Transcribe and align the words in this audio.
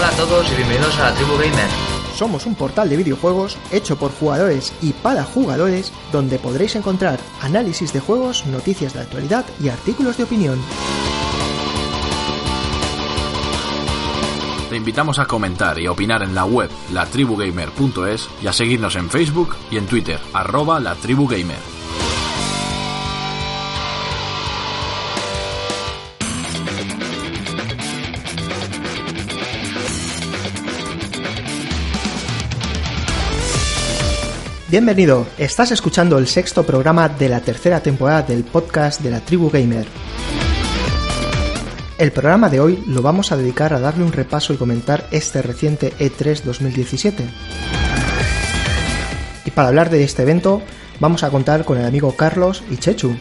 Hola 0.00 0.08
a 0.08 0.16
todos 0.16 0.50
y 0.50 0.54
bienvenidos 0.54 0.98
a 0.98 1.10
la 1.10 1.14
Tribu 1.14 1.32
Gamer. 1.32 1.68
Somos 2.14 2.46
un 2.46 2.54
portal 2.54 2.88
de 2.88 2.96
videojuegos 2.96 3.58
hecho 3.70 3.98
por 3.98 4.10
jugadores 4.10 4.72
y 4.80 4.94
para 4.94 5.24
jugadores 5.24 5.92
donde 6.10 6.38
podréis 6.38 6.74
encontrar 6.74 7.20
análisis 7.42 7.92
de 7.92 8.00
juegos, 8.00 8.46
noticias 8.46 8.94
de 8.94 9.00
actualidad 9.00 9.44
y 9.62 9.68
artículos 9.68 10.16
de 10.16 10.24
opinión. 10.24 10.58
Te 14.70 14.76
invitamos 14.76 15.18
a 15.18 15.26
comentar 15.26 15.78
y 15.78 15.86
opinar 15.86 16.22
en 16.22 16.34
la 16.34 16.46
web 16.46 16.70
latribugamer.es 16.94 18.30
y 18.42 18.46
a 18.46 18.54
seguirnos 18.54 18.96
en 18.96 19.10
Facebook 19.10 19.54
y 19.70 19.76
en 19.76 19.86
Twitter, 19.86 20.18
arroba 20.32 20.80
latribugamer. 20.80 21.79
Bienvenido, 34.70 35.26
estás 35.36 35.72
escuchando 35.72 36.16
el 36.16 36.28
sexto 36.28 36.64
programa 36.64 37.08
de 37.08 37.28
la 37.28 37.40
tercera 37.40 37.80
temporada 37.80 38.22
del 38.22 38.44
podcast 38.44 39.00
de 39.00 39.10
la 39.10 39.18
Tribu 39.18 39.50
Gamer. 39.50 39.84
El 41.98 42.12
programa 42.12 42.48
de 42.48 42.60
hoy 42.60 42.84
lo 42.86 43.02
vamos 43.02 43.32
a 43.32 43.36
dedicar 43.36 43.74
a 43.74 43.80
darle 43.80 44.04
un 44.04 44.12
repaso 44.12 44.52
y 44.52 44.56
comentar 44.56 45.08
este 45.10 45.42
reciente 45.42 45.92
E3 45.98 46.42
2017. 46.44 47.24
Y 49.44 49.50
para 49.50 49.66
hablar 49.66 49.90
de 49.90 50.04
este 50.04 50.22
evento, 50.22 50.62
vamos 51.00 51.24
a 51.24 51.30
contar 51.30 51.64
con 51.64 51.76
el 51.76 51.84
amigo 51.84 52.14
Carlos 52.14 52.62
y 52.70 52.76
Chechu. 52.76 53.16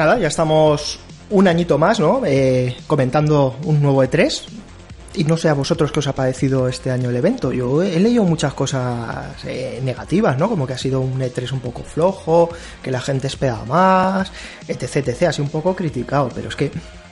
Nada, 0.00 0.18
ya 0.18 0.28
estamos 0.28 0.98
un 1.28 1.46
añito 1.46 1.76
más, 1.76 2.00
¿no? 2.00 2.22
Eh, 2.24 2.74
comentando 2.86 3.56
un 3.64 3.82
nuevo 3.82 4.02
E3. 4.02 4.44
Y 5.12 5.24
no 5.24 5.36
sé 5.36 5.48
a 5.48 5.54
vosotros 5.54 5.90
qué 5.92 5.98
os 5.98 6.06
ha 6.06 6.14
parecido 6.14 6.68
este 6.68 6.90
año 6.90 7.10
el 7.10 7.16
evento. 7.16 7.52
Yo 7.52 7.82
he, 7.82 7.98
leído 7.98 8.22
muchas 8.24 8.54
cosas 8.54 9.34
eh, 9.44 9.80
negativas, 9.82 10.38
¿no? 10.38 10.48
Como 10.48 10.66
que 10.66 10.72
ha 10.72 10.78
sido 10.78 11.00
un 11.00 11.20
E3 11.20 11.52
un 11.52 11.60
poco 11.60 11.82
flojo, 11.82 12.48
que 12.82 12.90
la 12.90 13.00
gente 13.00 13.26
espera 13.26 13.64
más, 13.66 14.32
etc, 14.68 15.08
etc. 15.08 15.32
Sido 15.32 15.44
un 15.44 15.50
poco 15.50 15.74
criticado, 15.74 16.30
pero 16.34 16.48
es 16.48 16.56
que 16.56 16.70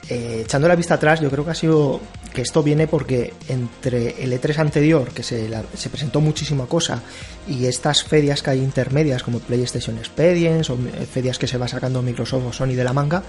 eh, 0.09 0.43
echando 0.45 0.69
la 0.69 0.77
vista 0.77 0.95
atrás, 0.95 1.21
yo 1.21 1.31
creo 1.31 1.45
que 1.45 1.51
ha 1.51 1.55
sido 1.55 2.01
que 2.33 2.43
esto 2.43 2.63
viene 2.63 2.87
porque 2.87 3.35
entre 3.49 4.23
el 4.23 4.33
E3 4.33 4.59
anterior, 4.59 5.11
que 5.11 5.23
se, 5.23 5.51
se 5.75 5.91
presentó 5.91 6.21
muchísima 6.21 6.67
cosa, 6.67 7.03
y 7.47 7.67
estas 7.67 8.05
ferias 8.05 8.43
que 8.43 8.51
hay 8.51 8.59
intermedias 8.59 9.23
como 9.23 9.39
PlayStation 9.41 9.99
Experience 9.99 10.73
o 10.73 10.77
eh, 10.77 11.07
ferias 11.07 11.39
que 11.39 11.47
se 11.47 11.59
va 11.59 11.69
sacando 11.69 12.03
Microsoft 12.03 12.45
o 12.47 12.53
Sony 12.53 12.75
de 12.75 12.85
la 12.85 12.93
manga, 12.93 13.23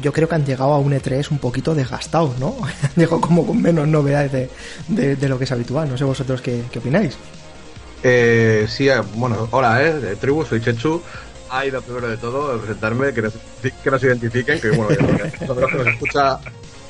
yo 0.00 0.12
creo 0.12 0.28
que 0.28 0.34
han 0.34 0.44
llegado 0.44 0.72
a 0.72 0.78
un 0.78 0.92
E3 0.92 1.30
un 1.30 1.38
poquito 1.38 1.74
desgastados, 1.74 2.38
¿no? 2.38 2.56
han 2.96 3.20
como 3.20 3.46
con 3.46 3.60
menos 3.60 3.86
novedades 3.86 4.50
de, 4.88 5.28
lo 5.28 5.38
que 5.38 5.44
es 5.44 5.52
habitual. 5.52 5.88
No 5.88 5.96
sé 5.96 6.04
vosotros 6.04 6.40
qué, 6.40 6.64
opináis. 6.76 7.16
Eh, 8.02 8.66
sí, 8.68 8.88
eh, 8.88 9.00
bueno, 9.14 9.48
hola, 9.50 9.82
eh, 9.82 9.92
de 9.94 10.16
Tribu, 10.16 10.44
soy 10.44 10.60
Chechu. 10.60 11.02
Ay, 11.50 11.70
lo 11.70 11.80
primero 11.82 12.08
de 12.08 12.16
todo, 12.16 12.58
presentarme, 12.58 13.12
que 13.12 13.22
nos, 13.22 13.34
que 13.82 13.90
nos 13.90 14.02
identifiquen, 14.02 14.60
que 14.60 14.70
bueno, 14.70 14.88
que 14.88 15.46
nos 15.76 15.86
escucha 15.86 16.38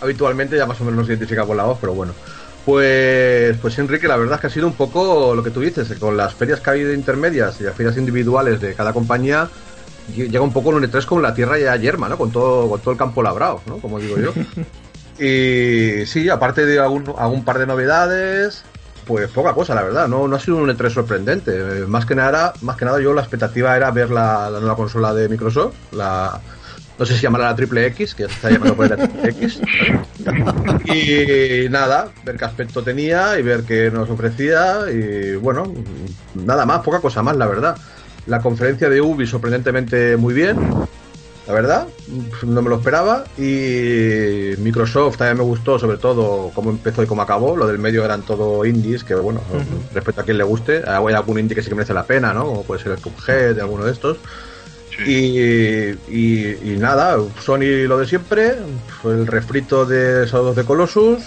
habitualmente 0.00 0.56
ya 0.56 0.66
más 0.66 0.80
o 0.80 0.84
menos 0.84 1.00
nos 1.00 1.08
identifica 1.08 1.44
con 1.44 1.56
la 1.56 1.64
voz, 1.64 1.78
pero 1.80 1.94
bueno. 1.94 2.12
Pues, 2.64 3.56
pues 3.58 3.78
Enrique, 3.78 4.08
la 4.08 4.16
verdad 4.16 4.34
es 4.34 4.40
que 4.40 4.46
ha 4.48 4.50
sido 4.50 4.66
un 4.66 4.72
poco 4.72 5.34
lo 5.34 5.42
que 5.42 5.50
tú 5.50 5.60
dices, 5.60 5.88
con 5.98 6.16
las 6.16 6.34
ferias 6.34 6.60
que 6.60 6.70
ha 6.70 6.72
habido 6.72 6.92
intermedias 6.92 7.60
y 7.60 7.64
las 7.64 7.76
ferias 7.76 7.96
individuales 7.96 8.60
de 8.60 8.74
cada 8.74 8.92
compañía, 8.92 9.48
llega 10.14 10.40
un 10.40 10.52
poco 10.52 10.76
el 10.76 10.90
3 10.90 11.06
con 11.06 11.22
la 11.22 11.32
tierra 11.32 11.58
ya 11.58 11.76
yerma, 11.76 12.08
¿no? 12.08 12.18
Con 12.18 12.32
todo, 12.32 12.68
con 12.68 12.80
todo 12.80 12.92
el 12.92 12.98
campo 12.98 13.22
labrado, 13.22 13.60
¿no? 13.66 13.78
Como 13.78 14.00
digo 14.00 14.18
yo. 14.18 14.32
Y 15.18 16.04
sí, 16.04 16.28
aparte 16.28 16.66
de 16.66 16.78
algún, 16.78 17.14
algún 17.16 17.42
par 17.42 17.58
de 17.58 17.66
novedades, 17.66 18.64
pues 19.06 19.30
poca 19.30 19.54
cosa, 19.54 19.74
la 19.74 19.82
verdad. 19.82 20.08
No, 20.08 20.26
no 20.26 20.36
ha 20.36 20.40
sido 20.40 20.56
un 20.58 20.68
E3 20.68 20.90
sorprendente. 20.90 21.52
Más 21.86 22.04
que 22.04 22.14
nada, 22.14 22.52
más 22.62 22.76
que 22.76 22.84
nada 22.84 23.00
yo 23.00 23.14
la 23.14 23.22
expectativa 23.22 23.76
era 23.76 23.90
ver 23.90 24.10
la, 24.10 24.50
la 24.50 24.60
nueva 24.60 24.76
consola 24.76 25.14
de 25.14 25.28
Microsoft, 25.28 25.74
la, 25.92 26.40
no 26.98 27.04
sé 27.04 27.14
si 27.14 27.22
llamará 27.22 27.44
la 27.46 27.56
triple 27.56 27.86
X, 27.86 28.14
que 28.14 28.22
ya 28.22 28.28
se 28.28 28.34
está 28.34 28.50
llamando 28.50 28.74
por 28.74 28.88
la 28.88 28.96
triple 28.96 29.30
X. 29.30 29.60
Y 30.86 31.68
nada, 31.68 32.08
ver 32.24 32.36
qué 32.36 32.44
aspecto 32.44 32.82
tenía 32.82 33.38
y 33.38 33.42
ver 33.42 33.64
qué 33.64 33.90
nos 33.90 34.08
ofrecía. 34.08 34.90
Y 34.90 35.36
bueno, 35.36 35.72
nada 36.34 36.64
más, 36.64 36.80
poca 36.80 37.00
cosa 37.00 37.22
más, 37.22 37.36
la 37.36 37.46
verdad. 37.46 37.76
La 38.26 38.40
conferencia 38.40 38.88
de 38.88 39.00
Ubi 39.00 39.26
sorprendentemente 39.26 40.16
muy 40.16 40.34
bien, 40.34 40.56
la 41.46 41.52
verdad, 41.52 41.86
no 42.44 42.62
me 42.62 42.68
lo 42.68 42.76
esperaba. 42.76 43.24
Y 43.38 44.54
Microsoft 44.58 45.18
también 45.18 45.38
me 45.38 45.44
gustó, 45.44 45.78
sobre 45.78 45.96
todo, 45.96 46.50
cómo 46.54 46.70
empezó 46.70 47.02
y 47.02 47.06
cómo 47.06 47.22
acabó. 47.22 47.56
Lo 47.56 47.66
del 47.66 47.78
medio 47.78 48.04
eran 48.04 48.22
todo 48.22 48.64
indies, 48.64 49.04
que 49.04 49.14
bueno, 49.14 49.40
respecto 49.94 50.22
a 50.22 50.24
quien 50.24 50.38
le 50.38 50.44
guste. 50.44 50.82
Hay 50.86 51.14
algún 51.14 51.38
indie 51.38 51.54
que 51.54 51.62
sí 51.62 51.68
que 51.68 51.74
merece 51.74 51.94
la 51.94 52.04
pena, 52.04 52.32
¿no? 52.32 52.46
Como 52.46 52.62
puede 52.64 52.82
ser 52.82 52.92
el 52.92 52.98
Cuphead, 52.98 53.60
alguno 53.60 53.84
de 53.84 53.92
estos. 53.92 54.18
Y, 55.06 55.90
y, 56.08 56.76
nada, 56.78 57.18
Sony 57.44 57.86
lo 57.86 57.98
de 57.98 58.06
siempre, 58.06 58.54
el 59.04 59.26
refrito 59.26 59.84
de 59.84 60.26
Saludos 60.26 60.56
de 60.56 60.64
Colossus 60.64 61.22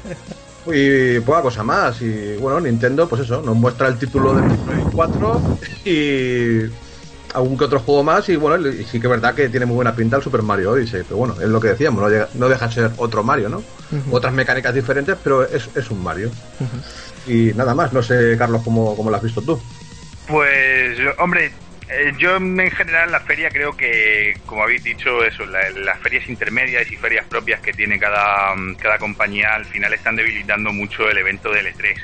y 0.66 1.20
poca 1.20 1.42
cosa 1.42 1.62
más. 1.62 2.00
Y 2.00 2.36
bueno, 2.36 2.58
Nintendo, 2.60 3.06
pues 3.08 3.22
eso, 3.22 3.42
nos 3.42 3.54
muestra 3.54 3.88
el 3.88 3.98
título 3.98 4.34
de 4.34 4.42
Play 4.42 4.84
4 4.92 5.58
y 5.84 6.85
algún 7.36 7.56
que 7.56 7.64
otro 7.64 7.80
juego 7.80 8.02
más. 8.02 8.28
Y 8.28 8.36
bueno, 8.36 8.66
y 8.68 8.84
sí 8.84 8.98
que 8.98 9.06
es 9.06 9.10
verdad 9.10 9.34
que 9.34 9.48
tiene 9.48 9.66
muy 9.66 9.76
buena 9.76 9.94
pinta 9.94 10.16
el 10.16 10.22
Super 10.22 10.42
Mario 10.42 10.72
Odyssey, 10.72 11.02
pero 11.04 11.16
bueno, 11.16 11.34
es 11.40 11.48
lo 11.48 11.60
que 11.60 11.68
decíamos, 11.68 12.02
no, 12.34 12.48
deja 12.48 12.66
de 12.66 12.72
ser 12.72 12.90
otro 12.96 13.22
Mario, 13.22 13.48
¿no? 13.48 13.62
Otras 14.10 14.32
mecánicas 14.32 14.74
diferentes, 14.74 15.16
pero 15.22 15.44
es, 15.44 15.68
es 15.76 15.90
un 15.90 16.02
Mario. 16.02 16.30
Y 17.26 17.52
nada 17.54 17.74
más, 17.74 17.92
no 17.92 18.02
sé, 18.02 18.36
Carlos, 18.38 18.62
cómo, 18.64 18.96
cómo 18.96 19.10
lo 19.10 19.16
has 19.16 19.22
visto 19.22 19.42
tú. 19.42 19.60
Pues, 20.26 20.98
hombre, 21.18 21.52
eh, 21.88 22.12
yo 22.18 22.36
en 22.36 22.70
general 22.70 23.12
la 23.12 23.20
feria 23.20 23.48
creo 23.50 23.76
que, 23.76 24.38
como 24.46 24.62
habéis 24.62 24.82
dicho, 24.82 25.24
eso, 25.24 25.44
las 25.46 26.00
ferias 26.00 26.28
intermedias 26.28 26.90
y 26.90 26.96
ferias 26.96 27.26
propias 27.26 27.60
que 27.60 27.72
tiene 27.72 27.98
cada, 27.98 28.54
cada 28.80 28.98
compañía 28.98 29.54
al 29.54 29.66
final 29.66 29.92
están 29.92 30.16
debilitando 30.16 30.72
mucho 30.72 31.08
el 31.08 31.18
evento 31.18 31.52
del 31.52 31.66
E3. 31.66 31.96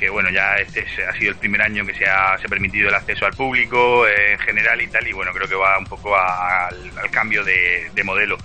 Que 0.00 0.08
bueno, 0.08 0.30
ya 0.30 0.56
este 0.56 0.86
ha 1.06 1.12
sido 1.12 1.32
el 1.32 1.36
primer 1.36 1.60
año 1.60 1.84
que 1.84 1.92
se 1.92 2.06
ha, 2.06 2.38
se 2.38 2.46
ha 2.46 2.48
permitido 2.48 2.88
el 2.88 2.94
acceso 2.94 3.26
al 3.26 3.34
público 3.34 4.08
eh, 4.08 4.32
en 4.32 4.38
general 4.38 4.80
y 4.80 4.86
tal, 4.86 5.06
y 5.06 5.12
bueno, 5.12 5.30
creo 5.34 5.46
que 5.46 5.54
va 5.54 5.78
un 5.78 5.84
poco 5.84 6.16
al, 6.16 7.10
cambio 7.10 7.44
de, 7.44 7.90
modelo. 8.02 8.38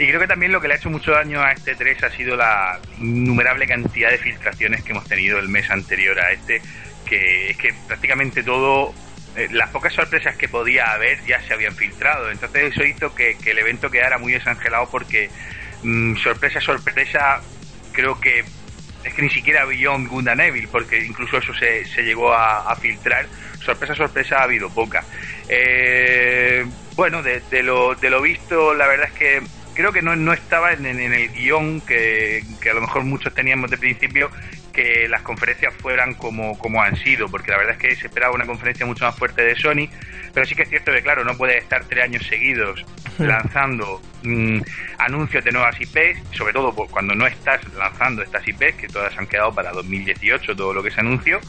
Y 0.00 0.08
creo 0.08 0.18
que 0.18 0.26
también 0.26 0.50
lo 0.50 0.60
que 0.60 0.66
le 0.66 0.74
ha 0.74 0.76
hecho 0.78 0.90
mucho 0.90 1.12
daño 1.12 1.40
a 1.40 1.52
este 1.52 1.76
3 1.76 2.02
e 2.02 2.06
ha 2.06 2.10
sido 2.10 2.34
la 2.34 2.80
innumerable 2.98 3.68
cantidad 3.68 4.10
de 4.10 4.18
filtraciones 4.18 4.82
que 4.82 4.90
hemos 4.90 5.06
tenido 5.06 5.38
el 5.38 5.48
mes 5.48 5.70
anterior 5.70 6.18
a 6.18 6.32
este, 6.32 6.60
que 7.08 7.50
es 7.50 7.56
que 7.56 7.72
prácticamente 7.86 8.42
todo 8.42 8.92
eh, 9.36 9.48
las 9.52 9.70
pocas 9.70 9.92
sorpresas 9.92 10.34
que 10.34 10.48
podía 10.48 10.92
haber 10.92 11.24
ya 11.24 11.40
se 11.42 11.54
habían 11.54 11.76
filtrado. 11.76 12.32
Entonces 12.32 12.72
eso 12.72 12.84
hizo 12.84 13.14
que, 13.14 13.36
el 13.46 13.58
evento 13.58 13.92
quedara 13.92 14.18
muy 14.18 14.32
desangelado 14.32 14.88
porque 14.90 15.30
mm, 15.84 16.16
sorpresa, 16.16 16.60
sorpresa, 16.60 17.40
creo 17.92 18.20
que 18.20 18.44
es 19.04 19.14
que 19.14 19.22
ni 19.22 19.30
siquiera 19.30 19.64
Beyond 19.64 20.08
Good 20.08 20.28
and 20.28 20.40
Evil, 20.40 20.68
porque 20.68 21.04
incluso 21.04 21.38
eso 21.38 21.54
se, 21.54 21.84
se 21.86 22.02
llegó 22.02 22.32
a, 22.32 22.74
filtrar. 22.76 23.26
Sorpresa, 23.60 23.94
sorpresa 23.94 24.38
ha 24.38 24.42
habido 24.44 24.70
poca. 24.70 25.04
Eh, 25.48 26.64
bueno, 26.94 27.22
de, 27.22 27.62
lo, 27.62 27.94
de 27.94 28.10
lo 28.10 28.22
visto, 28.22 28.74
la 28.74 28.86
verdad 28.86 29.08
es 29.12 29.18
que 29.18 29.42
creo 29.74 29.92
que 29.92 30.02
no, 30.02 30.16
no 30.16 30.32
estaba 30.32 30.72
en, 30.72 30.86
en 30.86 31.12
el 31.12 31.28
guion 31.32 31.80
que, 31.80 32.42
que, 32.60 32.70
a 32.70 32.74
lo 32.74 32.80
mejor 32.80 33.04
muchos 33.04 33.34
teníamos 33.34 33.70
de 33.70 33.76
principio 33.76 34.30
que 34.72 35.08
las 35.08 35.22
conferencias 35.22 35.72
fueran 35.74 36.14
como, 36.14 36.58
como 36.58 36.82
han 36.82 36.96
sido, 36.96 37.28
porque 37.28 37.50
la 37.50 37.56
verdad 37.56 37.74
es 37.74 37.78
que 37.78 37.96
se 37.96 38.06
esperaba 38.08 38.34
una 38.34 38.44
conferencia 38.44 38.84
mucho 38.84 39.04
más 39.06 39.16
fuerte 39.16 39.42
de 39.42 39.56
Sony, 39.56 39.88
pero 40.34 40.44
sí 40.44 40.54
que 40.54 40.62
es 40.62 40.68
cierto 40.68 40.92
que, 40.92 41.02
claro, 41.02 41.24
no 41.24 41.36
puedes 41.36 41.62
estar 41.62 41.84
tres 41.84 42.04
años 42.04 42.26
seguidos 42.26 42.84
lanzando 43.18 44.02
mm, 44.26 44.60
anuncios 44.98 45.44
de 45.44 45.52
nuevas 45.52 45.80
IPs, 45.80 46.36
sobre 46.36 46.52
todo 46.52 46.72
cuando 46.72 47.14
no 47.14 47.26
estás 47.26 47.60
lanzando 47.74 48.22
estas 48.22 48.46
IPs, 48.46 48.74
que 48.76 48.88
todas 48.88 49.16
han 49.16 49.26
quedado 49.26 49.54
para 49.54 49.72
2018, 49.72 50.56
todo 50.56 50.72
lo 50.72 50.82
que 50.82 50.90
se 50.90 51.00
anunció. 51.00 51.40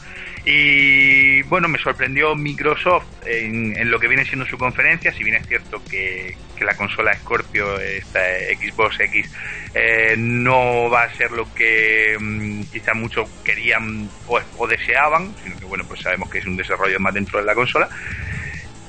Y 0.44 1.42
bueno, 1.42 1.68
me 1.68 1.78
sorprendió 1.78 2.34
Microsoft 2.34 3.06
en, 3.26 3.90
lo 3.90 3.98
que 3.98 4.08
viene 4.08 4.24
siendo 4.24 4.46
su 4.46 4.56
conferencia, 4.56 5.12
si 5.12 5.22
bien 5.22 5.36
es 5.36 5.46
cierto 5.46 5.82
que, 5.84 6.36
la 6.60 6.74
consola 6.74 7.14
Scorpio, 7.14 7.78
esta 7.78 8.20
Xbox 8.58 8.98
X, 8.98 9.30
eh, 9.74 10.16
no 10.18 10.90
va 10.90 11.04
a 11.04 11.14
ser 11.14 11.30
lo 11.30 11.52
que 11.54 12.16
mm, 12.18 12.62
quizá 12.72 12.94
muchos 12.94 13.28
querían 13.44 14.08
o, 14.26 14.40
o, 14.56 14.66
deseaban, 14.66 15.34
sino 15.44 15.56
que 15.58 15.64
bueno, 15.66 15.84
pues 15.86 16.00
sabemos 16.00 16.30
que 16.30 16.38
es 16.38 16.46
un 16.46 16.56
desarrollo 16.56 16.98
más 16.98 17.14
dentro 17.14 17.38
de 17.38 17.44
la 17.44 17.54
consola. 17.54 17.88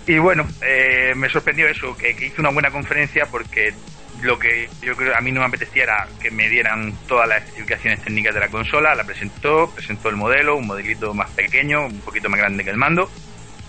Y 0.10 0.18
bueno, 0.18 0.48
eh, 0.66 1.14
me 1.16 1.30
sorprendió 1.30 1.68
eso, 1.68 1.96
que, 1.96 2.16
que 2.16 2.26
hizo 2.26 2.42
una 2.42 2.50
buena 2.50 2.72
conferencia 2.72 3.28
porque 3.28 3.76
lo 4.24 4.40
que 4.40 4.68
yo 4.82 4.96
creo 4.96 5.16
a 5.16 5.22
mí 5.22 5.32
no 5.32 5.42
me 5.42 5.46
apetecía 5.46 5.84
era 5.84 6.08
que 6.20 6.32
me 6.32 6.50
dieran 6.50 6.98
todas 7.08 7.30
las 7.30 7.44
especificaciones 7.44 8.02
técnicas 8.02 8.34
de 8.34 8.40
la 8.40 8.48
consola, 8.48 8.96
la 8.96 9.04
presentó, 9.04 9.70
presentó 9.70 10.10
el 10.10 10.16
modelo, 10.16 10.56
un 10.56 10.66
modelito 10.66 11.14
más 11.14 11.30
pequeño, 11.30 11.86
un 11.86 12.00
poquito 12.00 12.28
más 12.28 12.40
grande 12.40 12.64
que 12.64 12.72
el 12.72 12.78
mando, 12.78 13.08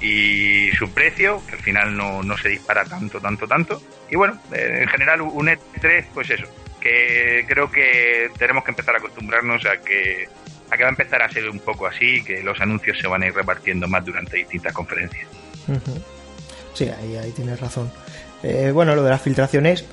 y 0.01 0.71
su 0.79 0.91
precio, 0.95 1.43
que 1.47 1.57
al 1.57 1.61
final 1.61 1.95
no, 1.95 2.23
no 2.23 2.39
se 2.39 2.49
dispara 2.49 2.87
tanto, 2.87 3.21
tanto, 3.21 3.47
tanto. 3.47 3.83
Y 4.11 4.17
bueno, 4.17 4.41
eh, 4.51 4.79
en 4.81 4.89
general 4.89 5.21
un 5.21 5.47
E3, 5.47 6.07
pues 6.15 6.31
eso, 6.31 6.47
que 6.81 7.45
creo 7.47 7.71
que 7.71 8.31
tenemos 8.39 8.65
que 8.65 8.71
empezar 8.71 8.95
a 8.95 8.99
acostumbrarnos 8.99 9.67
a 9.67 9.77
que, 9.83 10.27
a 10.71 10.77
que 10.79 10.85
va 10.85 10.89
a 10.89 10.93
empezar 10.93 11.21
a 11.21 11.29
ser 11.29 11.51
un 11.51 11.61
poco 11.61 11.87
así, 11.87 12.25
que 12.25 12.43
los 12.43 12.59
anuncios 12.63 12.99
se 12.99 13.07
van 13.07 13.25
a 13.25 13.27
ir 13.27 13.35
repartiendo 13.35 13.87
más 13.87 14.03
durante 14.07 14.39
distintas 14.39 14.73
conferencias. 14.73 15.29
Sí, 16.75 16.85
ahí, 16.89 17.17
ahí 17.17 17.31
tienes 17.33 17.61
razón. 17.61 17.91
Eh, 18.43 18.71
bueno, 18.73 18.95
lo 18.95 19.03
de 19.03 19.11
las 19.11 19.21
filtraciones 19.21 19.85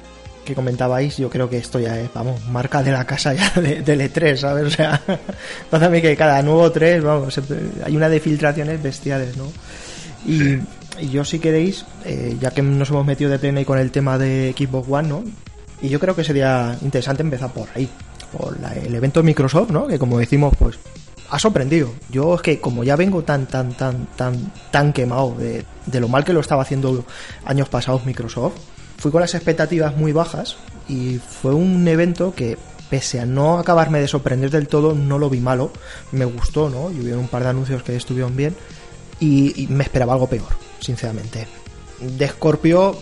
que 0.45 0.55
comentabais, 0.55 1.17
yo 1.17 1.29
creo 1.29 1.49
que 1.49 1.57
esto 1.57 1.77
ya 1.79 1.99
es, 1.99 2.09
vamos, 2.13 2.41
marca 2.47 2.81
de 2.81 2.91
la 2.91 3.05
casa 3.05 3.33
ya 3.33 3.51
de, 3.59 3.81
del 3.81 3.99
E3, 4.01 4.37
¿sabes? 4.37 4.65
O 4.65 4.69
sea, 4.69 5.01
pasa 5.69 5.87
a 5.87 5.89
mí 5.89 6.01
que 6.01 6.15
cada 6.15 6.41
nuevo 6.41 6.71
3, 6.71 7.03
vamos, 7.03 7.39
hay 7.83 7.95
una 7.97 8.07
de 8.07 8.19
filtraciones 8.21 8.81
bestiales, 8.81 9.35
¿no? 9.35 9.51
Y, 10.25 10.59
y 11.03 11.09
yo 11.09 11.25
si 11.25 11.39
queréis, 11.39 11.85
eh, 12.05 12.37
ya 12.39 12.51
que 12.51 12.61
nos 12.61 12.89
hemos 12.89 13.05
metido 13.05 13.29
de 13.29 13.39
pleno 13.39 13.59
ahí 13.59 13.65
con 13.65 13.77
el 13.79 13.91
tema 13.91 14.17
de 14.17 14.55
Xbox 14.57 14.87
One, 14.89 15.07
¿no? 15.09 15.23
Y 15.81 15.89
yo 15.89 15.99
creo 15.99 16.15
que 16.15 16.23
sería 16.23 16.77
interesante 16.81 17.21
empezar 17.23 17.51
por 17.51 17.67
ahí, 17.75 17.89
por 18.31 18.57
la- 18.61 18.73
el 18.73 18.95
evento 18.95 19.19
de 19.19 19.25
Microsoft, 19.25 19.69
¿no? 19.71 19.85
Que 19.87 19.99
como 19.99 20.17
decimos, 20.17 20.53
pues 20.57 20.79
ha 21.29 21.39
sorprendido. 21.39 21.93
Yo 22.09 22.35
es 22.35 22.41
que 22.41 22.59
como 22.59 22.83
ya 22.83 22.95
vengo 22.95 23.23
tan, 23.23 23.47
tan, 23.47 23.73
tan, 23.73 24.07
tan, 24.15 24.51
tan 24.71 24.93
quemado 24.93 25.35
de, 25.37 25.65
de 25.85 25.99
lo 25.99 26.07
mal 26.07 26.23
que 26.23 26.33
lo 26.33 26.39
estaba 26.39 26.61
haciendo 26.61 27.05
años 27.45 27.69
pasados 27.69 28.05
Microsoft, 28.05 28.53
fui 28.97 29.11
con 29.11 29.21
las 29.21 29.35
expectativas 29.35 29.95
muy 29.95 30.11
bajas 30.11 30.57
y 30.87 31.19
fue 31.19 31.53
un 31.53 31.87
evento 31.87 32.33
que 32.33 32.57
pese 32.89 33.19
a 33.19 33.25
no 33.25 33.59
acabarme 33.59 33.99
de 33.99 34.07
sorprender 34.07 34.49
del 34.49 34.67
todo, 34.67 34.95
no 34.95 35.19
lo 35.19 35.29
vi 35.29 35.39
malo, 35.39 35.71
me 36.11 36.25
gustó, 36.25 36.69
¿no? 36.69 36.89
Y 36.91 37.01
hubo 37.01 37.19
un 37.19 37.27
par 37.27 37.43
de 37.43 37.49
anuncios 37.49 37.83
que 37.83 37.95
estuvieron 37.95 38.35
bien 38.35 38.55
y, 39.19 39.67
me 39.69 39.83
esperaba 39.83 40.13
algo 40.13 40.27
peor, 40.27 40.47
sinceramente. 40.79 41.47
De 41.99 42.27
Scorpio, 42.29 42.97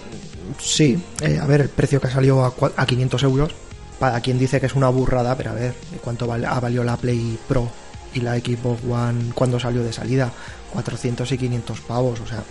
sí, 0.60 1.02
eh, 1.22 1.38
a 1.40 1.46
ver, 1.46 1.62
el 1.62 1.70
precio 1.70 2.02
que 2.02 2.08
ha 2.08 2.12
salido 2.12 2.44
a, 2.44 2.54
a 2.78 2.86
500 2.86 3.24
euros, 3.24 3.52
para 4.00 4.20
quien 4.22 4.40
dice 4.40 4.60
que 4.60 4.66
es 4.66 4.76
una 4.76 4.90
burrada, 4.90 5.36
pero 5.38 5.52
a 5.52 5.54
ver, 5.54 5.74
¿cuánto 6.04 6.32
ha 6.32 6.60
valido 6.60 6.84
la 6.84 6.98
Play 6.98 7.38
Pro 7.48 7.70
y 8.16 8.22
la 8.22 8.36
Xbox 8.36 8.82
One 8.90 9.32
cuando 9.36 9.60
salió 9.60 9.84
de 9.84 9.94
salida? 9.94 10.32
400 10.74 11.32
y 11.32 11.38
500 11.38 11.80
pavos, 11.82 12.20
o 12.20 12.28
sea, 12.28 12.44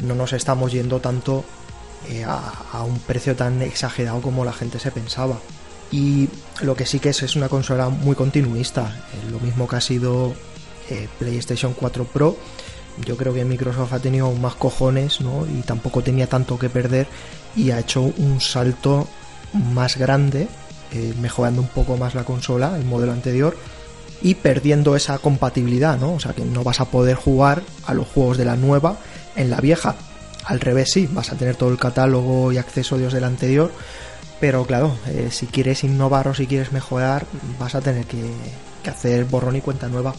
no 0.00 0.14
nos 0.14 0.32
estamos 0.32 0.72
yendo 0.72 1.00
tanto 1.00 1.44
eh, 2.08 2.24
a, 2.24 2.52
a 2.72 2.84
un 2.84 2.98
precio 2.98 3.34
tan 3.34 3.62
exagerado 3.62 4.20
como 4.20 4.44
la 4.44 4.52
gente 4.52 4.78
se 4.78 4.90
pensaba. 4.90 5.38
Y 5.90 6.28
lo 6.60 6.76
que 6.76 6.86
sí 6.86 6.98
que 6.98 7.10
es 7.10 7.22
es 7.22 7.36
una 7.36 7.48
consola 7.48 7.88
muy 7.88 8.14
continuista, 8.14 9.04
eh, 9.12 9.30
lo 9.30 9.40
mismo 9.40 9.66
que 9.66 9.76
ha 9.76 9.80
sido 9.80 10.34
eh, 10.90 11.08
PlayStation 11.18 11.72
4 11.72 12.04
Pro. 12.04 12.36
Yo 13.06 13.16
creo 13.16 13.32
que 13.32 13.44
Microsoft 13.44 13.92
ha 13.92 13.98
tenido 13.98 14.30
más 14.32 14.54
cojones, 14.54 15.20
¿no? 15.20 15.46
Y 15.46 15.62
tampoco 15.62 16.02
tenía 16.02 16.28
tanto 16.28 16.58
que 16.58 16.68
perder 16.68 17.08
y 17.56 17.70
ha 17.70 17.80
hecho 17.80 18.02
un 18.02 18.40
salto 18.40 19.08
más 19.52 19.96
grande, 19.96 20.48
mejorando 21.20 21.60
un 21.60 21.68
poco 21.68 21.96
más 21.96 22.14
la 22.14 22.24
consola, 22.24 22.76
el 22.76 22.84
modelo 22.84 23.10
anterior, 23.10 23.56
y 24.22 24.34
perdiendo 24.36 24.96
esa 24.96 25.18
compatibilidad, 25.18 25.98
¿no? 25.98 26.14
O 26.14 26.20
sea 26.20 26.32
que 26.32 26.44
no 26.44 26.64
vas 26.64 26.80
a 26.80 26.86
poder 26.86 27.16
jugar 27.16 27.62
a 27.86 27.94
los 27.94 28.08
juegos 28.08 28.38
de 28.38 28.44
la 28.44 28.56
nueva 28.56 28.96
en 29.36 29.50
la 29.50 29.60
vieja. 29.60 29.96
Al 30.44 30.60
revés, 30.60 30.90
sí, 30.92 31.08
vas 31.10 31.32
a 31.32 31.36
tener 31.36 31.56
todo 31.56 31.70
el 31.70 31.78
catálogo 31.78 32.52
y 32.52 32.58
accesorios 32.58 33.12
del 33.12 33.24
anterior, 33.24 33.70
pero 34.40 34.64
claro, 34.66 34.96
eh, 35.08 35.28
si 35.30 35.46
quieres 35.46 35.84
innovar 35.84 36.28
o 36.28 36.34
si 36.34 36.46
quieres 36.46 36.72
mejorar, 36.72 37.26
vas 37.58 37.74
a 37.74 37.80
tener 37.80 38.04
que, 38.04 38.22
que 38.82 38.90
hacer 38.90 39.24
borrón 39.24 39.56
y 39.56 39.60
cuenta 39.60 39.88
nueva. 39.88 40.14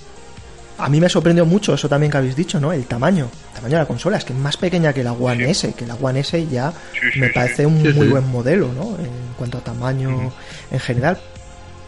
A 0.77 0.89
mí 0.89 0.99
me 0.99 1.07
sorprendió 1.07 1.45
mucho 1.45 1.73
eso 1.73 1.87
también 1.87 2.11
que 2.11 2.17
habéis 2.17 2.35
dicho, 2.35 2.59
¿no? 2.59 2.73
El 2.73 2.85
tamaño, 2.85 3.29
el 3.49 3.55
tamaño 3.55 3.75
de 3.75 3.83
la 3.83 3.87
consola, 3.87 4.17
es 4.17 4.25
que 4.25 4.33
es 4.33 4.39
más 4.39 4.57
pequeña 4.57 4.91
que 4.91 5.03
la 5.03 5.13
One 5.13 5.49
S, 5.49 5.73
que 5.73 5.85
la 5.85 5.95
One 5.95 6.19
S 6.19 6.47
ya 6.47 6.73
Sí, 6.91 6.99
sí, 7.13 7.19
me 7.19 7.29
parece 7.29 7.65
un 7.65 7.81
Sí, 7.81 7.93
muy 7.93 8.09
buen 8.09 8.29
modelo, 8.29 8.73
¿no? 8.73 8.97
En 8.99 9.09
cuanto 9.37 9.59
a 9.59 9.61
tamaño 9.61 10.33
en 10.71 10.79
general. 10.79 11.17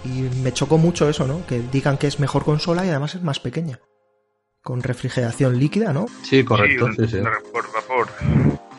Y 0.05 0.21
me 0.41 0.53
chocó 0.53 0.77
mucho 0.77 1.09
eso, 1.09 1.27
¿no? 1.27 1.45
Que 1.45 1.59
digan 1.71 1.97
que 1.97 2.07
es 2.07 2.19
mejor 2.19 2.43
consola 2.45 2.85
y 2.85 2.89
además 2.89 3.15
es 3.15 3.21
más 3.23 3.39
pequeña. 3.39 3.79
Con 4.63 4.83
refrigeración 4.83 5.57
líquida, 5.59 5.93
¿no? 5.93 6.07
Sí, 6.23 6.43
correcto, 6.43 6.85
un- 6.85 6.95
sí, 6.95 7.07
sí. 7.07 7.17
una 7.17 7.29
re- 7.31 7.41
por 7.53 7.71
vapor. 7.73 8.07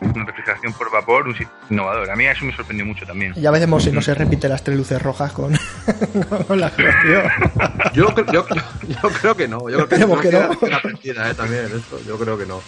Una 0.01 0.23
refrigeración 0.25 0.71
por 0.73 0.91
vapor, 0.91 1.27
un 1.27 1.35
innovador. 1.69 2.09
A 2.09 2.15
mí 2.15 2.25
eso 2.25 2.45
me 2.45 2.55
sorprendió 2.55 2.85
mucho 2.85 3.05
también. 3.05 3.33
Ya 3.33 3.51
veremos 3.51 3.83
si 3.83 3.91
no 3.91 4.01
se 4.01 4.13
repite 4.13 4.47
las 4.47 4.63
tres 4.63 4.77
luces 4.77 5.01
rojas 5.01 5.31
con, 5.33 5.57
con 6.47 6.59
la 6.59 6.69
Scorpio. 6.69 7.23
Yo, 7.93 8.07
yo, 8.31 8.45
yo 8.87 9.09
creo 9.21 9.35
que 9.35 9.47
no. 9.47 9.67
Yo 9.69 9.87
creo 9.87 9.89
que, 9.89 9.95
que 9.95 10.01
no. 10.07 10.19
queda- 10.19 10.55
queda 10.59 10.81
mentira, 10.83 11.29
eh, 11.29 11.33
también 11.33 11.65
esto. 11.65 11.99
Yo 12.07 12.17
creo 12.17 12.37
que 12.37 12.45
no. 12.45 12.61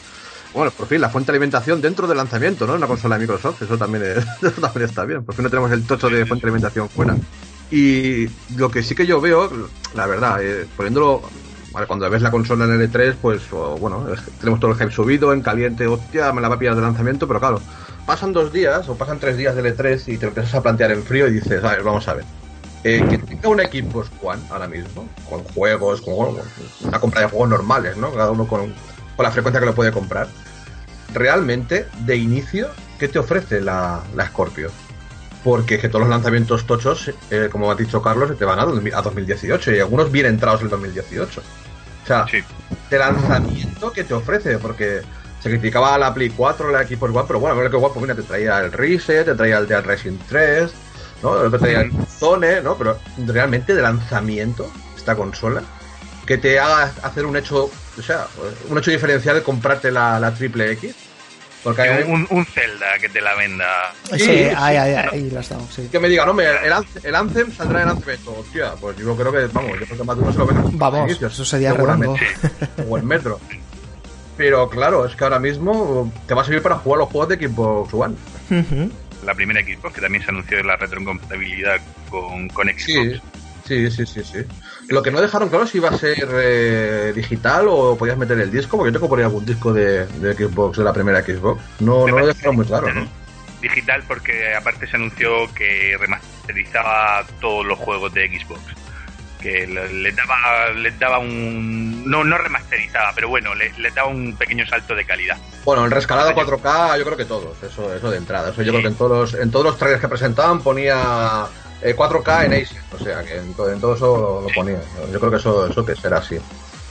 Bueno, 0.54 0.72
por 0.72 0.88
fin, 0.88 1.00
la 1.00 1.10
fuente 1.10 1.32
de 1.32 1.38
alimentación 1.38 1.80
dentro 1.82 2.08
del 2.08 2.18
lanzamiento, 2.18 2.66
¿no? 2.68 2.74
En 2.74 2.80
una 2.80 2.88
consola 2.88 3.16
de 3.18 3.22
Microsoft. 3.22 3.62
Eso 3.62 3.78
también, 3.78 4.04
es- 4.04 4.18
eso 4.42 4.60
también 4.62 4.90
está 4.90 5.06
bien. 5.06 5.24
Por 5.24 5.36
fin 5.36 5.44
no 5.44 5.50
tenemos 5.50 5.72
el 5.72 5.86
tocho 5.86 6.10
de 6.10 6.26
fuente 6.26 6.46
de 6.46 6.50
alimentación 6.50 6.90
fuera. 6.90 7.16
Y 7.72 8.28
lo 8.58 8.70
que 8.70 8.84
sí 8.84 8.94
que 8.96 9.08
yo 9.08 9.22
veo, 9.22 9.50
la 9.96 10.06
verdad, 10.06 10.44
eh, 10.44 10.68
poniéndolo. 10.76 11.22
cuando 11.88 12.10
ves 12.10 12.22
la 12.22 12.30
consola 12.30 12.66
en 12.66 12.82
el 12.82 12.92
E3, 12.92 13.16
pues 13.22 13.50
bueno, 13.80 14.06
tenemos 14.40 14.60
todo 14.60 14.72
el 14.72 14.78
hype 14.78 14.92
subido, 14.92 15.32
en 15.32 15.42
caliente, 15.42 15.88
hostia, 15.88 16.34
me 16.34 16.42
la 16.42 16.50
va 16.50 16.56
a 16.56 16.60
pillar 16.60 16.76
de 16.76 16.82
lanzamiento, 16.82 17.28
pero 17.28 17.40
claro, 17.40 17.62
pasan 18.06 18.34
dos 18.34 18.52
días 18.52 18.90
o 18.90 18.96
pasan 18.96 19.20
tres 19.20 19.38
días 19.38 19.56
del 19.56 19.66
E3 19.66 20.14
y 20.14 20.18
te 20.18 20.26
lo 20.26 20.30
empiezas 20.30 20.54
a 20.56 20.62
plantear 20.62 20.92
en 20.92 21.02
frío 21.02 21.28
y 21.28 21.34
dices, 21.34 21.64
a 21.64 21.72
ver, 21.72 21.84
vamos 21.84 22.08
a 22.10 22.16
ver. 22.16 22.26
Eh, 22.84 23.06
que 23.10 23.18
tenga 23.20 23.48
un 23.48 23.60
Xbox 23.60 24.10
One 24.22 24.42
ahora 24.50 24.68
mismo, 24.68 25.08
con 25.30 25.44
juegos, 25.44 26.02
con 26.02 26.40
una 26.82 27.00
compra 27.00 27.22
de 27.22 27.28
juegos 27.28 27.50
normales, 27.50 27.96
¿no? 27.96 28.12
Cada 28.12 28.32
uno 28.32 28.48
con, 28.48 28.74
con 29.16 29.24
la 29.24 29.32
frecuencia 29.32 29.60
que 29.60 29.68
lo 29.68 29.76
puede 29.76 29.92
comprar. 29.92 30.28
Realmente, 31.14 31.88
de 32.06 32.18
inicio, 32.18 32.70
¿qué 33.00 33.08
te 33.08 33.20
ofrece 33.20 33.62
la, 33.62 34.02
la 34.16 34.28
Scorpio? 34.28 34.72
Porque 35.44 35.76
es 35.76 35.82
que 35.82 35.90
todos 35.90 36.02
los 36.02 36.10
lanzamientos 36.10 36.66
tochos, 36.68 37.12
eh, 37.32 37.50
como 37.52 37.72
ha 37.72 37.76
dicho 37.76 38.02
Carlos, 38.02 38.30
se 38.30 38.36
te 38.36 38.46
van 38.46 38.60
a, 38.60 38.66
2000 38.66 38.94
a 38.94 39.02
2018 39.02 39.72
y 39.72 39.80
algunos 39.80 40.12
bien 40.12 40.28
entrados 40.28 40.62
en 40.62 40.70
2018. 40.70 41.42
O 42.04 42.08
sea, 42.08 42.28
Sí. 42.28 42.44
de 42.90 43.00
lanzamiento 43.00 43.92
que 43.92 44.04
te 44.04 44.14
ofrece, 44.14 44.58
porque 44.60 45.02
se 45.42 45.50
criticaba 45.50 45.98
la 45.98 46.14
Play 46.14 46.30
4, 46.30 46.70
la 46.72 46.86
Xbox 46.86 47.16
One, 47.16 47.26
pero 47.28 47.40
bueno, 47.40 47.70
que 47.70 47.78
guapo, 47.78 48.00
mira, 48.00 48.14
te 48.14 48.22
traía 48.24 48.60
el 48.60 48.72
Reset, 48.72 49.26
te 49.26 49.34
traía 49.34 49.58
el 49.58 49.68
Dead 49.68 49.84
Racing 49.84 50.18
3, 50.30 50.72
¿no? 51.24 51.50
Te 51.50 51.58
traía 51.58 51.82
el 51.82 51.92
Zone, 52.08 52.62
¿no? 52.62 52.76
Pero 52.76 53.00
realmente 53.26 53.74
de 53.74 53.82
lanzamiento, 53.82 54.72
esta 54.96 55.16
consola, 55.16 55.64
que 56.28 56.38
te 56.38 56.60
haga 56.60 56.92
hacer 57.02 57.26
un 57.26 57.36
hecho, 57.36 57.72
o 57.98 58.02
sea, 58.02 58.28
un 58.70 58.78
hecho 58.78 58.92
diferencial 58.92 59.36
de 59.36 59.42
comprarte 59.44 59.92
la, 59.92 60.20
la 60.20 60.32
triple 60.34 60.72
X. 60.74 60.96
Porque 61.64 61.82
hay 61.84 62.04
Un, 62.04 62.26
un 62.32 62.46
Zelda 62.46 62.88
que 63.00 63.08
te 63.10 63.22
la 63.22 63.36
venda. 63.36 63.94
Sí, 64.14 64.20
Sí, 64.20 64.44
ahí, 64.58 64.78
ahí, 64.78 65.30
lo 65.30 65.44
sí. 65.44 65.88
que 65.92 66.00
me 66.00 66.10
diga, 66.10 66.26
no, 66.26 66.34
me- 66.34 66.44
el, 66.46 66.72
Anthem- 66.74 67.04
el 67.04 67.14
Anthem 67.16 67.52
saldrá 67.54 67.82
en 67.82 67.88
lanzamiento. 67.90 68.36
Hostia, 68.40 68.74
pues 68.82 68.98
yo 68.98 69.16
creo 69.16 69.32
que, 69.32 69.46
vamos, 69.54 69.80
yo 69.80 69.86
creo 69.86 69.98
que 70.00 70.04
más 70.04 70.18
de 70.18 70.24
uno 70.24 70.32
se 70.34 70.38
lo 70.40 70.48
Vamos, 70.74 71.10
inicios, 71.10 71.34
eso 71.34 71.46
sería 71.46 71.72
seguramente. 71.74 72.20
redondo. 72.42 72.92
o 72.94 72.98
el 72.98 73.04
metro. 73.04 73.40
Pero 74.38 74.70
claro, 74.70 75.06
es 75.06 75.16
que 75.16 75.24
ahora 75.24 75.40
mismo 75.40 76.12
te 76.28 76.34
va 76.34 76.42
a 76.42 76.46
servir 76.46 76.64
para 76.64 76.78
jugar 76.78 77.00
los 77.00 77.10
juegos 77.10 77.30
de 77.30 77.48
Xbox 77.48 77.94
One. 77.94 78.16
La 79.26 79.36
primera 79.36 79.62
Xbox, 79.62 79.94
que 79.94 80.02
también 80.02 80.24
se 80.24 80.32
anunció 80.32 80.64
la 80.64 80.78
retrocompatibilidad 80.78 81.78
con, 82.10 82.48
con 82.50 82.68
Xbox. 82.70 82.86
Sí, 82.86 83.22
sí, 83.68 83.92
sí, 83.92 84.06
sí, 84.06 84.24
sí. 84.24 84.40
Lo 84.92 85.02
que 85.02 85.12
no 85.12 85.22
dejaron 85.22 85.50
claro 85.50 85.66
si 85.66 85.78
iba 85.78 85.90
a 85.90 85.98
ser 85.98 86.28
eh, 86.34 87.14
digital 87.16 87.68
o 87.70 87.98
podías 87.98 88.18
meter 88.18 88.40
el 88.40 88.52
disco, 88.52 88.78
porque 88.78 88.90
yo 88.90 88.94
tengo 88.94 89.10
por 89.10 89.20
ahí 89.20 89.26
algún 89.26 89.46
disco 89.46 89.74
de, 89.74 90.06
de 90.06 90.34
Xbox, 90.34 90.78
de 90.78 90.84
la 90.84 90.94
primera 90.94 91.22
Xbox. 91.22 91.64
No, 91.80 92.06
no 92.08 92.20
lo 92.20 92.28
dejaron 92.28 92.56
muy 92.58 92.66
claro, 92.66 92.94
¿no? 92.94 93.08
Digital 93.62 94.04
porque 94.08 94.56
aparte 94.56 94.88
se 94.88 94.96
anunció 94.96 95.54
que 95.54 95.96
remasterizaba 96.00 97.26
todos 97.40 97.66
los 97.66 97.80
juegos 97.80 98.14
de 98.14 98.28
Xbox. 98.28 98.62
Que 99.40 99.66
le, 99.66 99.92
le 99.92 100.12
daba, 100.12 100.70
le 100.76 100.92
daba 100.92 101.18
un... 101.20 102.04
No, 102.08 102.24
no 102.24 102.38
remasterizaba, 102.38 103.12
pero 103.16 103.30
bueno, 103.30 103.56
le, 103.56 103.72
le 103.78 103.90
daba 103.92 104.10
un 104.10 104.36
pequeño 104.36 104.68
salto 104.68 104.94
de 104.94 105.06
calidad. 105.06 105.38
Bueno, 105.64 105.86
el 105.86 105.92
rescalado 105.92 106.32
4K, 106.32 106.98
yo 107.00 107.06
creo 107.06 107.18
que 107.18 107.26
todos, 107.26 107.64
eso, 107.64 107.94
eso 107.94 108.12
de 108.12 108.18
entrada. 108.18 108.50
Eso 108.50 108.62
yo 108.62 108.72
creo 108.72 108.84
que 108.84 108.90
en 108.90 108.96
todos 108.96 109.32
los, 109.32 109.42
en 109.42 109.50
todos 109.50 109.66
los 109.66 109.78
trailers 109.78 110.02
que 110.02 110.08
presentaban 110.08 110.62
ponía 110.62 111.48
4K 111.82 112.46
en 112.46 112.54
Acer, 112.54 112.84
o 112.92 112.98
sea 113.00 113.24
que 113.24 113.36
en, 113.38 113.54
to- 113.56 113.70
en 113.72 113.80
todo 113.80 113.96
eso 113.96 114.42
lo 114.42 114.48
ponía. 114.54 114.80
Yo 115.12 115.20
creo 115.20 115.32
que 115.32 115.38
eso, 115.38 115.68
eso 115.68 115.86
que 115.86 115.96
será 115.96 116.18
así. 116.18 116.38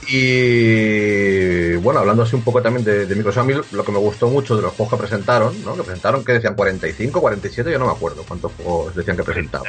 Y 0.07 1.75
bueno, 1.77 1.99
hablando 1.99 2.23
así 2.23 2.35
un 2.35 2.43
poco 2.43 2.61
también 2.61 2.83
de, 2.83 3.05
de 3.05 3.15
Microsoft, 3.15 3.43
a 3.43 3.47
mí 3.47 3.53
lo 3.71 3.83
que 3.85 3.91
me 3.91 3.97
gustó 3.99 4.29
mucho 4.29 4.55
de 4.55 4.61
los 4.63 4.73
juegos 4.73 4.93
que 4.93 4.99
presentaron, 4.99 5.63
¿no? 5.63 5.75
Que 5.75 5.83
presentaron, 5.83 6.23
que 6.25 6.33
decían 6.33 6.55
45, 6.55 7.21
47, 7.21 7.71
yo 7.71 7.79
no 7.79 7.85
me 7.85 7.91
acuerdo 7.91 8.23
cuántos 8.27 8.51
juegos 8.53 8.95
decían 8.95 9.17
que 9.17 9.23
presentaban. 9.23 9.67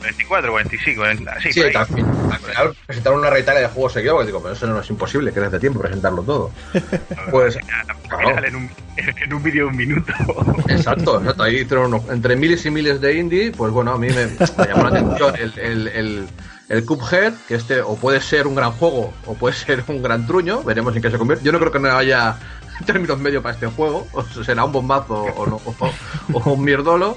24, 0.00 0.52
25, 0.52 1.06
en- 1.06 1.26
sí, 1.50 1.62
al, 1.62 1.86
final 1.86 2.76
presentaron 2.86 3.20
una 3.20 3.30
reitalla 3.30 3.60
de 3.60 3.68
juegos 3.68 3.94
seguidos, 3.94 4.16
porque 4.16 4.26
digo, 4.26 4.42
pero 4.42 4.54
eso 4.54 4.66
no 4.66 4.80
es 4.80 4.90
imposible, 4.90 5.32
que 5.32 5.40
dé 5.40 5.58
tiempo 5.58 5.80
presentarlo 5.80 6.22
todo. 6.22 6.50
Pues, 7.30 7.56
final, 7.56 8.44
en 8.44 8.56
un, 8.56 8.70
en 8.96 9.32
un 9.32 9.42
vídeo 9.42 9.64
de 9.64 9.70
un 9.70 9.76
minuto. 9.76 10.12
exacto, 10.68 11.18
exacto, 11.20 11.42
ahí 11.42 11.56
hicieron 11.60 11.86
unos- 11.94 12.08
entre 12.10 12.36
miles 12.36 12.64
y 12.66 12.70
miles 12.70 13.00
de 13.00 13.14
indie, 13.14 13.50
pues 13.50 13.72
bueno, 13.72 13.92
a 13.92 13.98
mí 13.98 14.08
me, 14.08 14.26
me 14.26 14.66
llamó 14.68 14.82
la 14.84 14.88
atención 14.90 15.34
el, 15.36 15.58
el, 15.58 15.88
el, 15.88 16.28
el 16.68 16.84
Cuphead, 16.84 17.34
que 17.46 17.56
este 17.56 17.82
o 17.82 17.96
puede 17.96 18.20
ser 18.20 18.46
un 18.46 18.54
gran 18.54 18.72
juego 18.72 19.12
o 19.26 19.34
puede 19.34 19.54
ser 19.54 19.84
un 19.88 20.02
gran 20.02 20.26
truño, 20.26 20.62
veremos 20.62 20.94
en 20.96 21.02
qué 21.02 21.10
se 21.10 21.18
convierte. 21.18 21.44
Yo 21.44 21.52
no 21.52 21.58
creo 21.58 21.72
que 21.72 21.78
no 21.78 21.90
haya 21.90 22.36
términos 22.86 23.18
medio 23.18 23.42
para 23.42 23.54
este 23.54 23.66
juego, 23.66 24.06
o 24.12 24.22
será 24.22 24.64
un 24.64 24.72
bombazo 24.72 25.14
o, 25.14 25.46
no, 25.46 25.60
o, 26.32 26.50
un 26.50 26.64
mierdolo. 26.64 27.16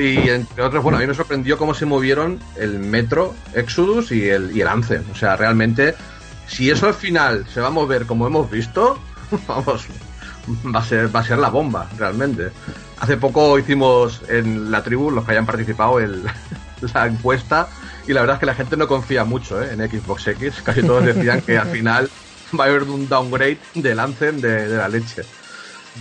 Y 0.00 0.30
entre 0.30 0.62
otros, 0.62 0.82
bueno, 0.82 0.96
a 0.96 1.02
mí 1.02 1.06
me 1.06 1.12
sorprendió 1.12 1.58
cómo 1.58 1.74
se 1.74 1.84
movieron 1.84 2.40
el 2.56 2.78
Metro, 2.78 3.34
Exodus 3.52 4.10
y 4.10 4.26
el, 4.26 4.56
y 4.56 4.62
el 4.62 4.68
Anthem. 4.68 5.04
O 5.12 5.14
sea, 5.14 5.36
realmente, 5.36 5.94
si 6.46 6.70
eso 6.70 6.86
al 6.86 6.94
final 6.94 7.46
se 7.52 7.60
va 7.60 7.66
a 7.66 7.70
mover 7.70 8.06
como 8.06 8.26
hemos 8.26 8.50
visto, 8.50 8.98
vamos, 9.46 9.86
va 10.74 10.80
a 10.80 10.84
ser, 10.84 11.14
va 11.14 11.20
a 11.20 11.24
ser 11.24 11.38
la 11.38 11.50
bomba, 11.50 11.90
realmente. 11.98 12.50
Hace 13.00 13.18
poco 13.18 13.58
hicimos 13.58 14.22
en 14.28 14.70
la 14.70 14.82
tribu, 14.82 15.10
los 15.10 15.26
que 15.26 15.32
hayan 15.32 15.44
participado, 15.44 16.00
el, 16.00 16.22
la 16.94 17.06
encuesta, 17.06 17.68
y 18.06 18.12
la 18.12 18.20
verdad 18.20 18.36
es 18.36 18.40
que 18.40 18.46
la 18.46 18.54
gente 18.54 18.76
no 18.76 18.88
confía 18.88 19.24
mucho 19.24 19.62
¿eh? 19.62 19.70
en 19.72 19.78
Xbox 19.88 20.26
X. 20.28 20.62
Casi 20.62 20.82
todos 20.82 21.04
decían 21.04 21.40
que 21.40 21.56
al 21.56 21.68
final 21.68 22.10
va 22.58 22.64
a 22.64 22.68
haber 22.68 22.82
un 22.84 23.08
downgrade 23.08 23.58
de 23.74 24.00
Anthem 24.00 24.40
de, 24.40 24.68
de, 24.68 24.76
la 24.76 24.88
leche. 24.88 25.22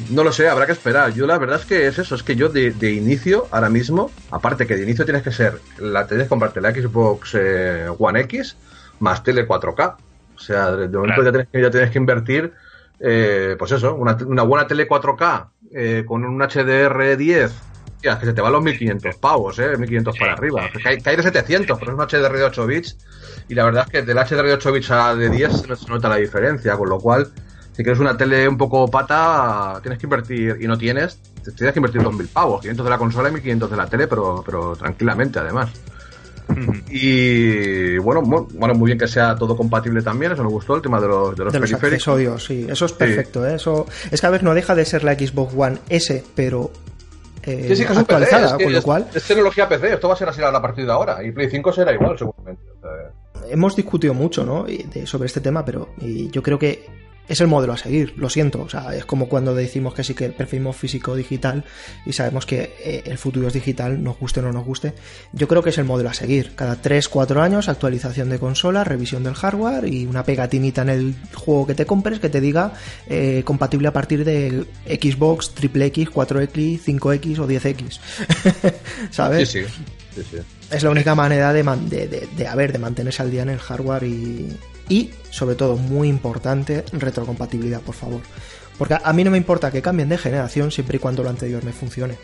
No 0.09 0.23
lo 0.23 0.31
sé, 0.31 0.47
habrá 0.47 0.65
que 0.65 0.71
esperar. 0.71 1.13
Yo 1.13 1.27
la 1.27 1.37
verdad 1.37 1.59
es 1.59 1.65
que 1.65 1.87
es 1.87 1.99
eso, 1.99 2.15
es 2.15 2.23
que 2.23 2.35
yo 2.35 2.49
de, 2.49 2.71
de 2.71 2.93
inicio, 2.93 3.47
ahora 3.51 3.69
mismo, 3.69 4.09
aparte 4.31 4.65
que 4.65 4.75
de 4.75 4.83
inicio 4.83 5.05
tienes 5.05 5.21
que 5.21 5.31
ser, 5.31 5.59
la 5.79 6.07
tienes 6.07 6.25
que 6.25 6.29
comprarte 6.29 6.61
la 6.61 6.71
Xbox 6.71 7.35
eh, 7.35 7.87
One 7.97 8.21
X 8.21 8.55
más 8.99 9.23
tele 9.23 9.47
4K. 9.47 9.95
O 10.35 10.39
sea, 10.39 10.71
de 10.71 10.87
momento 10.87 11.23
ya, 11.23 11.31
tienes 11.31 11.47
que, 11.49 11.61
ya, 11.61 11.69
tienes 11.69 11.91
que, 11.91 11.97
invertir, 11.99 12.53
eh, 12.99 13.55
pues 13.59 13.71
eso, 13.73 13.93
una, 13.95 14.17
una 14.25 14.43
buena 14.43 14.65
tele 14.65 14.87
4K 14.87 15.47
eh, 15.73 16.03
con 16.07 16.23
un 16.23 16.39
HDR10 16.39 17.51
que 18.01 18.25
se 18.25 18.33
te 18.33 18.41
van 18.41 18.51
los 18.51 18.63
1500 18.63 19.15
pavos, 19.17 19.59
¿eh? 19.59 19.77
1500 19.77 20.17
para 20.17 20.33
arriba. 20.33 20.69
Cae, 20.83 21.01
cae 21.01 21.17
de 21.17 21.23
700, 21.23 21.77
pero 21.79 21.91
es 21.91 21.97
un 21.97 22.21
HDR 22.21 22.37
de 22.37 22.43
8 22.43 22.67
bits. 22.67 22.97
Y 23.47 23.55
la 23.55 23.65
verdad 23.65 23.83
es 23.85 23.91
que 23.91 24.01
del 24.01 24.17
HDR 24.17 24.47
de 24.47 24.53
8 24.53 24.71
bits 24.71 24.91
a 24.91 25.15
de 25.15 25.29
10 25.29 25.67
no 25.67 25.75
se 25.75 25.87
nota 25.87 26.09
la 26.09 26.15
diferencia, 26.15 26.75
con 26.75 26.89
lo 26.89 26.99
cual, 26.99 27.31
si 27.73 27.83
quieres 27.83 27.99
una 27.99 28.17
tele 28.17 28.47
un 28.47 28.57
poco 28.57 28.87
pata, 28.89 29.79
tienes 29.81 29.99
que 29.99 30.05
invertir, 30.05 30.57
y 30.59 30.67
no 30.67 30.77
tienes, 30.77 31.19
tienes 31.55 31.73
que 31.73 31.79
invertir 31.79 32.01
2000 32.01 32.27
pavos, 32.27 32.61
500 32.61 32.83
de 32.83 32.89
la 32.89 32.97
consola 32.97 33.29
y 33.29 33.33
1500 33.33 33.71
de 33.71 33.77
la 33.77 33.87
tele, 33.87 34.07
pero, 34.07 34.43
pero 34.45 34.75
tranquilamente 34.75 35.39
además. 35.39 35.69
Y 36.89 37.97
bueno, 37.99 38.21
bueno, 38.21 38.73
muy 38.73 38.87
bien 38.87 38.97
que 38.97 39.07
sea 39.07 39.35
todo 39.35 39.55
compatible 39.55 40.01
también, 40.01 40.31
eso 40.31 40.43
me 40.43 40.49
gustó, 40.49 40.75
el 40.75 40.81
tema 40.81 40.99
de 40.99 41.07
los, 41.07 41.35
de 41.35 41.45
los, 41.45 41.53
de 41.53 41.59
los 41.59 41.71
eso 41.71 42.85
es 42.85 42.91
perfecto, 42.91 43.45
¿eh? 43.47 43.55
eso 43.55 43.85
es 44.09 44.19
que 44.19 44.27
a 44.27 44.29
veces 44.29 44.43
no 44.43 44.53
deja 44.53 44.75
de 44.75 44.85
ser 44.85 45.03
la 45.03 45.13
Xbox 45.13 45.53
One 45.55 45.77
S, 45.89 46.23
pero 46.35 46.71
eh, 47.43 47.65
Sí, 47.67 47.75
sí, 47.75 47.85
que 47.85 47.93
actualizada, 47.93 48.57
es 48.57 48.63
con 48.63 48.73
lo 48.73 48.81
cual 48.81 49.07
es 49.13 49.23
tecnología 49.23 49.67
PC, 49.67 49.93
esto 49.93 50.07
va 50.07 50.13
a 50.13 50.17
ser 50.17 50.29
así 50.29 50.41
a 50.41 50.61
partir 50.61 50.85
de 50.85 50.91
ahora, 50.91 51.23
y 51.23 51.31
Play 51.31 51.49
5 51.49 51.73
será 51.73 51.93
igual, 51.93 52.17
seguramente. 52.17 52.63
O 52.77 52.81
sea, 52.81 53.49
hemos 53.49 53.75
discutido 53.75 54.13
mucho, 54.13 54.45
¿no? 54.45 54.65
Sobre 55.05 55.27
este 55.27 55.41
tema, 55.41 55.65
pero 55.65 55.89
yo 55.97 56.41
creo 56.41 56.57
que 56.57 56.85
es 57.27 57.39
el 57.39 57.47
modelo 57.47 57.73
a 57.73 57.77
seguir, 57.77 58.13
lo 58.17 58.29
siento, 58.29 58.61
o 58.61 58.69
sea, 58.69 58.93
es 58.95 59.05
como 59.05 59.29
cuando 59.29 59.55
decimos 59.55 59.93
que 59.93 60.03
sí 60.03 60.13
que 60.13 60.29
preferimos 60.29 60.75
físico 60.75 61.11
o 61.11 61.15
digital 61.15 61.63
y 62.05 62.11
sabemos 62.13 62.45
que 62.45 62.73
eh, 62.83 63.03
el 63.05 63.17
futuro 63.17 63.47
es 63.47 63.53
digital, 63.53 64.03
nos 64.03 64.19
guste 64.19 64.41
o 64.41 64.43
no 64.43 64.51
nos 64.51 64.65
guste. 64.65 64.93
Yo 65.31 65.47
creo 65.47 65.63
que 65.63 65.69
es 65.69 65.77
el 65.77 65.85
modelo 65.85 66.09
a 66.09 66.13
seguir. 66.13 66.53
Cada 66.55 66.75
3, 66.81 67.07
4 67.07 67.41
años, 67.41 67.69
actualización 67.69 68.29
de 68.29 68.37
consola, 68.39 68.83
revisión 68.83 69.23
del 69.23 69.33
hardware 69.35 69.87
y 69.87 70.05
una 70.05 70.23
pegatinita 70.23 70.81
en 70.81 70.89
el 70.89 71.15
juego 71.33 71.67
que 71.67 71.75
te 71.75 71.85
compres 71.85 72.19
que 72.19 72.29
te 72.29 72.41
diga 72.41 72.73
eh, 73.07 73.43
compatible 73.45 73.87
a 73.87 73.93
partir 73.93 74.25
de 74.25 74.65
Xbox, 74.85 75.53
Triple 75.53 75.85
X, 75.85 76.09
4X, 76.09 76.81
5X 76.83 77.39
o 77.39 77.47
10X. 77.47 77.99
¿Sabes? 79.11 79.49
sí, 79.49 79.59
sí, 80.15 80.37
es 80.71 80.83
la 80.83 80.89
única 80.89 81.15
manera 81.15 81.53
de, 81.53 81.63
man- 81.63 81.87
de, 81.89 82.07
de, 82.07 82.27
de, 82.35 82.47
a 82.47 82.55
ver, 82.55 82.71
de 82.73 82.79
mantenerse 82.79 83.21
al 83.21 83.31
día 83.31 83.43
en 83.43 83.49
el 83.49 83.59
hardware 83.59 84.03
y, 84.03 84.47
y, 84.91 85.09
sobre 85.29 85.55
todo, 85.55 85.77
muy 85.77 86.09
importante, 86.09 86.83
retrocompatibilidad, 86.91 87.79
por 87.79 87.95
favor. 87.95 88.21
Porque 88.77 88.97
a, 89.01 89.13
mí 89.13 89.23
no 89.23 89.31
me 89.31 89.37
importa 89.37 89.71
que 89.71 89.81
cambien 89.81 90.09
de 90.09 90.17
generación 90.17 90.69
siempre 90.69 90.97
y 90.97 90.99
cuando 90.99 91.23
lo 91.23 91.29
anterior 91.29 91.63
me 91.63 91.71
funcione. 91.71 92.17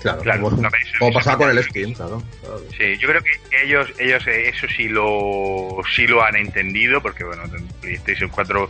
Claro, 0.00 0.22
Claro, 0.22 0.42
como, 0.42 0.62
no, 0.62 0.70
pasaba 1.12 1.38
con 1.38 1.50
el 1.50 1.66
claro. 1.66 2.22
claro. 2.40 2.62
Sí, 2.78 2.96
yo 2.98 3.08
creo 3.08 3.22
que 3.22 3.64
ellos, 3.64 3.88
ellos 3.98 4.24
eh, 4.28 4.50
eso 4.54 4.66
sí 4.76 4.86
lo, 4.86 5.80
sí 5.96 6.06
lo 6.06 6.22
han 6.22 6.36
entendido, 6.36 7.00
porque 7.00 7.24
bueno, 7.24 7.42
PlayStation 7.80 8.30
4 8.30 8.68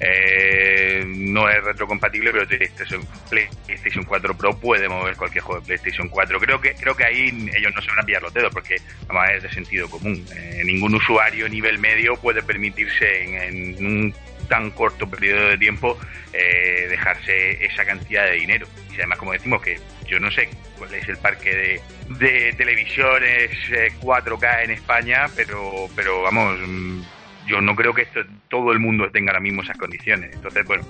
eh, 0.00 1.04
no 1.06 1.48
es 1.48 1.62
retrocompatible, 1.64 2.32
pero 2.32 2.46
PlayStation, 2.46 3.06
PlayStation 3.30 4.04
4 4.04 4.36
Pro 4.36 4.58
puede 4.58 4.88
mover 4.88 5.16
cualquier 5.16 5.42
juego 5.44 5.60
de 5.60 5.66
PlayStation 5.66 6.08
4. 6.08 6.38
Creo 6.40 6.60
que, 6.60 6.74
creo 6.74 6.94
que 6.94 7.04
ahí 7.04 7.48
ellos 7.54 7.72
no 7.74 7.80
se 7.80 7.88
van 7.88 8.00
a 8.00 8.02
pillar 8.02 8.22
los 8.22 8.34
dedos, 8.34 8.52
porque 8.52 8.76
además 9.04 9.30
es 9.36 9.42
de 9.44 9.50
sentido 9.52 9.88
común. 9.88 10.24
Eh, 10.36 10.62
ningún 10.64 10.94
usuario 10.94 11.48
nivel 11.48 11.78
medio 11.78 12.16
puede 12.16 12.42
permitirse 12.42 13.22
en, 13.22 13.34
en 13.76 13.86
un 13.86 14.14
tan 14.48 14.70
corto 14.70 15.08
periodo 15.08 15.48
de 15.48 15.58
tiempo 15.58 15.98
eh, 16.32 16.86
dejarse 16.88 17.64
esa 17.64 17.84
cantidad 17.84 18.24
de 18.24 18.32
dinero. 18.32 18.66
Y 18.90 18.94
además, 18.96 19.18
como 19.18 19.32
decimos, 19.32 19.62
que 19.62 19.78
yo 20.06 20.20
no 20.20 20.30
sé 20.30 20.48
cuál 20.78 20.94
es 20.94 21.08
el 21.08 21.16
parque 21.18 21.54
de, 21.54 21.80
de 22.18 22.52
televisiones 22.52 23.50
eh, 23.70 23.92
4K 24.00 24.64
en 24.64 24.70
España, 24.72 25.26
pero, 25.34 25.88
pero 25.94 26.22
vamos, 26.22 26.58
mm, 26.66 27.02
yo 27.46 27.60
no 27.60 27.74
creo 27.74 27.94
que 27.94 28.02
esto, 28.02 28.20
todo 28.48 28.72
el 28.72 28.80
mundo 28.80 29.10
tenga 29.10 29.32
ahora 29.32 29.40
mismo 29.40 29.62
esas 29.62 29.76
condiciones. 29.76 30.34
Entonces, 30.34 30.64
bueno, 30.66 30.84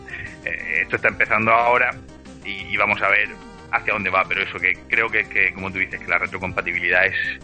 eh, 0.45 0.81
esto 0.83 0.97
está 0.97 1.09
empezando 1.09 1.53
ahora 1.53 1.91
y, 2.45 2.77
vamos 2.77 3.01
a 3.03 3.09
ver 3.09 3.29
hacia 3.73 3.93
dónde 3.93 4.11
va, 4.11 4.25
pero 4.27 4.43
eso 4.43 4.59
que 4.59 4.79
creo 4.89 5.09
que, 5.09 5.29
que 5.29 5.53
como 5.53 5.71
tú 5.71 5.79
dices, 5.79 6.01
que 6.01 6.09
la 6.09 6.19
retrocompatibilidad 6.19 7.07
es 7.07 7.41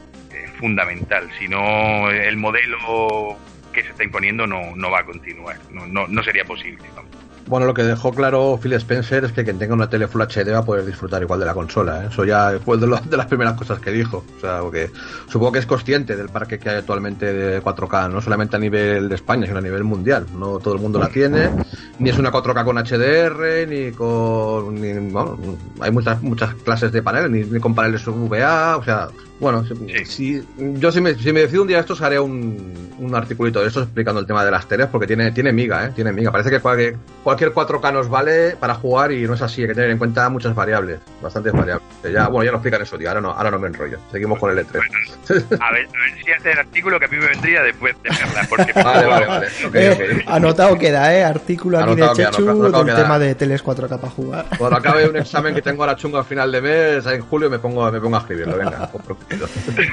fundamental. 0.58 1.28
Si 1.38 1.48
no, 1.48 2.10
el 2.10 2.36
modelo 2.36 3.36
que 3.72 3.82
se 3.82 3.90
está 3.90 4.04
imponiendo 4.04 4.46
no, 4.46 4.76
no 4.76 4.90
va 4.90 5.00
a 5.00 5.04
continuar, 5.04 5.58
no, 5.70 5.86
no, 5.86 6.06
no 6.06 6.22
sería 6.22 6.44
posible. 6.44 6.84
vamos. 6.94 7.21
Bueno, 7.52 7.66
lo 7.66 7.74
que 7.74 7.82
dejó 7.82 8.12
claro 8.12 8.58
Phil 8.62 8.72
Spencer 8.72 9.24
es 9.24 9.32
que 9.32 9.44
quien 9.44 9.58
tenga 9.58 9.74
una 9.74 9.90
tele 9.90 10.08
Full 10.08 10.22
HD 10.22 10.54
va 10.54 10.60
a 10.60 10.64
poder 10.64 10.86
disfrutar 10.86 11.20
igual 11.20 11.38
de 11.38 11.44
la 11.44 11.52
consola. 11.52 12.02
¿eh? 12.02 12.08
Eso 12.10 12.24
ya 12.24 12.58
fue 12.64 12.78
de, 12.78 12.86
de 12.86 13.16
las 13.18 13.26
primeras 13.26 13.58
cosas 13.58 13.78
que 13.78 13.90
dijo. 13.90 14.24
O 14.38 14.40
sea, 14.40 14.60
porque 14.60 14.90
supongo 15.28 15.52
que 15.52 15.58
es 15.58 15.66
consciente 15.66 16.16
del 16.16 16.30
parque 16.30 16.58
que 16.58 16.70
hay 16.70 16.76
actualmente 16.76 17.30
de 17.30 17.62
4K, 17.62 18.10
no 18.10 18.22
solamente 18.22 18.56
a 18.56 18.58
nivel 18.58 19.06
de 19.10 19.16
España, 19.16 19.44
sino 19.44 19.58
a 19.58 19.60
nivel 19.60 19.84
mundial. 19.84 20.24
No 20.34 20.60
todo 20.60 20.72
el 20.72 20.80
mundo 20.80 20.98
la 20.98 21.08
tiene, 21.08 21.50
ni 21.98 22.08
es 22.08 22.18
una 22.18 22.32
4K 22.32 22.64
con 22.64 22.78
HDR, 22.78 23.68
ni 23.68 23.92
con. 23.92 24.80
Ni, 24.80 25.10
bueno, 25.10 25.36
hay 25.80 25.90
muchas 25.90 26.22
muchas 26.22 26.54
clases 26.54 26.90
de 26.90 27.02
paneles, 27.02 27.30
ni, 27.30 27.44
ni 27.44 27.60
con 27.60 27.74
paneles 27.74 28.02
VA. 28.06 28.78
O 28.78 28.82
sea, 28.82 29.10
bueno, 29.42 29.64
si, 29.64 29.74
Sí. 29.74 30.04
si- 30.06 30.44
yo 30.78 30.90
si 30.92 31.00
me, 31.00 31.14
si 31.14 31.32
me 31.32 31.40
decido 31.40 31.62
un 31.62 31.68
día 31.68 31.80
esto, 31.80 31.94
haré 32.00 32.18
un, 32.18 32.94
un 32.98 33.14
articulito 33.14 33.60
de 33.60 33.68
esto 33.68 33.82
explicando 33.82 34.20
el 34.20 34.26
tema 34.26 34.44
de 34.44 34.50
las 34.50 34.66
teles, 34.66 34.86
porque 34.86 35.06
tiene, 35.06 35.32
tiene 35.32 35.52
miga, 35.52 35.86
¿eh? 35.86 35.92
Tiene 35.94 36.12
miga. 36.12 36.30
Parece 36.30 36.48
que 36.50 36.60
cualquier, 36.60 36.96
cualquier 37.22 37.52
4K 37.52 37.92
nos 37.92 38.08
vale 38.08 38.56
para 38.58 38.74
jugar 38.74 39.12
y 39.12 39.22
no 39.26 39.34
es 39.34 39.42
así, 39.42 39.62
hay 39.62 39.68
que 39.68 39.74
tener 39.74 39.90
en 39.90 39.98
cuenta 39.98 40.28
muchas 40.28 40.54
variables, 40.54 41.00
bastantes 41.20 41.52
variables. 41.52 41.82
Ya, 42.12 42.28
bueno, 42.28 42.44
ya 42.44 42.50
lo 42.52 42.56
explican 42.58 42.82
eso, 42.82 42.96
tío, 42.98 43.08
ahora 43.08 43.20
no, 43.20 43.30
ahora 43.32 43.50
no 43.50 43.58
me 43.58 43.68
enrollo. 43.68 43.98
Seguimos 44.10 44.38
con 44.38 44.50
el 44.56 44.64
E3. 44.66 44.76
A 44.78 45.34
ver, 45.34 45.40
a 45.60 45.72
ver 45.72 45.88
si 46.24 46.30
hace 46.32 46.52
el 46.52 46.58
artículo 46.58 46.98
que 46.98 47.04
a 47.06 47.08
mí 47.08 47.16
me 47.18 47.26
vendría 47.28 47.62
después 47.62 47.94
de 48.02 48.10
verla, 48.10 48.46
porque 48.48 48.72
Vale, 48.82 49.06
vale, 49.06 49.26
vale. 49.26 49.46
Eh, 49.74 50.24
anotado 50.26 50.76
queda, 50.78 51.14
¿eh? 51.14 51.24
Artículo 51.24 51.78
aquí 51.78 51.92
Anotado 51.92 52.14
de 52.14 52.24
Chechu 52.24 52.48
anotado 52.50 52.84
del 52.84 52.94
queda. 52.94 53.02
tema 53.02 53.18
de 53.18 53.34
teles 53.34 53.64
4K 53.64 53.88
para 53.88 54.08
jugar. 54.10 54.46
Cuando 54.58 54.76
acabe 54.76 55.08
un 55.08 55.16
examen 55.16 55.54
que 55.54 55.62
tengo 55.62 55.82
ahora 55.82 55.96
chungo 55.96 56.18
a 56.18 56.24
final 56.24 56.50
de 56.52 56.60
mes, 56.60 57.06
en 57.06 57.20
julio 57.22 57.48
me 57.50 57.58
pongo, 57.58 57.90
me 57.90 58.00
pongo 58.00 58.16
a 58.16 58.20
escribirlo, 58.20 58.56
venga, 58.56 58.90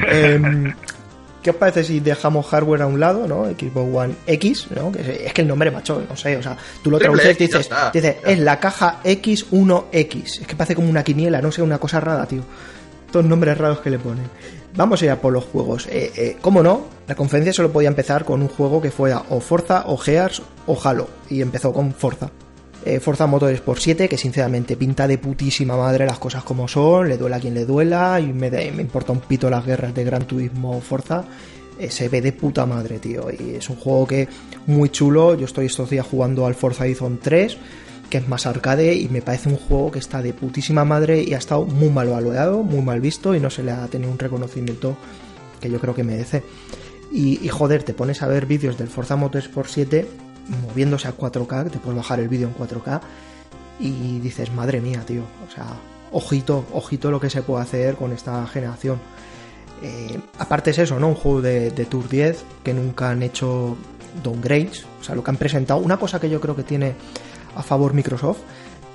Em, 0.10 0.74
¿Qué 1.42 1.52
os 1.52 1.56
parece 1.56 1.84
si 1.86 2.02
dejamos 2.02 2.46
hardware 2.48 2.82
a 2.82 2.88
un 2.88 3.00
lado, 3.00 3.28
¿no? 3.28 3.46
Xbox 3.46 3.96
One 3.96 4.16
X, 4.28 4.68
¿no? 4.76 4.92
Que 4.92 5.02
es, 5.02 5.08
es 5.28 5.34
que 5.34 5.42
el 5.42 5.48
nombre, 5.48 5.72
macho, 5.72 6.04
no 6.08 6.16
sé, 6.18 6.36
o 6.36 6.44
sea, 6.44 6.58
tú 6.84 6.92
lo 6.92 7.00
traduces 7.00 7.40
y 7.40 7.46
dices, 7.46 7.62
está, 7.62 7.92
dices 7.92 8.18
es 8.26 8.40
la 8.40 8.60
caja 8.60 9.00
X1X. 9.04 10.42
Es 10.42 10.48
que 10.48 10.56
parece 10.56 10.76
como 10.76 10.90
una 10.90 11.04
quiniela, 11.04 11.42
no 11.42 11.52
sé, 11.52 11.62
una 11.62 11.78
cosa 11.78 12.02
rara, 12.02 12.26
tío. 12.26 12.44
Todos 13.12 13.26
nombres 13.26 13.58
raros 13.58 13.80
que 13.80 13.90
le 13.90 14.00
ponen. 14.00 14.26
Vamos 14.76 15.02
a 15.02 15.06
ir 15.06 15.12
a 15.12 15.16
por 15.20 15.34
los 15.34 15.46
juegos. 15.46 15.88
Eh, 15.88 16.12
eh, 16.16 16.38
¿Cómo 16.42 16.62
no? 16.62 16.88
La 17.08 17.16
conferencia 17.16 17.54
solo 17.54 17.72
podía 17.72 17.90
empezar 17.90 18.26
con 18.26 18.42
un 18.42 18.50
juego 18.50 18.82
que 18.82 18.92
fuera 18.92 19.24
o 19.30 19.40
Forza, 19.40 19.84
o 19.88 19.98
Gears, 19.98 20.42
o 20.68 20.80
Halo. 20.84 21.10
Y 21.30 21.42
empezó 21.42 21.74
con 21.74 21.94
Forza. 21.94 22.30
Eh, 22.86 23.00
Forza 23.02 23.28
Motorsport 23.28 23.80
7, 23.80 24.08
que 24.08 24.18
sinceramente 24.18 24.78
pinta 24.78 25.06
de 25.08 25.18
putísima 25.18 25.76
madre 25.76 26.06
las 26.06 26.18
cosas 26.18 26.44
como 26.44 26.68
son, 26.68 27.10
le 27.10 27.18
duela 27.18 27.36
a 27.36 27.40
quien 27.40 27.54
le 27.54 27.66
duela, 27.66 28.20
y 28.22 28.32
me, 28.32 28.50
de- 28.50 28.68
importa 28.68 29.12
un 29.12 29.20
pito 29.20 29.50
las 29.50 29.66
guerras 29.66 29.94
de 29.94 30.04
Gran 30.06 30.26
Turismo 30.26 30.80
Forza. 30.80 31.26
Eh, 31.78 31.92
se 31.92 32.08
ve 32.10 32.22
de 32.22 32.32
puta 32.32 32.66
madre, 32.66 33.00
tío. 33.00 33.28
Y 33.32 33.56
es 33.56 33.70
un 33.70 33.76
juego 33.76 34.08
que 34.08 34.28
muy 34.68 34.90
chulo. 34.90 35.36
Yo 35.36 35.46
estoy 35.46 35.66
estos 35.66 35.90
días 35.90 36.06
jugando 36.06 36.46
al 36.46 36.56
Forza 36.56 36.84
Horizon 36.84 37.20
3, 37.22 37.58
que 38.10 38.18
es 38.20 38.28
más 38.30 38.46
arcade, 38.46 38.94
y 38.96 39.08
me 39.10 39.22
parece 39.22 39.50
un 39.50 39.58
juego 39.58 39.92
que 39.92 40.00
está 40.00 40.22
de 40.22 40.34
putísima 40.34 40.84
madre 40.86 41.22
y 41.22 41.34
ha 41.34 41.38
estado 41.38 41.66
muy 41.66 41.90
mal 41.90 42.08
valorado, 42.10 42.64
muy 42.64 42.82
mal 42.82 43.02
visto, 43.02 43.36
y 43.36 43.40
no 43.42 43.50
se 43.50 43.64
le 43.64 43.72
ha 43.72 43.86
tenido 43.88 44.12
un 44.12 44.20
reconocimiento 44.20 44.98
que 45.62 45.70
yo 45.70 45.80
creo 45.80 45.94
que 45.94 46.04
merece. 46.04 46.44
Y, 47.12 47.44
y 47.46 47.50
joder, 47.50 47.84
te 47.84 47.94
pones 47.94 48.22
a 48.24 48.28
ver 48.28 48.46
vídeos 48.46 48.78
del 48.78 48.88
Forza 48.88 49.16
Motorsport 49.18 49.68
7 49.70 50.08
moviéndose 50.68 51.08
a 51.08 51.16
4K, 51.16 51.66
que 51.66 51.70
te 51.70 51.80
puedes 51.80 51.98
bajar 51.98 52.20
el 52.20 52.28
vídeo 52.28 52.48
en 52.48 52.56
4K 52.56 53.02
y 53.80 54.20
dices, 54.20 54.52
madre 54.52 54.82
mía, 54.82 55.04
tío, 55.06 55.24
o 55.48 55.52
sea, 55.54 55.66
ojito, 56.12 56.66
ojito 56.74 57.12
lo 57.12 57.20
que 57.20 57.30
se 57.30 57.42
puede 57.42 57.64
hacer 57.64 57.96
con 57.96 58.12
esta 58.12 58.46
generación. 58.48 59.00
Eh, 59.82 60.20
aparte 60.38 60.72
es 60.72 60.80
eso, 60.80 61.00
¿no? 61.00 61.08
Un 61.08 61.16
juego 61.16 61.42
de, 61.42 61.72
Tour 61.90 62.10
10 62.10 62.44
que 62.64 62.74
nunca 62.74 63.12
han 63.12 63.24
hecho 63.24 63.78
downgrades, 64.24 64.86
o 65.00 65.04
sea, 65.04 65.16
lo 65.16 65.24
que 65.24 65.32
han 65.32 65.38
presentado. 65.38 65.80
Una 65.80 65.98
cosa 65.98 66.20
que 66.20 66.30
yo 66.30 66.42
creo 66.42 66.56
que 66.56 66.64
tiene 66.64 66.96
a 67.56 67.64
favor 67.64 67.94
Microsoft 67.94 68.40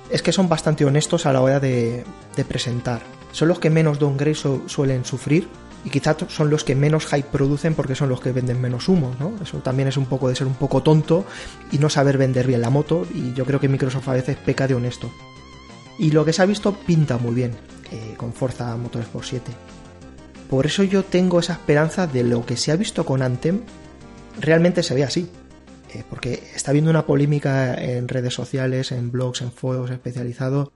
es 0.09 0.21
que 0.21 0.31
son 0.31 0.47
bastante 0.47 0.85
honestos 0.85 1.25
a 1.25 1.33
la 1.33 1.41
hora 1.41 1.59
de, 1.59 2.05
presentar. 2.47 3.01
Son 3.31 3.47
los 3.47 3.59
que 3.59 3.69
menos 3.69 3.99
downgrades 3.99 4.43
suelen 4.67 5.03
sufrir 5.03 5.47
y 5.85 5.91
quizás 5.91 6.17
son 6.29 6.49
los 6.49 6.63
que 6.63 6.75
menos 6.75 7.05
hype 7.05 7.29
producen 7.31 7.75
porque 7.75 7.95
son 7.95 8.09
los 8.09 8.19
que 8.19 8.31
venden 8.31 8.59
menos 8.59 8.89
humo, 8.89 9.15
¿no? 9.19 9.33
Eso 9.41 9.59
también 9.59 9.87
es 9.87 9.97
un 9.97 10.07
poco 10.07 10.27
de 10.27 10.35
ser 10.35 10.47
un 10.47 10.55
poco 10.55 10.81
tonto 10.81 11.25
y 11.71 11.77
no 11.77 11.89
saber 11.89 12.17
vender 12.17 12.47
bien 12.47 12.61
la 12.61 12.71
moto 12.71 13.05
y 13.13 13.33
yo 13.33 13.45
creo 13.45 13.59
que 13.59 13.69
Microsoft 13.69 14.09
a 14.09 14.13
veces 14.13 14.35
peca 14.35 14.67
de 14.67 14.73
honesto. 14.73 15.11
Y 15.99 16.11
lo 16.11 16.25
que 16.25 16.33
se 16.33 16.41
ha 16.41 16.45
visto 16.45 16.73
pinta 16.73 17.17
muy 17.19 17.35
bien 17.35 17.51
eh, 17.91 18.15
con 18.17 18.33
Forza 18.33 18.75
Motorsport 18.75 19.25
7. 19.25 19.51
Por 20.49 20.65
eso 20.65 20.83
yo 20.83 21.03
tengo 21.03 21.39
esa 21.39 21.53
esperanza 21.53 22.07
de 22.07 22.23
lo 22.23 22.45
que 22.45 22.57
se 22.57 22.71
ha 22.71 22.75
visto 22.75 23.05
con 23.05 23.21
Anthem 23.21 23.61
realmente 24.41 24.81
se 24.83 24.95
ve 24.95 25.03
así. 25.03 25.29
Eh, 25.93 26.03
porque 26.09 26.43
está 26.55 26.71
habiendo 26.71 26.89
una 26.89 27.05
polémica 27.05 27.75
en 27.75 28.07
redes 28.07 28.33
sociales, 28.33 28.91
en 28.91 29.11
blogs, 29.11 29.41
en 29.41 29.51
foros 29.51 29.91
especializados 29.91 30.69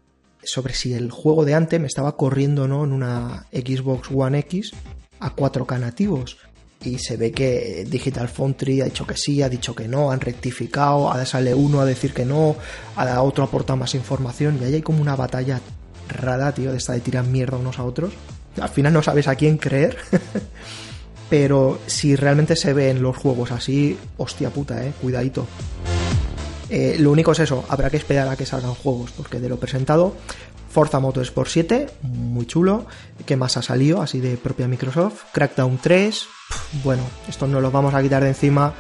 sobre 0.44 0.74
si 0.74 0.94
el 0.94 1.12
juego 1.12 1.44
de 1.46 1.56
Anthem 1.56 1.86
estaba 1.86 2.16
corriendo 2.16 2.64
o 2.64 2.68
no 2.68 2.84
en 2.86 2.94
una 2.94 3.48
Xbox 3.52 4.10
One 4.14 4.40
X 4.40 4.72
a 5.20 5.36
4K 5.36 5.80
nativos. 5.80 6.38
Y 6.84 6.98
se 6.98 7.18
ve 7.18 7.32
que 7.32 7.86
Digital 7.90 8.30
Foundry 8.30 8.82
ha 8.82 8.86
dicho 8.86 9.06
que 9.06 9.18
sí, 9.18 9.42
ha 9.42 9.50
dicho 9.50 9.76
que 9.76 9.88
no, 9.88 10.12
han 10.12 10.22
rectificado, 10.22 11.12
ahora 11.12 11.26
sale 11.26 11.54
uno 11.54 11.82
a 11.82 11.86
decir 11.86 12.14
que 12.14 12.24
no, 12.24 12.56
ahora 12.96 13.22
otro 13.22 13.44
aporta 13.44 13.76
más 13.76 13.96
información 13.96 14.58
y 14.62 14.66
ahí 14.66 14.76
hay 14.76 14.82
como 14.82 15.02
una 15.02 15.18
batalla 15.18 15.60
rara, 16.08 16.54
tío, 16.54 16.72
de 16.72 16.78
esta 16.78 16.94
de 16.94 17.02
tirar 17.02 17.26
mierda 17.26 17.58
unos 17.58 17.80
a 17.80 17.84
otros. 17.84 18.14
Al 18.62 18.70
final 18.70 18.94
no 18.94 19.04
sabes 19.04 19.28
a 19.28 19.36
quién 19.36 19.58
creer. 19.58 19.98
Pero 21.30 21.80
si 21.86 22.16
realmente 22.16 22.56
se 22.56 22.74
ve 22.74 22.90
en 22.90 23.04
los 23.04 23.16
juegos 23.16 23.52
así, 23.52 23.98
hostia 24.18 24.50
puta, 24.50 24.84
eh, 24.84 24.94
cuidadito. 25.00 25.46
Eh, 26.70 26.98
lo 27.00 27.12
único 27.12 27.32
es 27.32 27.40
eso, 27.40 27.66
habrá 27.70 27.90
que 27.90 27.98
esperar 27.98 28.28
a 28.28 28.36
que 28.36 28.46
salgan 28.46 28.74
juegos, 28.76 29.12
porque 29.12 29.40
de 29.40 29.50
lo 29.50 29.58
presentado, 29.58 30.16
Forza 30.70 31.00
Motorsport 31.00 31.50
7, 31.50 31.88
muy 32.04 32.46
chulo. 32.46 32.86
¿Qué 33.26 33.36
más 33.36 33.58
ha 33.58 33.62
salido? 33.62 34.02
Así 34.02 34.20
de 34.20 34.38
propia 34.38 34.68
Microsoft. 34.68 35.24
Crackdown 35.34 35.80
3, 35.82 36.28
bueno, 36.84 37.04
esto 37.28 37.48
no 37.48 37.60
lo 37.60 37.72
vamos 37.72 37.94
a 37.94 38.02
quitar 38.02 38.22
de 38.22 38.30
encima. 38.30 38.74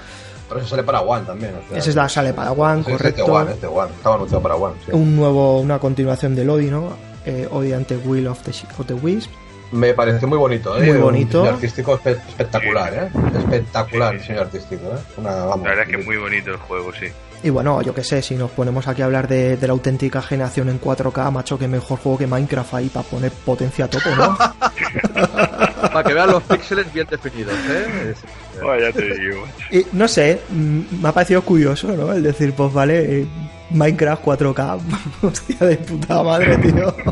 Pero 0.48 0.62
eso 0.62 0.70
sale 0.70 0.84
para 0.84 1.02
One 1.02 1.26
también. 1.26 1.52
Ese 1.74 1.94
sale 1.94 2.34
para 2.34 2.52
One, 2.52 2.84
correcto. 2.84 3.08
Este 3.08 3.22
One, 3.22 3.52
este 3.52 3.68
One. 3.68 3.92
Estaba 3.92 4.16
anunciado 4.16 4.42
para 4.42 4.56
One. 4.56 4.76
Un 4.92 5.16
nuevo, 5.16 5.60
una 5.60 5.80
continuación 5.80 6.36
del 6.36 6.50
Odi, 6.50 6.68
¿no? 6.68 6.94
Eh, 7.26 7.48
Odi 7.52 7.74
ante 7.74 7.98
Will 7.98 8.28
of 8.28 8.42
the, 8.44 8.52
of 8.78 8.88
the 8.88 8.94
Wisp. 8.94 9.30
Me 9.72 9.94
parece 9.94 10.26
muy 10.26 10.40
bonito, 10.40 10.82
¿eh? 10.82 10.88
Muy 10.88 10.98
bonito. 10.98 11.44
Un 11.44 11.50
artístico 11.50 12.00
espectacular, 12.04 12.94
¿eh? 12.94 13.38
Espectacular 13.38 14.16
el 14.16 14.22
diseño 14.22 14.42
artístico, 14.42 14.82
¿eh? 14.88 15.00
Una, 15.18 15.46
la 15.46 15.56
verdad 15.58 15.84
es 15.84 15.90
que 15.90 16.02
es 16.02 16.06
muy 16.06 16.18
bonito 16.18 16.50
el 16.50 16.58
juego, 16.58 16.92
sí. 16.94 17.06
Y 17.42 17.50
bueno, 17.50 17.82
yo 17.82 17.94
que 17.94 18.04
sé, 18.04 18.22
si 18.22 18.36
nos 18.36 18.52
ponemos 18.52 18.88
aquí 18.88 19.02
a 19.02 19.06
hablar 19.06 19.28
de, 19.28 19.58
la 19.62 19.72
auténtica 19.72 20.22
generación 20.22 20.70
en 20.70 20.82
4K, 20.82 21.32
macho, 21.32 21.58
que 21.58 21.68
mejor 21.68 22.00
juego 22.00 22.18
que 22.18 22.28
Minecraft 22.28 22.74
ahí 22.74 22.90
para 22.90 23.08
poner 23.08 23.32
potencia 23.32 23.86
a 23.86 23.88
tope, 23.88 24.10
¿no? 24.18 24.38
para 25.88 26.04
que 26.04 26.14
vean 26.14 26.32
los 26.32 26.44
píxeles 26.44 26.92
bien 26.92 27.08
definidos, 27.10 27.54
¿eh? 27.70 28.14
ya 28.62 28.92
te 28.92 29.14
digo. 29.14 29.46
Y 29.72 29.86
no 29.94 30.08
sé, 30.08 30.42
mm, 30.50 31.02
me 31.02 31.10
ha 31.10 31.12
parecido 31.14 31.42
curioso, 31.42 31.88
¿no? 31.96 32.12
El 32.12 32.24
decir, 32.24 32.54
pues 32.54 32.74
vale, 32.74 33.22
eh, 33.22 33.28
Minecraft 33.72 34.24
4K, 34.24 34.80
hostia 35.22 35.68
de 35.68 35.78
puta 35.78 36.24
madre, 36.24 36.58
tío. 36.58 36.96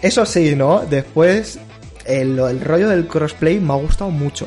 Eso 0.00 0.24
sí, 0.24 0.54
¿no? 0.54 0.84
Después, 0.88 1.58
el, 2.04 2.60
rollo 2.60 2.88
del 2.88 3.08
crossplay 3.08 3.60
me 3.60 3.72
ha 3.72 3.76
gustado 3.76 4.10
mucho. 4.10 4.46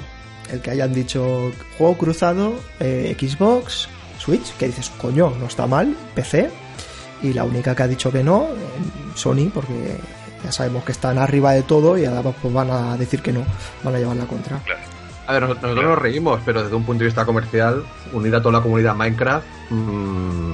El 0.52 0.62
que 0.62 0.72
hayan 0.72 0.94
dicho 0.94 1.52
juego 1.78 1.98
cruzado, 1.98 2.54
eh, 2.80 3.16
Xbox, 3.20 3.88
Switch, 4.18 4.56
que 4.58 4.68
dices, 4.68 4.92
coño, 4.98 5.32
no 5.40 5.46
está 5.46 5.68
mal, 5.68 5.96
PC. 6.16 6.50
Y 7.22 7.34
la 7.34 7.44
única 7.44 7.76
que 7.76 7.84
ha 7.84 7.88
dicho 7.88 8.12
que 8.12 8.24
no, 8.24 8.48
Sony, 9.16 9.50
porque 9.54 9.98
ya 10.44 10.52
sabemos 10.52 10.84
que 10.84 10.92
están 10.92 11.18
arriba 11.18 11.52
de 11.52 11.64
todo 11.64 11.98
y 11.98 12.06
ahora 12.06 12.32
pues 12.32 12.54
van 12.54 12.72
a 12.72 12.98
decir 12.98 13.22
que 13.22 13.34
no, 13.34 13.44
van 13.84 13.96
a 13.96 14.00
llevar 14.00 14.16
la 14.16 14.26
contra. 14.26 14.62
A 15.28 15.34
ver, 15.34 15.44
nosotros 15.44 15.76
nos 15.76 16.00
reímos, 16.00 16.40
pero 16.44 16.64
desde 16.64 16.76
un 16.76 16.84
punto 16.84 17.00
de 17.00 17.06
vista 17.06 17.24
comercial, 17.24 17.84
unir 18.14 18.34
a 18.36 18.42
toda 18.42 18.54
la 18.54 18.64
comunidad 18.64 18.96
Minecraft, 18.96 19.46
mmm, 19.70 20.54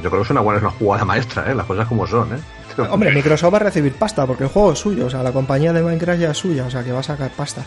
yo 0.00 0.10
creo 0.10 0.22
que 0.22 0.26
es 0.26 0.30
una 0.30 0.42
buena 0.42 0.70
jugada 0.70 1.04
maestra, 1.04 1.50
¿eh? 1.50 1.54
las 1.54 1.66
cosas 1.66 1.88
como 1.88 2.06
son. 2.06 2.32
¿eh? 2.32 2.38
Hombre, 2.90 3.12
Microsoft 3.12 3.52
va 3.52 3.58
a 3.58 3.60
recibir 3.60 3.94
pasta 3.94 4.26
porque 4.26 4.44
el 4.44 4.50
juego 4.50 4.72
es 4.72 4.78
suyo, 4.78 5.06
o 5.06 5.10
sea, 5.10 5.22
la 5.22 5.32
compañía 5.32 5.72
de 5.72 5.82
Minecraft 5.82 6.20
ya 6.20 6.30
es 6.30 6.38
suya, 6.38 6.64
o 6.66 6.70
sea, 6.70 6.82
que 6.82 6.92
va 6.92 7.00
a 7.00 7.04
sacar 7.04 7.30
pasta. 7.30 7.64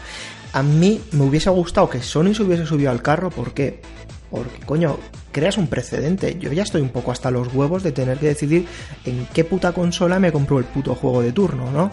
A 0.53 0.63
mí 0.63 1.01
me 1.11 1.23
hubiese 1.23 1.49
gustado 1.49 1.89
que 1.89 2.01
Sony 2.01 2.33
se 2.33 2.43
hubiese 2.43 2.65
subido 2.65 2.91
al 2.91 3.01
carro, 3.01 3.29
¿por 3.29 3.53
qué? 3.53 3.81
Porque, 4.29 4.65
coño, 4.65 4.97
creas 5.31 5.57
un 5.57 5.67
precedente. 5.67 6.37
Yo 6.39 6.51
ya 6.51 6.63
estoy 6.63 6.81
un 6.81 6.89
poco 6.89 7.11
hasta 7.11 7.31
los 7.31 7.53
huevos 7.53 7.83
de 7.83 7.91
tener 7.91 8.17
que 8.17 8.27
decidir 8.27 8.67
en 9.05 9.27
qué 9.33 9.43
puta 9.43 9.71
consola 9.71 10.19
me 10.19 10.31
compro 10.31 10.59
el 10.59 10.65
puto 10.65 10.95
juego 10.95 11.21
de 11.21 11.31
turno, 11.31 11.71
¿no? 11.71 11.91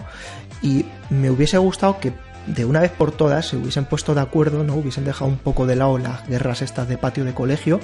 Y 0.63 0.87
me 1.11 1.31
hubiese 1.31 1.59
gustado 1.59 1.99
que 2.01 2.13
de 2.47 2.65
una 2.65 2.81
vez 2.81 2.91
por 2.91 3.13
todas 3.13 3.47
se 3.47 3.57
hubiesen 3.57 3.85
puesto 3.85 4.15
de 4.15 4.21
acuerdo, 4.21 4.65
¿no? 4.65 4.75
Hubiesen 4.75 5.05
dejado 5.05 5.31
un 5.31 5.39
poco 5.39 5.67
de 5.67 5.77
lado 5.77 5.99
las 5.99 6.27
guerras 6.27 6.63
estas 6.63 6.89
de 6.89 6.99
patio 6.99 7.25
de 7.25 7.35
colegio 7.35 7.81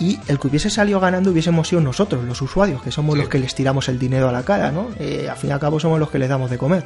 y 0.00 0.18
el 0.28 0.38
que 0.38 0.48
hubiese 0.48 0.70
salido 0.70 1.00
ganando 1.00 1.30
hubiésemos 1.30 1.68
sido 1.68 1.80
nosotros, 1.80 2.24
los 2.24 2.40
usuarios, 2.40 2.82
que 2.82 2.92
somos 2.92 3.18
los 3.18 3.28
que 3.28 3.38
les 3.38 3.54
tiramos 3.54 3.88
el 3.88 3.98
dinero 3.98 4.28
a 4.28 4.32
la 4.32 4.44
cara, 4.44 4.70
¿no? 4.70 4.90
Eh, 4.98 5.28
al 5.28 5.36
fin 5.36 5.50
y 5.50 5.52
al 5.52 5.60
cabo 5.60 5.80
somos 5.80 5.98
los 5.98 6.10
que 6.10 6.18
les 6.18 6.28
damos 6.28 6.50
de 6.50 6.58
comer. 6.58 6.84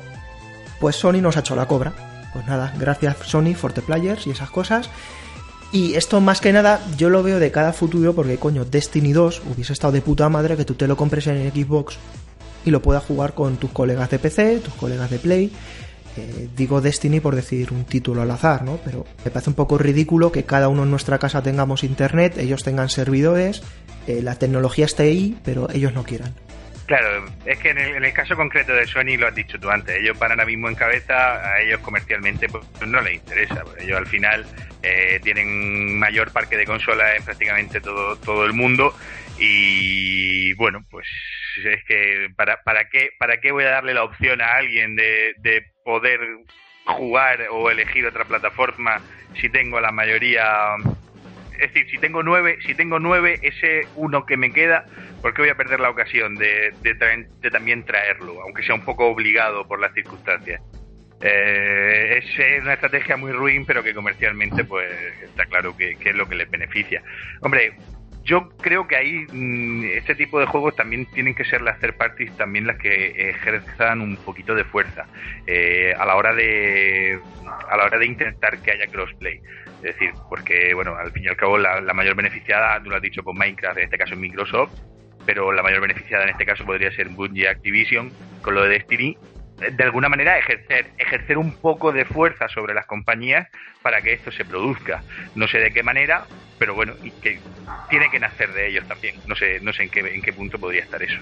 Pues 0.81 0.97
Sony 0.97 1.21
nos 1.21 1.37
ha 1.37 1.41
hecho 1.41 1.55
la 1.55 1.67
cobra. 1.67 1.93
Pues 2.33 2.47
nada, 2.47 2.73
gracias 2.79 3.17
Sony, 3.27 3.55
Forte 3.55 3.83
Players 3.83 4.27
y 4.27 4.31
esas 4.31 4.51
cosas. 4.51 4.89
Y 5.73 5.95
esto 5.95 6.21
más 6.21 6.41
que 6.41 6.53
nada 6.53 6.81
yo 6.97 7.11
lo 7.11 7.23
veo 7.23 7.39
de 7.39 7.51
cada 7.51 7.73
futuro 7.73 8.15
porque 8.15 8.39
coño, 8.39 8.65
Destiny 8.65 9.13
2 9.13 9.43
hubiese 9.53 9.73
estado 9.73 9.93
de 9.93 10.03
puta 10.03 10.29
madre 10.29 10.57
que 10.57 10.65
tú 10.65 10.75
te 10.75 10.87
lo 10.87 10.97
compres 10.97 11.27
en 11.27 11.51
Xbox 11.51 11.97
y 12.65 12.71
lo 12.71 12.81
puedas 12.81 13.05
jugar 13.05 13.35
con 13.35 13.57
tus 13.57 13.71
colegas 13.71 14.11
de 14.11 14.19
PC, 14.19 14.61
tus 14.61 14.75
colegas 14.75 15.11
de 15.11 15.19
Play 15.19 15.53
eh, 16.17 16.49
digo 16.57 16.81
Destiny 16.81 17.21
por 17.21 17.35
decir 17.35 17.73
un 17.73 17.85
título 17.85 18.23
al 18.23 18.31
azar, 18.31 18.63
¿no? 18.63 18.79
Pero 18.85 19.07
me 19.25 19.31
parece 19.31 19.51
un 19.51 19.57
poco 19.57 19.79
ridículo 19.79 20.33
que 20.33 20.45
cada 20.45 20.69
uno 20.69 20.83
en 20.85 20.91
nuestra 20.91 21.19
casa 21.19 21.43
tengamos 21.43 21.85
internet, 21.85 22.37
ellos 22.39 22.63
tengan 22.63 22.89
servidores, 22.89 23.63
eh, 24.07 24.21
la 24.23 24.39
tecnología 24.39 24.85
esté 24.85 25.05
ahí, 25.05 25.39
pero 25.45 25.69
ellos 25.71 25.95
no 25.95 26.05
quieran. 26.05 26.35
Claro, 26.87 27.25
es 27.47 27.59
que 27.59 27.71
en 27.71 27.79
el, 27.79 28.13
caso 28.13 28.37
concreto 28.37 28.75
de 28.75 28.87
Sony 28.87 29.17
lo 29.17 29.29
has 29.29 29.35
dicho 29.35 29.59
tú 29.59 29.71
antes, 29.71 29.97
ellos 29.97 30.19
van 30.19 30.33
ahora 30.33 30.45
mismo 30.45 30.69
en 30.69 30.75
cabeza, 30.75 31.37
a 31.37 31.63
ellos 31.63 31.81
comercialmente 31.81 32.49
pues 32.49 32.65
no 32.87 33.01
les 33.01 33.15
interesa, 33.15 33.63
ellos 33.81 33.97
al 33.97 34.07
final 34.07 34.45
eh, 34.83 35.19
tienen 35.23 35.99
mayor 35.99 36.33
parque 36.33 36.57
de 36.57 36.67
consolas 36.67 37.17
en 37.17 37.25
prácticamente 37.25 37.81
todo, 37.81 38.17
todo 38.17 38.45
el 38.45 38.53
mundo 38.53 38.95
y 39.39 40.53
bueno, 40.55 40.85
pues 40.91 41.07
es 41.65 41.85
que 41.85 42.29
para, 42.37 42.63
para 42.63 42.89
qué 42.89 43.11
para 43.19 43.39
qué 43.39 43.53
voy 43.53 43.65
a 43.65 43.71
darle 43.71 43.95
la 43.95 44.05
opción 44.05 44.43
a 44.43 44.55
alguien 44.55 44.97
de, 44.97 45.35
de 45.39 45.72
poder 45.85 46.21
jugar 46.85 47.47
o 47.51 47.71
elegir 47.71 48.07
otra 48.07 48.25
plataforma 48.25 49.01
si 49.41 49.49
tengo 49.49 49.81
la 49.81 49.93
mayoría 49.93 50.45
es 51.53 51.73
decir 51.73 51.89
si 51.91 51.99
tengo 51.99 52.23
nueve 52.23 52.59
si 52.67 52.75
tengo 52.75 52.99
nueve 52.99 53.39
ese 53.43 53.87
uno 53.95 54.27
que 54.27 54.37
me 54.37 54.53
queda 54.53 54.85
¿por 55.21 55.33
qué 55.33 55.43
voy 55.43 55.51
a 55.51 55.55
perder 55.57 55.79
la 55.81 55.91
ocasión 55.91 56.35
de, 56.35 56.75
de, 56.83 57.51
también 57.51 57.85
traerlo 57.85 58.43
aunque 58.43 58.65
sea 58.65 58.75
un 58.75 58.85
poco 58.85 59.07
obligado 59.07 59.67
por 59.69 59.81
las 59.81 59.95
circunstancias 59.95 60.61
eh, 61.21 62.21
es 62.21 62.63
una 62.63 62.75
estrategia 62.75 63.17
muy 63.17 63.31
ruin 63.31 63.65
pero 63.65 63.85
que 63.85 63.95
comercialmente 63.95 64.65
pues 64.65 64.91
está 65.23 65.47
claro 65.47 65.77
que 65.77 65.97
es 66.01 66.17
lo 66.17 66.29
que 66.29 66.35
les 66.35 66.51
beneficia. 66.51 67.01
Hombre 67.43 67.75
yo 68.25 68.49
creo 68.59 68.87
que 68.87 68.97
ahí 68.97 69.27
mm, 69.33 69.85
este 69.97 70.15
tipo 70.15 70.39
de 70.39 70.47
juegos 70.47 70.77
también 70.77 71.07
tienen 71.07 71.35
que 71.35 71.45
ser 71.45 71.63
las 71.63 71.79
third 71.81 71.95
parties 71.95 72.37
también 72.37 72.67
las 72.67 72.79
que 72.79 73.31
ejerzan 73.31 74.01
un 74.01 74.17
poquito 74.17 74.55
de 74.55 74.65
fuerza 74.65 75.07
eh, 75.47 75.95
a 75.99 76.07
la 76.07 76.17
hora 76.17 76.35
de 76.35 77.19
a 77.69 77.77
la 77.77 77.85
hora 77.85 77.99
de 77.99 78.07
intentar 78.07 78.59
que 78.59 78.73
haya 78.73 78.87
crossplay. 78.87 79.41
Es 79.77 79.83
decir 79.83 80.13
porque 80.29 80.75
bueno 80.75 80.95
al 80.97 81.11
fin 81.13 81.25
y 81.25 81.29
al 81.29 81.37
cabo 81.37 81.59
la, 81.59 81.81
mayor 81.93 82.15
beneficiada 82.15 82.81
tú 82.83 82.91
lo 82.91 82.97
has 82.97 83.03
dicho 83.03 83.23
con 83.25 83.37
Minecraft 83.37 83.79
en 83.79 83.85
este 83.85 83.99
caso 83.99 84.15
es 84.15 84.21
Microsoft 84.21 84.73
pero 85.27 85.53
la 85.53 85.63
mayor 85.63 85.81
beneficiada 85.81 86.25
en 86.25 86.31
este 86.31 86.45
caso 86.45 86.65
podría 86.65 86.91
ser 86.93 87.09
Bungie 87.09 87.49
Activision 87.49 88.11
con 88.43 88.55
lo 88.55 88.63
de 88.63 88.71
Destiny 88.71 89.17
de 89.71 89.85
alguna 89.85 90.09
manera 90.09 90.39
ejercer 90.39 90.87
ejercer 90.99 91.39
un 91.39 91.55
poco 91.57 91.93
de 91.93 92.05
fuerza 92.05 92.49
sobre 92.49 92.75
las 92.75 92.87
compañías 92.87 93.49
para 93.83 94.01
que 94.01 94.13
esto 94.13 94.33
se 94.33 94.45
produzca 94.45 95.03
no 95.35 95.47
sé 95.47 95.59
de 95.59 95.73
qué 95.73 95.83
manera 95.83 96.27
pero 96.63 96.77
bueno, 96.77 96.93
y 97.03 97.11
que 97.11 97.41
tiene 97.91 98.09
que 98.09 98.21
nacer 98.21 98.53
de 98.53 98.69
ellos 98.69 98.87
también. 98.87 99.17
No 99.27 99.35
sé, 99.35 99.59
no 99.61 99.73
sé 99.73 99.83
en 99.83 99.91
qué, 99.91 99.99
en 99.99 100.23
qué 100.23 100.33
punto 100.33 100.61
podría 100.61 100.83
estar 100.83 101.03
eso. 101.03 101.19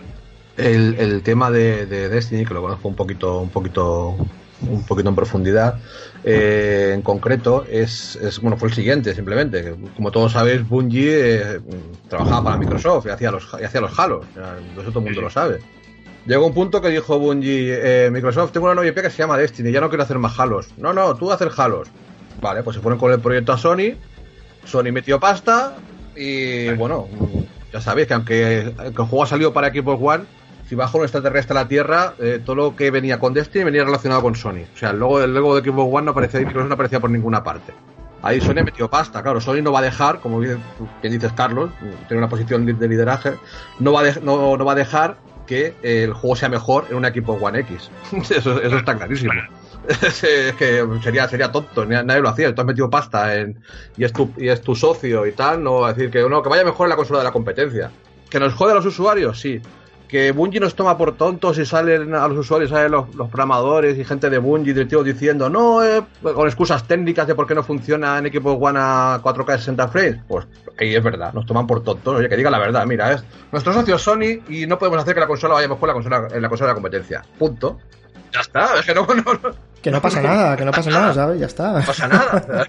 El, 0.58 0.96
el 0.98 1.22
tema 1.22 1.50
de, 1.50 1.86
Destiny, 1.86 2.44
que 2.44 2.52
lo 2.52 2.60
conozco 2.60 2.86
un 2.88 2.94
poquito, 2.94 3.40
un 3.40 3.48
poquito 3.48 4.18
un 4.68 4.84
poquito 4.84 5.08
en 5.08 5.14
profundidad, 5.14 5.80
eh, 6.22 6.92
en 6.94 7.00
concreto, 7.00 7.64
es, 7.70 8.16
es, 8.16 8.38
bueno, 8.40 8.58
fue 8.58 8.68
el 8.68 8.74
siguiente, 8.74 9.14
simplemente. 9.14 9.74
Como 9.96 10.10
todos 10.10 10.32
sabéis, 10.32 10.68
Bungie 10.68 11.36
eh, 11.36 11.60
trabajaba 12.10 12.44
para 12.44 12.56
Microsoft 12.58 13.06
y 13.06 13.08
hacía 13.08 13.30
los, 13.30 13.48
y 13.58 13.64
hacía 13.64 13.80
los 13.80 13.98
Halos. 13.98 14.26
Eso 14.78 14.90
todo 14.90 14.98
el 14.98 15.04
mundo 15.06 15.22
lo 15.22 15.30
sabe. 15.30 15.60
Llegó 16.26 16.46
un 16.46 16.54
punto 16.54 16.80
que 16.80 16.88
dijo 16.88 17.18
Bungie, 17.18 18.06
eh, 18.06 18.10
Microsoft, 18.10 18.52
tengo 18.52 18.66
una 18.66 18.74
nueva 18.74 18.90
IP 18.90 19.02
que 19.02 19.10
se 19.10 19.18
llama 19.18 19.38
Destiny, 19.38 19.72
ya 19.72 19.80
no 19.80 19.88
quiero 19.88 20.04
hacer 20.04 20.18
más 20.18 20.38
Halos. 20.38 20.68
No, 20.76 20.92
no, 20.92 21.14
tú 21.14 21.32
hacer 21.32 21.50
Halos. 21.56 21.88
Vale, 22.40 22.62
pues 22.62 22.76
se 22.76 22.82
ponen 22.82 22.98
con 22.98 23.10
el 23.12 23.20
proyecto 23.20 23.52
a 23.52 23.58
Sony, 23.58 23.94
Sony 24.64 24.92
metió 24.92 25.18
pasta 25.18 25.76
y 26.14 26.70
bueno, 26.72 27.08
ya 27.72 27.80
sabéis 27.80 28.08
que 28.08 28.14
aunque 28.14 28.58
el 28.58 28.94
juego 28.94 29.22
ha 29.22 29.26
salido 29.26 29.52
para 29.52 29.70
Xbox 29.70 30.02
One, 30.02 30.24
si 30.68 30.74
bajo 30.74 30.98
un 30.98 31.04
extraterrestre 31.04 31.58
a 31.58 31.62
la 31.62 31.68
Tierra, 31.68 32.14
eh, 32.18 32.40
todo 32.44 32.56
lo 32.56 32.76
que 32.76 32.90
venía 32.90 33.18
con 33.18 33.34
Destiny 33.34 33.64
venía 33.64 33.84
relacionado 33.84 34.22
con 34.22 34.36
Sony. 34.36 34.64
O 34.72 34.76
sea, 34.76 34.90
el 34.90 34.98
logo, 34.98 35.20
el 35.20 35.34
logo 35.34 35.60
de 35.60 35.68
Xbox 35.68 35.94
One 35.94 36.04
no 36.04 36.10
aparecía, 36.12 36.40
Microsoft 36.40 36.68
no 36.68 36.74
aparecía 36.74 37.00
por 37.00 37.10
ninguna 37.10 37.42
parte. 37.42 37.72
Ahí 38.22 38.40
Sony 38.40 38.62
metió 38.64 38.88
pasta, 38.90 39.22
claro, 39.22 39.40
Sony 39.40 39.62
no 39.62 39.72
va 39.72 39.78
a 39.78 39.82
dejar, 39.82 40.20
como 40.20 40.38
bien, 40.38 40.62
dices 41.02 41.32
Carlos, 41.32 41.70
tiene 42.06 42.18
una 42.18 42.28
posición 42.28 42.66
de 42.66 42.88
lideraje, 42.88 43.32
no 43.78 43.92
va 43.92 44.00
a, 44.00 44.04
de, 44.04 44.20
no, 44.20 44.58
no 44.58 44.64
va 44.64 44.72
a 44.72 44.74
dejar 44.74 45.16
que 45.50 45.74
el 45.82 46.12
juego 46.12 46.36
sea 46.36 46.48
mejor 46.48 46.86
en 46.90 46.96
un 46.96 47.04
equipo 47.04 47.32
One 47.32 47.58
X. 47.58 47.90
eso, 48.30 48.62
eso 48.62 48.76
está 48.76 48.96
clarísimo. 48.96 49.32
es 49.88 50.54
que 50.54 50.86
sería, 51.02 51.28
sería 51.28 51.50
tonto, 51.50 51.84
nadie 51.84 52.20
lo 52.20 52.28
hacía. 52.28 52.54
Tú 52.54 52.60
has 52.60 52.66
metido 52.68 52.88
pasta 52.88 53.34
en, 53.34 53.60
y, 53.96 54.04
es 54.04 54.12
tu, 54.12 54.30
y 54.36 54.48
es 54.48 54.62
tu 54.62 54.76
socio 54.76 55.26
y 55.26 55.32
tal, 55.32 55.64
no 55.64 55.80
va 55.80 55.88
a 55.88 55.92
decir 55.92 56.08
que 56.08 56.22
no, 56.28 56.40
que 56.40 56.48
vaya 56.48 56.62
mejor 56.62 56.86
en 56.86 56.90
la 56.90 56.96
consola 56.96 57.18
de 57.18 57.24
la 57.24 57.32
competencia. 57.32 57.90
¿Que 58.30 58.38
nos 58.38 58.54
jode 58.54 58.70
a 58.70 58.74
los 58.76 58.86
usuarios? 58.86 59.40
Sí. 59.40 59.60
¿Que 60.10 60.32
Bungie 60.32 60.58
nos 60.58 60.74
toma 60.74 60.98
por 60.98 61.16
tontos 61.16 61.56
y 61.58 61.64
salen 61.64 62.12
a 62.16 62.26
los 62.26 62.38
usuarios, 62.38 62.70
salen 62.70 62.90
los, 62.90 63.14
los 63.14 63.28
programadores 63.28 63.96
y 63.96 64.04
gente 64.04 64.28
de 64.28 64.38
Bungie 64.38 64.74
directivos 64.74 65.04
diciendo 65.04 65.48
no, 65.48 65.84
eh, 65.84 66.02
con 66.20 66.48
excusas 66.48 66.82
técnicas 66.82 67.28
de 67.28 67.36
por 67.36 67.46
qué 67.46 67.54
no 67.54 67.62
funciona 67.62 68.18
en 68.18 68.26
equipo 68.26 68.50
One 68.54 68.80
a 68.82 69.20
4K 69.22 69.58
60 69.58 69.88
frames? 69.88 70.16
Pues 70.26 70.48
ahí 70.80 70.96
es 70.96 71.04
verdad, 71.04 71.32
nos 71.32 71.46
toman 71.46 71.64
por 71.64 71.84
tontos. 71.84 72.16
Oye, 72.16 72.28
que 72.28 72.36
diga 72.36 72.50
la 72.50 72.58
verdad, 72.58 72.84
mira, 72.86 73.12
es 73.12 73.24
nuestro 73.52 73.72
socio 73.72 73.96
Sony 73.98 74.42
y 74.48 74.66
no 74.66 74.80
podemos 74.80 75.00
hacer 75.00 75.14
que 75.14 75.20
la 75.20 75.28
consola 75.28 75.54
vaya 75.54 75.68
mejor 75.68 75.86
la 75.86 75.94
consola, 75.94 76.26
en 76.32 76.42
la 76.42 76.48
consola 76.48 76.66
de 76.66 76.70
la 76.72 76.74
competencia. 76.74 77.24
Punto. 77.38 77.78
Ya 78.34 78.40
está, 78.40 78.80
es 78.80 78.86
que 78.86 78.94
no, 78.94 79.06
no, 79.06 79.14
no. 79.14 79.50
Que 79.80 79.92
no 79.92 80.02
pasa 80.02 80.20
nada, 80.20 80.56
que 80.56 80.64
no 80.64 80.72
pasa 80.72 80.90
nada, 80.90 81.14
¿sabes? 81.14 81.38
Ya 81.38 81.46
está. 81.46 81.78
No 81.78 81.86
pasa 81.86 82.08
nada. 82.08 82.68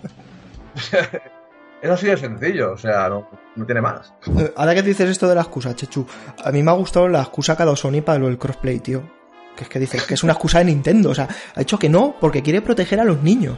Eso 1.81 1.97
sí 1.97 2.09
es 2.09 2.19
sencillo, 2.19 2.73
o 2.73 2.77
sea, 2.77 3.09
no, 3.09 3.27
no, 3.55 3.65
tiene 3.65 3.81
más. 3.81 4.13
Eh, 4.37 4.53
ahora 4.55 4.75
que 4.75 4.83
dices 4.83 5.09
esto 5.09 5.27
de 5.27 5.33
la 5.33 5.41
excusa, 5.41 5.75
Chechu, 5.75 6.05
a 6.43 6.51
mí 6.51 6.61
me 6.61 6.69
ha 6.69 6.75
gustado 6.75 7.07
la 7.07 7.21
excusa 7.21 7.55
que 7.57 7.63
ha 7.63 7.65
dado 7.65 7.75
Sony 7.75 8.01
para 8.05 8.19
lo 8.19 8.27
del 8.27 8.37
crossplay, 8.37 8.79
tío. 8.79 9.01
Que 9.55 9.63
es 9.63 9.69
que 9.69 9.79
dice 9.79 9.99
que 10.07 10.13
es 10.13 10.23
una 10.23 10.33
excusa 10.33 10.59
de 10.59 10.65
Nintendo, 10.65 11.09
o 11.09 11.15
sea, 11.15 11.27
ha 11.55 11.59
dicho 11.59 11.79
que 11.79 11.89
no, 11.89 12.15
porque 12.19 12.43
quiere 12.43 12.61
proteger 12.61 12.99
a 12.99 13.03
los 13.03 13.23
niños. 13.23 13.57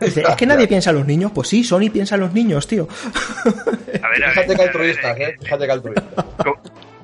Dice, 0.00 0.22
es 0.22 0.36
que 0.36 0.46
nadie 0.46 0.68
piensa 0.68 0.90
en 0.90 0.96
los 0.96 1.06
niños. 1.06 1.32
Pues 1.34 1.48
sí, 1.48 1.64
Sony 1.64 1.90
piensa 1.92 2.14
en 2.14 2.22
los 2.22 2.32
niños, 2.32 2.66
tío. 2.66 2.86
A 4.02 4.08
ver, 4.08 4.24
a 4.24 4.30
Fíjate 4.30 4.48
ver, 4.48 4.56
que 4.56 4.62
altruistas, 4.62 5.18
eh. 5.18 5.36
Fíjate 5.40 5.66
que 5.66 5.72
altruistas. 5.72 6.24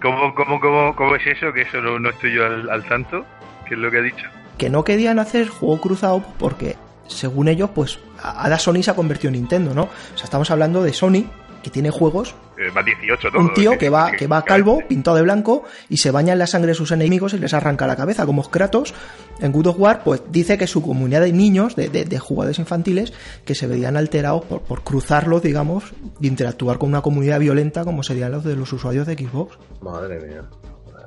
¿Cómo, 0.00 0.34
cómo, 0.34 0.60
cómo, 0.60 0.96
cómo 0.96 1.16
es 1.16 1.26
eso? 1.26 1.52
Que 1.52 1.62
eso 1.62 1.80
no, 1.80 1.98
no 1.98 2.10
estoy 2.10 2.34
yo 2.34 2.44
al, 2.44 2.68
al 2.70 2.84
tanto. 2.86 3.24
¿Qué 3.66 3.74
es 3.74 3.80
lo 3.80 3.90
que 3.90 3.98
ha 3.98 4.02
dicho? 4.02 4.26
Que 4.58 4.70
no 4.70 4.84
querían 4.84 5.18
hacer 5.18 5.48
juego 5.48 5.80
cruzado 5.80 6.22
porque, 6.38 6.76
según 7.06 7.48
ellos, 7.48 7.70
pues 7.74 7.98
ahora 8.22 8.58
Sony 8.58 8.82
se 8.82 8.90
ha 8.90 8.94
convertido 8.94 9.28
en 9.28 9.34
Nintendo, 9.40 9.74
¿no? 9.74 9.82
O 9.84 10.16
sea, 10.16 10.24
estamos 10.24 10.50
hablando 10.50 10.82
de 10.82 10.92
Sony, 10.92 11.24
que 11.62 11.70
tiene 11.70 11.90
juegos 11.90 12.34
Eh, 12.58 12.70
va 12.76 12.82
18 12.82 13.30
todo. 13.30 13.40
un 13.40 13.54
tío 13.54 13.78
que 13.78 13.88
va, 13.88 14.10
que 14.10 14.26
va 14.26 14.44
calvo, 14.44 14.80
pintado 14.88 15.16
de 15.16 15.22
blanco, 15.22 15.62
y 15.88 15.98
se 15.98 16.10
baña 16.10 16.32
en 16.32 16.40
la 16.40 16.48
sangre 16.48 16.68
de 16.70 16.74
sus 16.74 16.90
enemigos 16.90 17.34
y 17.34 17.38
les 17.38 17.54
arranca 17.54 17.86
la 17.86 17.94
cabeza, 17.94 18.26
como 18.26 18.42
Kratos. 18.50 18.94
En 19.38 19.52
God 19.52 19.68
of 19.68 19.76
War, 19.78 20.02
pues 20.02 20.22
dice 20.30 20.58
que 20.58 20.66
su 20.66 20.82
comunidad 20.82 21.20
de 21.20 21.32
niños, 21.32 21.76
de, 21.76 21.88
de- 21.88 22.04
de 22.04 22.18
jugadores 22.18 22.58
infantiles, 22.58 23.12
que 23.44 23.54
se 23.54 23.68
veían 23.68 23.96
alterados 23.96 24.44
por, 24.44 24.62
por 24.62 24.82
cruzarlos, 24.82 25.42
digamos, 25.42 25.84
y 26.20 26.26
interactuar 26.26 26.78
con 26.78 26.88
una 26.88 27.00
comunidad 27.00 27.38
violenta 27.38 27.84
como 27.84 28.02
serían 28.02 28.32
los 28.32 28.42
de 28.44 28.56
los 28.56 28.72
usuarios 28.72 29.06
de 29.06 29.14
Xbox. 29.14 29.56
Madre 29.80 30.18
mía. 30.20 30.42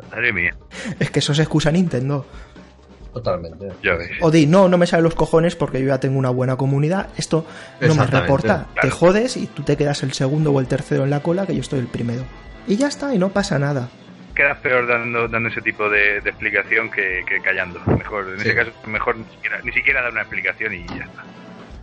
Madre 0.10 0.32
mía, 0.32 0.56
Es 1.00 1.12
que 1.12 1.20
eso 1.20 1.34
se 1.34 1.42
excusa 1.42 1.70
Nintendo. 1.72 2.26
Totalmente. 3.16 3.70
O 4.20 4.30
di, 4.30 4.46
no, 4.46 4.68
no 4.68 4.78
me 4.78 4.86
salen 4.86 5.06
los 5.06 5.16
cojones 5.16 5.56
porque 5.56 5.80
yo 5.80 5.88
ya 5.88 6.02
tengo 6.02 6.20
una 6.20 6.32
buena 6.32 6.58
comunidad. 6.58 7.08
Esto 7.16 7.46
no 7.80 7.96
me 7.96 8.06
reporta. 8.06 8.68
Te 8.82 8.90
jodes 8.90 9.38
y 9.38 9.48
tú 9.48 9.64
te 9.64 9.78
quedas 9.78 10.04
el 10.04 10.12
segundo 10.12 10.52
o 10.52 10.60
el 10.60 10.68
tercero 10.68 11.06
en 11.06 11.10
la 11.12 11.22
cola, 11.22 11.46
que 11.48 11.56
yo 11.56 11.62
estoy 11.62 11.80
el 11.80 11.88
primero. 11.88 12.24
Y 12.68 12.76
ya 12.76 12.88
está, 12.88 13.16
y 13.16 13.18
no 13.18 13.30
pasa 13.30 13.58
nada. 13.58 13.88
Quedas 14.36 14.58
peor 14.58 14.86
dando, 14.86 15.30
dando 15.30 15.48
ese 15.48 15.62
tipo 15.62 15.90
de, 15.90 16.20
de 16.20 16.30
explicación 16.30 16.92
que, 16.92 17.24
que 17.26 17.40
callando. 17.42 17.80
Mejor, 17.86 18.28
en 18.34 18.40
Sí. 18.42 18.50
ese 18.50 18.56
caso, 18.58 18.72
mejor 18.86 19.16
ni 19.16 19.24
siquiera, 19.34 19.62
ni 19.64 19.72
siquiera 19.72 20.02
dar 20.02 20.12
una 20.12 20.22
explicación 20.22 20.74
y 20.74 20.86
ya 20.88 21.06
está. 21.06 21.24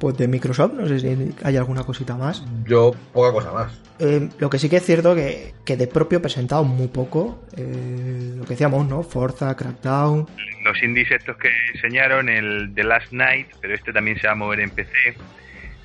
Pues 0.02 0.18
de 0.18 0.26
Microsoft, 0.26 0.72
no 0.72 0.88
sé 0.88 0.98
si 0.98 1.32
hay 1.44 1.56
alguna 1.56 1.84
cosita 1.84 2.16
más. 2.16 2.42
Yo, 2.66 2.90
poca 3.12 3.30
cosa 3.30 3.52
más. 3.52 3.80
Eh, 4.00 4.28
lo 4.40 4.50
que 4.50 4.58
sí 4.58 4.68
que 4.68 4.78
es 4.78 4.84
cierto 4.84 5.14
que, 5.14 5.54
que 5.64 5.76
de 5.76 5.86
propio 5.86 6.18
he 6.18 6.20
presentado 6.20 6.64
muy 6.64 6.88
poco. 6.88 7.40
eh, 7.56 8.32
lo 8.36 8.42
que 8.42 8.54
decíamos, 8.54 8.84
¿no? 8.88 9.04
Forza, 9.04 9.54
Crackdown. 9.54 10.26
Los 10.64 10.82
indies 10.82 11.08
estos 11.12 11.36
que 11.36 11.50
enseñaron, 11.72 12.28
el 12.28 12.72
The 12.74 12.82
Last 12.82 13.12
Night, 13.12 13.46
pero 13.60 13.76
este 13.76 13.92
también 13.92 14.18
se 14.18 14.26
va 14.26 14.32
a 14.32 14.34
mover 14.34 14.58
en 14.58 14.70
PC, 14.70 14.90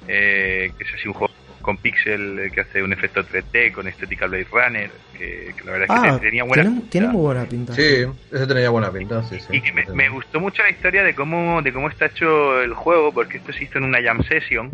eh, 0.08 0.72
que 0.76 0.84
es 0.84 0.94
así 0.96 1.08
un 1.08 1.14
juego 1.14 1.32
con 1.68 1.76
pixel 1.76 2.40
eh, 2.40 2.50
que 2.50 2.62
hace 2.62 2.82
un 2.82 2.94
efecto 2.94 3.26
3D 3.26 3.74
con 3.74 3.90
estética 3.90 4.26
Blade 4.28 4.48
Runner, 4.50 4.90
que, 5.18 5.54
que 5.58 5.64
la 5.66 5.72
verdad 5.74 5.98
es 5.98 6.02
que 6.02 6.08
Ah, 6.12 6.20
tenía 6.22 6.44
buena 6.46 6.64
tiene, 6.64 6.76
pinta. 6.78 6.90
tiene 6.92 7.08
muy 7.10 7.22
buena 7.22 7.44
pinta. 7.46 7.74
Sí, 7.74 8.06
ese 8.32 8.48
tenía 8.48 8.70
buena 8.70 8.90
pinta, 8.90 9.22
sí, 9.26 9.38
sí. 9.42 9.48
Y 9.52 9.60
que 9.60 9.74
me, 9.74 9.86
me 9.94 10.08
gustó 10.08 10.40
mucho 10.40 10.64
la 10.64 10.70
historia 10.70 11.04
de 11.04 11.14
cómo, 11.14 11.62
de 11.62 11.74
cómo 11.74 11.90
está 11.90 12.06
hecho 12.06 12.62
el 12.62 12.74
juego, 12.74 13.12
porque 13.12 13.40
esto 13.40 13.52
se 13.52 13.66
hizo 13.66 13.80
en 13.80 13.84
una 13.84 14.02
jam 14.02 14.24
session 14.24 14.72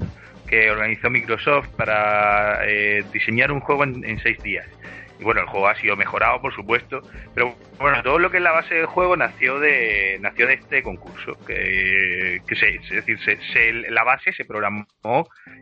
que 0.47 0.69
organizó 0.69 1.09
Microsoft 1.09 1.69
para 1.69 2.59
eh, 2.67 3.03
diseñar 3.11 3.51
un 3.51 3.59
juego 3.59 3.85
en, 3.85 4.05
en 4.05 4.19
seis 4.19 4.37
días. 4.43 4.67
Y 5.19 5.23
bueno, 5.23 5.41
el 5.41 5.47
juego 5.47 5.67
ha 5.67 5.75
sido 5.75 5.95
mejorado, 5.95 6.41
por 6.41 6.53
supuesto, 6.55 7.01
pero 7.35 7.55
bueno, 7.79 8.01
todo 8.03 8.17
lo 8.19 8.31
que 8.31 8.37
es 8.37 8.43
la 8.43 8.51
base 8.51 8.73
del 8.75 8.87
juego 8.87 9.15
nació 9.15 9.59
de 9.59 10.17
nació 10.21 10.47
de 10.47 10.55
este 10.55 10.81
concurso, 10.83 11.37
que, 11.45 12.41
que 12.47 12.55
se, 12.55 12.75
es 12.75 12.89
decir, 12.89 13.19
se, 13.23 13.37
se- 13.53 13.73
la 13.91 14.03
base 14.03 14.33
se 14.33 14.43
programó 14.45 14.85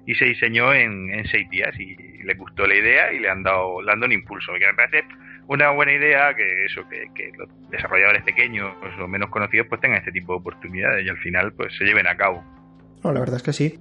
y 0.05 0.15
se 0.15 0.25
diseñó 0.25 0.73
en, 0.73 1.11
seis 1.29 1.49
días 1.49 1.77
y 1.79 1.95
le 2.23 2.33
gustó 2.35 2.65
la 2.65 2.75
idea 2.75 3.11
y 3.13 3.19
le 3.19 3.29
han 3.29 3.43
dado, 3.43 3.81
le 3.81 3.91
han 3.91 3.99
dado 3.99 4.07
un 4.07 4.13
impulso, 4.13 4.53
que 4.53 4.65
me 4.67 4.73
parece 4.73 5.03
una 5.47 5.69
buena 5.71 5.91
idea 5.93 6.33
que 6.33 6.65
eso, 6.65 6.87
que, 6.89 7.07
que 7.13 7.31
los 7.37 7.49
desarrolladores 7.69 8.23
pequeños 8.23 8.73
o 8.99 9.07
menos 9.07 9.29
conocidos 9.29 9.67
pues 9.67 9.81
tengan 9.81 9.99
este 9.99 10.11
tipo 10.13 10.33
de 10.33 10.39
oportunidades 10.39 11.05
y 11.05 11.09
al 11.09 11.17
final 11.17 11.51
pues 11.53 11.75
se 11.77 11.83
lleven 11.83 12.07
a 12.07 12.15
cabo. 12.15 12.41
No, 13.03 13.11
la 13.11 13.19
verdad 13.19 13.37
es 13.37 13.43
que 13.43 13.51
sí. 13.53 13.79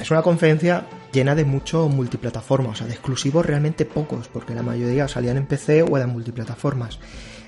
Es 0.00 0.10
una 0.10 0.22
conferencia 0.22 0.84
llena 1.14 1.34
de 1.34 1.44
mucho 1.44 1.88
multiplataforma, 1.88 2.70
o 2.70 2.74
sea, 2.74 2.86
de 2.86 2.92
exclusivos 2.92 3.46
realmente 3.46 3.86
pocos, 3.86 4.28
porque 4.28 4.54
la 4.54 4.62
mayoría 4.62 5.08
salían 5.08 5.38
en 5.38 5.46
PC 5.46 5.82
o 5.82 5.96
eran 5.96 6.10
multiplataformas. 6.10 6.98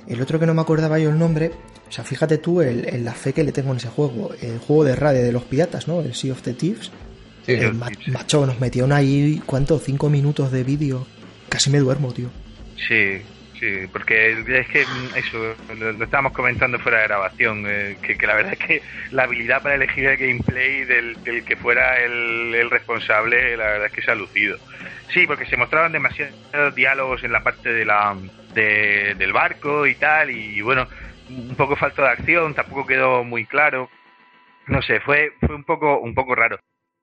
El 0.06 0.22
otro 0.22 0.38
que 0.38 0.46
no 0.46 0.54
me 0.54 0.62
acordaba 0.62 0.98
yo 0.98 1.10
el 1.10 1.18
nombre, 1.18 1.50
o 1.88 1.92
sea, 1.92 2.04
fíjate 2.04 2.38
tú 2.38 2.60
el, 2.62 2.88
en 2.88 3.04
la 3.04 3.12
fe 3.12 3.32
que 3.32 3.42
le 3.44 3.52
tengo 3.52 3.72
en 3.72 3.78
ese 3.78 3.88
juego, 3.88 4.30
el 4.40 4.58
juego 4.60 4.84
de 4.84 4.94
radio 4.96 5.22
de 5.22 5.32
los 5.32 5.42
piratas, 5.44 5.88
¿no? 5.88 6.00
El 6.00 6.14
Sea 6.14 6.32
of 6.32 6.42
the 6.42 6.54
Thieves. 6.54 6.90
Sí, 7.44 7.52
El 7.52 7.74
ma- 7.74 7.90
macho, 8.08 8.46
nos 8.46 8.58
metieron 8.60 8.92
ahí, 8.92 9.42
¿cuánto? 9.44 9.78
Cinco 9.78 10.08
minutos 10.08 10.50
de 10.52 10.64
vídeo. 10.64 11.06
Casi 11.48 11.70
me 11.70 11.78
duermo, 11.78 12.12
tío. 12.12 12.28
Sí, 12.76 13.22
sí, 13.66 13.86
porque 13.92 14.44
es 14.46 14.68
que 14.68 14.86
mm, 14.86 15.14
eso, 15.16 15.56
lo, 15.68 15.92
lo 15.92 16.04
estábamos 16.04 16.32
comentando 16.32 16.78
fuera 16.78 16.98
de 17.00 17.04
grabación, 17.08 17.64
eh, 17.66 17.98
que, 18.02 18.16
que 18.16 18.26
la 18.26 18.34
verdad 18.34 18.52
es 18.58 18.66
que 18.66 18.82
la 19.10 19.24
habilidad 19.24 19.62
para 19.62 19.74
elegir 19.74 20.06
el 20.06 20.16
gameplay 20.16 20.84
del, 20.84 21.16
que 21.44 21.56
fuera 21.56 21.98
el, 22.02 22.54
el 22.54 22.70
responsable, 22.70 23.56
la 23.56 23.66
verdad 23.66 23.86
es 23.86 23.92
que 23.92 24.02
se 24.02 24.10
ha 24.10 24.14
lucido. 24.14 24.56
Sí, 25.12 25.26
porque 25.26 25.46
se 25.46 25.56
mostraban 25.56 25.92
demasiados 25.92 26.74
diálogos 26.74 27.22
en 27.24 27.32
la 27.32 27.42
parte 27.42 27.72
de 27.72 27.84
la 27.84 28.16
de- 28.54 29.14
del 29.18 29.32
barco 29.32 29.86
y 29.86 29.94
tal, 29.96 30.30
y 30.30 30.60
bueno, 30.62 30.88
un 31.28 31.56
poco 31.56 31.76
falta 31.76 32.02
de 32.02 32.08
acción, 32.10 32.54
tampoco 32.54 32.86
quedó 32.86 33.24
muy 33.24 33.46
claro. 33.46 33.90
No 34.66 34.82
sé, 34.82 35.00
fue, 35.00 35.32
fue 35.40 35.54
un 35.54 35.64
poco, 35.64 35.98
un 36.00 36.14
poco 36.14 36.34
raro. 36.34 36.58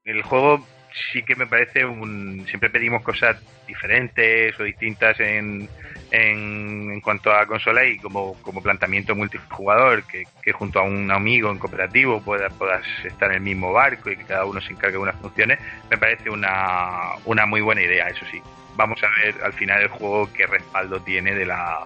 El 0.05 0.21
juego 0.23 0.65
sí 1.11 1.23
que 1.23 1.35
me 1.35 1.47
parece 1.47 1.85
un. 1.85 2.45
Siempre 2.47 2.69
pedimos 2.69 3.03
cosas 3.03 3.37
diferentes 3.67 4.59
o 4.59 4.63
distintas 4.63 5.19
en, 5.19 5.69
en, 6.13 6.91
en 6.91 7.01
cuanto 7.01 7.33
a 7.33 7.47
consola 7.47 7.83
y 7.85 7.97
como, 7.97 8.35
como 8.43 8.61
planteamiento 8.61 9.15
multijugador, 9.15 10.03
que, 10.03 10.25
que 10.43 10.51
junto 10.51 10.79
a 10.79 10.83
un 10.83 11.09
amigo 11.09 11.49
en 11.49 11.57
cooperativo 11.57 12.21
puedas, 12.21 12.53
puedas 12.53 12.85
estar 13.03 13.31
en 13.31 13.37
el 13.37 13.41
mismo 13.41 13.73
barco 13.73 14.11
y 14.11 14.17
que 14.17 14.23
cada 14.23 14.45
uno 14.45 14.61
se 14.61 14.73
encargue 14.73 14.97
de 14.97 14.99
unas 14.99 15.19
funciones, 15.19 15.59
me 15.89 15.97
parece 15.97 16.29
una, 16.29 17.15
una 17.25 17.47
muy 17.47 17.61
buena 17.61 17.81
idea, 17.81 18.09
eso 18.09 18.25
sí. 18.29 18.39
Vamos 18.75 19.01
a 19.03 19.09
ver 19.23 19.35
al 19.43 19.53
final 19.53 19.81
el 19.81 19.87
juego 19.87 20.31
qué 20.33 20.45
respaldo 20.45 21.01
tiene 21.01 21.33
de 21.33 21.47
la, 21.47 21.79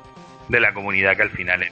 de 0.50 0.60
la 0.60 0.74
comunidad 0.74 1.16
que 1.16 1.24
al 1.24 1.32
final 1.32 1.64
es, 1.64 1.72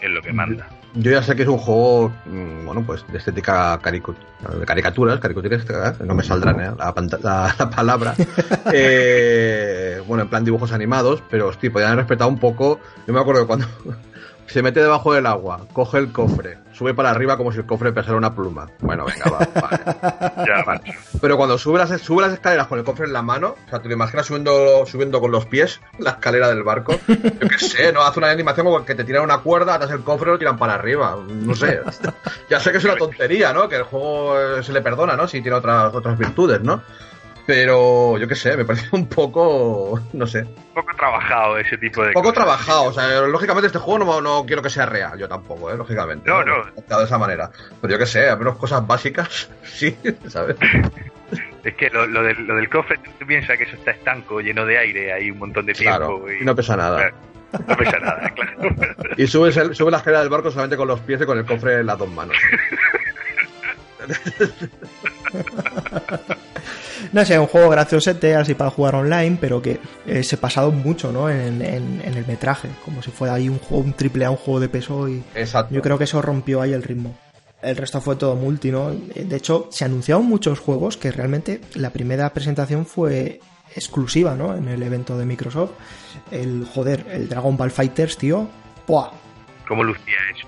es 0.00 0.10
lo 0.10 0.22
que 0.22 0.32
manda. 0.32 0.66
Yo 0.96 1.10
ya 1.10 1.22
sé 1.22 1.34
que 1.34 1.42
es 1.42 1.48
un 1.48 1.58
juego, 1.58 2.12
mm, 2.26 2.66
bueno, 2.66 2.84
pues 2.86 3.04
de 3.10 3.18
estética 3.18 3.80
caricu- 3.80 4.14
de 4.60 4.64
caricaturas, 4.64 5.18
caricaturística, 5.18 5.96
no 6.04 6.14
me 6.14 6.22
saldrán 6.22 6.60
¿eh? 6.60 6.70
la, 6.78 6.94
panta- 6.94 7.18
la- 7.22 7.52
la 7.58 7.68
palabra. 7.70 8.14
Eh, 8.72 10.00
bueno, 10.06 10.22
en 10.22 10.28
plan 10.28 10.44
dibujos 10.44 10.72
animados, 10.72 11.22
pero 11.30 11.48
hostia, 11.48 11.70
podrían 11.72 11.92
haber 11.92 12.04
respetado 12.04 12.30
un 12.30 12.38
poco. 12.38 12.78
Yo 13.06 13.12
me 13.12 13.20
acuerdo 13.20 13.40
que 13.42 13.46
cuando, 13.46 13.66
se 14.46 14.62
mete 14.62 14.80
debajo 14.80 15.12
del 15.12 15.26
agua, 15.26 15.66
coge 15.72 15.98
el 15.98 16.12
cofre, 16.12 16.58
sube 16.72 16.94
para 16.94 17.10
arriba 17.10 17.36
como 17.36 17.52
si 17.52 17.58
el 17.58 17.66
cofre 17.66 17.92
pesara 17.92 18.16
una 18.16 18.34
pluma. 18.34 18.68
Bueno, 18.80 19.04
venga, 19.04 19.30
va, 19.30 19.38
vale. 19.60 20.46
Ya, 20.46 20.64
Vale. 20.64 20.80
Pero 21.20 21.36
cuando 21.36 21.58
sube 21.58 21.78
las, 21.78 22.00
sube 22.00 22.22
las 22.22 22.32
escaleras 22.32 22.66
con 22.66 22.78
el 22.78 22.84
cofre 22.84 23.06
en 23.06 23.12
la 23.12 23.22
mano, 23.22 23.54
o 23.66 23.70
sea, 23.70 23.80
te 23.80 23.88
lo 23.88 23.94
imaginas 23.94 24.26
subiendo, 24.26 24.84
subiendo 24.86 25.20
con 25.20 25.30
los 25.30 25.46
pies 25.46 25.80
la 25.98 26.10
escalera 26.10 26.48
del 26.48 26.62
barco. 26.62 26.94
Yo 27.08 27.48
qué 27.48 27.58
sé, 27.58 27.92
¿no? 27.92 28.02
Hace 28.02 28.18
una 28.18 28.30
animación 28.30 28.66
como 28.66 28.84
que 28.84 28.94
te 28.94 29.04
tiran 29.04 29.22
una 29.22 29.38
cuerda, 29.38 29.74
atas 29.74 29.90
el 29.90 30.02
cofre 30.02 30.30
y 30.30 30.32
lo 30.32 30.38
tiran 30.38 30.58
para 30.58 30.74
arriba. 30.74 31.16
No 31.28 31.54
sé. 31.54 31.80
Ya 32.50 32.60
sé 32.60 32.72
que 32.72 32.78
es 32.78 32.84
una 32.84 32.96
tontería, 32.96 33.52
¿no? 33.52 33.68
Que 33.68 33.76
el 33.76 33.84
juego 33.84 34.38
eh, 34.38 34.62
se 34.62 34.72
le 34.72 34.82
perdona, 34.82 35.16
¿no? 35.16 35.26
Si 35.28 35.40
tiene 35.40 35.56
otras, 35.56 35.94
otras 35.94 36.18
virtudes, 36.18 36.60
¿no? 36.60 36.82
Pero 37.46 38.16
yo 38.18 38.26
qué 38.26 38.34
sé, 38.34 38.56
me 38.56 38.64
parece 38.64 38.88
un 38.92 39.06
poco. 39.06 40.00
No 40.14 40.26
sé. 40.26 40.42
Un 40.42 40.74
poco 40.74 40.96
trabajado 40.96 41.58
ese 41.58 41.76
tipo 41.76 42.02
de 42.02 42.12
poco 42.12 42.30
cosas. 42.30 42.44
trabajado. 42.44 42.84
O 42.84 42.92
sea, 42.92 43.20
lógicamente 43.22 43.66
este 43.66 43.78
juego 43.78 44.04
no, 44.04 44.20
no 44.20 44.46
quiero 44.46 44.62
que 44.62 44.70
sea 44.70 44.86
real, 44.86 45.18
yo 45.18 45.28
tampoco, 45.28 45.70
¿eh? 45.70 45.76
Lógicamente. 45.76 46.28
No, 46.28 46.42
no. 46.44 46.64
De 46.64 47.04
esa 47.04 47.18
manera. 47.18 47.50
Pero 47.80 47.92
yo 47.92 47.98
qué 47.98 48.06
sé, 48.06 48.28
a 48.30 48.36
menos 48.36 48.56
cosas 48.56 48.86
básicas, 48.86 49.50
sí, 49.62 49.96
¿sabes? 50.28 50.56
Es 51.64 51.74
que 51.76 51.88
lo, 51.88 52.06
lo 52.06 52.22
del, 52.22 52.46
lo 52.46 52.56
del 52.56 52.68
cofre, 52.68 53.00
tú 53.18 53.26
piensas 53.26 53.56
que 53.56 53.64
eso 53.64 53.76
está 53.76 53.92
estanco, 53.92 54.40
lleno 54.40 54.66
de 54.66 54.76
aire, 54.76 55.14
hay 55.14 55.30
un 55.30 55.38
montón 55.38 55.64
de 55.64 55.72
tiempo. 55.72 55.96
Claro, 55.96 56.30
y 56.30 56.44
no 56.44 56.54
pesa 56.54 56.76
nada. 56.76 57.10
No 57.66 57.76
pesa 57.76 57.98
nada, 57.98 58.30
claro. 58.34 58.68
Y 59.16 59.26
subes, 59.26 59.56
el, 59.56 59.74
subes 59.74 59.90
la 59.90 59.96
escalera 59.96 60.20
del 60.20 60.28
barco 60.28 60.50
solamente 60.50 60.76
con 60.76 60.86
los 60.86 61.00
pies 61.00 61.22
y 61.22 61.24
con 61.24 61.38
el 61.38 61.46
cofre 61.46 61.80
en 61.80 61.86
las 61.86 61.96
dos 61.98 62.10
manos. 62.10 62.36
No 67.12 67.24
sé, 67.24 67.38
un 67.38 67.46
juego 67.46 67.68
graciosete 67.70 68.34
así 68.34 68.54
para 68.54 68.70
jugar 68.70 68.94
online, 68.96 69.38
pero 69.40 69.60
que 69.62 69.78
eh, 70.06 70.22
se 70.22 70.36
ha 70.36 70.40
pasado 70.40 70.70
mucho, 70.72 71.12
¿no? 71.12 71.28
En, 71.30 71.62
en- 71.62 72.02
en 72.04 72.14
el 72.14 72.26
metraje, 72.26 72.68
como 72.84 73.02
si 73.02 73.10
fuera 73.10 73.34
ahí 73.34 73.48
un 73.48 73.58
juego, 73.58 73.84
un 73.84 73.92
triple 73.92 74.24
A, 74.24 74.30
un 74.30 74.36
juego 74.36 74.60
de 74.60 74.68
peso 74.68 75.08
y 75.08 75.22
Exacto. 75.34 75.74
yo 75.74 75.82
creo 75.82 75.98
que 75.98 76.04
eso 76.04 76.20
rompió 76.22 76.60
ahí 76.60 76.72
el 76.72 76.82
ritmo. 76.82 77.16
El 77.62 77.76
resto 77.76 78.00
fue 78.00 78.16
todo 78.16 78.34
multi, 78.36 78.70
¿no? 78.70 78.90
De 78.90 79.36
hecho, 79.36 79.68
se 79.70 79.84
anunciaron 79.86 80.26
muchos 80.26 80.58
juegos 80.58 80.96
que 80.98 81.10
realmente 81.10 81.60
la 81.74 81.90
primera 81.90 82.30
presentación 82.34 82.84
fue 82.84 83.40
exclusiva, 83.74 84.34
¿no? 84.36 84.54
En 84.54 84.68
el 84.68 84.82
evento 84.82 85.16
de 85.16 85.24
Microsoft. 85.24 85.70
El, 86.30 86.66
joder, 86.72 87.06
el 87.10 87.28
Dragon 87.28 87.56
Ball 87.56 87.70
Fighters, 87.70 88.18
tío. 88.18 88.48
¡Buah! 88.86 89.10
¿Cómo 89.66 89.82
lucía 89.82 90.14
eso? 90.36 90.46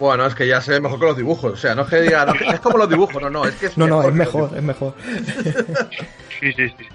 Bueno, 0.00 0.26
es 0.26 0.34
que 0.34 0.46
ya 0.48 0.60
se 0.60 0.72
ve 0.72 0.80
mejor 0.80 0.98
que 0.98 1.06
los 1.06 1.16
dibujos. 1.16 1.52
O 1.52 1.56
sea, 1.56 1.74
no 1.76 1.82
es 1.82 1.88
que 1.88 2.00
diga, 2.00 2.24
no, 2.26 2.32
es 2.32 2.58
como 2.60 2.78
los 2.78 2.88
dibujos, 2.88 3.22
no, 3.22 3.30
no, 3.30 3.44
es 3.44 3.54
que 3.56 3.66
es 3.66 3.78
No, 3.78 3.86
no, 3.86 4.02
es 4.02 4.12
mejor, 4.14 4.50
es 4.56 4.62
mejor. 4.62 4.94
Sí, 6.40 6.52
sí, 6.54 6.68
sí. 6.78 6.88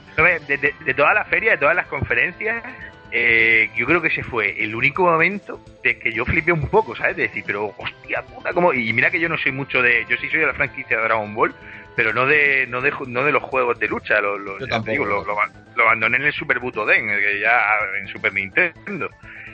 De, 0.47 0.57
de- 0.57 0.73
de 0.83 0.93
toda 0.95 1.13
la 1.13 1.23
feria, 1.25 1.51
de 1.51 1.57
todas 1.59 1.75
las 1.75 1.85
conferencias, 1.85 2.63
eh, 3.11 3.69
yo 3.77 3.85
creo 3.85 4.01
que 4.01 4.07
ese 4.07 4.23
fue 4.23 4.61
el 4.63 4.73
único 4.75 5.03
momento 5.03 5.61
de 5.83 5.99
que 5.99 6.11
yo 6.11 6.25
flipé 6.25 6.51
un 6.51 6.67
poco, 6.67 6.95
¿sabes? 6.95 7.15
De 7.15 7.23
decir, 7.23 7.43
pero 7.45 7.75
hostia 7.77 8.23
puta, 8.23 8.53
¿cómo? 8.53 8.73
Y 8.73 8.91
mira 8.91 9.11
que 9.11 9.19
yo 9.19 9.29
no 9.29 9.37
soy 9.37 9.51
mucho 9.51 9.81
de. 9.83 10.03
Yo 10.09 10.17
sí 10.17 10.27
soy 10.29 10.39
de 10.39 10.47
la 10.47 10.53
franquicia 10.55 10.97
de 10.97 11.03
Dragon 11.03 11.35
Ball, 11.35 11.53
pero 11.95 12.11
no 12.11 12.25
de 12.25 12.65
no 12.67 12.81
de, 12.81 12.91
ju- 12.91 13.07
no 13.07 13.23
de 13.23 13.31
los 13.33 13.43
juegos 13.43 13.77
de 13.77 13.87
lucha. 13.87 14.19
Lo, 14.19 14.37
lo- 14.39 14.57
Yo 14.59 14.65
ya 14.65 14.81
te 14.81 14.91
digo, 14.91 15.05
lo, 15.05 15.23
lo 15.23 15.37
ab- 15.37 15.51
lo 15.75 15.83
abandoné 15.83 16.17
en 16.17 16.23
el 16.23 16.33
Super 16.33 16.57
Butoden, 16.59 17.09
el 17.09 17.19
que 17.19 17.39
ya 17.39 17.59
en 18.01 18.07
Super 18.07 18.33
Nintendo. 18.33 19.09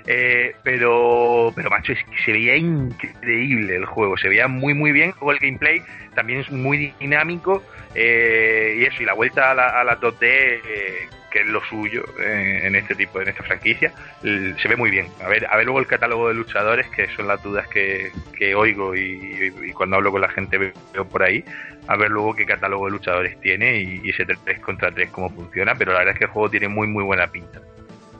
Eh, 0.07 0.55
pero, 0.63 1.51
pero 1.55 1.69
macho, 1.69 1.93
es 1.93 2.03
que 2.03 2.23
se 2.25 2.31
veía 2.31 2.55
increíble 2.55 3.75
el 3.75 3.85
juego, 3.85 4.17
se 4.17 4.29
veía 4.29 4.47
muy 4.47 4.73
muy 4.73 4.91
bien. 4.91 5.13
Luego 5.19 5.31
el 5.33 5.39
gameplay 5.39 5.81
también 6.15 6.39
es 6.39 6.51
muy 6.51 6.93
dinámico 6.99 7.63
eh, 7.95 8.77
y 8.79 8.85
eso, 8.85 9.03
y 9.03 9.05
la 9.05 9.13
vuelta 9.13 9.51
a 9.51 9.53
la, 9.53 9.79
a 9.79 9.83
la 9.83 9.99
2D, 9.99 10.19
eh, 10.21 11.09
que 11.29 11.41
es 11.41 11.47
lo 11.47 11.61
suyo 11.65 12.03
eh, 12.21 12.61
en 12.63 12.75
este 12.75 12.95
tipo, 12.95 13.21
en 13.21 13.29
esta 13.29 13.43
franquicia, 13.43 13.91
se 14.21 14.67
ve 14.67 14.75
muy 14.75 14.91
bien. 14.91 15.07
A 15.23 15.27
ver, 15.27 15.45
a 15.49 15.55
ver 15.57 15.65
luego 15.65 15.79
el 15.79 15.87
catálogo 15.87 16.27
de 16.27 16.33
luchadores, 16.33 16.87
que 16.87 17.07
son 17.15 17.27
las 17.27 17.41
dudas 17.41 17.67
que, 17.67 18.11
que 18.37 18.55
oigo 18.55 18.95
y, 18.95 19.51
cuando 19.73 19.97
hablo 19.97 20.11
con 20.11 20.21
la 20.21 20.29
gente 20.29 20.57
veo 20.57 21.05
por 21.09 21.23
ahí, 21.23 21.43
a 21.87 21.97
ver 21.97 22.11
luego 22.11 22.35
qué 22.35 22.45
catálogo 22.45 22.85
de 22.85 22.91
luchadores 22.91 23.39
tiene 23.41 23.77
y, 23.77 24.01
y 24.03 24.09
ese 24.09 24.25
3 24.25 24.59
contra 24.59 24.91
3 24.91 25.09
cómo 25.09 25.29
funciona, 25.29 25.75
pero 25.75 25.93
la 25.93 25.99
verdad 25.99 26.13
es 26.13 26.19
que 26.19 26.25
el 26.25 26.31
juego 26.31 26.49
tiene 26.49 26.67
muy 26.67 26.87
muy 26.87 27.03
buena 27.03 27.27
pinta. 27.27 27.61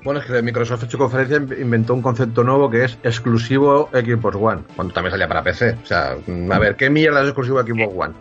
Bueno, 0.04 0.20
es 0.20 0.26
que 0.26 0.42
Microsoft 0.42 0.84
en 0.84 0.90
su 0.90 0.98
conferencia 0.98 1.38
inventó 1.38 1.94
un 1.94 2.02
concepto 2.02 2.44
nuevo 2.44 2.70
que 2.70 2.86
es 2.86 2.98
exclusivo 3.04 3.90
Xbox 3.92 4.36
One, 4.36 4.62
cuando 4.76 4.94
también 4.94 5.12
salía 5.12 5.28
para 5.28 5.44
PC. 5.44 5.78
O 5.84 5.86
sea, 5.86 6.16
a 6.52 6.60
ver, 6.60 6.76
¿qué 6.76 6.90
mierda 6.90 7.22
es 7.22 7.28
exclusivo 7.28 7.62
Xbox 7.62 7.94
One? 7.96 8.14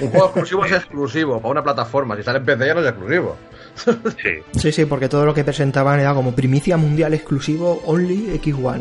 Un 0.00 0.10
juego 0.10 0.26
exclusivo 0.26 0.64
es 0.64 0.72
exclusivo 0.72 1.40
para 1.40 1.50
una 1.50 1.62
plataforma. 1.62 2.16
Si 2.16 2.22
sale 2.22 2.38
en 2.38 2.44
PC 2.44 2.66
ya 2.66 2.74
no 2.74 2.80
es 2.80 2.86
exclusivo. 2.86 3.36
Sí. 3.74 4.30
Sí, 4.52 4.72
sí, 4.72 4.84
porque 4.84 5.08
todo 5.08 5.26
lo 5.26 5.34
que 5.34 5.42
presentaban 5.42 5.98
era 5.98 6.14
como 6.14 6.34
primicia 6.34 6.76
mundial 6.76 7.12
exclusivo 7.14 7.82
Only 7.84 8.38
X1. 8.40 8.80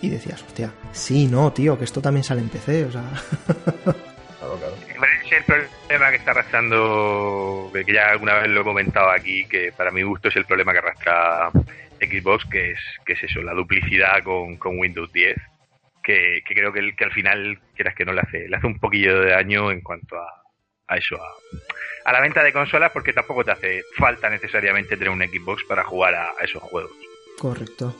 Y, 0.00 0.06
y 0.06 0.08
decías, 0.08 0.42
hostia, 0.42 0.72
sí, 0.92 1.26
no, 1.26 1.52
tío, 1.52 1.78
que 1.78 1.84
esto 1.84 2.00
también 2.00 2.24
sale 2.24 2.40
en 2.40 2.48
PC, 2.48 2.86
o 2.86 2.92
sea. 2.92 3.04
Claro, 3.84 4.56
claro. 4.56 4.74
Es 5.24 5.32
el 5.32 5.44
problema 5.44 6.10
que 6.10 6.16
está 6.16 6.30
arrastrando, 6.30 7.70
que 7.72 7.92
ya 7.92 8.10
alguna 8.10 8.34
vez 8.34 8.48
lo 8.48 8.62
he 8.62 8.64
comentado 8.64 9.10
aquí, 9.10 9.44
que 9.44 9.72
para 9.76 9.90
mi 9.90 10.02
gusto 10.02 10.28
es 10.28 10.36
el 10.36 10.46
problema 10.46 10.72
que 10.72 10.78
arrastra 10.78 11.50
Xbox, 12.00 12.44
que 12.50 12.72
es, 12.72 12.78
que 13.04 13.12
es 13.14 13.22
eso, 13.22 13.42
la 13.42 13.52
duplicidad 13.54 14.22
con, 14.24 14.56
con 14.56 14.78
Windows 14.78 15.12
10, 15.12 15.36
que, 16.02 16.40
que 16.46 16.54
creo 16.54 16.72
que, 16.72 16.78
el- 16.80 16.96
que 16.96 17.04
al 17.04 17.12
final, 17.12 17.58
quieras 17.74 17.94
que 17.94 18.04
no, 18.04 18.12
le 18.12 18.20
hace, 18.20 18.48
le 18.48 18.56
hace 18.56 18.66
un 18.66 18.78
poquillo 18.78 19.20
de 19.20 19.30
daño 19.32 19.70
en 19.70 19.80
cuanto 19.82 20.16
a, 20.16 20.26
a 20.88 20.96
eso, 20.96 21.16
a, 21.16 22.08
a 22.08 22.12
la 22.12 22.20
venta 22.20 22.42
de 22.42 22.52
consolas, 22.52 22.90
porque 22.92 23.12
tampoco 23.12 23.44
te 23.44 23.52
hace 23.52 23.82
falta 23.96 24.28
necesariamente 24.30 24.96
tener 24.96 25.10
un 25.10 25.20
Xbox 25.22 25.62
para 25.64 25.84
jugar 25.84 26.14
a, 26.14 26.32
esos 26.42 26.62
juegos. 26.62 26.92
Correcto. 27.38 27.94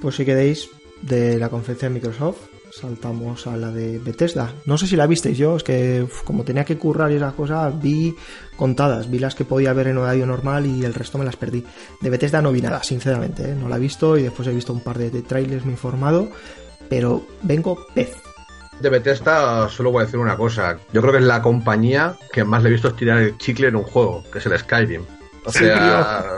Pues 0.00 0.16
si 0.16 0.24
queréis, 0.24 0.70
de 1.00 1.38
la 1.38 1.48
conferencia 1.48 1.88
de 1.88 1.94
Microsoft, 1.94 2.48
saltamos 2.72 3.46
a 3.46 3.56
la 3.56 3.70
de 3.70 3.98
Bethesda. 3.98 4.52
No 4.64 4.78
sé 4.78 4.86
si 4.86 4.96
la 4.96 5.06
visteis 5.06 5.36
yo, 5.36 5.56
es 5.56 5.62
que 5.62 6.06
como 6.24 6.42
tenía 6.44 6.64
que 6.64 6.78
currar 6.78 7.12
y 7.12 7.16
esas 7.16 7.34
cosas, 7.34 7.80
vi 7.80 8.16
contadas, 8.56 9.10
vi 9.10 9.18
las 9.18 9.34
que 9.34 9.44
podía 9.44 9.72
ver 9.72 9.88
en 9.88 9.98
horario 9.98 10.26
normal 10.26 10.66
y 10.66 10.84
el 10.84 10.94
resto 10.94 11.18
me 11.18 11.24
las 11.24 11.36
perdí. 11.36 11.64
De 12.00 12.10
Bethesda 12.10 12.40
no 12.40 12.52
vi 12.52 12.62
nada, 12.62 12.82
sinceramente, 12.82 13.50
¿eh? 13.50 13.54
no 13.54 13.68
la 13.68 13.76
he 13.76 13.80
visto 13.80 14.16
y 14.16 14.22
después 14.22 14.48
he 14.48 14.52
visto 14.52 14.72
un 14.72 14.80
par 14.80 14.98
de, 14.98 15.10
de 15.10 15.22
trailers, 15.22 15.64
me 15.64 15.72
he 15.72 15.74
informado, 15.74 16.30
pero 16.88 17.26
vengo 17.42 17.86
pez. 17.94 18.16
De 18.80 18.88
Bethesda 18.88 19.68
solo 19.68 19.92
voy 19.92 20.02
a 20.02 20.06
decir 20.06 20.18
una 20.18 20.36
cosa. 20.36 20.78
Yo 20.92 21.02
creo 21.02 21.12
que 21.12 21.18
es 21.18 21.24
la 21.24 21.42
compañía 21.42 22.16
que 22.32 22.42
más 22.42 22.62
le 22.62 22.70
he 22.70 22.72
visto 22.72 22.88
estirar 22.88 23.18
el 23.18 23.36
chicle 23.38 23.68
en 23.68 23.76
un 23.76 23.84
juego, 23.84 24.24
que 24.32 24.38
es 24.38 24.46
el 24.46 24.58
Skyrim. 24.58 25.02
O 25.44 25.50
sea, 25.50 26.36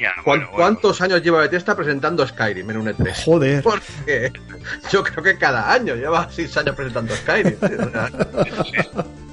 Ya, 0.00 0.12
¿cuán- 0.24 0.24
bueno, 0.24 0.46
bueno. 0.46 0.50
¿cuántos 0.56 1.00
años 1.00 1.22
lleva 1.22 1.40
Bethesda 1.40 1.76
presentando 1.76 2.26
Skyrim 2.26 2.68
en 2.70 2.76
un 2.78 2.86
E3? 2.88 3.24
Joder. 3.24 3.62
Porque 3.64 4.32
yo 4.90 5.04
creo 5.04 5.22
que 5.22 5.38
cada 5.38 5.72
año 5.72 5.94
lleva 5.94 6.28
seis 6.30 6.56
años 6.56 6.74
presentando 6.74 7.14
Skyrim. 7.14 7.54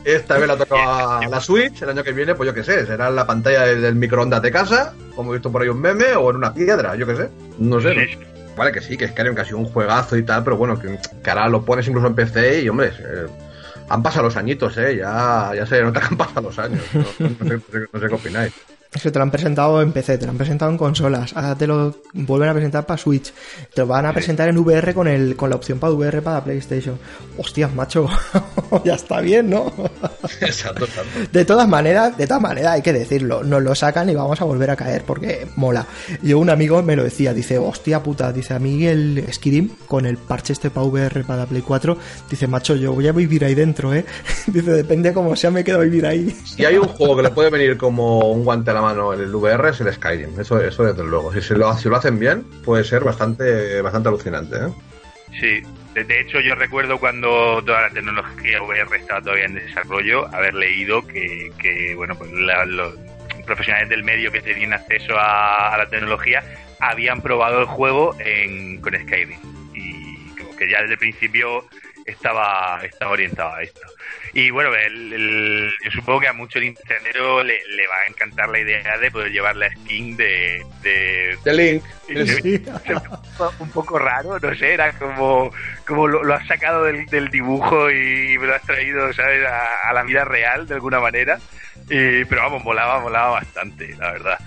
Esta 0.04 0.38
vez 0.38 0.48
la 0.48 0.58
toca 0.58 1.20
a 1.20 1.28
la 1.28 1.40
Switch, 1.40 1.82
el 1.84 1.90
año 1.90 2.04
que 2.04 2.12
viene, 2.12 2.34
pues 2.36 2.48
yo 2.48 2.54
qué 2.54 2.64
sé, 2.64 2.86
será 2.86 3.10
en 3.10 3.16
la 3.16 3.28
pantalla 3.28 3.62
del, 3.66 3.96
microondas 3.96 4.42
de 4.42 4.52
casa, 4.52 4.94
como 5.16 5.32
he 5.32 5.38
visto 5.38 5.52
por 5.52 5.62
ahí 5.62 5.70
un 5.70 5.80
meme, 5.80 6.16
o 6.16 6.30
en 6.32 6.38
una 6.38 6.54
piedra, 6.54 6.96
yo 6.96 7.06
qué 7.06 7.16
sé. 7.16 7.30
No 7.60 7.80
sé. 7.80 7.94
¿no? 7.96 8.32
Vale, 8.58 8.72
que 8.72 8.82
sí, 8.82 8.98
que 8.98 9.08
Skyrim 9.08 9.36
que 9.36 9.42
ha 9.42 9.46
sido 9.46 9.60
un 9.60 9.66
juegazo 9.66 10.18
y 10.18 10.24
tal, 10.24 10.44
pero 10.44 10.58
bueno, 10.58 10.78
que, 10.80 11.00
que 11.24 11.30
ahora 11.30 11.48
lo 11.50 11.64
pones 11.64 11.88
incluso 11.88 12.08
en 12.08 12.16
PC 12.16 12.62
y, 12.62 12.70
hombre, 12.70 12.92
eh, 13.00 13.28
han 13.90 14.02
pasado 14.04 14.26
los 14.26 14.36
añitos, 14.38 14.76
¿eh? 14.78 14.98
Ya, 14.98 15.52
ya 15.56 15.66
se 15.66 15.82
nota 15.82 16.00
que 16.00 16.08
han 16.08 16.18
pasado 16.18 16.42
los 16.42 16.58
años. 16.60 16.82
No, 16.94 17.02
no 17.02 17.08
sé, 17.12 17.24
no 17.30 17.62
sé- 17.72 17.88
no 17.94 18.00
sé 18.00 18.08
qué 18.08 18.14
opináis. 18.16 18.54
Es 18.93 19.04
que 19.04 19.10
te 19.10 19.19
lo 19.19 19.23
han 19.23 19.32
presentado 19.32 19.82
en 19.82 19.93
PC, 19.93 20.17
te 20.17 20.25
lo 20.25 20.32
han 20.32 20.38
presentado 20.38 20.69
en 20.69 20.77
consolas, 20.77 21.32
ahora 21.34 21.56
te 21.56 21.65
lo 21.65 21.95
vuelven 22.12 22.49
a 22.49 22.54
presentar 22.54 22.86
para 22.86 22.97
Switch, 22.97 23.32
te 23.73 23.82
lo 23.82 23.88
van 23.88 24.06
a 24.06 24.12
presentar 24.12 24.49
en 24.49 24.58
VR 24.58 24.93
con 24.93 25.08
el 25.08 25.38
con 25.38 25.49
la 25.49 25.56
opción 25.56 25.80
para 25.80 25.93
VR 25.93 26.21
para 26.21 26.43
PlayStation. 26.43 26.99
Hostias, 27.38 27.73
macho, 27.73 28.10
ya 28.84 28.95
está 28.95 29.21
bien, 29.21 29.49
¿no? 29.49 29.71
Exacto. 30.41 30.86
De 31.32 31.45
todas 31.45 31.69
maneras, 31.69 32.17
de 32.17 32.27
todas 32.27 32.41
maneras 32.41 32.73
hay 32.73 32.82
que 32.82 32.91
decirlo, 32.91 33.45
nos 33.45 33.63
lo 33.63 33.73
sacan 33.75 34.10
y 34.10 34.15
vamos 34.15 34.41
a 34.41 34.43
volver 34.43 34.69
a 34.71 34.75
caer 34.75 35.04
porque 35.06 35.47
mola. 35.56 35.86
Yo 36.21 36.39
un 36.39 36.49
amigo 36.49 36.84
me 36.84 36.97
lo 36.97 37.06
decía, 37.06 37.34
dice, 37.34 37.58
hostia 37.58 38.04
puta, 38.04 38.34
dice 38.34 38.56
a 38.56 38.60
mí 38.60 38.86
el 38.86 39.25
Skyrim 39.32 39.69
con 39.88 40.06
el 40.06 40.17
parche 40.17 40.51
este 40.51 40.69
para 40.69 40.88
VR 40.88 41.23
para 41.23 41.45
Play 41.45 41.62
4, 41.62 41.97
dice, 42.30 42.45
macho, 42.45 42.75
yo 42.75 42.91
voy 42.91 43.08
a 43.08 43.13
vivir 43.13 43.45
ahí 43.45 43.56
dentro, 43.56 43.93
¿eh? 43.93 44.04
Dice, 44.47 44.71
depende 44.71 45.13
cómo 45.13 45.34
sea, 45.36 45.49
me 45.49 45.63
quedo 45.63 45.77
a 45.77 45.84
vivir 45.84 46.06
ahí. 46.06 46.36
Si 46.43 46.65
hay 46.65 46.77
un 46.77 46.88
juego 46.88 47.15
que 47.15 47.23
le 47.23 47.30
puede 47.30 47.49
venir 47.49 47.77
como 47.77 48.32
un 48.32 48.43
guante 48.43 48.71
a 48.71 48.73
la 48.73 48.81
mano 48.82 49.13
el 49.13 49.34
VR 49.34 49.70
es 49.70 49.82
el 49.82 49.94
Skyrim, 49.94 50.39
eso, 50.39 50.60
eso 50.62 50.84
desde 50.84 51.04
luego. 51.04 51.34
Si, 51.34 51.41
se 51.41 51.56
lo, 51.56 51.74
si 51.78 51.89
lo 51.89 51.96
hacen 51.98 52.20
bien, 52.20 52.44
puede 52.63 52.84
ser 52.84 53.04
bastante, 53.04 53.82
bastante 53.82 54.10
alucinante, 54.10 54.56
¿eh? 54.58 54.74
Sí, 55.39 55.62
de, 55.94 56.20
hecho 56.20 56.41
yo 56.41 56.56
recuerdo 56.56 57.00
cuando 57.00 57.63
toda 57.65 57.82
la 57.84 57.89
tecnología 57.89 58.62
VR 58.62 58.98
estaba 58.98 59.22
todavía 59.22 59.46
en 59.46 59.56
desarrollo, 59.56 60.28
haber 60.36 60.54
leído 60.54 61.08
que, 61.08 61.52
que 61.58 61.96
bueno, 61.96 62.15
pues 62.17 62.32
la- 62.34 62.65
los 62.65 62.94
profesionales 63.46 63.89
del 63.89 64.04
medio 64.04 64.32
que 64.32 64.41
tenían 64.41 64.74
acceso 64.74 65.17
a, 65.17 65.74
a 65.74 65.78
la 65.78 65.88
tecnología 65.89 66.44
habían 66.80 67.22
probado 67.22 67.60
el 67.62 67.65
juego 67.65 68.15
en, 68.20 68.82
con 68.82 68.94
Skyrim 68.94 69.38
y 69.74 70.30
como 70.38 70.56
que 70.58 70.70
ya 70.70 70.82
desde 70.82 70.94
el 70.94 71.00
principio 71.00 71.65
estaba, 72.06 72.80
estaba 72.84 73.12
orientado 73.12 73.54
a 73.54 73.64
esto. 73.64 73.82
Y 74.34 74.50
bueno, 74.50 74.74
el, 74.74 75.72
yo 75.84 75.92
supongo 75.92 76.22
que 76.22 76.28
a 76.28 76.34
muchos 76.34 76.62
Nintendo 76.62 77.44
le, 77.44 77.60
le 77.68 77.88
va 77.88 77.96
a 77.96 78.06
encantar 78.08 78.50
la 78.50 78.60
idea 78.60 78.98
de 78.98 79.12
poder 79.12 79.32
llevar 79.32 79.56
la 79.56 79.70
skin 79.72 80.16
de... 80.16 80.66
De, 80.82 81.54
Link. 81.54 81.84
un 83.60 83.72
poco 83.72 84.00
raro, 84.00 84.40
no 84.40 84.56
sé, 84.56 84.74
era 84.74 84.94
como, 84.94 85.52
como 85.86 86.08
lo, 86.08 86.34
has 86.34 86.48
sacado 86.48 86.84
del, 86.84 87.06
del, 87.08 87.30
dibujo 87.30 87.92
y 87.92 88.38
me 88.38 88.48
lo 88.48 88.56
has 88.56 88.64
traído, 88.64 89.12
¿sabes?, 89.14 89.46
a, 89.46 89.94
la 89.94 90.04
vida 90.04 90.24
real 90.24 90.68
de 90.68 90.76
alguna 90.76 91.00
manera. 91.00 91.40
Y, 91.90 92.26
pero 92.26 92.44
vamos, 92.44 92.64
volaba, 92.64 93.00
volaba 93.00 93.32
bastante, 93.32 93.96
la 93.98 94.12
verdad. 94.12 94.40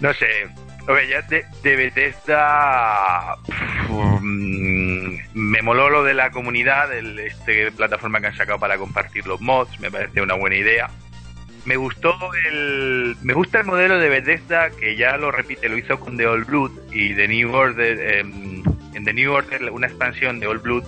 No 0.00 0.12
sé, 0.12 0.46
Oye, 0.88 1.08
ya 1.08 1.22
de, 1.22 1.44
de 1.64 1.76
Bethesda 1.76 3.36
mm, 3.88 5.16
me 5.34 5.62
moló 5.62 5.90
lo 5.90 6.04
de 6.04 6.14
la 6.14 6.30
comunidad, 6.30 6.96
el, 6.96 7.18
este 7.18 7.72
plataforma 7.72 8.20
que 8.20 8.28
han 8.28 8.36
sacado 8.36 8.60
para 8.60 8.78
compartir 8.78 9.26
los 9.26 9.40
mods, 9.40 9.80
me 9.80 9.90
parece 9.90 10.20
una 10.20 10.34
buena 10.34 10.56
idea. 10.56 10.88
Me 11.64 11.76
gustó 11.76 12.14
el 12.48 13.16
me 13.22 13.34
gusta 13.34 13.58
el 13.58 13.66
modelo 13.66 13.98
de 13.98 14.08
Bethesda 14.08 14.70
que 14.70 14.94
ya 14.94 15.16
lo 15.16 15.32
repite, 15.32 15.68
lo 15.68 15.76
hizo 15.76 15.98
con 15.98 16.16
The 16.16 16.28
Old 16.28 16.46
Blood 16.46 16.70
y 16.92 17.14
The 17.14 17.26
New 17.26 17.52
Order 17.52 18.18
em, 18.18 18.62
en 18.94 19.04
The 19.04 19.12
New 19.12 19.32
Order 19.32 19.70
una 19.72 19.88
expansión 19.88 20.38
de 20.38 20.46
Old 20.46 20.62
Blood 20.62 20.84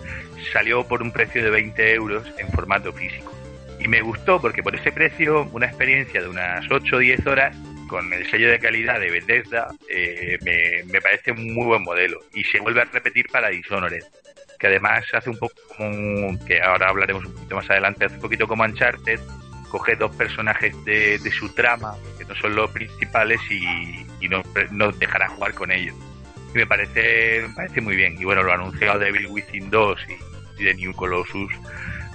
salió 0.53 0.87
por 0.87 1.03
un 1.03 1.11
precio 1.11 1.43
de 1.43 1.51
20 1.51 1.95
euros 1.95 2.25
en 2.39 2.49
formato 2.53 2.93
físico. 2.93 3.38
Y 3.81 3.88
me 3.88 4.01
gustó 4.01 4.41
porque 4.41 4.62
por 4.62 4.75
ese 4.75 4.91
precio, 4.91 5.49
una 5.53 5.67
experiencia 5.67 6.21
de 6.21 6.29
unas 6.29 6.71
8 6.71 6.97
o 6.97 6.99
10 6.99 7.27
horas 7.27 7.57
con 7.88 8.12
el 8.12 8.29
sello 8.31 8.51
de 8.51 8.59
calidad 8.59 9.01
de 9.01 9.11
Bethesda, 9.11 9.69
eh, 9.88 10.38
me, 10.43 11.01
parece 11.01 11.33
un 11.33 11.55
muy 11.55 11.67
buen 11.67 11.83
modelo. 11.83 12.21
Y 12.35 12.45
se 12.45 12.61
vuelve 12.61 12.83
a 12.83 12.85
repetir 12.85 13.29
para 13.29 13.49
Dishonored, 13.49 14.05
que 14.59 14.67
además 14.67 15.05
hace 15.12 15.31
un 15.31 15.38
poco 15.38 15.55
como, 15.77 16.45
que 16.45 16.61
ahora 16.61 16.88
hablaremos 16.88 17.25
un 17.25 17.35
poquito 17.35 17.57
más 17.57 17.71
adelante, 17.71 18.05
hace 18.05 18.17
un 18.17 18.21
poquito 18.21 18.49
como 18.49 18.64
Uncharted, 18.64 19.21
coge 19.71 19.97
dos 19.97 20.14
personajes 20.17 20.75
de, 20.85 21.19
su 21.31 21.49
trama, 21.55 21.97
que 22.19 22.25
no 22.25 22.35
son 22.35 22.57
los 22.57 22.71
principales, 22.71 23.41
y, 23.51 24.07
y 24.21 24.29
no, 24.29 24.43
dejará 24.93 25.29
jugar 25.29 25.55
con 25.55 25.71
ellos. 25.71 25.95
Y 26.53 26.59
me 26.59 26.67
parece, 26.67 27.45
me 27.47 27.55
parece 27.55 27.81
muy 27.81 27.95
bien. 27.95 28.17
Y 28.21 28.25
bueno, 28.25 28.43
lo 28.43 28.53
ha 28.53 28.55
anunciado 28.55 28.99
Devil 28.99 29.29
Within 29.29 29.71
2 29.71 30.01
y, 30.09 30.62
y 30.62 30.64
The 30.64 30.75
New 30.75 30.93
Colossus 30.95 31.53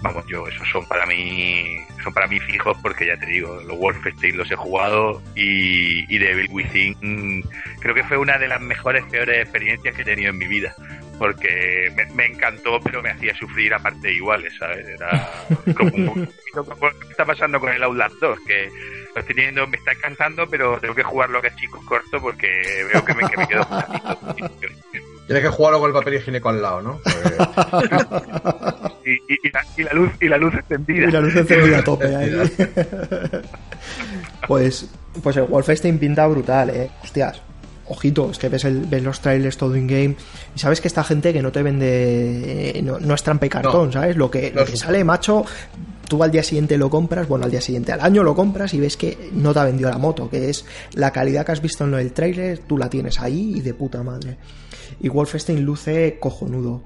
vamos, 0.04 0.26
yo, 0.28 0.48
esos 0.48 0.68
son 0.70 0.86
para 0.86 1.06
mí, 1.06 1.78
son 2.04 2.14
para 2.14 2.28
mí 2.28 2.40
fijos 2.42 2.78
porque 2.82 3.08
ya 3.08 3.18
te 3.18 3.26
digo, 3.26 3.60
los 3.66 3.78
Wolfenstein 3.78 4.38
los 4.38 4.52
he 4.52 4.56
jugado 4.56 5.22
y, 5.34 6.14
y 6.14 6.18
Devil 6.20 6.50
Within 6.52 7.44
creo 7.80 7.96
que 7.96 8.04
fue 8.04 8.18
una 8.18 8.38
de 8.38 8.48
las 8.48 8.62
mejores, 8.62 9.04
peores 9.06 9.42
experiencias 9.42 9.96
que 9.96 10.02
he 10.02 10.06
tenido 10.06 10.30
en 10.30 10.38
mi 10.38 10.48
vida. 10.48 10.76
Porque 11.20 11.94
me, 12.16 12.26
encantó, 12.26 12.82
pero 12.82 13.02
me 13.02 13.12
hacía 13.12 13.36
sufrir 13.36 13.74
a 13.74 13.80
parte 13.80 14.12
iguales, 14.12 14.52
¿sabes? 14.58 14.86
Era 14.88 15.30
como 15.78 16.12
un 16.12 16.26
¿Qué 16.26 17.12
está 17.12 17.24
pasando 17.24 17.60
con 17.60 17.72
el 17.72 17.84
Outlast 17.84 18.16
2? 18.16 18.40
Que 18.46 18.70
lo 19.14 19.22
estoy 19.22 19.36
teniendo, 19.36 19.68
me 19.68 19.78
está 19.78 19.94
encantando, 19.94 20.48
pero 20.50 20.80
tengo 20.80 20.96
que 20.96 21.04
jugarlo 21.04 21.40
que 21.40 21.48
es 21.48 21.56
chico 21.56 21.80
corto 21.86 22.20
porque 22.20 22.50
veo 22.92 23.06
que 23.06 23.14
me, 23.14 23.30
que 23.30 23.38
me 23.38 23.48
quedo 23.48 23.68
Tienes 25.26 25.44
que 25.44 25.50
jugarlo 25.50 25.80
con 25.80 25.88
el 25.90 25.94
papel 25.94 26.16
higiénico 26.16 26.50
al 26.50 26.62
lado, 26.62 26.82
¿no? 26.82 27.00
y, 29.06 29.84
la, 29.84 29.94
luz 29.94 30.12
y 30.20 30.28
la 30.28 30.38
luz 30.38 30.54
encendida. 30.54 31.08
Y 31.08 31.12
la 31.12 31.22
luz 31.22 31.36
encendida 31.36 31.80
a 31.80 31.84
tope 31.86 32.16
ahí. 32.16 32.32
pues, 34.48 34.90
pues 35.22 35.38
el 35.38 35.44
Wolfenstein 35.44 35.98
pinta 35.98 36.28
brutal, 36.28 36.70
eh. 36.72 36.92
Hostias. 37.04 37.42
Ojito, 37.86 38.32
es 38.32 38.38
que 38.38 38.48
ves, 38.48 38.64
el, 38.64 38.86
ves 38.86 39.04
los 39.04 39.20
trailers 39.20 39.58
todo 39.58 39.76
in 39.76 39.88
game 39.88 40.16
y 40.56 40.60
sabes 40.60 40.80
que 40.80 40.88
esta 40.88 41.04
gente 41.04 41.34
que 41.34 41.42
no 41.42 41.52
te 41.52 41.62
vende, 41.62 42.80
eh, 42.80 42.82
no, 42.82 43.14
es 43.14 43.24
trampa 43.24 43.46
y 43.46 43.50
cartón, 43.50 43.92
¿sabes? 43.92 44.16
Lo 44.16 44.32
que, 44.32 44.52
lo 44.52 44.64
que 44.64 44.78
sale, 44.78 45.04
macho, 45.04 45.44
tú 46.08 46.24
al 46.24 46.32
día 46.32 46.44
siguiente 46.44 46.78
lo 46.78 46.90
compras, 46.90 47.28
bueno, 47.28 47.44
al 47.44 47.52
día 47.52 47.60
siguiente, 47.60 47.92
al 47.92 48.00
año 48.00 48.24
lo 48.24 48.34
compras 48.36 48.74
y 48.74 48.80
ves 48.80 48.96
que 48.96 49.30
no 49.34 49.54
te 49.54 49.60
ha 49.60 49.66
vendido 49.66 49.90
la 49.90 49.98
moto, 49.98 50.30
que 50.30 50.50
es 50.50 50.66
la 50.94 51.12
calidad 51.12 51.46
que 51.46 51.52
has 51.52 51.62
visto 51.62 51.84
en 51.84 51.94
el 51.96 52.14
trailer, 52.14 52.60
tú 52.60 52.78
la 52.78 52.90
tienes 52.90 53.20
ahí 53.20 53.56
y 53.58 53.62
de 53.62 53.74
puta 53.74 54.02
madre. 54.02 54.38
Y 55.00 55.10
Wolfenstein 55.10 55.64
luce 55.64 56.18
cojonudo. 56.20 56.84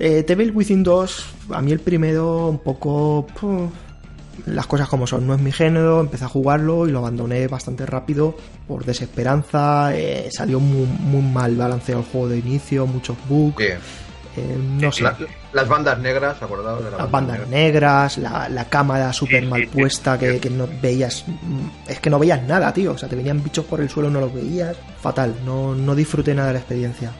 Eh, 0.00 0.24
Devil 0.26 0.52
Within 0.54 0.84
2, 0.84 1.24
a 1.50 1.60
mí 1.60 1.72
el 1.72 1.80
primero 1.80 2.46
un 2.46 2.58
poco... 2.58 3.26
las 4.46 4.66
cosas 4.66 4.88
como 4.88 5.08
son, 5.08 5.26
no 5.26 5.34
es 5.34 5.40
mi 5.40 5.50
género, 5.50 6.00
empecé 6.00 6.24
a 6.24 6.28
jugarlo 6.28 6.86
y 6.86 6.92
lo 6.92 7.00
abandoné 7.00 7.48
bastante 7.48 7.84
rápido 7.84 8.36
por 8.68 8.84
desesperanza, 8.84 9.96
eh, 9.96 10.28
salió 10.30 10.60
muy, 10.60 10.86
mal 11.22 11.56
balanceado 11.56 12.02
el 12.02 12.06
juego 12.06 12.28
de 12.28 12.38
inicio, 12.38 12.86
muchos 12.86 13.16
bugs. 13.28 13.60
Eh, 14.36 14.56
no 14.56 14.92
sé. 14.92 15.02
las 15.52 15.68
bandas 15.68 15.98
negras, 15.98 16.40
acordado 16.40 16.80
de 16.80 16.92
Las 16.92 17.10
bandas 17.10 17.48
negras, 17.48 18.18
la, 18.18 18.66
cámara 18.70 19.12
súper 19.12 19.44
mal 19.46 19.66
puesta 19.66 20.16
que, 20.16 20.38
que, 20.38 20.48
no 20.48 20.68
veías. 20.80 21.24
Mm, 21.26 21.90
es 21.90 21.98
que 21.98 22.08
no 22.08 22.20
veías 22.20 22.40
nada, 22.44 22.72
tío. 22.72 22.92
O 22.92 22.98
sea, 22.98 23.08
te 23.08 23.16
venían 23.16 23.42
bichos 23.42 23.64
por 23.64 23.80
el 23.80 23.88
suelo, 23.88 24.10
no 24.10 24.20
los 24.20 24.32
veías. 24.32 24.76
Fatal, 25.00 25.34
no, 25.44 25.74
no 25.74 25.96
disfruté 25.96 26.34
nada 26.34 26.48
de 26.48 26.52
la 26.54 26.58
experiencia 26.60 27.10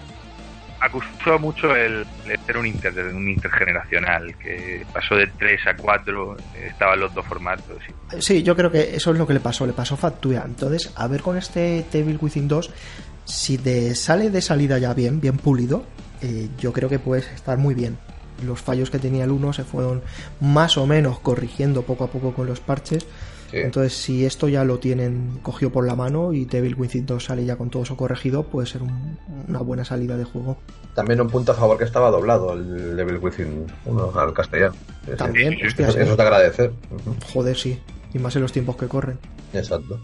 acusó 0.81 1.39
mucho 1.39 1.75
el, 1.75 2.07
ser 2.47 2.57
un, 2.57 2.67
inter, 2.67 2.95
un 3.15 3.29
intergeneracional, 3.29 4.35
que 4.37 4.85
pasó 4.93 5.17
de 5.17 5.27
3 5.27 5.67
a 5.67 5.77
4, 5.77 6.37
estaban 6.67 7.01
los 7.01 7.13
dos 7.15 7.27
formatos. 7.27 7.83
Sí, 8.21 8.43
yo 8.43 8.55
creo 8.55 8.71
que 8.71 8.95
eso 8.95 9.13
es 9.13 9.19
lo 9.19 9.27
que 9.27 9.35
le 9.35 9.41
pasó, 9.41 9.67
le 9.67 9.73
pasó 9.73 9.97
factura. 9.97 10.43
Entonces, 10.45 10.93
a 10.97 11.07
ver 11.09 11.23
con 11.23 11.37
este 11.37 11.85
Devil 11.91 12.19
Within 12.21 12.49
2, 12.49 12.71
si 13.25 13.59
te 13.59 13.95
sale 13.95 14.31
de 14.31 14.41
salida 14.41 14.79
ya 14.79 14.95
bien, 14.95 15.21
bien 15.21 15.37
pulido, 15.37 15.85
eh, 16.23 16.49
yo 16.59 16.73
creo 16.73 16.89
que 16.89 16.99
puedes 16.99 17.27
estar 17.29 17.59
muy 17.59 17.75
bien. 17.75 17.99
Los 18.45 18.61
fallos 18.61 18.91
que 18.91 18.99
tenía 18.99 19.25
el 19.25 19.33
1 19.33 19.53
se 19.53 19.65
fueron 19.65 20.03
más 20.41 20.79
o 20.79 20.87
menos 20.87 21.19
corrigiendo 21.19 21.83
poco 21.83 22.05
a 22.05 22.07
poco 22.09 22.33
con 22.33 22.47
los 22.47 22.61
parches 22.61 23.05
entonces, 23.53 23.95
si 23.95 24.27
esto 24.27 24.49
ya 24.49 24.65
lo 24.65 24.79
tienen 24.79 25.39
cogido 25.43 25.71
por 25.71 25.87
la 25.87 25.95
mano 25.95 26.33
y 26.33 26.45
Devil 26.45 26.75
Within 26.75 27.07
2 27.07 27.25
sale 27.25 27.45
ya 27.45 27.57
con 27.57 27.71
todo 27.71 27.83
eso 27.83 27.97
corregido, 27.97 28.43
puede 28.43 28.67
ser 28.67 28.83
una 29.49 29.61
buena 29.61 29.85
salida 29.85 30.17
de 30.17 30.25
juego. 30.25 30.59
También 30.95 31.21
un 31.21 31.29
punto 31.29 31.53
a 31.53 31.55
favor 31.55 31.79
que 31.79 31.85
estaba 31.85 32.11
doblado 32.11 32.53
el 32.53 32.97
Devil 32.97 33.19
Within 33.19 33.67
1 33.87 34.13
al 34.15 34.33
castellano. 34.33 34.75
También, 35.17 35.55
eso, 35.55 35.83
es 35.83 35.95
de 35.95 36.23
agradecer. 36.23 36.73
Joder, 37.33 37.57
sí. 37.57 37.79
Y 38.13 38.19
más 38.19 38.37
en 38.37 38.43
los 38.43 38.53
tiempos 38.53 38.77
que 38.77 38.87
corren. 38.87 39.19
Exacto. 39.53 40.01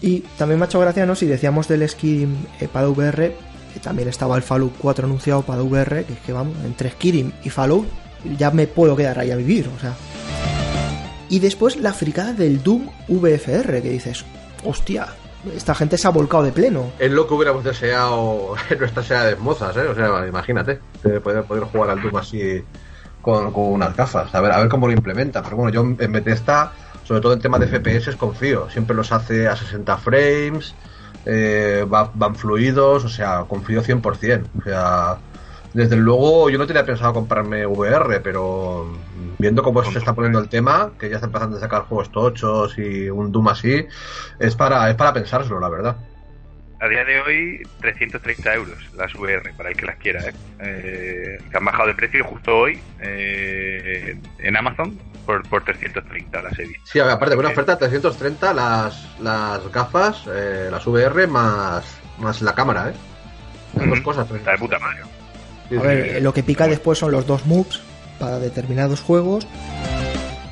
Y 0.00 0.20
también 0.38 0.58
me 0.58 0.64
ha 0.64 0.68
hecho 0.68 0.80
gracia, 0.80 1.06
¿no? 1.06 1.14
Si 1.14 1.26
decíamos 1.26 1.68
del 1.68 1.88
Skyrim 1.88 2.34
eh, 2.60 2.68
para 2.70 2.88
VR, 2.88 3.34
que 3.72 3.80
también 3.80 4.08
estaba 4.08 4.36
el 4.36 4.42
Fallout 4.42 4.74
4 4.78 5.06
anunciado 5.06 5.42
para 5.42 5.62
VR, 5.62 6.04
que 6.04 6.12
es 6.12 6.20
que 6.20 6.32
vamos, 6.32 6.56
entre 6.64 6.90
Skyrim 6.90 7.32
y 7.42 7.50
Fallout 7.50 7.86
ya 8.38 8.50
me 8.50 8.66
puedo 8.66 8.96
quedar 8.96 9.18
ahí 9.18 9.30
a 9.30 9.36
vivir, 9.36 9.68
o 9.74 9.80
sea. 9.80 9.94
Y 11.28 11.38
después 11.38 11.76
la 11.76 11.92
fricada 11.92 12.32
del 12.32 12.62
Doom 12.62 12.88
VFR, 13.08 13.82
que 13.82 13.90
dices, 13.90 14.24
hostia, 14.64 15.08
esta 15.54 15.74
gente 15.74 15.98
se 15.98 16.06
ha 16.06 16.10
volcado 16.10 16.42
de 16.42 16.52
pleno. 16.52 16.92
Es 16.98 17.10
lo 17.10 17.26
que 17.26 17.34
hubiéramos 17.34 17.64
deseado 17.64 18.54
en 18.70 18.78
nuestra 18.78 19.02
serie 19.02 19.24
de 19.24 19.36
mozas, 19.36 19.76
¿eh? 19.76 19.86
O 19.88 19.94
sea, 19.94 20.26
imagínate, 20.26 20.80
poder, 21.22 21.44
poder 21.44 21.64
jugar 21.64 21.90
al 21.90 22.02
Doom 22.02 22.16
así 22.16 22.64
con, 23.20 23.52
unas 23.54 23.96
gafas, 23.96 24.34
a 24.34 24.40
ver, 24.40 24.52
a 24.52 24.58
ver 24.58 24.68
cómo 24.68 24.86
lo 24.86 24.92
implementa. 24.92 25.42
Pero 25.42 25.56
bueno, 25.56 25.72
yo 25.72 25.80
en 25.80 26.12
Bethesda, 26.12 26.72
sobre 27.04 27.20
todo 27.20 27.32
en 27.32 27.40
tema 27.40 27.58
de 27.58 27.66
FPS, 27.66 28.16
confío. 28.16 28.68
Siempre 28.70 28.94
los 28.94 29.12
hace 29.12 29.48
a 29.48 29.56
60 29.56 29.96
frames, 29.98 30.74
eh, 31.24 31.86
van 31.88 32.36
fluidos, 32.36 33.04
o 33.04 33.08
sea, 33.08 33.44
confío 33.48 33.82
100%. 33.82 34.44
O 34.58 34.62
sea, 34.62 35.16
desde 35.74 35.96
luego, 35.96 36.48
yo 36.50 36.56
no 36.56 36.66
tenía 36.66 36.86
pensado 36.86 37.12
comprarme 37.12 37.66
VR, 37.66 38.20
pero 38.20 38.96
viendo 39.38 39.62
cómo 39.62 39.82
se 39.82 39.98
está 39.98 40.14
poniendo 40.14 40.38
el 40.38 40.48
tema, 40.48 40.92
que 40.98 41.10
ya 41.10 41.16
está 41.16 41.26
empezando 41.26 41.56
a 41.56 41.60
sacar 41.60 41.82
juegos 41.82 42.12
tochos 42.12 42.78
y 42.78 43.10
un 43.10 43.32
Doom 43.32 43.48
así, 43.48 43.84
es 44.38 44.54
para, 44.54 44.88
es 44.88 44.94
para 44.94 45.12
pensárselo, 45.12 45.58
la 45.58 45.68
verdad. 45.68 45.96
A 46.80 46.88
día 46.88 47.04
de 47.04 47.20
hoy, 47.20 47.62
330 47.80 48.54
euros 48.54 48.94
las 48.94 49.12
VR, 49.16 49.52
para 49.56 49.70
el 49.70 49.76
que 49.76 49.86
las 49.86 49.96
quiera. 49.96 50.20
¿eh? 50.20 50.34
eh 50.60 51.38
que 51.50 51.56
han 51.56 51.64
bajado 51.64 51.88
de 51.88 51.94
precio 51.94 52.24
justo 52.24 52.56
hoy 52.56 52.78
eh, 53.00 54.16
en 54.38 54.56
Amazon 54.56 54.96
por, 55.26 55.48
por 55.48 55.64
330 55.64 56.42
las 56.42 56.58
he 56.58 56.66
visto. 56.66 56.86
Sí, 56.86 57.00
aparte, 57.00 57.34
buena 57.34 57.50
oferta, 57.50 57.76
330 57.78 58.52
las, 58.54 59.18
las 59.20 59.72
gafas, 59.72 60.24
eh, 60.32 60.68
las 60.70 60.86
VR 60.86 61.26
más, 61.26 62.00
más 62.18 62.42
la 62.42 62.54
cámara, 62.54 62.90
¿eh? 62.90 62.94
Las 63.76 63.88
dos 63.88 64.00
cosas. 64.02 64.30
Está 64.30 64.52
de 64.52 64.58
puta 64.58 64.78
madre. 64.78 65.00
A 65.70 65.82
ver, 65.82 66.22
lo 66.22 66.32
que 66.32 66.42
pica 66.42 66.66
después 66.68 66.98
son 66.98 67.12
los 67.12 67.26
dos 67.26 67.46
moves 67.46 67.80
para 68.18 68.38
determinados 68.38 69.00
juegos. 69.00 69.46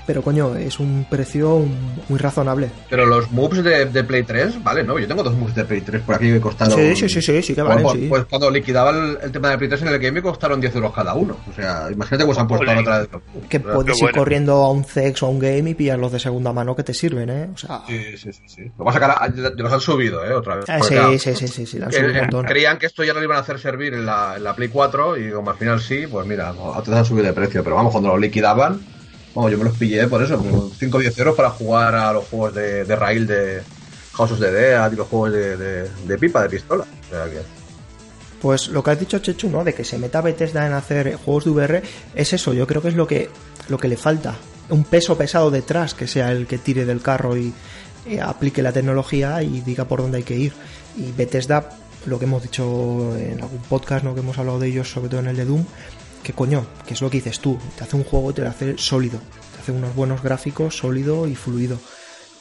Pero 0.07 0.23
coño, 0.23 0.57
es 0.57 0.81
un 0.81 1.07
precio 1.09 1.65
muy 2.09 2.19
razonable. 2.19 2.71
Pero 2.91 3.07
los 3.07 3.31
moves 3.31 3.63
de, 3.63 4.05
Play 4.05 4.25
3, 4.25 4.63
vale, 4.63 4.83
¿no? 4.83 4.99
Yo 4.99 5.07
tengo 5.07 5.23
dos 5.23 5.35
moves 5.35 5.55
de 5.55 5.65
Play 5.65 5.81
3 5.81 6.03
por 6.03 6.17
aquí 6.17 6.33
que 6.33 6.41
costaron. 6.41 6.79
Sí, 6.79 6.97
sí, 6.97 7.09
sí, 7.09 7.23
sí, 7.23 7.43
sí 7.43 7.55
que 7.55 7.63
valen. 7.63 7.83
Pues, 7.83 7.99
sí. 7.99 8.07
pues 8.09 8.25
cuando 8.25 8.51
liquidaba 8.51 8.91
el, 8.91 9.31
tema 9.31 9.51
de 9.51 9.59
Play 9.59 9.69
3 9.69 9.83
en 9.83 9.89
el 9.89 9.99
game 9.99 10.13
me 10.13 10.23
costaron 10.23 10.61
10 10.61 10.75
euros 10.77 10.93
cada 10.93 11.15
uno. 11.15 11.37
O 11.51 11.55
sea, 11.55 11.89
imagínate 11.91 12.25
cómo 12.25 12.35
se 12.35 12.41
han 12.41 12.49
puesto 12.49 12.71
Ole. 12.71 12.81
otra 12.81 12.99
vez. 13.01 13.09
Que 13.49 13.61
puedes 13.61 14.03
ir 14.03 14.13
corriendo 14.13 14.55
a 14.55 14.71
un 14.71 14.85
CEX 14.85 15.23
o 15.23 15.27
a 15.27 15.29
un 15.31 15.39
game 15.39 15.71
y 15.71 15.75
pillar 15.75 15.99
los 15.99 16.13
de 16.13 16.19
segunda 16.19 16.53
mano 16.53 16.75
que 16.75 16.83
te 16.83 16.95
sirven, 16.95 17.31
¿eh? 17.31 17.49
O 17.55 17.59
sea. 17.59 17.83
Sí, 17.87 18.17
sí, 18.17 18.33
sí. 18.33 18.43
sí. 18.47 18.63
Lo 18.79 18.85
vas 18.85 18.97
a 18.97 19.01
sacar, 19.01 19.33
los 19.57 19.73
han 19.73 19.81
subido, 19.81 20.25
¿eh? 20.25 20.33
Otra 20.33 20.57
vez. 20.57 20.65
Ah, 20.69 20.81
sí, 20.83 20.95
claro, 20.95 21.19
sí, 21.19 21.35
sí, 21.35 21.49
sí, 21.49 21.67
sí, 21.67 21.79
la 21.79 21.87
han 21.87 21.91
que- 21.91 21.99
subido 21.99 22.13
un 22.13 22.19
montón. 22.19 22.45
creían 22.47 22.79
que 22.79 22.87
esto 22.87 23.05
ya 23.05 23.13
no 23.13 23.21
lo 23.21 23.25
iban 23.25 23.37
a 23.37 23.41
hacer 23.41 23.59
servir 23.59 23.95
en 23.95 24.07
la, 24.07 24.35
en 24.37 24.45
la 24.45 24.55
Play 24.55 24.69
4 24.69 25.17
y 25.17 25.31
como 25.31 25.51
al 25.51 25.57
final 25.57 25.81
sí, 25.81 26.07
pues 26.11 26.27
mira, 26.27 26.53
te 26.85 26.95
han 26.95 27.05
subido 27.05 27.27
de 27.27 27.33
precio. 27.33 27.63
Pero 27.63 27.77
vamos, 27.77 27.93
cuando 27.93 28.11
lo 28.11 28.19
liquidaban, 28.19 28.81
vamos, 29.35 29.51
yo 29.51 29.59
me 29.59 29.65
los 29.65 29.77
pillé 29.77 30.07
por 30.09 30.23
eso, 30.23 30.71
5 30.79 30.97
o 30.97 31.01
10 31.01 31.19
euros 31.19 31.37
para 31.37 31.51
jugar 31.51 31.95
a 31.95 32.13
los 32.13 32.25
juegos 32.27 32.55
de, 32.55 32.85
de 32.85 32.97
rail 32.97 33.27
de 33.27 33.63
House 34.15 34.33
of 34.33 34.41
the 34.41 34.51
Dead 34.51 34.93
y 34.93 34.97
los 34.97 35.09
juegos 35.09 35.33
de, 35.33 35.57
de- 35.57 36.19
pipa, 36.19 36.43
de 36.43 36.49
pistola. 36.51 36.85
O 36.85 37.11
sea 37.15 37.25
que, 37.25 37.41
Pues 38.41 38.69
lo 38.69 38.83
que 38.83 38.91
has 38.91 39.01
dicho, 39.01 39.19
Chechu, 39.19 39.49
¿no? 39.49 39.65
De 39.65 39.73
que 39.75 39.85
se 39.85 39.99
meta 39.99 40.21
Bethesda 40.21 40.67
en 40.67 40.73
hacer 40.75 41.15
juegos 41.17 41.45
de 41.45 41.51
VR, 41.51 41.83
es 42.15 42.33
eso, 42.33 42.53
yo 42.53 42.67
creo 42.67 42.83
que 42.83 42.89
es 42.89 42.95
lo 42.97 43.07
que, 43.07 43.31
lo 43.69 43.79
que 43.79 43.89
le 43.89 43.97
falta. 43.97 44.35
Un 44.69 44.85
peso 44.85 45.17
pesado 45.17 45.51
detrás 45.51 45.95
que 45.95 46.07
sea 46.07 46.31
el 46.33 46.47
que 46.47 46.59
tire 46.59 46.85
del 46.85 47.01
carro 47.03 47.37
y 47.37 47.53
eh, 48.07 48.21
aplique 48.21 48.63
la 48.63 48.73
tecnología 48.73 49.43
y 49.43 49.61
diga 49.61 49.85
por 49.87 50.03
dónde 50.03 50.19
hay 50.19 50.25
que 50.25 50.37
ir. 50.37 50.53
Y 50.97 51.11
Bethesda, 51.13 51.71
lo 52.07 52.19
que 52.19 52.25
hemos 52.27 52.43
dicho 52.43 53.17
en 53.17 53.41
algún 53.41 53.61
podcast, 53.69 54.05
¿no? 54.05 54.13
Que 54.15 54.21
hemos 54.21 54.37
hablado 54.39 54.59
de 54.59 54.69
ellos, 54.69 54.91
sobre 54.91 55.09
todo 55.09 55.21
en 55.21 55.29
el 55.29 55.37
de 55.37 55.45
Doom, 55.45 55.65
que 56.23 56.33
coño, 56.33 56.67
que 56.87 56.95
es 56.95 57.01
lo 57.01 57.11
que 57.11 57.19
dices 57.19 57.41
tú, 57.41 57.59
te 57.77 57.85
hace 57.85 57.97
un 57.97 58.05
juego 58.05 58.33
te 58.33 58.43
lo 58.43 58.49
hace 58.49 58.77
sólido, 58.79 59.19
te 59.55 59.61
hace 59.61 59.73
unos 59.73 59.95
buenos 59.95 60.23
gráficos, 60.23 60.77
sólido 60.77 61.27
y 61.27 61.35
fluido. 61.35 61.79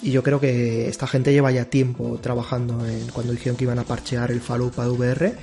Y 0.02 0.12
yo 0.12 0.24
creo 0.24 0.40
que 0.40 0.88
esta 0.88 1.06
gente 1.08 1.32
lleva 1.32 1.52
ya 1.52 1.66
tiempo 1.66 2.18
trabajando 2.20 2.86
en 2.88 3.08
cuando 3.10 3.34
dijeron 3.34 3.56
que 3.56 3.66
iban 3.66 3.80
a 3.80 3.84
parchear 3.84 4.32
el 4.32 4.42
Fallout 4.42 4.74
para 4.74 4.90
VR 4.90 5.36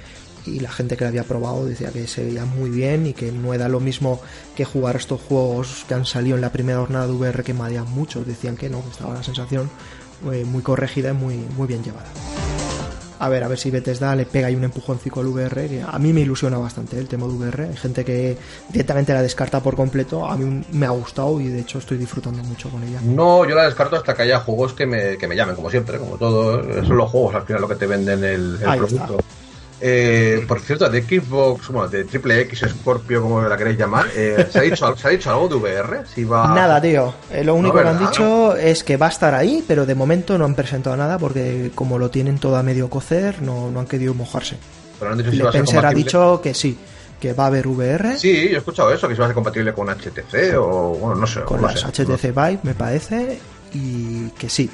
y 0.47 0.61
la 0.61 0.70
gente 0.70 0.97
que 0.97 1.05
lo 1.05 1.09
había 1.09 1.24
probado 1.24 1.66
decía 1.66 1.91
que 1.91 2.07
se 2.07 2.24
veía 2.24 2.45
muy 2.45 2.70
bien 2.70 3.07
y 3.07 3.12
que 3.12 3.30
no 3.30 3.55
era 3.55 3.68
lo 3.68 3.80
mismo 3.80 4.20
que 4.57 4.64
jugar 4.64 4.97
estos 4.97 5.20
juegos 5.20 5.84
que 5.86 5.95
han 5.95 6.07
salido 6.07 6.36
en 6.36 6.41
la 6.41 6.53
primera 6.53 6.80
jornada 6.80 7.07
de 7.07 7.12
VR 7.12 7.45
que 7.45 7.55
marean 7.55 7.91
mucho, 7.91 8.24
decían 8.24 8.57
que 8.57 8.68
no, 8.68 8.82
estaba 8.91 9.14
la 9.14 9.22
sensación 9.22 9.70
eh, 10.32 10.45
muy 10.45 10.62
corregida 10.62 11.11
y 11.11 11.14
muy, 11.14 11.36
muy 11.57 11.68
bien 11.68 11.82
llevada. 11.84 12.09
A 13.20 13.28
ver, 13.28 13.42
a 13.42 13.48
ver 13.48 13.58
si 13.58 13.70
Bethesda 13.70 14.14
le 14.14 14.26
pega 14.26 14.46
ahí 14.46 14.54
un 14.54 14.64
empujoncito 14.64 15.20
al 15.20 15.26
VR, 15.26 15.68
que 15.68 15.82
a 15.86 15.98
mí 15.98 16.12
me 16.12 16.20
ilusiona 16.20 16.58
bastante 16.58 16.96
¿eh? 16.96 17.00
el 17.00 17.08
tema 17.08 17.26
de 17.26 17.32
VR. 17.32 17.64
Hay 17.64 17.76
gente 17.76 18.04
que 18.04 18.36
directamente 18.68 19.12
la 19.12 19.22
descarta 19.22 19.60
por 19.60 19.74
completo. 19.74 20.24
A 20.24 20.36
mí 20.36 20.64
me 20.72 20.86
ha 20.86 20.90
gustado 20.90 21.40
y 21.40 21.48
de 21.48 21.60
hecho 21.60 21.78
estoy 21.78 21.98
disfrutando 21.98 22.42
mucho 22.44 22.70
con 22.70 22.82
ella. 22.84 23.00
No, 23.02 23.44
yo 23.44 23.54
la 23.54 23.64
descarto 23.64 23.96
hasta 23.96 24.14
que 24.14 24.22
haya 24.22 24.40
juegos 24.40 24.72
que 24.72 24.86
me, 24.86 25.16
que 25.16 25.26
me 25.26 25.34
llamen, 25.34 25.56
como 25.56 25.70
siempre, 25.70 25.98
como 25.98 26.16
todo. 26.16 26.62
Son 26.84 26.96
los 26.96 27.10
juegos 27.10 27.34
al 27.34 27.42
final 27.42 27.62
lo 27.62 27.68
que 27.68 27.76
te 27.76 27.86
venden 27.86 28.22
el, 28.24 28.58
producto. 28.58 29.18
Eh, 29.81 30.45
por 30.49 30.61
cierto, 30.61 30.89
de 30.89 31.03
Xbox, 31.03 31.68
bueno, 31.68 31.89
de 31.89 32.05
Triple 32.05 32.41
X, 32.43 32.64
Scorpio, 32.68 33.22
como 33.22 33.43
la 33.43 33.57
queréis 33.57 33.79
llamar, 33.79 34.07
eh, 34.14 34.49
¿se, 34.51 34.59
ha 34.59 34.62
dicho, 34.62 34.97
¿se 34.97 35.09
ha 35.09 35.11
dicho 35.11 35.31
algo 35.31 35.49
de 35.49 35.55
VR? 35.55 36.05
Si 36.12 36.24
va... 36.24 36.53
Nada, 36.55 36.81
tío. 36.81 37.14
Eh, 37.31 37.45
lo 37.45 37.55
único 37.55 37.76
No, 37.76 37.83
que 37.83 37.89
han 37.89 37.99
dicho 37.99 38.57
es 38.57 38.83
que 38.83 38.97
va 38.97 39.07
a 39.07 39.11
estar 39.11 39.35
ahí, 39.35 39.64
pero 39.66 39.87
de 39.87 39.95
momento 39.95 40.37
no 40.37 40.45
han 40.45 40.55
presentado 40.55 40.97
nada 40.97 41.18
porque 41.18 41.70
como 41.74 41.99
lo 41.99 42.11
tienen 42.11 42.39
todo 42.39 42.57
a 42.57 42.62
medio 42.62 42.91
cocer, 42.91 43.41
no, 43.41 43.70
no 43.70 43.81
han 43.81 43.87
querido 43.87 44.14
mojarse. 44.14 44.57
Pero 44.99 45.12
han 45.12 45.18
dicho 45.18 45.31
si 45.31 45.39
va 45.39 45.51
a 45.51 45.66
ser 45.66 45.87
ha 45.87 45.93
dicho 45.93 46.41
que 46.43 46.55
sí, 46.55 46.76
que 47.20 47.33
va 47.33 47.45
a 47.45 47.47
haber 47.47 47.68
VR 47.68 48.18
Sí, 48.18 48.49
yo 48.49 48.57
he 48.57 48.59
escuchado 48.59 48.93
eso, 48.93 49.07
que 49.07 49.14
si 49.14 49.20
va 49.20 49.26
a 49.26 49.29
ser 49.29 49.35
compatible 49.35 49.72
con 49.72 49.89
HTC 49.89 50.57
o, 50.59 50.97
bueno, 51.01 51.14
no 51.14 51.26
sé. 51.26 51.43
con 51.43 51.61
no 51.61 51.68
las 51.68 51.81
sé. 51.81 52.05
HTC 52.05 52.35
Vive, 52.35 52.59
me 52.64 52.74
parece, 52.74 53.39
y 53.72 54.31
que 54.31 54.49
sí. 54.49 54.68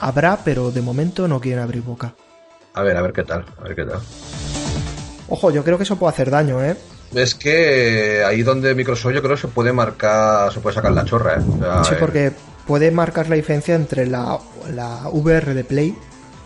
Habrá, 0.00 0.38
pero 0.44 0.70
de 0.70 0.82
momento 0.82 1.28
no 1.28 1.40
quieren 1.40 1.62
abrir 1.62 1.82
boca. 1.82 2.14
A 2.74 2.82
ver, 2.82 2.96
a 2.96 3.02
ver 3.02 3.12
qué 3.12 3.22
tal, 3.24 3.44
a 3.58 3.62
ver 3.64 3.74
qué 3.74 3.84
tal. 3.84 4.00
Ojo, 5.28 5.50
yo 5.50 5.62
creo 5.64 5.76
que 5.76 5.84
eso 5.84 5.96
puede 5.96 6.12
hacer 6.12 6.30
daño, 6.30 6.62
¿eh? 6.64 6.76
Es 7.14 7.34
que 7.34 8.22
ahí 8.24 8.42
donde 8.42 8.74
Microsoft 8.74 9.12
yo 9.14 9.22
creo 9.22 9.34
que 9.34 9.42
se 9.42 9.48
puede 9.48 9.72
marcar, 9.72 10.52
se 10.52 10.60
puede 10.60 10.74
sacar 10.76 10.92
la 10.92 11.04
chorra, 11.04 11.34
¿eh? 11.34 11.42
O 11.48 11.58
sea, 11.58 11.84
Sí, 11.84 11.94
eh, 11.94 11.96
porque 11.98 12.32
puede 12.66 12.90
marcar 12.90 13.28
la 13.28 13.36
diferencia 13.36 13.74
entre 13.74 14.06
la, 14.06 14.38
la 14.72 15.08
VR 15.10 15.54
de 15.54 15.64
Play. 15.64 15.96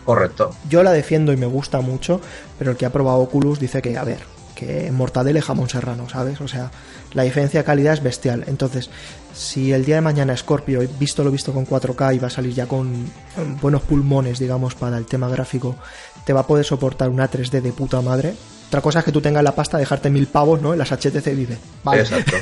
Correcto. 0.04 0.54
Yo 0.68 0.82
la 0.82 0.92
defiendo 0.92 1.32
y 1.32 1.36
me 1.36 1.46
gusta 1.46 1.80
mucho, 1.80 2.20
pero 2.58 2.72
el 2.72 2.76
que 2.76 2.86
ha 2.86 2.90
probado 2.90 3.18
Oculus 3.18 3.58
dice 3.58 3.80
que, 3.82 3.96
a 3.96 4.04
ver, 4.04 4.20
que 4.54 4.90
mortadela 4.92 5.38
y 5.38 5.42
jamón 5.42 5.68
serrano, 5.68 6.08
¿sabes? 6.08 6.40
O 6.40 6.48
sea, 6.48 6.70
la 7.12 7.22
diferencia 7.22 7.60
de 7.60 7.64
calidad 7.64 7.94
es 7.94 8.02
bestial. 8.02 8.44
Entonces, 8.46 8.90
si 9.34 9.72
el 9.72 9.84
día 9.84 9.96
de 9.96 10.00
mañana 10.00 10.36
Scorpio, 10.36 10.80
visto 10.98 11.24
lo 11.24 11.30
visto 11.30 11.52
con 11.52 11.66
4K 11.66 12.14
y 12.14 12.18
va 12.18 12.28
a 12.28 12.30
salir 12.30 12.54
ya 12.54 12.66
con 12.66 12.92
eh, 12.92 13.56
buenos 13.60 13.82
pulmones, 13.82 14.38
digamos, 14.38 14.74
para 14.74 14.96
el 14.98 15.06
tema 15.06 15.28
gráfico, 15.28 15.76
te 16.24 16.32
va 16.32 16.40
a 16.40 16.46
poder 16.46 16.64
soportar 16.64 17.08
una 17.08 17.30
3D 17.30 17.60
de 17.60 17.72
puta 17.72 18.00
madre. 18.00 18.34
Otra 18.68 18.80
cosa 18.80 19.00
es 19.00 19.04
que 19.04 19.12
tú 19.12 19.20
tengas 19.20 19.44
la 19.44 19.54
pasta 19.54 19.76
de 19.76 19.82
dejarte 19.82 20.10
mil 20.10 20.26
pavos, 20.26 20.60
¿no? 20.60 20.72
En 20.72 20.78
las 20.78 20.90
HTC 20.90 21.34
Vive. 21.34 21.58
Vale. 21.84 22.02
Exacto. 22.02 22.36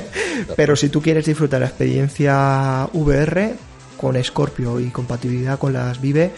Pero 0.56 0.76
si 0.76 0.88
tú 0.88 1.00
quieres 1.00 1.24
disfrutar 1.24 1.60
la 1.60 1.66
experiencia 1.66 2.88
VR 2.92 3.54
con 3.96 4.22
Scorpio 4.22 4.80
y 4.80 4.90
compatibilidad 4.90 5.58
con 5.58 5.72
las 5.72 6.00
Vive, 6.00 6.32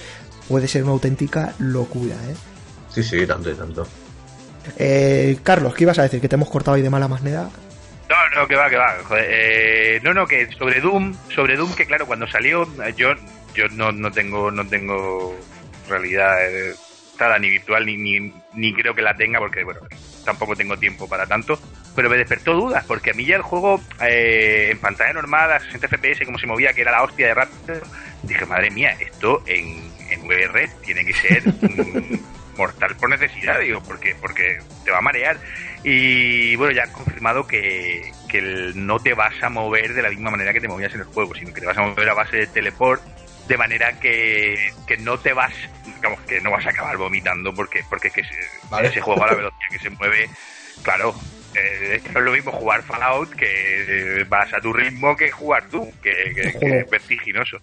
puede 0.49 0.69
ser 0.69 0.85
una 0.85 0.93
auténtica 0.93 1.55
locura, 1.59 2.15
¿eh? 2.15 2.35
Sí, 2.93 3.03
sí, 3.03 3.27
tanto 3.27 3.51
y 3.51 3.55
tanto. 3.55 3.87
Eh, 4.79 5.39
Carlos, 5.43 5.75
¿qué 5.75 5.85
ibas 5.85 5.99
a 5.99 6.03
decir? 6.03 6.21
¿Que 6.21 6.29
te 6.29 6.37
hemos 6.37 6.51
cortado 6.51 6.77
ahí 6.77 6.83
de 6.83 6.91
mala 6.91 7.09
manera? 7.09 7.49
No, 8.09 8.41
no, 8.41 8.49
que 8.49 8.57
va, 8.57 8.69
que 8.69 8.77
va. 8.77 8.97
joder, 9.05 9.27
eh, 9.29 10.01
no, 10.03 10.13
no, 10.13 10.27
que 10.27 10.51
sobre 10.53 10.81
Doom, 10.81 11.15
sobre 11.35 11.57
Doom, 11.57 11.75
que 11.75 11.87
claro, 11.87 12.07
cuando 12.07 12.27
salió, 12.27 12.65
eh, 12.85 12.93
yo, 12.97 13.15
yo 13.55 13.69
no, 13.69 13.93
no 13.93 14.11
tengo, 14.11 14.51
no 14.51 14.67
tengo 14.67 15.39
realidad 15.89 16.37
eh, 16.45 16.75
ni 17.39 17.51
virtual, 17.51 17.87
ni, 17.87 18.33
ni, 18.55 18.75
creo 18.75 18.95
que 18.95 19.03
la 19.03 19.15
tenga, 19.15 19.39
porque 19.39 19.63
bueno, 19.63 19.81
tampoco 20.25 20.57
tengo 20.57 20.77
tiempo 20.77 21.09
para 21.09 21.27
tanto. 21.27 21.59
Pero 21.95 22.09
me 22.09 22.17
despertó 22.17 22.55
dudas, 22.55 22.85
porque 22.87 23.11
a 23.11 23.15
mí 23.15 23.25
ya 23.25 23.37
el 23.37 23.43
juego 23.43 23.81
eh, 24.01 24.69
en 24.71 24.79
pantalla 24.79 25.13
normal, 25.13 25.53
a 25.53 25.61
60 25.61 25.89
FPS, 25.89 26.25
como 26.25 26.39
se 26.39 26.47
movía, 26.47 26.73
que 26.73 26.81
era 26.81 26.93
la 26.93 27.03
hostia 27.03 27.27
de 27.29 27.35
rápido, 27.35 27.81
dije, 28.23 28.47
madre 28.47 28.71
mía, 28.71 28.97
esto 28.99 29.43
en, 29.47 29.91
en 30.09 30.23
VR 30.23 30.69
tiene 30.85 31.05
que 31.05 31.13
ser 31.13 31.43
mortal 32.61 32.97
por 33.01 33.09
necesidad, 33.09 33.59
digo, 33.61 33.81
porque, 33.87 34.15
porque 34.21 34.59
te 34.85 34.91
va 34.91 34.99
a 34.99 35.03
marear. 35.03 35.41
Y 35.83 36.55
bueno, 36.57 36.73
ya 36.73 36.85
han 36.85 36.93
confirmado 36.93 37.47
que, 37.47 38.13
que 38.29 38.39
el- 38.39 38.87
no 38.87 39.01
te 39.03 39.15
vas 39.15 39.35
a 39.43 39.49
mover 39.49 39.95
de 39.95 40.03
la 40.03 40.11
misma 40.11 40.31
manera 40.31 40.53
que 40.53 40.61
te 40.61 40.69
movías 40.69 40.95
en 40.95 41.01
el 41.01 41.07
juego, 41.07 41.35
sino 41.35 41.53
que 41.53 41.61
te 41.61 41.67
vas 41.67 41.79
a 41.79 41.83
mover 41.83 42.09
a 42.11 42.15
base 42.15 42.37
de 42.37 42.47
teleport, 42.49 43.03
de 43.49 43.57
manera 43.57 43.99
que, 43.99 44.59
que 44.87 44.97
no 44.99 45.19
te 45.19 45.33
vas, 45.33 45.55
digamos, 45.85 46.21
que 46.29 46.41
no 46.41 46.51
vas 46.51 46.67
a 46.67 46.71
acabar 46.71 46.97
vomitando, 46.99 47.53
porque, 47.55 47.81
porque 47.89 48.11
que 48.11 48.21
ese, 48.21 48.35
Vale. 48.71 48.89
ese 48.89 49.01
juego 49.01 49.25
a 49.25 49.29
la 49.29 49.35
velocidad 49.35 49.69
que 49.73 49.79
se 49.79 49.91
mueve, 49.91 50.29
claro. 50.83 51.15
eh, 51.55 52.01
no 52.13 52.19
es 52.21 52.25
lo 52.27 52.33
mismo 52.33 52.53
jugar 52.53 52.85
Fallout 52.85 53.35
que 53.35 53.47
eh, 54.21 54.25
vas 54.29 54.53
a 54.55 54.61
tu 54.61 54.73
ritmo 54.73 55.17
que 55.17 55.31
jugar 55.31 55.69
tú, 55.71 55.91
que, 56.03 56.11
que- 56.35 56.53
que 56.61 56.81
es 56.81 56.91
vertiginoso. 56.91 57.59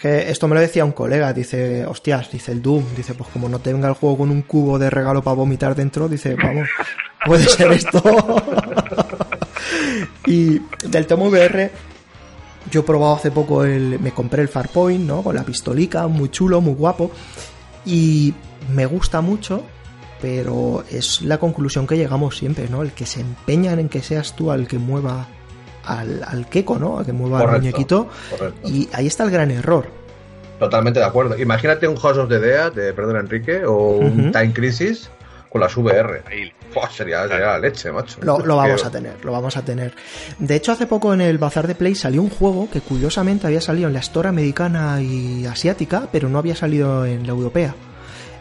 Que 0.00 0.30
esto 0.30 0.48
me 0.48 0.54
lo 0.54 0.62
decía 0.62 0.84
un 0.84 0.92
colega, 0.92 1.32
dice, 1.34 1.84
hostias, 1.84 2.30
dice 2.30 2.52
el 2.52 2.62
Doom, 2.62 2.82
dice, 2.96 3.12
pues 3.12 3.28
como 3.30 3.50
no 3.50 3.58
tenga 3.58 3.86
el 3.86 3.94
juego 3.94 4.18
con 4.18 4.30
un 4.30 4.42
cubo 4.42 4.78
de 4.78 4.88
regalo 4.88 5.22
para 5.22 5.36
vomitar 5.36 5.74
dentro, 5.74 6.08
dice, 6.08 6.36
vamos, 6.36 6.68
puede 7.26 7.44
ser 7.44 7.70
esto. 7.72 8.02
y 10.26 10.58
del 10.88 11.06
tema 11.06 11.24
VR, 11.24 11.70
yo 12.70 12.80
he 12.80 12.82
probado 12.82 13.16
hace 13.16 13.30
poco 13.30 13.62
el, 13.62 14.00
me 14.00 14.12
compré 14.12 14.40
el 14.40 14.48
Farpoint, 14.48 15.04
¿no? 15.04 15.22
Con 15.22 15.36
la 15.36 15.44
pistolica, 15.44 16.06
muy 16.06 16.30
chulo, 16.30 16.62
muy 16.62 16.74
guapo, 16.74 17.10
y 17.84 18.32
me 18.72 18.86
gusta 18.86 19.20
mucho, 19.20 19.62
pero 20.22 20.82
es 20.90 21.20
la 21.20 21.36
conclusión 21.36 21.86
que 21.86 21.98
llegamos 21.98 22.38
siempre, 22.38 22.70
¿no? 22.70 22.82
El 22.82 22.92
que 22.92 23.04
se 23.04 23.20
empeñan 23.20 23.78
en 23.78 23.90
que 23.90 24.00
seas 24.00 24.34
tú 24.34 24.50
al 24.50 24.66
que 24.66 24.78
mueva 24.78 25.28
al, 25.84 26.22
al 26.26 26.46
queco, 26.48 26.78
¿no? 26.78 26.98
Al 26.98 27.06
que 27.06 27.12
mueva 27.12 27.38
al 27.38 27.44
Correcto, 27.46 27.62
muñequito. 27.66 28.08
correcto. 28.30 28.68
Y 28.68 28.88
ahí 28.92 29.06
está 29.06 29.24
el 29.24 29.30
gran 29.30 29.50
error. 29.50 29.86
Totalmente 30.58 31.00
de 31.00 31.06
acuerdo. 31.06 31.38
Imagínate 31.38 31.88
un 31.88 31.96
House 31.96 32.18
of 32.18 32.28
the 32.28 32.38
Dead, 32.38 32.72
de, 32.72 32.92
perdón 32.92 33.16
Enrique, 33.16 33.64
o 33.64 33.96
un. 33.96 34.30
Time 34.32 34.52
Crisis 34.52 35.10
con 35.48 35.60
las 35.62 35.76
VR. 35.76 36.22
Ahí. 36.26 36.52
Sería, 36.96 37.22
sería 37.26 37.46
la 37.46 37.58
leche, 37.58 37.90
macho. 37.90 38.18
Lo, 38.22 38.38
lo 38.38 38.56
vamos 38.56 38.84
a 38.84 38.90
tener, 38.90 39.24
lo 39.24 39.32
vamos 39.32 39.56
a 39.56 39.64
tener. 39.64 39.92
De 40.38 40.54
hecho, 40.54 40.70
hace 40.70 40.86
poco 40.86 41.12
en 41.12 41.20
el 41.20 41.38
Bazar 41.38 41.66
de 41.66 41.74
Play 41.74 41.96
salió 41.96 42.22
un 42.22 42.30
juego 42.30 42.68
que 42.70 42.80
curiosamente 42.80 43.46
había 43.48 43.60
salido 43.60 43.88
en 43.88 43.94
la 43.94 44.00
Store 44.00 44.28
americana 44.28 45.02
y 45.02 45.46
asiática, 45.46 46.08
pero 46.12 46.28
no 46.28 46.38
había 46.38 46.54
salido 46.54 47.04
en 47.06 47.26
la 47.26 47.30
europea. 47.32 47.74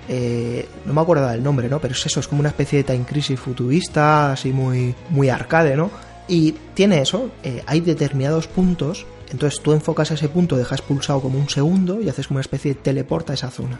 Eh, 0.07 0.67
no 0.85 0.93
me 0.93 1.01
acuerdo 1.01 1.27
del 1.27 1.41
nombre, 1.41 1.69
¿no? 1.69 1.79
Pero 1.79 1.93
es 1.93 2.05
eso, 2.05 2.19
es 2.19 2.27
como 2.27 2.41
una 2.41 2.49
especie 2.49 2.79
de 2.79 2.83
Time 2.83 3.05
Crisis 3.05 3.39
futurista, 3.39 4.33
así 4.33 4.51
muy, 4.51 4.93
muy 5.09 5.29
arcade, 5.29 5.75
¿no? 5.75 5.89
Y 6.29 6.53
tiene 6.75 7.01
eso, 7.01 7.31
eh, 7.43 7.63
hay 7.65 7.81
determinados 7.81 8.47
puntos, 8.47 9.05
entonces 9.31 9.61
tú 9.61 9.73
enfocas 9.73 10.11
a 10.11 10.13
ese 10.13 10.29
punto, 10.29 10.55
dejas 10.55 10.81
pulsado 10.81 11.21
como 11.21 11.39
un 11.39 11.49
segundo 11.49 12.01
y 12.01 12.07
haces 12.07 12.27
como 12.27 12.37
una 12.37 12.41
especie 12.41 12.75
de 12.75 12.79
teleporta 12.79 13.33
a 13.33 13.35
esa 13.35 13.49
zona. 13.49 13.79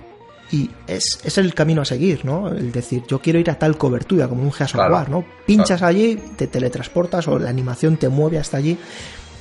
Y 0.52 0.70
es, 0.88 1.20
es 1.24 1.38
el 1.38 1.54
camino 1.54 1.84
a 1.84 1.86
seguir, 1.86 2.26
¿no? 2.26 2.47
El 2.47 2.72
decir, 2.72 3.04
yo 3.08 3.20
quiero 3.20 3.38
ir 3.38 3.52
a 3.52 3.60
tal 3.60 3.78
cobertura, 3.78 4.28
como 4.28 4.41
un 4.41 4.52
Gears 4.52 4.74
Claro, 4.74 5.06
¿no? 5.08 5.26
Pinchas 5.45 5.84
allí, 5.84 6.16
te 6.36 6.47
teletransportas 6.47 7.28
o 7.28 7.38
la 7.38 7.52
animación 7.52 7.97
te 7.97 8.10
mueve 8.10 8.39
hasta 8.39 8.58
allí. 8.58 8.76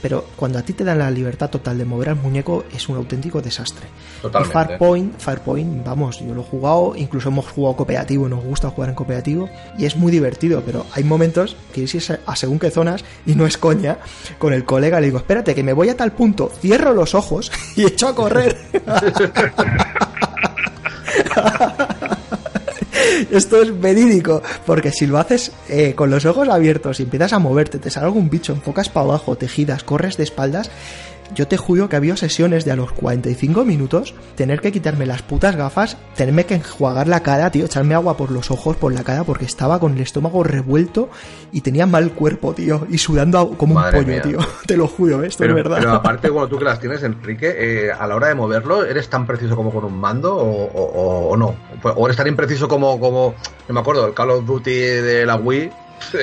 Pero 0.03 0.25
cuando 0.37 0.59
a 0.59 0.63
ti 0.63 0.73
te 0.73 0.85
dan 0.85 0.99
la 0.99 1.11
libertad 1.11 1.51
total 1.51 1.79
de 1.79 1.85
mover 1.85 2.11
al 2.11 2.17
muñeco 2.17 2.65
es 2.75 2.89
un 2.89 2.97
auténtico 2.97 3.43
desastre. 3.43 3.87
Totalmente. 4.23 4.49
Y 4.49 4.53
Farpoint, 4.53 5.19
Farpoint, 5.19 5.85
vamos, 5.85 6.21
yo 6.21 6.35
lo 6.35 6.43
he 6.43 6.45
jugado, 6.45 6.95
incluso 6.97 7.29
hemos 7.29 7.47
jugado 7.47 7.77
cooperativo, 7.77 8.29
nos 8.29 8.45
gusta 8.45 8.71
jugar 8.71 8.91
en 8.91 8.97
cooperativo 8.97 9.49
y 9.79 9.87
es 9.87 9.97
muy 9.97 10.13
divertido, 10.13 10.63
pero 10.65 10.87
hay 10.93 11.05
momentos 11.05 11.57
que 11.73 11.83
ir 11.83 11.89
a 12.27 12.37
según 12.37 12.59
qué 12.59 12.71
zonas 12.71 13.05
y 13.27 13.35
no 13.35 13.47
es 13.47 13.59
coña, 13.59 13.99
con 14.39 14.53
el 14.53 14.65
colega 14.65 15.01
le 15.01 15.07
digo, 15.07 15.19
espérate 15.19 15.55
que 15.55 15.63
me 15.63 15.73
voy 15.73 15.89
a 15.89 15.97
tal 15.97 16.13
punto, 16.13 16.51
cierro 16.61 16.93
los 16.93 17.15
ojos 17.15 17.51
y 17.77 17.85
echo 17.85 18.09
a 18.09 18.15
correr. 18.15 18.57
Esto 23.31 23.63
es 23.63 23.81
verídico, 23.81 24.43
porque 24.67 24.93
si 24.93 25.07
lo 25.07 25.19
haces 25.19 25.53
eh, 25.69 25.95
con 25.95 26.11
los 26.11 26.25
ojos 26.25 26.49
abiertos 26.49 27.01
y 27.01 27.05
empiezas 27.05 27.33
a 27.33 27.39
moverte, 27.39 27.79
te 27.79 27.91
sale 27.91 28.07
algún 28.07 28.31
bicho, 28.31 28.53
enfocas 28.53 28.89
para 28.89 29.07
abajo, 29.07 29.37
tejidas, 29.37 29.83
corres 29.83 30.17
de 30.17 30.25
espaldas, 30.25 30.71
yo 31.35 31.47
te 31.47 31.57
juro 31.57 31.89
que 31.89 31.97
había 31.97 32.17
sesiones 32.17 32.65
de 32.65 32.73
a 32.73 32.77
los 32.77 32.93
45 32.93 33.65
minutos 33.65 34.15
tener 34.35 34.61
que 34.61 34.73
quitarme 34.73 35.07
las 35.07 35.23
putas 35.23 35.57
gafas, 35.57 35.97
tenerme 36.17 36.47
que 36.47 36.55
enjuagar 36.55 37.07
la 37.09 37.21
cara, 37.21 37.51
tío, 37.51 37.65
echarme 37.67 37.95
agua 37.95 38.17
por 38.17 38.31
los 38.31 38.51
ojos, 38.51 38.77
por 38.77 38.93
la 38.95 39.05
cara, 39.05 39.25
porque 39.25 39.45
estaba 39.45 39.79
con 39.79 39.95
el 39.95 40.01
estómago 40.01 40.43
revuelto 40.43 41.11
y 41.53 41.61
tenía 41.61 41.87
mal 41.87 42.13
cuerpo, 42.13 42.55
tío, 42.55 42.87
y 42.91 42.99
sudando 42.99 43.51
como 43.59 43.75
Madre 43.75 43.99
un 43.99 44.05
pollo, 44.05 44.15
mía. 44.15 44.23
tío. 44.23 44.39
Te 44.67 44.77
lo 44.77 44.87
juro, 44.89 45.23
esto 45.23 45.39
Pero, 45.43 45.53
es 45.57 45.65
verdad. 45.65 45.77
pero 45.81 45.93
aparte, 45.93 46.31
cuando 46.31 46.49
tú 46.49 46.59
que 46.59 46.65
las 46.65 46.81
tienes, 46.81 47.03
Enrique, 47.03 47.55
eh, 47.59 47.93
a 47.93 48.07
la 48.07 48.17
hora 48.17 48.29
de 48.29 48.35
moverlo, 48.35 48.85
¿eres 48.85 49.09
tan 49.09 49.27
preciso 49.27 49.55
como 49.57 49.71
con 49.73 49.85
un 49.85 49.99
mando 49.99 50.35
o, 50.37 50.65
o- 50.65 51.29
o 51.31 51.37
no? 51.37 51.55
¿O 51.83 52.07
eres 52.07 52.17
tan 52.17 52.27
impreciso 52.27 52.69
como, 52.69 52.99
como, 52.99 53.35
no 53.69 53.75
me 53.75 53.81
acuerdo, 53.81 54.07
el 54.07 54.15
Call 54.15 54.31
of 54.31 54.45
Duty 54.47 54.71
de 54.71 55.27
la 55.27 55.37
Wii? 55.37 55.71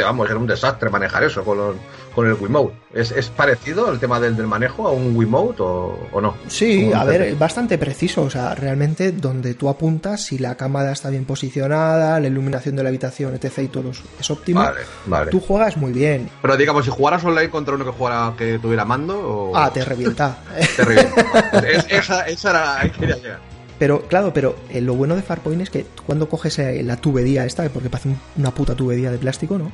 Vamos, 0.04 0.30
era 0.30 0.40
un 0.40 0.48
desastre 0.48 0.90
manejar 0.90 1.24
eso 1.26 1.44
con, 1.44 1.58
los- 1.58 1.76
con 2.16 2.26
el 2.28 2.34
Wiimote. 2.34 2.74
¿Es, 2.94 3.12
¿Es 3.12 3.28
parecido 3.30 3.92
el 3.92 4.00
tema 4.00 4.20
del, 4.22 4.36
del 4.38 4.48
manejo 4.48 4.88
a 4.88 4.92
un 4.92 5.16
Wiimote 5.16 5.62
o, 5.62 6.00
o 6.14 6.22
no? 6.22 6.36
Sí, 6.48 6.92
a 6.94 7.04
ver, 7.04 7.22
es 7.24 7.38
bastante 7.38 7.78
preciso, 7.78 8.22
o 8.24 8.30
sea, 8.30 8.56
realmente 8.56 9.12
donde 9.12 9.54
tú 9.54 9.68
apuntas, 9.70 10.24
si 10.24 10.38
la 10.38 10.56
cámara 10.56 10.94
está 10.94 11.10
bien 11.10 11.26
posicionada, 11.26 12.20
la 12.20 12.28
iluminación 12.28 12.76
de 12.78 12.84
la 12.84 12.90
habitación, 12.90 13.36
etc. 13.36 13.58
y 13.64 13.68
todo 13.68 13.92
es- 13.92 14.02
es 14.20 14.32
óptimo, 14.32 14.62
Vale, 14.62 14.80
vale. 15.06 15.32
tú 15.32 15.40
juegas 15.42 15.76
muy 15.78 15.92
bien. 15.92 16.30
Pero 16.42 16.56
digamos, 16.58 16.86
si 16.86 16.92
jugaras 16.92 17.24
online 17.26 17.50
contra 17.50 17.76
uno 17.76 17.84
que 17.86 17.92
jugara 17.92 18.34
que 18.38 18.58
tuviera 18.60 18.86
mando 18.86 19.20
o... 19.20 19.56
Ah, 19.58 19.70
te 19.74 19.84
revienta. 19.84 20.38
te 20.78 20.84
revienta. 20.86 21.22
Es- 21.68 21.86
esa, 21.90 22.22
esa 22.28 22.50
era, 22.52 22.80
ahí 22.80 22.90
quería 22.92 23.16
llegar. 23.18 23.40
Pero 23.78 24.04
claro, 24.04 24.32
pero 24.34 24.56
eh, 24.70 24.80
lo 24.80 24.94
bueno 24.96 25.18
de 25.18 25.22
Farpoint 25.22 25.62
es 25.62 25.70
que 25.70 25.86
cuando 26.06 26.30
coges 26.30 26.58
eh, 26.60 26.82
la 26.82 26.96
tubería 26.96 27.46
esta, 27.46 27.68
porque 27.68 27.90
parece 27.90 28.08
un- 28.08 28.20
una 28.38 28.52
puta 28.52 28.74
tubería 28.74 29.12
de 29.12 29.18
plástico, 29.18 29.58
¿no? 29.58 29.70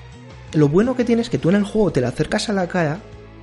Lo 0.53 0.67
bueno 0.67 0.95
que 0.95 1.05
tienes 1.05 1.27
es 1.27 1.29
que 1.29 1.37
tú 1.37 1.49
en 1.49 1.55
el 1.55 1.63
juego 1.63 1.91
te 1.91 2.01
la 2.01 2.09
acercas 2.09 2.49
a 2.49 2.53
la 2.53 2.67
cara, 2.67 2.99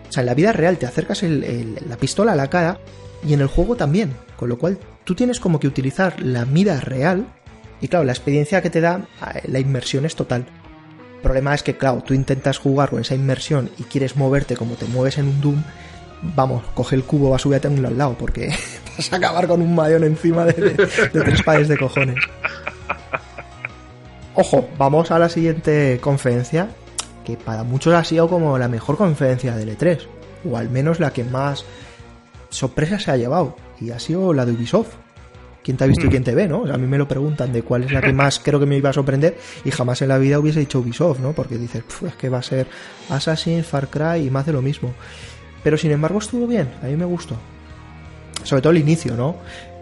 o 0.08 0.12
sea, 0.12 0.20
en 0.22 0.26
la 0.26 0.34
vida 0.34 0.52
real 0.52 0.76
te 0.78 0.86
acercas 0.86 1.22
la 1.22 1.96
pistola 1.96 2.32
a 2.32 2.36
la 2.36 2.48
cara 2.50 2.78
y 3.26 3.32
en 3.34 3.40
el 3.40 3.46
juego 3.48 3.76
también, 3.76 4.12
con 4.36 4.48
lo 4.48 4.58
cual 4.58 4.78
tú 5.04 5.14
tienes 5.14 5.40
como 5.40 5.58
que 5.58 5.66
utilizar 5.66 6.20
la 6.22 6.44
mira 6.44 6.80
real 6.80 7.26
y 7.80 7.88
claro, 7.88 8.04
la 8.04 8.12
experiencia 8.12 8.60
que 8.60 8.70
te 8.70 8.80
da, 8.80 9.06
eh, 9.34 9.42
la 9.48 9.58
inmersión 9.58 10.04
es 10.04 10.14
total. 10.16 10.44
El 11.16 11.22
problema 11.22 11.54
es 11.54 11.62
que, 11.62 11.76
claro, 11.76 12.02
tú 12.06 12.14
intentas 12.14 12.58
jugar 12.58 12.90
con 12.90 13.00
esa 13.00 13.14
inmersión 13.14 13.70
y 13.78 13.84
quieres 13.84 14.16
moverte 14.16 14.56
como 14.56 14.74
te 14.74 14.84
mueves 14.86 15.18
en 15.18 15.26
un 15.28 15.40
Doom, 15.40 15.62
vamos, 16.36 16.62
coge 16.74 16.94
el 16.96 17.04
cubo, 17.04 17.30
va 17.30 17.36
a 17.36 17.38
subir 17.38 17.60
a 17.64 17.68
al 17.68 17.98
lado, 17.98 18.16
porque 18.18 18.48
vas 18.98 19.12
a 19.12 19.16
acabar 19.16 19.46
con 19.48 19.62
un 19.62 19.74
mayón 19.74 20.04
encima 20.04 20.44
de, 20.44 20.52
de- 20.52 20.86
de 21.12 21.20
tres 21.22 21.42
pares 21.42 21.68
de 21.68 21.76
cojones. 21.78 22.16
Ojo, 24.34 24.68
vamos 24.78 25.10
a 25.10 25.18
la 25.18 25.28
siguiente 25.28 25.98
conferencia, 26.00 26.68
que 27.28 27.36
para 27.36 27.62
muchos 27.62 27.92
ha 27.92 28.02
sido 28.04 28.26
como 28.26 28.56
la 28.56 28.68
mejor 28.68 28.96
conferencia 28.96 29.54
del 29.54 29.76
E3, 29.76 29.98
o 30.50 30.56
al 30.56 30.70
menos 30.70 30.98
la 30.98 31.12
que 31.12 31.24
más 31.24 31.66
sorpresa 32.48 32.98
se 32.98 33.10
ha 33.10 33.18
llevado, 33.18 33.54
y 33.78 33.90
ha 33.90 33.98
sido 33.98 34.32
la 34.32 34.46
de 34.46 34.52
Ubisoft. 34.52 34.94
¿Quién 35.62 35.76
te 35.76 35.84
ha 35.84 35.86
visto 35.86 36.06
y 36.06 36.08
quién 36.08 36.24
te 36.24 36.34
ve, 36.34 36.48
no? 36.48 36.62
O 36.62 36.66
sea, 36.66 36.76
a 36.76 36.78
mí 36.78 36.86
me 36.86 36.96
lo 36.96 37.06
preguntan 37.06 37.52
de 37.52 37.60
cuál 37.60 37.84
es 37.84 37.92
la 37.92 38.00
que 38.00 38.14
más 38.14 38.38
creo 38.42 38.58
que 38.58 38.64
me 38.64 38.78
iba 38.78 38.88
a 38.88 38.94
sorprender 38.94 39.36
y 39.62 39.70
jamás 39.70 40.00
en 40.00 40.08
la 40.08 40.16
vida 40.16 40.38
hubiese 40.38 40.60
dicho 40.60 40.78
Ubisoft, 40.78 41.18
¿no? 41.18 41.34
Porque 41.34 41.58
dices, 41.58 41.82
"Puf, 41.82 42.04
es 42.04 42.14
que 42.14 42.30
va 42.30 42.38
a 42.38 42.42
ser 42.42 42.66
Assassin, 43.10 43.62
Far 43.62 43.88
Cry 43.88 44.26
y 44.26 44.30
más 44.30 44.46
de 44.46 44.54
lo 44.54 44.62
mismo. 44.62 44.94
Pero 45.62 45.76
sin 45.76 45.90
embargo 45.90 46.20
estuvo 46.20 46.46
bien, 46.46 46.70
a 46.82 46.86
mí 46.86 46.96
me 46.96 47.04
gustó. 47.04 47.36
Sobre 48.42 48.62
todo 48.62 48.70
el 48.70 48.78
inicio, 48.78 49.14
¿no? 49.14 49.36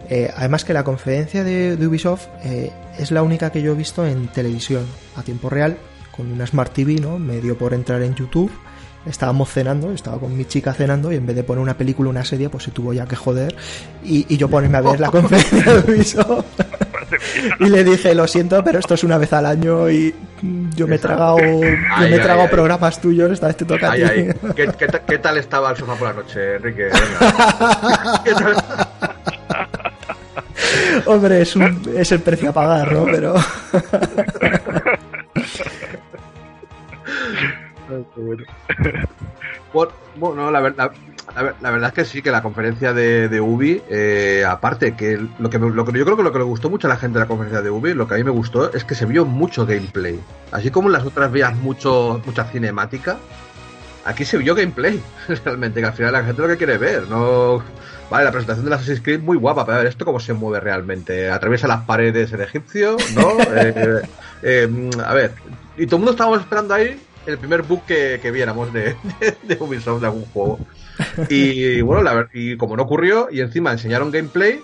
Eh, 0.09 0.29
además 0.35 0.65
que 0.65 0.73
la 0.73 0.83
conferencia 0.83 1.45
de, 1.45 1.77
de 1.77 1.87
Ubisoft 1.87 2.27
eh, 2.43 2.73
es 2.99 3.11
la 3.11 3.23
única 3.23 3.53
que 3.53 3.61
yo 3.61 3.71
he 3.71 3.75
visto 3.75 4.05
en 4.05 4.27
televisión 4.27 4.85
a 5.15 5.23
tiempo 5.23 5.49
real, 5.49 5.77
con 6.17 6.31
una 6.31 6.45
Smart 6.47 6.73
TV, 6.73 6.95
¿no? 6.99 7.19
Me 7.19 7.39
dio 7.39 7.57
por 7.57 7.73
entrar 7.73 8.01
en 8.01 8.15
YouTube. 8.15 8.51
Estábamos 9.05 9.49
cenando, 9.49 9.91
estaba 9.91 10.19
con 10.19 10.35
mi 10.35 10.43
chica 10.45 10.73
cenando 10.73 11.13
y 11.13 11.15
en 11.15 11.25
vez 11.25 11.35
de 11.35 11.43
poner 11.43 11.61
una 11.61 11.77
película 11.77 12.09
o 12.09 12.11
una 12.11 12.25
serie, 12.25 12.49
pues 12.49 12.65
se 12.65 12.71
tuvo 12.71 12.91
ya 12.91 13.05
que 13.05 13.15
joder 13.15 13.55
y, 14.03 14.25
y 14.27 14.35
yo 14.37 14.49
ponerme 14.49 14.79
a 14.79 14.81
ver 14.81 14.99
la 14.99 15.09
conferencia 15.11 15.75
de 15.75 15.91
Ubisoft. 15.93 16.45
y 17.61 17.69
le 17.69 17.85
dije, 17.85 18.13
lo 18.13 18.27
siento, 18.27 18.61
pero 18.65 18.79
esto 18.79 18.95
es 18.95 19.03
una 19.05 19.17
vez 19.17 19.31
al 19.31 19.45
año 19.45 19.89
y 19.89 20.13
yo 20.75 20.87
me 20.87 20.95
he 20.95 20.99
tragado, 20.99 21.37
yo 21.39 21.45
Ay, 21.95 22.09
me 22.09 22.09
he 22.09 22.13
ay, 22.15 22.19
tragado 22.19 22.41
ay. 22.41 22.49
programas 22.49 22.99
tuyos, 22.99 23.31
esta 23.31 23.47
vez 23.47 23.55
te 23.55 23.63
toca 23.63 23.87
a 23.87 23.91
Ay, 23.93 24.01
ti. 24.01 24.07
ay. 24.09 24.33
¿Qué, 24.55 24.67
qué, 24.77 24.87
qué 25.07 25.17
tal 25.19 25.37
estaba 25.37 25.71
el 25.71 25.77
sofá 25.77 25.95
por 25.95 26.09
la 26.09 26.13
noche, 26.15 26.55
Enrique? 26.57 26.83
Venga. 26.91 28.21
¿Qué 28.25 28.31
tal? 28.33 28.55
Hombre, 31.05 31.41
es, 31.43 31.55
un, 31.55 31.81
es 31.95 32.11
el 32.11 32.19
precio 32.19 32.49
a 32.49 32.53
pagar, 32.53 32.91
¿no? 32.91 33.05
Pero 33.05 33.35
Bueno, 38.17 38.43
bueno, 40.15 40.51
la 40.51 40.59
verdad, 40.59 40.91
la, 41.35 41.43
ver- 41.43 41.55
la 41.61 41.71
verdad 41.71 41.89
es 41.89 41.93
que 41.93 42.05
sí, 42.05 42.21
que 42.21 42.31
la 42.31 42.41
conferencia 42.41 42.93
de, 42.93 43.29
de 43.29 43.41
Ubi, 43.41 43.81
eh, 43.89 44.43
aparte, 44.47 44.95
que 44.95 45.19
lo 45.39 45.49
que, 45.49 45.59
me- 45.59 45.69
lo 45.69 45.85
que 45.85 45.97
yo 45.97 46.05
creo 46.05 46.17
que 46.17 46.23
lo 46.23 46.31
que 46.31 46.39
le 46.39 46.43
gustó 46.45 46.69
mucho 46.69 46.87
a 46.87 46.89
la 46.89 46.97
gente 46.97 47.19
de 47.19 47.25
la 47.25 47.27
conferencia 47.27 47.61
de 47.61 47.69
Ubi, 47.69 47.93
lo 47.93 48.07
que 48.07 48.15
a 48.15 48.17
mí 48.17 48.23
me 48.23 48.31
gustó 48.31 48.73
es 48.73 48.83
que 48.83 48.95
se 48.95 49.05
vio 49.05 49.25
mucho 49.25 49.65
gameplay. 49.65 50.19
Así 50.51 50.71
como 50.71 50.87
en 50.89 50.93
las 50.93 51.05
otras 51.05 51.31
vías 51.31 51.55
mucho, 51.57 52.21
mucha 52.25 52.45
cinemática, 52.45 53.17
aquí 54.05 54.25
se 54.25 54.37
vio 54.37 54.55
gameplay, 54.55 55.01
realmente, 55.45 55.79
que 55.81 55.85
al 55.85 55.93
final 55.93 56.13
la 56.13 56.23
gente 56.23 56.41
lo 56.41 56.47
que 56.47 56.57
quiere 56.57 56.77
ver, 56.77 57.07
no... 57.07 57.61
Vale, 58.09 58.23
la 58.23 58.31
presentación 58.31 58.65
de 58.69 58.73
Assassin's 58.73 59.01
Creed 59.01 59.19
muy 59.19 59.35
guapa, 59.35 59.65
pero 59.65 59.75
a 59.75 59.77
ver, 59.79 59.87
esto 59.89 60.05
cómo 60.05 60.21
se 60.21 60.31
mueve 60.31 60.61
realmente. 60.61 61.29
Atraviesa 61.29 61.67
las 61.67 61.81
paredes 61.81 62.31
el 62.31 62.39
egipcio, 62.39 62.95
¿no? 63.13 63.31
Eh, 63.53 64.01
eh, 64.43 64.89
a 65.05 65.13
ver, 65.13 65.33
y 65.77 65.85
todo 65.87 65.97
el 65.97 65.99
mundo 66.01 66.11
estábamos 66.11 66.39
esperando 66.39 66.73
ahí 66.73 66.97
el 67.27 67.37
primer 67.37 67.61
book 67.61 67.85
que, 67.85 68.19
que 68.21 68.31
viéramos 68.31 68.73
de, 68.73 68.95
de, 69.19 69.37
de 69.43 69.57
Ubisoft 69.59 70.01
de 70.01 70.07
algún 70.07 70.25
juego. 70.25 70.59
Y 71.29 71.81
bueno, 71.81 72.01
la 72.01 72.27
y 72.33 72.57
como 72.57 72.75
no 72.75 72.83
ocurrió, 72.83 73.27
y 73.31 73.41
encima 73.41 73.71
enseñaron 73.71 74.11
gameplay, 74.11 74.59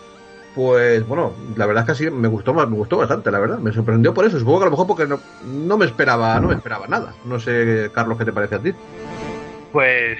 pues 0.55 1.05
bueno, 1.07 1.33
la 1.55 1.65
verdad 1.65 1.81
es 1.81 1.85
que 1.85 1.91
así 1.91 2.11
me 2.11 2.27
gustó 2.27 2.53
me 2.53 2.65
gustó 2.65 2.97
bastante, 2.97 3.31
la 3.31 3.39
verdad. 3.39 3.59
Me 3.59 3.71
sorprendió 3.71 4.13
por 4.13 4.25
eso. 4.25 4.39
Supongo 4.39 4.59
que 4.59 4.63
a 4.63 4.65
lo 4.65 4.71
mejor 4.71 4.87
porque 4.87 5.07
no, 5.07 5.19
no 5.43 5.77
me 5.77 5.85
esperaba, 5.85 6.39
no 6.39 6.47
me 6.47 6.55
esperaba 6.55 6.87
nada. 6.87 7.13
No 7.25 7.39
sé, 7.39 7.89
Carlos, 7.93 8.17
¿qué 8.17 8.25
te 8.25 8.33
parece 8.33 8.55
a 8.55 8.59
ti? 8.59 8.73
Pues, 9.71 10.19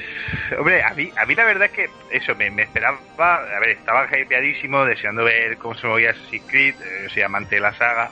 hombre, 0.58 0.82
a 0.82 0.96
mí, 0.96 1.12
a 1.16 1.28
mí 1.28 1.36
la 1.36 1.46
verdad 1.46 1.66
es 1.66 1.72
que 1.72 1.90
eso, 2.10 2.34
me, 2.34 2.50
me 2.50 2.64
esperaba, 2.64 2.98
a 3.20 3.60
ver, 3.60 3.70
estaba 3.70 4.08
hypeadísimo, 4.18 4.84
deseando 4.84 5.24
ver 5.24 5.58
cómo 5.58 5.76
se 5.76 5.86
movía 5.86 6.10
Assassin's 6.10 6.44
Creed, 6.48 6.74
eh, 6.82 7.08
soy 7.14 7.22
amante 7.22 7.56
de 7.56 7.62
la 7.62 7.72
saga, 7.76 8.10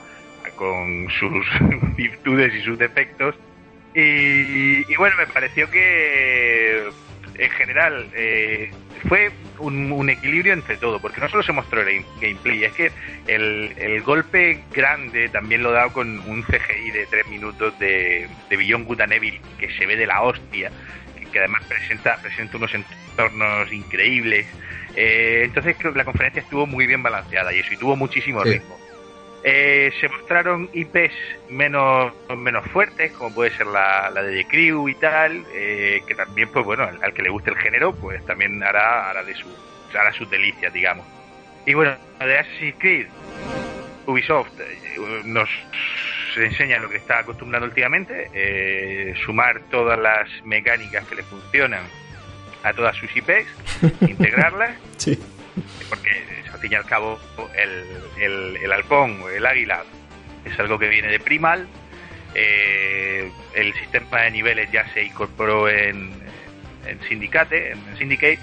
con 0.54 1.08
sus 1.18 1.44
virtudes 1.96 2.54
y 2.54 2.62
sus 2.62 2.78
defectos, 2.78 3.34
y, 3.94 4.90
y 4.92 4.96
bueno, 4.96 5.16
me 5.16 5.26
pareció 5.26 5.70
que 5.70 6.88
en 7.38 7.50
general 7.50 8.08
eh, 8.14 8.70
fue 9.08 9.30
un, 9.58 9.90
un 9.92 10.10
equilibrio 10.10 10.52
entre 10.52 10.76
todo, 10.76 11.00
porque 11.00 11.20
no 11.20 11.28
solo 11.28 11.42
se 11.42 11.52
mostró 11.52 11.80
el 11.80 11.86
game- 11.86 12.06
gameplay, 12.20 12.64
es 12.64 12.72
que 12.72 12.92
el, 13.26 13.74
el 13.78 14.02
golpe 14.02 14.62
grande 14.72 15.28
también 15.28 15.62
lo 15.62 15.72
da 15.72 15.88
con 15.92 16.18
un 16.28 16.42
CGI 16.42 16.90
de 16.90 17.06
3 17.06 17.26
minutos 17.28 17.78
de, 17.78 18.28
de 18.50 18.56
Beyond 18.56 18.86
Good 18.86 19.00
and 19.00 19.12
Evil, 19.14 19.40
que 19.58 19.70
se 19.70 19.86
ve 19.86 19.96
de 19.96 20.06
la 20.06 20.22
hostia, 20.22 20.70
que, 21.18 21.26
que 21.26 21.38
además 21.38 21.62
presenta, 21.68 22.16
presenta 22.20 22.56
unos 22.56 22.72
entornos 22.74 23.72
increíbles. 23.72 24.46
Eh, 24.94 25.42
entonces 25.44 25.76
creo 25.78 25.92
que 25.92 25.98
la 25.98 26.04
conferencia 26.04 26.42
estuvo 26.42 26.66
muy 26.66 26.86
bien 26.86 27.02
balanceada 27.02 27.52
y 27.54 27.60
eso, 27.60 27.72
y 27.72 27.76
tuvo 27.78 27.96
muchísimo 27.96 28.44
Sí. 28.44 28.50
ritmo. 28.52 28.78
Eh, 29.44 29.92
se 30.00 30.08
mostraron 30.08 30.70
IPs 30.72 31.12
menos, 31.48 32.12
menos 32.36 32.64
fuertes, 32.70 33.10
como 33.12 33.34
puede 33.34 33.50
ser 33.56 33.66
la, 33.66 34.08
la 34.10 34.22
de 34.22 34.36
The 34.36 34.48
Crew 34.48 34.88
y 34.88 34.94
tal, 34.94 35.44
eh, 35.52 36.00
que 36.06 36.14
también, 36.14 36.48
pues 36.52 36.64
bueno, 36.64 36.84
al, 36.84 37.02
al 37.02 37.12
que 37.12 37.22
le 37.22 37.30
guste 37.30 37.50
el 37.50 37.56
género, 37.56 37.92
pues 37.92 38.24
también 38.24 38.62
hará, 38.62 39.10
hará 39.10 39.24
de 39.24 39.34
su, 39.34 39.48
hará 39.98 40.12
sus 40.12 40.30
delicias, 40.30 40.72
digamos. 40.72 41.06
Y 41.66 41.74
bueno, 41.74 41.96
de 42.20 42.38
Assassin's 42.38 42.74
Creed, 42.78 43.06
Ubisoft 44.06 44.60
eh, 44.60 45.22
nos 45.24 45.48
enseña 46.36 46.78
lo 46.78 46.88
que 46.88 46.96
está 46.96 47.18
acostumbrado 47.18 47.66
últimamente, 47.66 48.30
eh, 48.32 49.14
sumar 49.24 49.60
todas 49.70 49.98
las 49.98 50.28
mecánicas 50.44 51.06
que 51.06 51.16
le 51.16 51.22
funcionan 51.24 51.82
a 52.62 52.72
todas 52.72 52.96
sus 52.96 53.14
IPs, 53.16 53.46
integrarlas 54.08 54.76
sí. 54.96 55.18
porque 55.88 56.10
al 56.52 56.58
fin 56.60 56.72
y 56.72 56.74
al 56.74 56.84
cabo 56.86 57.18
el, 57.56 57.84
el, 58.22 58.56
el 58.56 58.72
halcón 58.72 59.20
o 59.22 59.28
el 59.28 59.44
águila 59.46 59.82
es 60.44 60.58
algo 60.58 60.78
que 60.78 60.88
viene 60.88 61.08
de 61.08 61.20
Primal. 61.20 61.68
Eh, 62.34 63.30
el 63.54 63.74
sistema 63.74 64.22
de 64.22 64.30
niveles 64.30 64.70
ya 64.72 64.86
se 64.94 65.02
incorporó 65.04 65.68
en, 65.68 66.12
en 66.86 67.00
Syndicate, 67.08 67.72
en 67.72 67.96
Syndicate, 67.98 68.38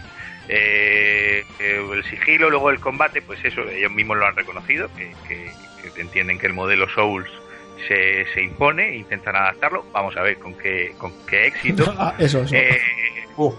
eh, 0.47 1.43
eh, 1.60 1.86
el 1.93 2.03
sigilo, 2.05 2.49
luego 2.49 2.70
el 2.70 2.80
combate, 2.80 3.22
pues 3.22 3.43
eso, 3.43 3.62
ellos 3.68 3.91
mismos 3.91 4.18
lo 4.18 4.26
han 4.28 4.36
reconocido, 4.36 4.89
que, 4.95 5.14
que- 5.28 5.51
que 5.93 6.01
entienden 6.01 6.38
que 6.38 6.45
el 6.45 6.53
modelo 6.53 6.89
Souls 6.89 7.30
se, 7.88 8.26
se 8.34 8.41
impone 8.43 8.89
e 8.89 8.95
intentan 8.97 9.36
adaptarlo. 9.36 9.86
Vamos 9.93 10.16
a 10.18 10.22
ver 10.22 10.38
con 10.38 10.53
qué, 10.55 10.93
con 10.97 11.14
qué 11.26 11.47
éxito. 11.47 11.93
Ah, 11.97 12.14
eso, 12.20 12.41
eso. 12.43 12.53
Eh, 12.55 12.80
Uf, 13.38 13.55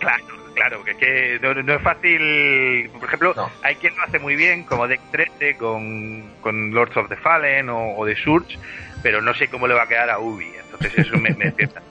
Claro, 0.00 0.24
claro, 0.60 0.84
que, 0.84 0.90
es 0.90 0.96
que 0.98 1.38
no, 1.40 1.54
no 1.54 1.74
es 1.74 1.82
fácil. 1.82 2.90
Por 2.98 3.04
ejemplo, 3.08 3.32
No. 3.34 3.50
hay 3.62 3.76
quien 3.76 3.96
lo 3.96 4.02
hace 4.02 4.18
muy 4.18 4.36
bien, 4.36 4.64
como 4.64 4.86
Deck 4.86 5.00
13 5.10 5.56
con, 5.56 6.30
con 6.42 6.72
Lords 6.72 6.96
of 6.98 7.08
the 7.08 7.16
Fallen 7.16 7.70
o, 7.70 7.96
o 7.96 8.04
The 8.06 8.16
Surge, 8.16 8.58
pero 9.02 9.22
no 9.22 9.32
sé 9.34 9.48
cómo 9.48 9.66
le 9.66 9.74
va 9.74 9.84
a 9.84 9.88
quedar 9.88 10.10
a 10.10 10.18
Ubi. 10.18 10.52
Entonces, 10.64 11.06
eso 11.06 11.16
me, 11.16 11.30
me 11.30 11.46
despierta. 11.46 11.80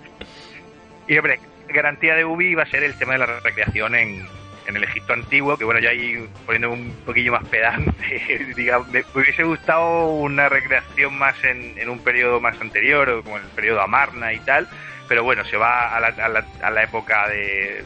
Y, 1.08 1.18
hombre, 1.18 1.40
garantía 1.70 2.14
de 2.14 2.24
Ubi 2.24 2.54
va 2.54 2.62
a 2.62 2.66
ser 2.68 2.84
el 2.84 2.96
tema 3.00 3.14
de 3.14 3.18
la 3.20 3.26
recreación 3.40 3.96
en, 3.96 4.28
en 4.68 4.76
el 4.76 4.84
Egipto 4.84 5.14
antiguo, 5.14 5.58
que 5.58 5.66
bueno, 5.66 5.80
ya 5.80 5.90
ahí 5.90 6.24
poniendo 6.46 6.70
un 6.70 6.92
poquillo 7.04 7.32
más 7.32 7.48
pedante, 7.48 8.54
digamos, 8.56 8.88
me, 8.90 9.00
me 9.16 9.22
hubiese 9.24 9.42
gustado 9.42 10.10
una 10.10 10.50
recreación 10.50 11.18
más 11.18 11.44
en, 11.44 11.76
en 11.80 11.90
un 11.90 11.98
periodo 12.04 12.40
más 12.40 12.62
anterior, 12.62 13.10
o 13.10 13.24
como 13.24 13.38
el 13.38 13.44
periodo 13.56 13.82
Amarna 13.82 14.32
y 14.34 14.40
tal, 14.42 14.68
pero 15.08 15.24
bueno, 15.24 15.44
se 15.46 15.58
va 15.58 15.96
a 15.96 16.00
la, 16.00 16.08
a 16.10 16.30
la, 16.30 16.46
a 16.62 16.70
la 16.70 16.84
época 16.84 17.28
de, 17.28 17.84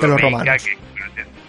los 0.00 0.04
Ptolomeica, 0.20 0.38
romanos. 0.38 0.62
que- 0.64 0.76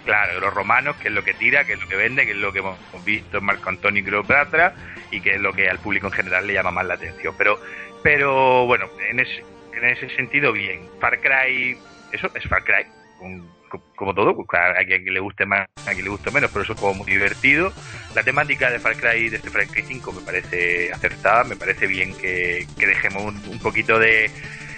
claro, 0.06 0.36
de 0.36 0.40
los 0.42 0.54
romanos, 0.54 0.96
que 0.98 1.10
es 1.10 1.14
lo 1.14 1.24
que 1.24 1.34
tira, 1.34 1.66
que 1.66 1.74
es 1.74 1.80
lo 1.80 1.88
que 1.88 1.96
vende, 1.98 2.26
que 2.26 2.32
es 2.32 2.38
lo 2.38 2.54
que 2.54 2.60
hemos 2.60 2.78
visto 3.04 3.40
en 3.40 3.44
Marco 3.46 3.70
Antonio 3.70 4.02
y 4.02 4.06
Cleopatra, 4.06 4.74
y 5.12 5.20
que 5.22 5.32
es 5.36 5.42
lo 5.42 5.52
que 5.54 5.70
al 5.70 5.80
público 5.80 6.08
en 6.08 6.14
general 6.14 6.48
le 6.48 6.54
llama 6.54 6.72
más 6.72 6.86
la 6.86 6.94
atención. 6.94 7.36
Pero, 7.38 7.60
pero 8.04 8.66
bueno, 8.66 8.86
en 9.10 9.20
ese, 9.20 9.44
en 9.74 9.86
ese 9.86 10.10
sentido, 10.16 10.54
bien. 10.54 10.88
Far 11.02 11.20
Cry, 11.20 11.78
eso 12.14 12.32
es 12.34 12.48
Far 12.48 12.64
Cry, 12.64 12.86
un- 13.20 13.50
como 13.98 14.14
todo, 14.14 14.34
pues, 14.34 14.48
claro, 14.48 14.80
a 14.80 14.84
quien 14.86 15.04
le 15.14 15.20
guste 15.20 15.46
más, 15.46 15.68
a 15.86 15.92
quien 15.92 16.06
le 16.06 16.10
guste 16.10 16.32
menos, 16.32 16.50
pero 16.52 16.64
eso 16.64 16.72
es 16.74 16.80
como 16.80 16.94
muy 16.94 17.12
divertido. 17.12 17.74
La 18.16 18.24
temática 18.24 18.70
de 18.72 18.80
Far 18.80 18.96
Cry, 18.96 19.28
de 19.30 19.36
este 19.38 19.50
Far 19.50 19.68
Cry 19.68 19.84
5, 19.86 20.14
me 20.14 20.22
parece 20.22 20.90
acertada, 20.94 21.44
me 21.44 21.58
parece 21.58 21.86
bien 21.86 22.16
que, 22.18 22.66
que 22.80 22.88
dejemos 22.88 23.26
un, 23.26 23.36
un 23.50 23.60
poquito 23.60 24.00
de. 24.00 24.32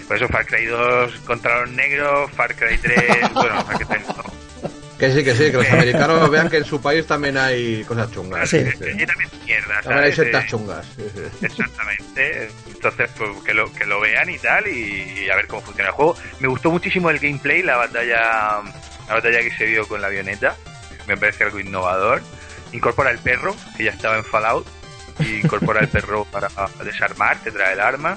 Por 0.09 0.17
eso 0.17 0.27
Far 0.27 0.43
Cry 0.45 0.65
2 0.65 1.13
contra 1.19 1.61
los 1.61 1.69
negros, 1.69 2.31
Far 2.31 2.55
Cry 2.55 2.79
3, 2.79 2.97
bueno, 3.35 3.63
Far 3.63 3.77
Cry 3.77 3.85
3 3.85 4.07
no. 4.07 4.23
que 4.97 5.11
sí, 5.13 5.23
que 5.23 5.35
sí, 5.35 5.45
que 5.51 5.57
los 5.57 5.69
americanos 5.69 6.29
vean 6.31 6.49
que 6.49 6.57
en 6.57 6.65
su 6.65 6.81
país 6.81 7.05
también 7.05 7.37
hay 7.37 7.83
cosas 7.83 8.11
chungas. 8.11 8.49
Sí. 8.49 8.57
Y 8.57 9.05
también 9.05 9.29
mierda, 9.45 9.81
También 9.83 10.03
hay 10.05 10.11
sectas 10.13 10.47
chungas. 10.47 10.83
sí, 10.95 11.03
sí. 11.13 11.45
Exactamente. 11.45 12.49
Entonces, 12.67 13.09
pues, 13.15 13.29
que 13.45 13.53
lo, 13.53 13.71
que 13.71 13.85
lo 13.85 14.01
vean 14.01 14.29
y 14.31 14.39
tal, 14.39 14.67
y, 14.67 15.25
y 15.25 15.29
a 15.29 15.35
ver 15.35 15.45
cómo 15.45 15.61
funciona 15.61 15.89
el 15.91 15.95
juego. 15.95 16.17
Me 16.39 16.47
gustó 16.47 16.71
muchísimo 16.71 17.11
el 17.11 17.19
gameplay, 17.19 17.61
la 17.61 17.77
batalla, 17.77 18.61
la 19.07 19.13
batalla 19.13 19.39
que 19.41 19.51
se 19.51 19.65
vio 19.65 19.87
con 19.87 20.01
la 20.01 20.07
avioneta. 20.07 20.55
Me 21.07 21.15
parece 21.17 21.43
algo 21.43 21.59
innovador. 21.59 22.23
Incorpora 22.73 23.11
el 23.11 23.19
perro, 23.19 23.55
que 23.77 23.83
ya 23.83 23.91
estaba 23.91 24.17
en 24.17 24.25
Fallout, 24.25 24.65
y 25.19 25.35
incorpora 25.41 25.81
el 25.81 25.87
perro 25.87 26.25
para 26.25 26.49
desarmar, 26.83 27.37
te 27.43 27.51
trae 27.51 27.73
el 27.73 27.79
arma. 27.79 28.15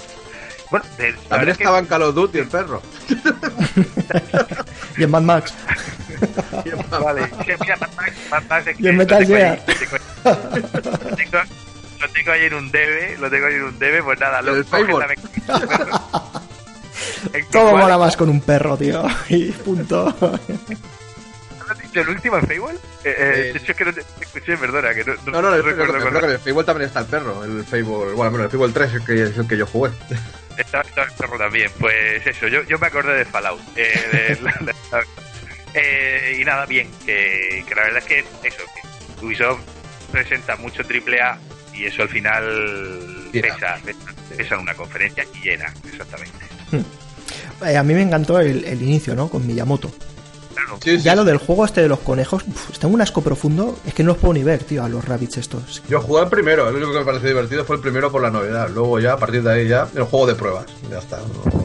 Bueno, 0.73 0.85
de- 0.97 1.13
También 1.29 1.49
es 1.49 1.57
que- 1.57 1.63
estaba 1.65 1.77
en 1.77 1.85
Call 1.85 2.01
of 2.01 2.15
Duty 2.15 2.39
el 2.39 2.47
perro. 2.47 2.81
Y 4.97 5.03
en 5.03 5.11
Mad 5.11 5.21
Max. 5.21 5.53
Vale, 6.89 7.29
mira, 7.59 7.77
Mad 7.77 7.89
Max, 7.95 8.11
Mad 8.31 8.43
Max 8.49 8.67
es 8.67 8.77
que 8.77 8.83
Y 8.83 8.87
en 8.87 8.93
lo 8.93 8.97
Metal 9.03 9.19
tengo 9.19 9.35
Gear. 9.35 9.51
ahí, 9.51 9.59
lo 9.67 11.15
tengo- 11.17 11.43
lo 12.25 12.31
ahí 12.31 12.41
en 12.45 12.53
un 12.55 12.71
debe, 12.71 13.17
lo 13.19 13.29
tengo 13.29 13.45
ahí 13.45 13.53
en 13.53 13.63
un 13.65 13.77
debe, 13.79 14.01
pues 14.01 14.19
nada, 14.19 14.41
lo 14.41 14.55
El 14.55 14.65
coges 14.65 14.71
Paintball. 14.87 14.99
la 15.01 15.07
mecánica. 15.07 15.59
¿En 17.33 17.49
Todo 17.51 17.77
mola 17.77 17.97
más 17.99 18.17
con 18.17 18.29
un 18.29 18.41
perro, 18.41 18.75
tío. 18.77 19.03
Y 19.29 19.51
punto. 19.51 20.15
¿No 20.19 20.39
has 21.71 21.79
dicho 21.79 22.01
el 22.01 22.09
último 22.09 22.37
en 22.37 22.41
Fable? 22.47 22.75
Eh, 23.03 23.15
eh, 23.17 23.51
de 23.53 23.57
hecho, 23.59 23.71
es 23.73 23.77
que 23.77 23.85
no 23.85 23.93
te 23.93 24.01
escuché, 24.21 24.57
perdona, 24.57 24.93
que 24.93 25.03
no, 25.05 25.13
No, 25.31 25.41
no, 25.41 25.53
el, 25.55 25.63
recuerdo 25.63 25.93
creo 25.93 26.01
cuál- 26.11 26.19
que 26.21 26.25
en 26.25 26.31
el 26.33 26.39
Fable 26.39 26.63
también 26.63 26.87
está 26.87 26.99
el 27.01 27.05
perro. 27.05 27.43
El 27.43 27.63
Fable, 27.63 27.83
bueno, 28.13 28.31
bueno, 28.31 28.43
el 28.45 28.49
Fable 28.49 28.73
3 28.73 28.87
es 28.89 28.95
el 28.95 29.05
que, 29.05 29.23
es 29.23 29.37
el 29.37 29.47
que 29.47 29.57
yo 29.57 29.65
jugué. 29.67 29.91
Estaba, 30.57 30.83
estaba 30.83 31.07
el 31.07 31.13
perro 31.13 31.37
también. 31.37 31.71
Pues 31.79 32.25
eso, 32.25 32.47
yo, 32.47 32.63
yo 32.63 32.77
me 32.79 32.87
acordé 32.87 33.15
de 33.17 33.25
Fallout. 33.25 33.61
Eh, 33.75 34.37
de- 34.37 34.41
la- 34.41 34.59
la- 34.61 35.03
eh, 35.75 36.37
y 36.39 36.45
nada, 36.45 36.65
bien, 36.67 36.89
que, 37.05 37.63
que 37.67 37.75
la 37.75 37.83
verdad 37.83 37.97
es 37.99 38.05
que 38.05 38.19
eso, 38.47 38.61
que 39.19 39.25
Ubisoft 39.25 39.61
presenta 40.11 40.55
mucho 40.57 40.83
AAA 40.83 41.39
y 41.73 41.85
eso 41.85 42.03
al 42.03 42.09
final 42.09 43.29
pesa, 43.31 43.79
pesa, 43.83 43.99
pesa 44.37 44.55
en 44.55 44.61
una 44.61 44.75
conferencia 44.75 45.25
y 45.33 45.39
llena, 45.41 45.73
exactamente. 45.91 46.37
Eh, 47.65 47.75
a 47.77 47.81
mí 47.83 47.93
me 47.95 48.01
encantó 48.03 48.39
el, 48.39 48.63
el 48.65 48.81
inicio, 48.83 49.15
¿no? 49.15 49.29
Con 49.29 49.47
Miyamoto. 49.47 49.91
Claro, 50.53 50.77
Sí, 50.83 50.97
sí. 50.97 51.03
Ya 51.03 51.15
lo 51.15 51.23
del 51.25 51.37
juego 51.37 51.65
este 51.65 51.81
de 51.81 51.87
los 51.87 51.99
conejos, 51.99 52.43
uf, 52.47 52.77
tengo 52.79 52.93
un 52.93 53.01
asco 53.01 53.21
profundo. 53.21 53.77
Es 53.85 53.93
que 53.93 54.03
no 54.03 54.09
los 54.09 54.17
puedo 54.17 54.33
ni 54.33 54.43
ver, 54.43 54.63
tío, 54.63 54.83
a 54.83 54.89
los 54.89 55.03
rabbits 55.05 55.37
estos. 55.37 55.81
Yo 55.89 56.01
jugué 56.01 56.23
el 56.23 56.29
primero, 56.29 56.69
el 56.69 56.75
único 56.75 56.91
que 56.93 56.99
me 56.99 57.05
pareció 57.05 57.29
divertido 57.29 57.65
fue 57.65 57.75
el 57.77 57.81
primero 57.81 58.11
por 58.11 58.21
la 58.21 58.29
novedad. 58.31 58.69
Luego 58.73 58.99
ya, 58.99 59.13
a 59.13 59.17
partir 59.17 59.43
de 59.43 59.51
ahí 59.53 59.67
ya, 59.67 59.87
el 59.95 60.03
juego 60.03 60.27
de 60.27 60.35
pruebas. 60.35 60.65
Ya 60.89 60.99
está. 60.99 61.17
no- 61.17 61.63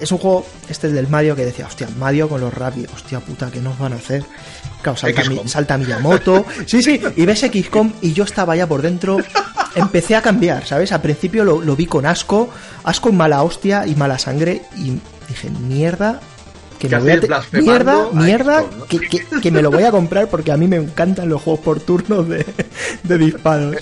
Es 0.00 0.10
un 0.12 0.18
juego, 0.18 0.46
este 0.68 0.88
del 0.88 1.08
Mario, 1.08 1.36
que 1.36 1.44
decía, 1.44 1.66
hostia, 1.66 1.86
Mario 1.98 2.28
con 2.28 2.40
los 2.40 2.54
rabbits, 2.54 2.90
hostia 2.94 3.20
puta, 3.20 3.50
¿qué 3.50 3.60
nos 3.60 3.78
van 3.78 3.92
a 3.92 3.96
hacer? 3.96 4.24
Claro, 4.82 4.96
salta, 4.96 5.24
mi, 5.24 5.46
salta 5.46 5.76
Miyamoto. 5.76 6.46
Sí, 6.66 6.82
sí, 6.82 6.98
y 7.16 7.26
ves 7.26 7.40
XCOM 7.40 7.92
y 8.00 8.12
yo 8.14 8.24
estaba 8.24 8.56
ya 8.56 8.66
por 8.66 8.80
dentro. 8.80 9.18
Empecé 9.74 10.16
a 10.16 10.22
cambiar, 10.22 10.66
¿sabes? 10.66 10.90
Al 10.92 11.02
principio 11.02 11.44
lo, 11.44 11.60
lo 11.60 11.76
vi 11.76 11.84
con 11.86 12.06
asco, 12.06 12.48
asco 12.84 13.10
y 13.10 13.12
mala 13.12 13.42
hostia 13.42 13.86
y 13.86 13.94
mala 13.94 14.18
sangre. 14.18 14.62
Y 14.76 14.98
dije, 15.28 15.50
mierda, 15.50 16.20
que 16.80 16.88
¿Qué 16.88 16.96
me 16.96 17.02
voy 17.02 17.10
a 17.12 17.14
mierda, 17.60 18.08
mierda, 18.12 18.60
XCOM, 18.62 18.78
no? 18.80 18.86
que, 18.86 18.98
que- 19.00 19.24
que 19.42 19.50
me 19.52 19.62
lo 19.62 19.70
voy 19.70 19.84
a 19.84 19.90
comprar 19.92 20.28
porque 20.28 20.50
a 20.50 20.56
mí 20.56 20.66
me 20.66 20.76
encantan 20.76 21.28
los 21.28 21.40
juegos 21.42 21.60
por 21.64 21.78
turnos 21.80 22.28
de, 22.28 22.44
de 23.04 23.18
disparos. 23.18 23.76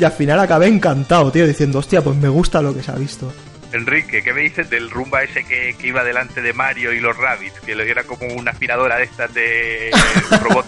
Y 0.00 0.04
al 0.04 0.12
final 0.12 0.38
acabé 0.38 0.68
encantado, 0.68 1.30
tío, 1.32 1.46
diciendo, 1.46 1.80
hostia, 1.80 2.00
pues 2.00 2.16
me 2.16 2.28
gusta 2.28 2.62
lo 2.62 2.72
que 2.74 2.82
se 2.82 2.92
ha 2.92 2.94
visto. 2.94 3.30
Enrique, 3.72 4.22
¿qué 4.22 4.32
me 4.32 4.40
dices 4.42 4.70
del 4.70 4.88
rumba 4.88 5.22
ese 5.24 5.44
que, 5.44 5.74
que 5.78 5.88
iba 5.88 6.02
delante 6.02 6.40
de 6.40 6.54
Mario 6.54 6.92
y 6.94 7.00
los 7.00 7.14
Rabbits? 7.16 7.60
Que 7.66 7.74
lo 7.74 7.82
era 7.82 8.02
como 8.04 8.24
una 8.34 8.52
aspiradora 8.52 8.96
de 8.96 9.04
estas 9.04 9.34
de 9.34 9.90
robot. 10.42 10.64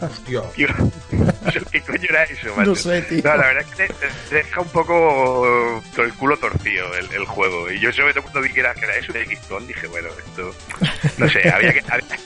Hostia. 0.00 0.42
¿Qué 1.70 1.80
coño 1.80 2.06
era 2.08 2.24
eso, 2.24 2.54
macho? 2.56 2.70
No 2.70 2.74
sé, 2.76 3.02
tío. 3.02 3.22
No, 3.24 3.36
la 3.36 3.46
verdad 3.46 3.64
es 3.68 3.74
que 3.74 3.88
te, 3.88 4.08
te 4.28 4.34
deja 4.36 4.60
un 4.60 4.68
poco 4.68 5.80
con 5.94 6.04
el 6.04 6.12
culo 6.14 6.36
torcido 6.36 6.94
el, 6.94 7.12
el 7.12 7.24
juego. 7.24 7.70
Y 7.70 7.80
yo 7.80 7.92
sobre 7.92 8.12
todo 8.12 8.22
cuando 8.22 8.42
vi 8.42 8.50
que 8.50 8.60
era, 8.60 8.74
que 8.74 8.84
era 8.84 8.96
eso 8.96 9.12
de 9.12 9.24
XCOM, 9.24 9.66
dije, 9.66 9.86
bueno, 9.86 10.08
esto... 10.26 10.54
No 11.18 11.28
sé, 11.28 11.48
había 11.52 11.72
que... 11.72 11.82
había 11.88 12.04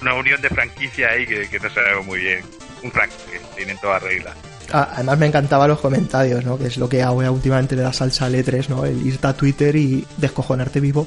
una 0.00 0.14
unión 0.14 0.40
de 0.40 0.48
franquicia 0.48 1.10
ahí 1.10 1.26
que, 1.26 1.48
que 1.48 1.58
no 1.58 1.68
sabemos 1.70 2.06
muy 2.06 2.20
bien. 2.20 2.44
Un 2.82 2.90
frank 2.90 3.10
que 3.30 3.38
tienen 3.56 3.78
todas 3.78 4.02
reglas. 4.02 4.36
Ah, 4.44 4.51
además 4.72 5.18
me 5.18 5.26
encantaban 5.26 5.68
los 5.68 5.80
comentarios, 5.80 6.44
¿no? 6.44 6.58
Que 6.58 6.66
es 6.66 6.76
lo 6.76 6.88
que 6.88 7.02
hago 7.02 7.18
últimamente 7.32 7.76
le 7.76 7.82
da 7.82 7.92
salsa 7.92 8.26
al 8.26 8.34
E3, 8.34 8.68
¿no? 8.68 8.84
El 8.84 9.06
irte 9.06 9.26
a 9.26 9.32
Twitter 9.34 9.74
y 9.76 10.04
descojonarte 10.16 10.80
vivo. 10.80 11.06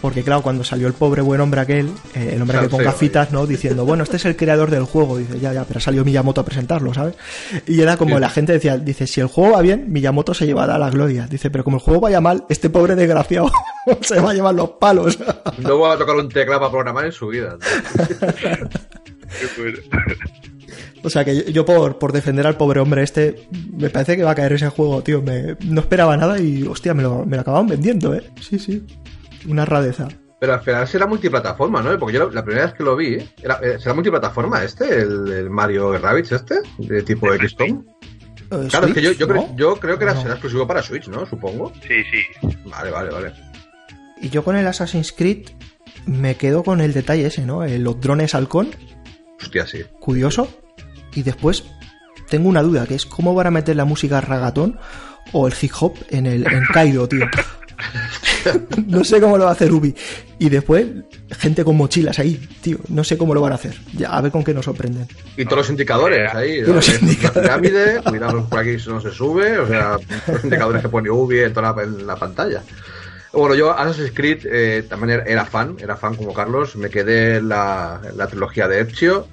Porque 0.00 0.22
claro, 0.22 0.42
cuando 0.42 0.62
salió 0.64 0.86
el 0.86 0.92
pobre 0.94 1.22
buen 1.22 1.40
hombre 1.40 1.60
aquel, 1.60 1.90
eh, 2.14 2.32
el 2.34 2.42
hombre 2.42 2.60
que 2.60 2.68
con 2.68 2.82
gafitas, 2.82 3.32
¿no? 3.32 3.46
Diciendo, 3.46 3.84
bueno, 3.84 4.04
este 4.04 4.16
es 4.16 4.24
el 4.24 4.36
creador 4.36 4.70
del 4.70 4.84
juego. 4.84 5.16
Dice, 5.18 5.38
ya, 5.40 5.52
ya, 5.52 5.64
pero 5.64 5.80
salió 5.80 6.04
Miyamoto 6.04 6.40
a 6.40 6.44
presentarlo, 6.44 6.94
¿sabes? 6.94 7.14
Y 7.66 7.80
era 7.80 7.96
como 7.96 8.16
Sí. 8.16 8.20
la 8.20 8.30
gente 8.30 8.52
decía, 8.52 8.76
dice, 8.78 9.06
si 9.06 9.20
el 9.20 9.26
juego 9.26 9.54
va 9.54 9.62
bien, 9.62 9.86
Miyamoto 9.92 10.34
se 10.34 10.46
llevará 10.46 10.78
la 10.78 10.90
gloria. 10.90 11.26
Dice, 11.28 11.50
pero 11.50 11.64
como 11.64 11.76
el 11.78 11.82
juego 11.82 12.00
vaya 12.00 12.20
mal, 12.20 12.44
este 12.48 12.70
pobre 12.70 12.94
desgraciado 12.94 13.50
se 14.02 14.20
va 14.20 14.30
a 14.30 14.34
llevar 14.34 14.54
los 14.54 14.70
palos. 14.70 15.18
No 15.58 15.76
voy 15.78 15.92
a 15.92 15.96
tocar 15.98 16.16
un 16.16 16.28
teclado 16.28 16.60
para 16.60 16.70
programar 16.70 17.04
en 17.06 17.12
su 17.12 17.28
vida. 17.28 17.56
Qué 19.38 19.60
bueno. 19.60 19.78
O 21.02 21.10
sea 21.10 21.24
que 21.24 21.34
yo, 21.36 21.42
yo 21.44 21.64
por, 21.64 21.98
por 21.98 22.12
defender 22.12 22.46
al 22.46 22.56
pobre 22.56 22.80
hombre 22.80 23.02
este, 23.02 23.48
me 23.76 23.90
parece 23.90 24.16
que 24.16 24.22
va 24.24 24.32
a 24.32 24.34
caer 24.34 24.52
ese 24.54 24.68
juego, 24.68 25.02
tío. 25.02 25.22
Me, 25.22 25.56
no 25.64 25.80
esperaba 25.80 26.16
nada 26.16 26.38
y, 26.40 26.62
hostia, 26.64 26.94
me 26.94 27.02
lo, 27.02 27.24
me 27.26 27.36
lo 27.36 27.42
acababan 27.42 27.66
vendiendo, 27.68 28.14
¿eh? 28.14 28.22
Sí, 28.40 28.58
sí. 28.58 28.84
Una 29.48 29.64
rareza. 29.64 30.08
Pero 30.38 30.52
al 30.54 30.60
final 30.60 30.86
será 30.86 31.06
multiplataforma, 31.06 31.80
¿no? 31.82 31.98
Porque 31.98 32.14
yo 32.18 32.26
la, 32.26 32.34
la 32.34 32.44
primera 32.44 32.66
vez 32.66 32.74
que 32.74 32.84
lo 32.84 32.94
vi, 32.96 33.16
era, 33.42 33.58
eh, 33.62 33.78
¿será 33.78 33.94
multiplataforma 33.94 34.62
este? 34.64 34.84
El, 35.00 35.28
el 35.32 35.50
Mario 35.50 35.96
Rabbids 35.98 36.32
este? 36.32 36.56
De 36.78 37.02
tipo 37.02 37.26
XCOM. 37.32 37.84
Eh, 38.50 38.66
Claro, 38.70 38.86
es 38.86 38.94
que 38.94 39.02
yo, 39.02 39.10
yo, 39.12 39.26
creo, 39.26 39.42
¿no? 39.48 39.56
yo 39.56 39.74
creo 39.76 39.98
que 39.98 40.04
era, 40.04 40.14
No. 40.14 40.20
será 40.22 40.34
exclusivo 40.34 40.66
para 40.68 40.80
Switch, 40.82 41.08
¿no? 41.08 41.26
Supongo. 41.26 41.72
Sí, 41.86 41.94
sí. 42.12 42.48
Vale, 42.66 42.90
vale, 42.92 43.10
vale. 43.10 43.32
Y 44.22 44.28
yo 44.28 44.44
con 44.44 44.54
el 44.56 44.66
Assassin's 44.68 45.10
Creed 45.12 45.48
me 46.06 46.36
quedo 46.36 46.62
con 46.62 46.80
el 46.80 46.92
detalle 46.92 47.26
ese, 47.26 47.44
¿no? 47.44 47.64
Eh, 47.64 47.78
los 47.80 48.00
drones 48.00 48.34
halcón, 48.36 48.68
Hostia, 49.40 49.66
sí. 49.66 49.82
curioso. 49.98 50.48
Y 51.16 51.22
después 51.24 51.64
tengo 52.28 52.48
una 52.48 52.62
duda, 52.62 52.86
que 52.86 52.94
es 52.94 53.04
cómo 53.06 53.34
van 53.34 53.48
a 53.48 53.50
meter 53.50 53.74
la 53.74 53.84
música 53.84 54.20
ragatón 54.20 54.78
o 55.32 55.48
el 55.48 55.54
hip 55.60 55.72
hop 55.80 55.94
en 56.10 56.26
el 56.26 56.46
en 56.46 56.64
Kaido, 56.72 57.08
tío. 57.08 57.26
no 58.86 59.04
sé 59.04 59.20
cómo 59.20 59.36
lo 59.38 59.44
va 59.44 59.50
a 59.50 59.52
hacer 59.54 59.72
Ubi. 59.72 59.94
Y 60.38 60.48
después, 60.48 60.86
gente 61.38 61.64
con 61.64 61.76
mochilas 61.76 62.18
ahí, 62.18 62.40
tío. 62.60 62.78
No 62.88 63.02
sé 63.04 63.16
cómo 63.18 63.34
lo 63.34 63.40
van 63.40 63.52
a 63.52 63.56
hacer. 63.56 63.74
Ya, 63.96 64.10
a 64.10 64.20
ver 64.20 64.30
con 64.30 64.44
qué 64.44 64.54
nos 64.54 64.64
sorprenden. 64.66 65.06
Y 65.36 65.44
todos 65.44 65.58
los 65.58 65.70
indicadores 65.70 66.32
ahí. 66.34 66.58
Y 66.58 66.60
los 66.62 66.88
la- 66.88 66.94
indicadores. 67.00 67.50
La 67.50 67.60
pirámide, 67.60 68.00
cuidado 68.02 68.48
por 68.48 68.58
aquí 68.60 68.78
si 68.78 68.88
no 68.90 69.00
se 69.00 69.10
sube, 69.10 69.58
o 69.58 69.66
sea, 69.66 69.98
los 70.28 70.44
indicadores 70.44 70.82
que 70.82 70.88
pone 70.88 71.10
Ubi 71.10 71.40
en 71.40 71.52
toda 71.52 71.74
la, 71.74 71.82
en 71.82 72.06
la 72.06 72.16
pantalla. 72.16 72.62
Bueno, 73.32 73.54
yo 73.54 73.76
Assassin's 73.76 74.12
Creed 74.14 74.46
eh, 74.50 74.84
también 74.88 75.22
era 75.26 75.44
fan, 75.44 75.76
era 75.78 75.96
fan 75.96 76.14
como 76.14 76.32
Carlos. 76.32 76.76
Me 76.76 76.88
quedé 76.88 77.36
en 77.36 77.48
la, 77.50 78.00
en 78.08 78.16
la 78.16 78.26
trilogía 78.28 78.66
de 78.68 78.80
Ezio. 78.80 79.28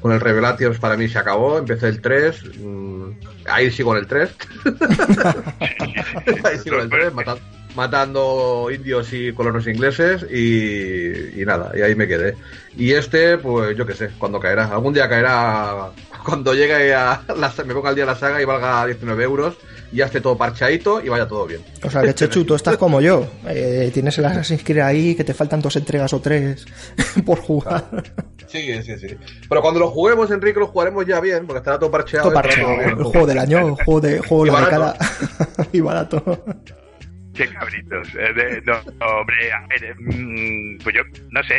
Con 0.00 0.12
el 0.12 0.20
Revelations 0.20 0.78
para 0.78 0.96
mí 0.96 1.08
se 1.08 1.18
acabó. 1.18 1.58
Empecé 1.58 1.88
el 1.88 2.00
3. 2.00 2.58
mm, 2.58 3.10
ahí 3.46 3.70
sigo 3.70 3.92
en 3.92 3.98
el 4.00 4.06
3. 4.06 4.30
ahí 6.44 6.58
sigo 6.58 6.76
en 6.76 6.82
el 6.82 6.90
3, 6.90 7.14
mata- 7.14 7.38
matando 7.78 8.68
indios 8.70 9.12
y 9.12 9.32
colonos 9.32 9.66
ingleses. 9.66 10.26
Y, 10.30 11.40
y 11.40 11.44
nada, 11.46 11.72
y 11.74 11.80
ahí 11.80 11.94
me 11.94 12.06
quedé. 12.06 12.34
Y 12.76 12.92
este, 12.92 13.38
pues 13.38 13.76
yo 13.76 13.86
qué 13.86 13.94
sé, 13.94 14.10
cuando 14.18 14.38
caerá. 14.38 14.66
Algún 14.66 14.92
día 14.92 15.08
caerá. 15.08 15.90
Cuando 16.24 16.52
llegue 16.52 16.92
a. 16.94 17.22
la- 17.36 17.52
me 17.64 17.72
ponga 17.72 17.88
al 17.90 17.94
día 17.94 18.04
la 18.04 18.14
saga 18.16 18.42
y 18.42 18.44
valga 18.44 18.84
19 18.84 19.22
euros. 19.24 19.54
Y 19.90 19.96
ya 19.98 20.06
esté 20.06 20.20
todo 20.20 20.36
parchadito 20.36 21.00
y 21.02 21.08
vaya 21.08 21.26
todo 21.26 21.46
bien. 21.46 21.62
O 21.82 21.88
sea, 21.90 22.02
que 22.02 22.12
Chechu, 22.14 22.44
tú 22.44 22.54
estás 22.54 22.76
como 22.76 23.00
yo. 23.00 23.26
Eh, 23.46 23.90
tienes 23.94 24.18
el 24.18 24.26
Assassin's 24.26 24.62
Creed 24.62 24.82
ahí, 24.82 25.14
que 25.14 25.24
te 25.24 25.32
faltan 25.32 25.62
dos 25.62 25.76
entregas 25.76 26.12
o 26.12 26.20
tres 26.20 26.66
por 27.24 27.38
jugar. 27.40 28.02
Sí, 28.48 28.82
sí, 28.82 28.98
sí. 28.98 29.16
Pero 29.48 29.62
cuando 29.62 29.80
lo 29.80 29.90
juguemos, 29.90 30.30
Enrique, 30.30 30.58
lo 30.60 30.66
jugaremos 30.66 31.06
ya 31.06 31.20
bien, 31.20 31.46
porque 31.46 31.58
estará 31.58 31.78
todo 31.78 31.90
parcheado. 31.90 32.24
Todo 32.28 32.34
parcheado. 32.34 32.74
todo. 32.74 32.82
El 32.82 33.04
juego 33.04 33.26
del 33.26 33.38
año, 33.38 33.58
el 33.68 33.74
juego 33.84 34.00
de 34.02 34.18
juego 34.18 34.44
Y 34.46 34.48
de 34.50 34.52
la 34.54 34.60
barato. 34.60 34.98
década. 34.98 35.68
y 35.72 35.80
barato. 35.80 36.44
Qué 37.38 37.48
cabritos. 37.48 38.08
Eh, 38.16 38.32
de- 38.34 38.62
no, 38.66 38.80
hombre, 39.06 39.52
a 39.52 39.64
ver, 39.68 39.94
mm, 39.98 40.78
pues 40.82 40.94
yo 40.96 41.02
no 41.30 41.42
sé, 41.44 41.54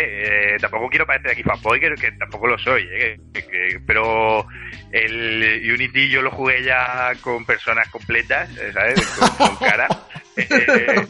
eh, 0.53 0.57
tampoco 0.59 0.89
quiero 0.89 1.05
parecer 1.05 1.31
aquí 1.31 1.41
fanboy, 1.43 1.79
que, 1.79 1.95
que 1.95 2.11
tampoco 2.13 2.47
lo 2.47 2.57
soy, 2.59 2.85
eh, 2.91 3.17
que- 3.33 3.43
que- 3.47 3.79
pero 3.87 4.45
el 4.91 5.61
Unity 5.73 6.09
yo 6.09 6.21
lo 6.21 6.31
jugué 6.31 6.63
ya 6.63 7.13
con 7.21 7.45
personas 7.45 7.87
completas, 7.89 8.49
eh, 8.57 8.71
¿sabes? 8.73 9.07
Con, 9.17 9.29
con 9.47 9.55
cara. 9.69 9.87
Eh, 10.35 11.07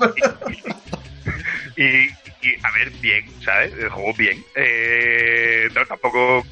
y, 1.76 1.84
y- 1.84 2.16
y, 2.42 2.56
a 2.64 2.72
ver, 2.72 2.90
bien, 3.02 3.26
¿sabes? 3.44 3.74
El 3.74 3.90
juego 3.90 4.14
bien. 4.14 4.44
Eh, 4.56 5.68
no, 5.74 5.86
tampoco 5.86 6.46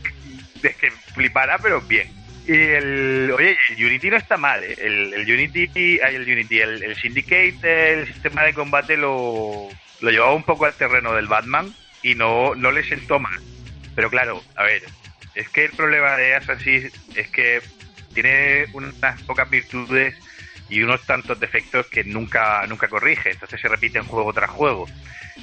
es 0.63 0.75
que 0.75 0.91
flipara, 1.13 1.57
pero 1.59 1.79
bien. 1.81 2.07
Y 2.47 2.53
el, 2.53 3.29
oye, 3.35 3.57
el 3.69 3.85
Unity 3.85 4.09
no 4.09 4.15
está 4.15 4.37
mal, 4.37 4.63
¿eh? 4.63 4.73
El, 4.77 5.13
el 5.13 5.29
Unity, 5.29 5.99
el 6.01 6.21
Unity, 6.21 6.59
el, 6.61 6.81
el 6.81 6.95
Syndicate, 6.95 7.93
el 7.93 8.07
sistema 8.07 8.43
de 8.43 8.53
combate 8.53 8.95
lo, 8.95 9.67
lo 9.99 10.09
llevaba 10.09 10.33
un 10.33 10.43
poco 10.43 10.65
al 10.65 10.73
terreno 10.73 11.13
del 11.13 11.27
Batman 11.27 11.73
y 12.01 12.15
no, 12.15 12.55
no 12.55 12.71
le 12.71 12.83
sentó 12.83 13.19
mal. 13.19 13.37
Pero 13.95 14.09
claro, 14.09 14.41
a 14.55 14.63
ver, 14.63 14.83
es 15.35 15.49
que 15.49 15.65
el 15.65 15.71
problema 15.71 16.15
de 16.15 16.35
Assassin's 16.35 16.93
es 17.15 17.27
que 17.29 17.61
tiene 18.13 18.65
unas 18.71 19.21
pocas 19.23 19.49
virtudes 19.49 20.15
y 20.69 20.81
unos 20.81 21.05
tantos 21.05 21.39
defectos 21.39 21.87
que 21.87 22.05
nunca, 22.05 22.65
nunca 22.67 22.87
corrige. 22.87 23.31
Entonces 23.31 23.59
se 23.59 23.67
repite 23.67 23.99
en 23.99 24.05
juego 24.05 24.31
tras 24.31 24.51
juego. 24.51 24.87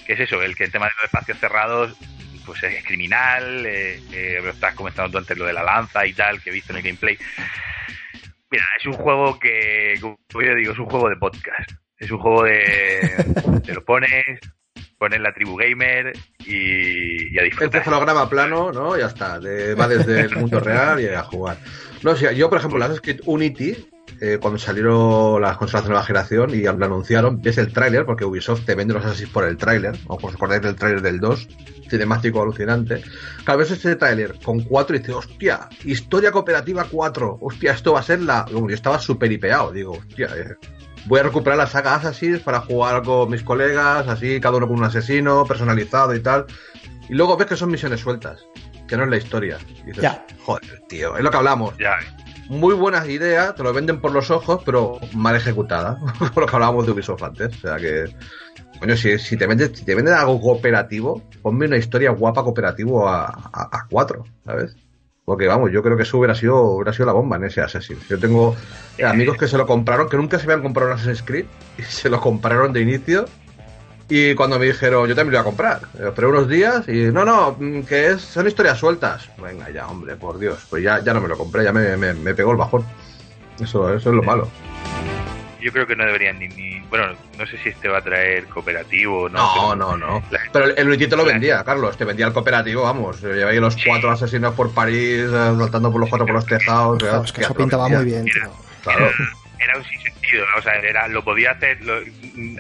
¿Qué 0.07 0.15
es 0.15 0.21
eso? 0.21 0.43
El 0.43 0.57
que 0.57 0.65
el 0.65 0.73
tema 0.73 0.87
de 0.87 0.93
los 0.97 1.05
espacios 1.05 1.39
cerrados 1.39 1.97
pues 2.45 2.63
es 2.63 2.85
criminal, 2.85 3.65
eh, 3.67 4.01
eh, 4.13 4.41
estás 4.49 4.75
comentando 4.75 5.11
tú 5.13 5.19
antes 5.19 5.37
lo 5.39 5.47
de 5.47 5.53
la 5.53 5.63
lanza 5.63 6.07
y 6.07 6.13
tal, 6.13 6.41
que 6.43 6.51
he 6.51 6.53
visto 6.53 6.73
en 6.73 6.79
el 6.79 6.83
gameplay. 6.85 7.17
Mira, 8.51 8.65
es 8.79 8.87
un 8.87 8.93
juego 8.93 9.39
que, 9.39 9.95
como 10.01 10.17
yo 10.35 10.55
digo, 10.55 10.73
es 10.73 10.79
un 10.79 10.87
juego 10.87 11.09
de 11.09 11.17
podcast. 11.17 11.71
Es 11.99 12.11
un 12.11 12.19
juego 12.19 12.45
de... 12.45 13.25
te 13.65 13.73
lo 13.75 13.85
pones, 13.85 14.39
pones 14.99 15.21
la 15.21 15.33
tribu 15.33 15.57
gamer 15.57 16.13
y, 16.45 17.35
y 17.35 17.39
a 17.39 17.43
El 17.43 17.49
disfrutar. 17.51 17.81
cefalograma 17.83 18.29
plano, 18.29 18.71
¿no? 18.73 18.97
Ya 18.97 19.07
está. 19.07 19.39
de- 19.39 19.75
va 19.75 19.89
desde 19.89 20.21
el 20.23 20.37
mundo 20.37 20.61
real 20.61 21.01
y 21.01 21.09
a 21.09 21.23
jugar. 21.23 21.57
No, 22.03 22.13
o 22.13 22.17
sea, 22.17 22.33
yo, 22.33 22.49
por 22.49 22.59
ejemplo, 22.59 22.79
las 22.79 23.01
Unity, 23.25 23.89
eh, 24.21 24.39
cuando 24.41 24.59
salieron 24.59 25.41
las 25.41 25.57
consolas 25.57 25.85
de 25.85 25.91
nueva 25.91 26.05
generación 26.05 26.51
y 26.55 26.63
lo 26.63 26.71
anunciaron, 26.85 27.41
ves 27.41 27.59
el 27.59 27.73
tráiler, 27.73 28.05
porque 28.07 28.25
Ubisoft 28.25 28.65
te 28.65 28.75
vende 28.75 28.95
los 28.95 29.05
Assassin's 29.05 29.31
por 29.31 29.45
el 29.45 29.57
tráiler, 29.57 29.97
o 30.07 30.17
os 30.21 30.35
acordáis 30.35 30.63
del 30.63 30.75
tráiler 30.77 31.03
del 31.03 31.21
2, 31.21 31.49
cinemático 31.89 32.41
alucinante. 32.43 33.03
Cada 33.45 33.59
vez 33.59 33.71
ese 33.71 33.97
tráiler 33.97 34.39
con 34.43 34.61
4 34.61 34.97
y 34.97 34.99
dice, 35.01 35.13
hostia, 35.13 35.69
historia 35.85 36.33
cooperativa 36.33 36.87
4, 36.91 37.39
hostia, 37.41 37.73
esto 37.73 37.93
va 37.93 38.01
a 38.01 38.03
ser 38.03 38.21
la... 38.23 38.47
Yo 38.51 38.67
estaba 38.69 38.99
súper 38.99 39.31
hipeado, 39.33 39.73
digo, 39.73 39.93
hostia, 39.93 40.29
eh, 40.37 40.57
voy 41.07 41.21
a 41.21 41.25
recuperar 41.25 41.59
la 41.59 41.67
saga 41.67 41.95
Assassin's 41.97 42.41
para 42.41 42.61
jugar 42.61 43.03
con 43.03 43.31
mis 43.31 43.43
colegas, 43.43 44.09
así, 44.09 44.41
cada 44.41 44.57
uno 44.57 44.67
con 44.69 44.79
un 44.79 44.85
asesino, 44.85 45.45
personalizado 45.45 46.15
y 46.15 46.21
tal. 46.21 46.47
Y 47.09 47.15
luego 47.15 47.37
ves 47.37 47.49
que 47.49 47.57
son 47.57 47.71
misiones 47.71 48.01
sueltas, 48.01 48.45
que 48.89 48.97
no 48.97 49.05
es 49.05 49.11
la 49.11 49.17
historia. 49.19 49.59
Y 49.83 49.89
dices, 49.89 50.03
Ya. 50.03 50.25
joder, 50.45 50.83
tío, 50.89 51.17
es 51.17 51.23
lo 51.23 51.31
que 51.31 51.37
hablamos. 51.37 51.77
Ya, 51.79 51.97
Muy 52.49 52.75
buenas 52.75 53.09
ideas, 53.09 53.55
te 53.55 53.63
lo 53.63 53.73
venden 53.73 54.01
por 54.01 54.13
los 54.13 54.31
ojos, 54.31 54.63
pero 54.65 54.99
mal 55.15 55.35
ejecutada. 55.35 55.99
Por 56.35 56.43
lo 56.43 56.47
que 56.47 56.57
hablábamos 56.57 56.87
de 56.87 56.93
Ubisoft 56.93 57.23
antes. 57.23 57.57
O 57.57 57.61
sea 57.61 57.77
que, 57.77 58.15
coño, 58.79 58.97
si, 58.97 59.19
si, 59.19 59.37
te, 59.37 59.47
venden, 59.47 59.75
si 59.75 59.85
te 59.85 59.95
venden 59.95 60.15
algo 60.15 60.41
cooperativo, 60.41 61.23
ponme 61.43 61.67
una 61.67 61.79
historia 61.79 62.11
guapa 62.11 62.43
cooperativo 62.43 63.09
a, 63.09 63.27
a, 63.27 63.69
a 63.73 63.87
cuatro, 63.89 64.25
¿sabes? 64.45 64.77
Porque 65.25 65.47
vamos, 65.47 65.71
yo 65.73 65.83
creo 65.83 65.97
que 65.97 66.03
eso 66.03 66.19
hubiera 66.19 66.35
sido, 66.35 66.61
hubiera 66.63 66.93
sido 66.93 67.07
la 67.07 67.13
bomba 67.13 67.37
en 67.37 67.45
ese 67.45 67.63
Assassin's. 67.63 68.07
Yo 68.09 68.19
tengo 68.19 68.55
eh, 68.99 69.05
amigos 69.05 69.39
que 69.39 69.49
se 69.49 69.57
lo 69.57 69.67
compraron, 69.67 70.09
que 70.09 70.19
nunca 70.19 70.39
se 70.39 70.45
habían 70.45 70.63
comprado 70.63 70.91
un 70.91 70.97
Assassin's 70.97 71.23
Creed, 71.23 71.47
y 71.79 71.83
se 71.83 72.11
lo 72.11 72.21
compraron 72.21 72.75
de 72.75 72.83
inicio. 72.83 73.25
Y 74.09 74.35
cuando 74.35 74.59
me 74.59 74.67
dijeron, 74.67 75.09
yo 75.09 75.15
también 75.15 75.33
lo 75.33 75.37
iba 75.39 75.41
a 75.41 75.45
comprar, 75.45 75.81
eh, 75.99 76.05
esperé 76.09 76.27
unos 76.27 76.47
días 76.49 76.87
y 76.89 77.05
no, 77.11 77.25
no, 77.25 77.57
mm, 77.59 77.83
que 77.85 78.09
es, 78.09 78.21
son 78.23 78.47
historias 78.47 78.79
sueltas. 78.79 79.31
Venga 79.43 79.71
ya, 79.71 79.87
hombre, 79.87 80.15
por 80.17 80.39
Dios, 80.39 80.67
pues 80.69 80.83
ya, 80.83 81.03
ya 81.03 81.15
no 81.15 81.21
me 81.23 81.29
lo 81.29 81.39
compré, 81.39 81.65
ya 81.65 81.73
me, 81.73 81.97
me, 81.97 82.13
me 82.13 82.35
pegó 82.35 82.51
el 82.53 82.59
bajón. 82.59 82.85
Eso, 83.61 83.89
eso 83.95 84.11
es 84.11 84.15
lo 84.17 84.23
malo. 84.23 84.49
yo 85.63 85.73
creo 85.73 85.87
que 85.87 85.97
no 85.97 86.05
deberían 86.05 86.39
ni, 86.39 86.49
ni- 86.49 86.81
Bueno, 86.91 87.15
no 87.39 87.47
sé 87.47 87.57
si 87.59 87.71
este 87.71 87.89
va 87.89 87.99
a 87.99 88.03
traer 88.03 88.45
cooperativo 88.47 89.23
o 89.23 89.29
no. 89.31 89.39
No, 89.39 89.53
pero- 89.55 89.77
no, 89.77 89.97
no. 89.97 90.23
La- 90.31 90.41
Pero 90.53 90.65
el, 90.67 90.91
el 90.93 91.09
te 91.09 91.17
lo 91.17 91.25
vendía, 91.25 91.65
Carlos, 91.65 91.97
te 91.97 92.05
vendía 92.05 92.27
el 92.27 92.33
cooperativo, 92.35 92.83
vamos. 92.83 93.23
Lleváis 93.23 93.59
los 93.61 93.77
cuatro 93.87 94.11
asesinos 94.11 94.55
por 94.55 94.71
París, 94.73 95.21
eh, 95.29 95.55
saltando 95.59 95.91
por 95.91 96.01
los 96.01 96.11
cuatro 96.11 96.27
por 96.27 96.35
los 96.35 96.47
tejados. 96.47 97.03
Es 97.03 97.33
que 97.33 97.41
eso 97.41 97.55
pintaba 97.55 97.89
muy 97.89 98.05
bien, 98.05 98.25
tío. 98.27 98.51
Claro. 98.83 99.09
Era 99.59 99.77
un 99.79 99.85
sinsentido, 99.85 100.45
¿no? 100.51 100.57
o 100.59 100.63
sea, 100.63 100.75
era, 100.75 101.09
lo 101.09 101.23
podía 101.25 101.53
hacer, 101.53 101.81
lo- 101.83 102.01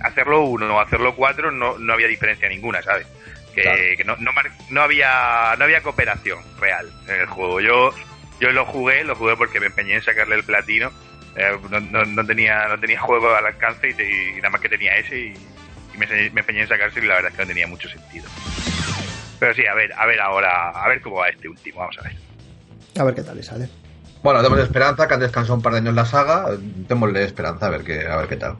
hacerlo 0.02 0.42
uno 0.44 0.76
o 0.76 0.80
hacerlo 0.80 1.14
cuatro, 1.14 1.50
no, 1.50 1.78
no 1.78 1.92
había 1.92 2.06
diferencia 2.08 2.48
ninguna, 2.48 2.82
¿sabes? 2.82 3.06
Que, 3.54 3.62
Claro. 3.62 3.78
que 3.96 4.04
no, 4.04 4.16
no, 4.18 4.32
mar- 4.32 4.50
no 4.70 4.82
había 4.82 5.54
no 5.58 5.64
había 5.64 5.80
cooperación 5.82 6.40
real 6.58 6.90
en 7.08 7.20
el 7.20 7.26
juego. 7.26 7.60
Yo 7.60 7.94
yo 8.40 8.50
lo 8.50 8.64
jugué, 8.66 9.04
lo 9.04 9.14
jugué 9.14 9.36
porque 9.36 9.60
me 9.60 9.66
empeñé 9.66 9.94
en 9.94 10.02
sacarle 10.02 10.34
el 10.36 10.44
platino. 10.44 10.90
Eh, 11.36 11.56
no, 11.70 11.78
no- 11.80 12.04
no 12.04 12.24
tenía 12.26 12.66
no 12.68 12.78
tenía 12.80 12.98
juego 13.00 13.34
al 13.34 13.46
alcance 13.46 13.88
y, 13.90 13.94
te- 13.94 14.08
y 14.30 14.36
nada 14.36 14.50
más 14.50 14.60
que 14.60 14.68
tenía 14.68 14.96
ese 14.96 15.18
y, 15.18 15.34
y 15.94 15.98
me, 15.98 16.06
me 16.06 16.40
empeñé 16.40 16.62
en 16.62 16.68
sacarse 16.68 16.98
y 17.00 17.02
la 17.06 17.14
verdad 17.14 17.30
es 17.30 17.36
que 17.36 17.42
no 17.42 17.48
tenía 17.48 17.66
mucho 17.68 17.88
sentido. 17.88 18.28
Pero 19.38 19.54
sí, 19.54 19.66
a 19.66 19.74
ver, 19.74 19.92
a 19.96 20.06
ver 20.06 20.20
ahora, 20.20 20.70
a 20.70 20.88
ver 20.88 21.00
cómo 21.00 21.16
va 21.16 21.28
este 21.28 21.48
último, 21.48 21.80
vamos 21.80 21.98
a 21.98 22.02
ver. 22.02 22.12
A 22.98 23.04
ver 23.04 23.14
qué 23.14 23.22
tal 23.22 23.36
le 23.36 23.42
sale. 23.42 23.68
Bueno, 24.24 24.42
demos 24.42 24.58
esperanza, 24.58 25.06
que 25.06 25.12
han 25.12 25.20
descansado 25.20 25.54
un 25.54 25.60
par 25.60 25.74
de 25.74 25.80
años 25.80 25.94
la 25.94 26.06
saga. 26.06 26.46
Démosle 26.88 27.24
esperanza 27.24 27.66
a 27.66 27.68
ver 27.68 27.84
qué, 27.84 28.06
a 28.08 28.16
ver 28.16 28.26
qué 28.26 28.36
tal. 28.36 28.56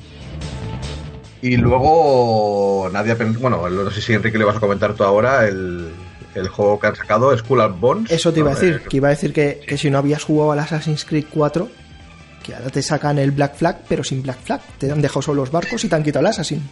Y 1.41 1.57
luego 1.57 2.91
nadie 2.93 3.15
Bueno, 3.15 3.67
no 3.71 3.91
sé 3.91 4.03
si 4.03 4.13
Enrique 4.13 4.37
le 4.37 4.45
vas 4.45 4.57
a 4.57 4.61
comentar 4.61 4.93
tú 4.93 5.05
ahora 5.05 5.49
el, 5.49 5.91
el 6.35 6.49
juego 6.49 6.79
que 6.79 6.89
han 6.89 6.97
sacado, 6.97 7.35
Skull 7.37 7.63
and 7.63 7.81
Bones. 7.81 8.11
Eso 8.11 8.31
te 8.31 8.41
iba 8.41 8.51
a 8.51 8.55
No, 8.55 8.61
decir, 8.61 8.83
eh, 8.85 8.89
que 8.91 8.97
iba 8.99 9.09
a 9.09 9.13
decir 9.13 9.33
que, 9.33 9.63
que 9.67 9.79
si 9.79 9.89
no 9.89 9.97
habías 9.97 10.23
jugado 10.23 10.53
al 10.53 10.59
Assassin's 10.59 11.07
Creed 11.07 11.25
4, 11.33 11.67
que 12.43 12.55
ahora 12.55 12.69
te 12.69 12.83
sacan 12.83 13.19
el 13.19 13.31
Black 13.31 13.57
Flag, 13.57 13.85
pero 13.89 14.05
sin 14.05 14.23
Black 14.23 14.41
Flag. 14.43 14.61
Te 14.77 14.93
han 14.93 15.01
dejado 15.01 15.23
solo 15.23 15.41
los 15.41 15.51
barcos 15.51 15.83
y 15.83 15.89
te 15.89 15.97
han 15.97 16.03
quitado 16.03 16.21
el 16.21 16.27
Assassin. 16.27 16.63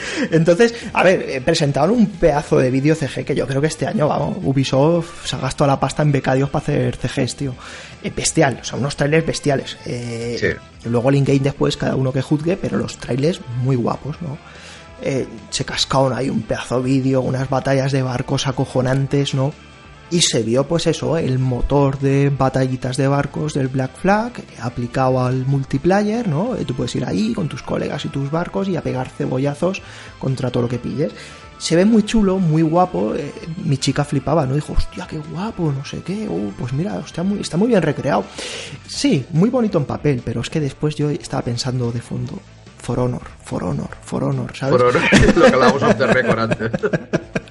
Entonces, 0.30 0.74
a 0.92 1.02
ver, 1.02 1.24
eh, 1.28 1.40
presentaron 1.40 1.90
un 1.96 2.06
pedazo 2.06 2.58
de 2.58 2.70
vídeo 2.70 2.94
CG 2.94 3.24
que 3.24 3.34
yo 3.34 3.46
creo 3.46 3.60
que 3.60 3.66
este 3.66 3.86
año, 3.86 4.08
vamos, 4.08 4.36
Ubisoft 4.42 5.26
se 5.26 5.36
ha 5.36 5.38
gastado 5.38 5.68
la 5.68 5.80
pasta 5.80 6.02
en 6.02 6.12
becadios 6.12 6.50
para 6.50 6.62
hacer 6.62 6.96
CGs, 6.96 7.36
tío. 7.36 7.54
Eh, 8.02 8.12
bestial, 8.14 8.58
o 8.60 8.64
sea, 8.64 8.78
unos 8.78 8.96
trailers 8.96 9.26
bestiales. 9.26 9.76
Eh, 9.86 10.36
Sí. 10.38 10.88
Luego 10.88 11.10
el 11.10 11.16
in-game 11.16 11.38
después, 11.38 11.76
cada 11.76 11.94
uno 11.94 12.12
que 12.12 12.22
juzgue, 12.22 12.56
pero 12.56 12.76
los 12.76 12.96
trailers 12.98 13.40
muy 13.62 13.76
guapos, 13.76 14.20
¿no? 14.20 14.36
Eh, 15.00 15.26
se 15.50 15.64
cascaron 15.64 16.12
ahí 16.12 16.30
un 16.30 16.42
pedazo 16.42 16.78
de 16.78 16.84
vídeo, 16.84 17.20
unas 17.20 17.48
batallas 17.48 17.92
de 17.92 18.02
barcos 18.02 18.46
acojonantes, 18.46 19.34
¿no? 19.34 19.52
Y 20.12 20.20
se 20.20 20.42
vio, 20.42 20.68
pues 20.68 20.86
eso, 20.86 21.16
el 21.16 21.38
motor 21.38 21.98
de 21.98 22.28
batallitas 22.30 22.96
de 22.98 23.08
barcos 23.08 23.54
del 23.54 23.68
Black 23.68 23.96
Flag 23.96 24.32
aplicado 24.60 25.24
al 25.24 25.46
multiplayer, 25.46 26.28
¿no? 26.28 26.54
Eh, 26.54 26.64
Tú 26.66 26.74
puedes 26.74 26.94
ir 26.96 27.04
ahí 27.06 27.32
con 27.32 27.48
tus 27.48 27.62
colegas 27.62 28.04
y 28.04 28.08
tus 28.10 28.30
barcos 28.30 28.68
y 28.68 28.76
a 28.76 28.82
pegar 28.82 29.08
cebollazos 29.08 29.80
contra 30.18 30.50
todo 30.50 30.64
lo 30.64 30.68
que 30.68 30.78
pilles. 30.78 31.12
Se 31.56 31.76
ve 31.76 31.84
muy 31.86 32.02
chulo, 32.02 32.38
muy 32.38 32.60
guapo. 32.60 33.14
eh, 33.14 33.32
mi 33.64 33.78
chica 33.78 34.04
flipaba, 34.04 34.44
¿no? 34.44 34.54
Dijo, 34.54 34.74
hostia, 34.74 35.06
qué 35.08 35.18
guapo, 35.18 35.72
no 35.72 35.82
sé 35.84 36.02
qué. 36.04 36.26
Uh, 36.28 36.52
pues 36.58 36.72
mira, 36.74 36.94
hostia, 36.96 37.22
muy, 37.22 37.40
está 37.40 37.56
muy 37.56 37.68
bien 37.68 37.80
recreado. 37.80 38.24
Sí, 38.86 39.24
muy 39.30 39.48
bonito 39.48 39.78
en 39.78 39.86
papel, 39.86 40.20
pero 40.24 40.42
es 40.42 40.50
que 40.50 40.60
después 40.60 40.94
yo 40.94 41.08
estaba 41.08 41.42
pensando 41.42 41.90
de 41.90 42.02
fondo. 42.02 42.38
For 42.78 42.98
Honor, 42.98 43.22
For 43.44 43.62
Honor, 43.62 43.88
For 44.02 44.24
Honor, 44.24 44.54
¿sabes? 44.56 44.72
Por 44.72 44.82
ahora, 44.82 45.00
lo 45.88 45.96
que 45.96 46.06
record 46.06 46.38
antes. 46.40 46.70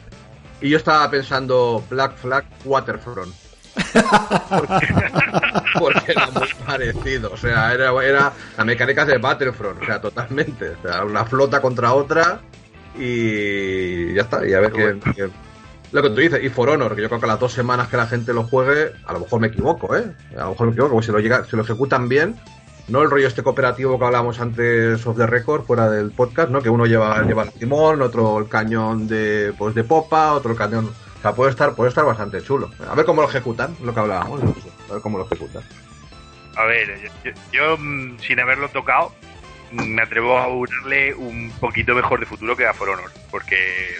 Y 0.62 0.70
yo 0.70 0.78
estaba 0.78 1.10
pensando 1.10 1.84
Black 1.90 2.18
Flag 2.18 2.46
Waterfront. 2.66 3.34
porque, 5.80 6.12
era 6.12 6.28
muy 6.32 6.48
parecido. 6.66 7.32
O 7.34 7.38
sea, 7.38 7.74
era, 7.74 7.92
era 8.04 8.32
la 8.58 8.66
mecánica 8.66 9.06
de 9.06 9.18
Battlefront, 9.18 9.82
o 9.82 9.86
sea, 9.86 10.02
totalmente. 10.02 10.72
O 10.72 10.82
sea, 10.82 11.06
una 11.06 11.26
flota 11.26 11.62
contra 11.62 11.94
otra 11.94 12.40
y 12.98 14.14
ya 14.14 14.22
está. 14.24 14.46
Y 14.48 14.54
a 14.54 14.60
ver 14.60 14.72
qué, 14.72 15.00
qué- 15.16 15.30
Lo 15.92 16.02
que 16.02 16.10
tú 16.10 16.16
dices, 16.16 16.44
y 16.44 16.50
For 16.50 16.70
Honor, 16.70 16.96
que 16.96 17.02
yo 17.02 17.08
creo 17.08 17.20
que 17.20 17.26
a 17.26 17.30
las 17.30 17.40
dos 17.40 17.54
semanas 17.54 17.88
que 17.88 17.98
la 17.98 18.08
gente 18.08 18.34
lo 18.34 18.44
juegue, 18.44 18.92
a 19.06 19.14
lo 19.14 19.22
mejor 19.22 19.40
me 19.40 19.48
equivoco, 19.48 19.96
¿eh? 19.96 20.12
A 20.38 20.44
lo 20.44 20.50
mejor 20.52 20.68
me 20.68 20.74
equivoco, 20.74 20.94
porque 20.94 21.06
si 21.08 21.12
lo, 21.12 21.20
llega, 21.20 21.46
si 21.46 21.56
lo 21.56 21.64
ejecutan 21.64 22.10
bien, 22.10 22.36
no 22.88 23.02
el 23.02 23.10
rollo 23.10 23.28
este 23.28 23.44
cooperativo 23.44 23.98
que 23.98 24.06
hablábamos 24.06 24.40
antes 24.40 25.06
of 25.06 25.18
the 25.18 25.28
record, 25.28 25.64
fuera 25.64 25.90
del 25.90 26.12
podcast, 26.12 26.50
¿no? 26.50 26.62
Que 26.62 26.70
uno 26.70 26.86
lleva, 26.86 27.22
lleva 27.24 27.44
el 27.44 27.52
timón, 27.52 28.02
otro 28.02 28.40
el 28.40 28.48
cañón 28.48 29.08
de, 29.08 29.54
pues, 29.58 29.76
de 29.76 29.84
popa, 29.84 30.34
otro 30.34 30.52
el 30.52 30.58
cañón... 30.58 30.86
O 30.88 31.22
sea, 31.22 31.34
puede 31.34 31.52
estar, 31.52 31.76
puede 31.76 31.90
estar 31.90 32.04
bastante 32.04 32.42
chulo. 32.42 32.72
A 32.90 32.96
ver 32.96 33.06
cómo 33.06 33.22
lo 33.22 33.30
ejecutan, 33.30 33.76
lo 33.84 33.94
que 33.94 34.00
hablábamos. 34.00 34.42
A 34.90 34.94
ver 34.94 35.02
cómo 35.04 35.20
lo 35.20 35.26
ejecutan. 35.26 35.62
A 36.56 36.66
ver, 36.66 37.12
yo, 37.24 37.32
yo, 37.52 37.78
mm, 37.78 38.18
sin 38.20 38.40
haberlo 38.40 38.70
tocado, 38.70 39.14
mm, 39.72 39.84
me 39.84 40.02
atrevo 40.02 40.38
a 40.38 40.46
augurarle 40.46 41.14
un 41.14 41.52
poquito 41.60 41.94
mejor 41.94 42.20
de 42.20 42.26
futuro 42.26 42.58
que 42.58 42.66
a 42.66 42.74
For 42.74 42.90
Honor, 42.90 43.12
porque 43.30 43.98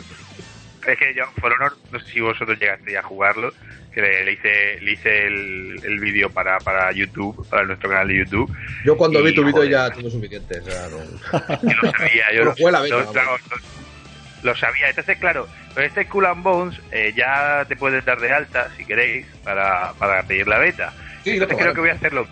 es 0.88 0.98
que 0.98 1.14
yo, 1.14 1.26
For 1.40 1.52
Honor, 1.54 1.78
no 1.92 2.00
sé 2.00 2.12
si 2.12 2.20
vosotros 2.22 2.60
llegasteis 2.60 2.98
a 2.98 3.04
jugarlo, 3.04 3.54
que 3.94 4.02
le, 4.02 4.24
le 4.26 4.32
hice, 4.34 4.80
le 4.82 4.92
hice 4.94 5.28
el, 5.28 5.80
el 5.84 6.00
vídeo 6.00 6.30
para, 6.30 6.58
para 6.60 6.92
YouTube, 6.92 7.48
para 7.50 7.64
nuestro 7.66 7.90
canal 7.90 8.08
de 8.08 8.18
YouTube, 8.20 8.52
Yo 8.86 8.96
cuando 8.98 9.20
Y, 9.20 9.24
vi 9.26 9.36
tu 9.36 9.44
vídeo 9.44 9.64
ya 9.66 9.90
tuve 9.92 10.10
suficiente. 10.10 10.60
O 10.60 10.64
sea, 10.64 10.88
no... 10.90 10.98
y 11.70 11.74
lo 11.74 11.92
sabía, 11.92 12.34
yo 12.34 12.44
lo, 12.46 12.56
fue 12.56 12.72
la 12.72 12.82
beta, 12.82 12.96
lo- 14.44 14.56
sabía. 14.56 14.90
Entonces, 14.90 15.18
claro, 15.20 15.48
con 15.74 15.84
este 15.84 16.06
Skull 16.06 16.26
and 16.26 16.44
Bones 16.44 16.80
eh, 16.92 17.14
ya 17.16 17.66
te 17.68 17.76
puedes 17.76 18.04
dar 18.06 18.20
de 18.20 18.32
alta, 18.32 18.70
si 18.78 18.86
queréis, 18.86 19.26
para, 19.44 19.94
para 19.94 20.24
pedir 20.24 20.48
la 20.48 20.58
beta. 20.58 20.94
Sí, 21.24 21.32
Entonces 21.32 21.58
creo 21.58 21.74
que 21.74 21.82
voy 21.82 21.90
a 21.90 21.94
hacerlo. 21.94 22.28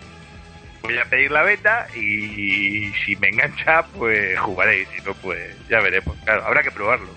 Voy 0.82 0.96
a 0.98 1.04
pedir 1.04 1.30
la 1.30 1.42
beta 1.42 1.86
y 1.94 2.90
si 3.04 3.14
me 3.16 3.28
engancha, 3.28 3.84
pues 3.96 4.36
jugaré. 4.40 4.82
y 4.82 4.86
Si 4.86 5.02
no, 5.06 5.14
pues 5.14 5.54
ya 5.68 5.78
veremos. 5.80 6.16
Claro, 6.24 6.44
habrá 6.46 6.62
que 6.62 6.70
probarlo. 6.70 7.08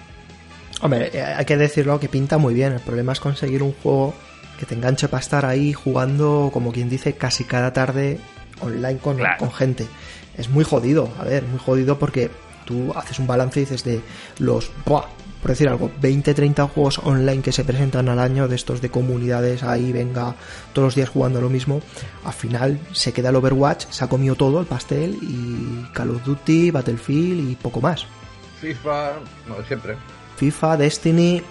Hombre, 0.84 1.12
eh, 1.14 1.24
hay 1.24 1.46
que 1.46 1.56
decirlo 1.56 1.98
que 1.98 2.10
pinta 2.10 2.38
muy 2.38 2.54
bien. 2.54 2.74
El 2.74 2.82
problema 2.82 3.14
es 3.14 3.22
conseguir 3.22 3.64
un 3.64 3.72
juego 3.72 4.14
que 4.60 4.66
te 4.66 4.76
enganche 4.76 5.08
para 5.08 5.22
estar 5.22 5.46
ahí 5.46 5.72
jugando, 5.72 6.50
como 6.52 6.74
quien 6.74 6.90
dice, 6.90 7.14
casi 7.14 7.46
cada 7.46 7.72
tarde 7.72 8.20
online 8.60 8.98
con, 8.98 9.16
Claro. 9.16 9.38
con 9.40 9.52
gente. 9.54 9.88
Es 10.38 10.50
muy 10.50 10.66
jodido, 10.66 11.10
a 11.18 11.24
ver, 11.24 11.44
muy 11.44 11.58
jodido 11.58 11.98
porque 11.98 12.30
tú 12.66 12.92
haces 12.98 13.18
un 13.20 13.28
balance 13.28 13.62
y 13.62 13.64
dices 13.64 13.86
de 13.86 14.02
los, 14.40 14.72
¡buah! 14.86 15.06
por 15.42 15.52
decir 15.52 15.68
algo, 15.70 15.90
20, 16.02 16.34
30 16.34 16.68
juegos 16.68 17.00
online 17.00 17.42
que 17.42 17.52
se 17.52 17.64
presentan 17.64 18.08
al 18.10 18.20
año 18.20 18.48
de 18.48 18.56
estos 18.56 18.82
de 18.82 18.90
comunidades, 18.90 19.64
ahí 19.64 19.92
venga, 19.92 20.36
todos 20.74 20.88
los 20.88 20.96
días 20.96 21.10
jugando 21.10 21.40
lo 21.42 21.50
mismo, 21.50 21.82
al 22.26 22.34
final 22.34 22.80
se 22.94 23.12
queda 23.12 23.30
el 23.30 23.36
Overwatch, 23.38 23.88
se 23.90 24.04
ha 24.06 24.08
comido 24.08 24.36
todo 24.36 24.60
el 24.62 24.66
pastel 24.66 25.18
y 25.22 25.86
Call 25.94 26.12
of 26.12 26.24
Duty, 26.24 26.72
Battlefield 26.72 27.52
y 27.52 27.56
poco 27.56 27.82
más. 27.82 28.06
FIFA, 28.62 29.14
no, 29.50 29.56
siempre. 29.68 29.96
FIFA, 30.38 30.78
Destiny, 30.78 31.42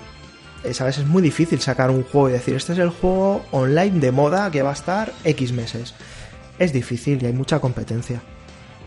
eh, 0.64 0.74
sabes, 0.74 0.98
es 0.98 1.06
muy 1.06 1.22
difícil 1.22 1.60
sacar 1.60 1.90
un 1.90 2.02
juego 2.04 2.28
y 2.28 2.32
decir, 2.32 2.54
este 2.54 2.72
es 2.72 2.78
el 2.78 2.90
juego 2.90 3.44
online 3.50 4.00
de 4.00 4.12
moda 4.12 4.50
que 4.50 4.62
va 4.62 4.70
a 4.70 4.74
estar 4.74 5.12
X 5.24 5.52
meses. 5.52 5.94
Es 6.58 6.72
difícil 6.72 7.22
y 7.22 7.26
hay 7.26 7.32
mucha 7.32 7.58
competencia. 7.60 8.20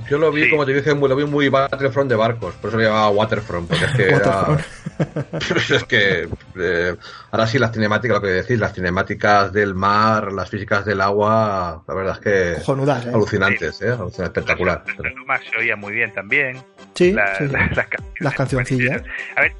Yo 0.10 0.20
lo 0.20 0.32
vi, 0.32 0.43
Sí. 0.43 0.50
como 0.52 0.66
te 0.68 0.74
dije, 0.74 0.93
muy, 0.93 1.10
lo 1.10 1.16
vi 1.16 1.26
muy 1.26 1.50
Battlefront 1.50 2.08
de 2.10 2.16
barcos, 2.16 2.54
por 2.56 2.68
eso 2.70 2.78
lo 2.78 2.84
llamaba 2.84 3.10
Waterfront, 3.10 3.68
porque 3.68 3.86
es 3.86 3.91
que 3.93 4.14
Waterfront. 4.14 4.62
era- 5.70 5.78
es 5.78 5.84
que 5.86 6.30
eh, 6.60 6.96
ahora 7.32 7.48
sí 7.48 7.58
las 7.58 7.72
cinemáticas, 7.72 8.16
lo 8.18 8.22
que 8.22 8.28
decís, 8.28 8.60
las 8.60 8.74
cinemáticas 8.74 9.52
del 9.52 9.74
mar, 9.74 10.32
las 10.32 10.48
físicas 10.50 10.86
del 10.86 11.02
agua, 11.02 11.84
la 11.88 11.93
verdad 11.96 12.14
es 12.14 12.20
que 12.20 12.54
Cojonudas, 12.60 13.04
¿eh? 13.06 13.10
alucinantes, 13.14 13.82
¿eh? 13.82 13.88
Alucinante, 13.89 14.39
espectacular. 14.41 14.84
Las 14.86 14.98
bromas 15.14 15.41
se 15.50 15.58
oía 15.58 15.76
muy 15.76 15.93
bien 15.93 16.14
también. 16.14 16.64
Sí, 16.93 17.12
La- 17.12 17.26
la- 17.39 17.66
las, 17.74 17.88
canciones. 17.88 18.20
Las 18.20 18.34
cancioncillas. 18.36 19.02
A 19.36 19.41
ver, 19.41 19.56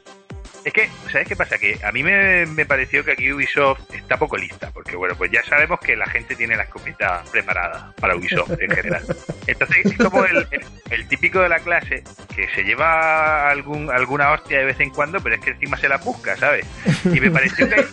es 0.66 0.74
que, 0.74 0.89
¿sabes 1.11 1.28
qué 1.28 1.36
pasa? 1.36 1.57
Que 1.57 1.80
a 1.84 1.91
mí 1.91 2.01
me, 2.03 2.45
me 2.47 2.66
pareció 2.66 3.05
que 3.05 3.11
aquí 3.11 3.32
Ubisoft 3.32 3.80
está 3.93 4.18
poco 4.18 4.36
lista, 4.36 4.72
porque 4.72 4.95
bueno, 4.95 5.16
pues 5.16 5.32
ya 5.32 5.43
sabemos 5.43 5.80
que 5.80 5.95
la 5.95 6.07
gente 6.07 6.36
tiene 6.36 6.57
la 6.57 6.63
escopeta 6.63 7.24
preparada 7.32 7.93
para 8.01 8.16
Ubisoft 8.16 8.51
en 8.59 8.72
general. 8.72 9.03
Entonces 9.47 9.86
es 9.86 9.97
como 9.97 10.26
el, 10.26 10.47
el- 10.89 11.07
típico 11.07 11.39
de 11.39 11.49
la 11.49 11.59
clase 11.59 12.03
que 12.36 12.47
se 12.49 12.63
lleva 12.63 13.47
algún, 13.49 13.91
alguna 13.91 14.32
hostia 14.32 14.57
de 14.59 14.66
vez 14.66 14.80
en 14.80 14.89
cuando, 14.89 15.20
pero 15.22 15.36
es 15.36 15.41
que 15.41 15.51
encima 15.51 15.78
se 15.78 15.88
la 15.88 15.97
busca, 15.97 16.36
¿sabes? 16.36 16.66
Y 17.05 17.20
me 17.20 17.30
pareció 17.30 17.70
que 17.70 17.84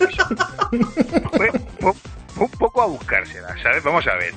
fue, 1.36 1.50
fue- 1.80 1.92
fue 2.34 2.44
un 2.46 2.50
poco 2.52 2.82
a 2.82 2.86
buscársela, 2.86 3.54
¿sabes? 3.62 3.82
Vamos 3.82 4.06
a 4.06 4.14
ver. 4.16 4.32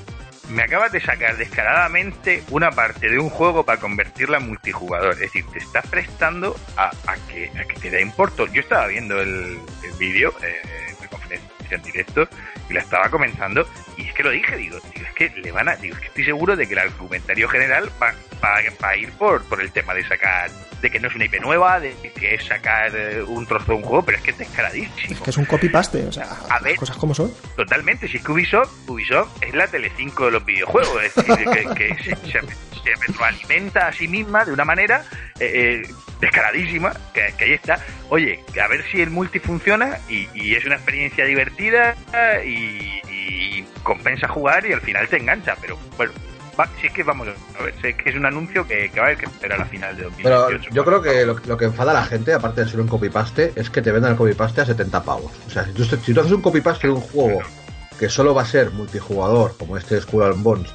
Me 0.49 0.63
acabas 0.63 0.91
de 0.91 1.01
sacar 1.01 1.37
descaradamente 1.37 2.43
una 2.51 2.71
parte 2.71 3.09
de 3.09 3.17
un 3.17 3.29
juego 3.29 3.65
para 3.65 3.79
convertirla 3.79 4.37
en 4.37 4.47
multijugador. 4.47 5.13
Es 5.13 5.19
decir, 5.19 5.45
te 5.51 5.59
estás 5.59 5.87
prestando 5.87 6.55
a, 6.77 6.89
a 7.07 7.15
que, 7.27 7.51
a 7.59 7.65
que 7.65 7.79
te 7.79 7.89
da 7.89 7.99
importo. 7.99 8.45
Yo 8.47 8.61
estaba 8.61 8.87
viendo 8.87 9.19
el, 9.21 9.59
el 9.83 9.91
vídeo, 9.97 10.33
eh, 10.43 10.61
la 11.01 11.07
conferencia 11.07 11.55
en 11.71 11.81
directo, 11.81 12.27
y 12.69 12.73
la 12.73 12.79
estaba 12.81 13.09
comentando, 13.09 13.67
y 13.97 14.07
es 14.07 14.13
que 14.13 14.23
lo 14.23 14.29
dije, 14.31 14.55
digo, 14.57 14.77
digo, 14.93 15.05
es 15.07 15.13
que 15.13 15.29
le 15.39 15.51
van 15.51 15.69
a, 15.69 15.75
digo, 15.75 15.95
es 15.95 16.01
que 16.01 16.07
estoy 16.07 16.25
seguro 16.25 16.55
de 16.55 16.67
que 16.67 16.73
el 16.73 16.79
argumentario 16.79 17.47
general 17.49 17.89
va, 18.01 18.13
va- 18.43 18.59
va 18.83 18.89
a 18.89 18.97
ir 18.97 19.09
por, 19.13 19.43
por 19.45 19.61
el 19.61 19.71
tema 19.71 19.93
de 19.93 20.05
sacar, 20.07 20.49
de 20.81 20.89
que 20.89 20.99
no 20.99 21.07
es 21.07 21.15
una 21.15 21.25
IP 21.25 21.39
nueva, 21.41 21.79
de 21.79 21.95
que 22.17 22.35
es 22.35 22.43
sacar 22.45 22.91
eh, 22.95 23.23
un 23.23 23.45
trozo 23.45 23.71
de 23.71 23.77
un 23.77 23.83
juego, 23.83 24.03
pero 24.03 24.17
es 24.17 24.23
que 24.23 24.31
es 24.31 24.37
descaradísimo. 24.37 25.13
Es 25.13 25.21
que 25.21 25.29
es 25.29 25.37
un 25.37 25.45
copy-paste, 25.45 26.05
o 26.07 26.11
sea, 26.11 26.25
A 26.49 26.59
ver. 26.59 26.75
cosas 26.75 26.97
como 26.97 27.13
son. 27.15 27.33
Totalmente, 27.55 28.07
si 28.07 28.17
es 28.17 28.23
que 28.23 28.31
Ubisoft, 28.31 28.71
Ubisoft 28.89 29.41
es 29.43 29.53
la 29.53 29.67
Telecinco 29.67 30.25
de 30.25 30.31
los 30.31 30.45
videojuegos, 30.45 31.03
es 31.03 31.15
decir, 31.15 31.35
que, 31.49 31.73
que 31.75 32.03
se, 32.03 32.15
se- 32.31 32.41
se 32.83 32.95
retroalimenta 33.07 33.87
a 33.87 33.93
sí 33.93 34.07
misma 34.07 34.45
de 34.45 34.51
una 34.53 34.65
manera 34.65 35.03
eh, 35.39 35.81
eh, 35.85 35.93
descaradísima, 36.21 36.93
que, 37.13 37.33
que 37.37 37.45
ahí 37.45 37.53
está. 37.53 37.79
Oye, 38.09 38.39
a 38.63 38.67
ver 38.67 38.83
si 38.91 39.01
el 39.01 39.09
multi 39.09 39.39
funciona 39.39 39.97
y, 40.07 40.27
y 40.35 40.55
es 40.55 40.65
una 40.65 40.75
experiencia 40.75 41.25
divertida 41.25 41.95
y 42.45 43.01
compensa 43.85 44.27
jugar 44.27 44.65
y 44.65 44.73
al 44.73 44.81
final 44.81 45.07
te 45.07 45.15
engancha, 45.17 45.55
pero 45.61 45.77
bueno. 45.95 46.11
va- 46.59 46.67
si 46.81 46.87
es 46.87 46.93
que 46.93 47.03
vamos 47.03 47.27
a 47.59 47.63
ver, 47.63 47.73
es 47.83 47.95
que 47.95 48.09
es 48.09 48.15
un 48.15 48.25
anuncio 48.25 48.65
que, 48.67 48.89
que 48.89 48.99
va 48.99 49.05
a 49.05 49.09
haber 49.09 49.17
que 49.19 49.25
esperar 49.25 49.59
a 49.59 49.63
la 49.63 49.69
final 49.69 49.95
de 49.95 50.07
Pero 50.23 50.39
2018. 50.41 50.73
yo 50.73 50.83
creo 50.85 51.01
que 51.01 51.25
lo, 51.25 51.35
lo 51.45 51.57
que 51.57 51.65
enfada 51.65 51.91
a 51.91 51.95
la 51.95 52.03
gente, 52.05 52.33
aparte 52.33 52.63
de 52.63 52.69
ser 52.69 52.79
un 52.81 52.87
copy-paste, 52.87 53.53
es 53.55 53.69
que 53.69 53.81
te 53.81 53.91
vendan 53.91 54.11
el 54.11 54.17
copy-paste 54.17 54.61
a 54.61 54.65
70 54.65 55.03
pavos. 55.03 55.31
O 55.47 55.49
sea, 55.49 55.65
si 55.65 55.71
tú, 55.73 55.83
si 55.85 56.13
tú 56.13 56.19
haces 56.21 56.31
un 56.31 56.41
copy-paste 56.41 56.87
de 56.87 56.93
un 56.93 57.01
juego 57.01 57.39
que 57.99 58.09
solo 58.09 58.33
va 58.33 58.41
a 58.41 58.45
ser 58.45 58.71
multijugador, 58.71 59.55
como 59.57 59.77
este 59.77 59.99
Skull 60.01 60.23
and 60.23 60.43
Bones, 60.43 60.73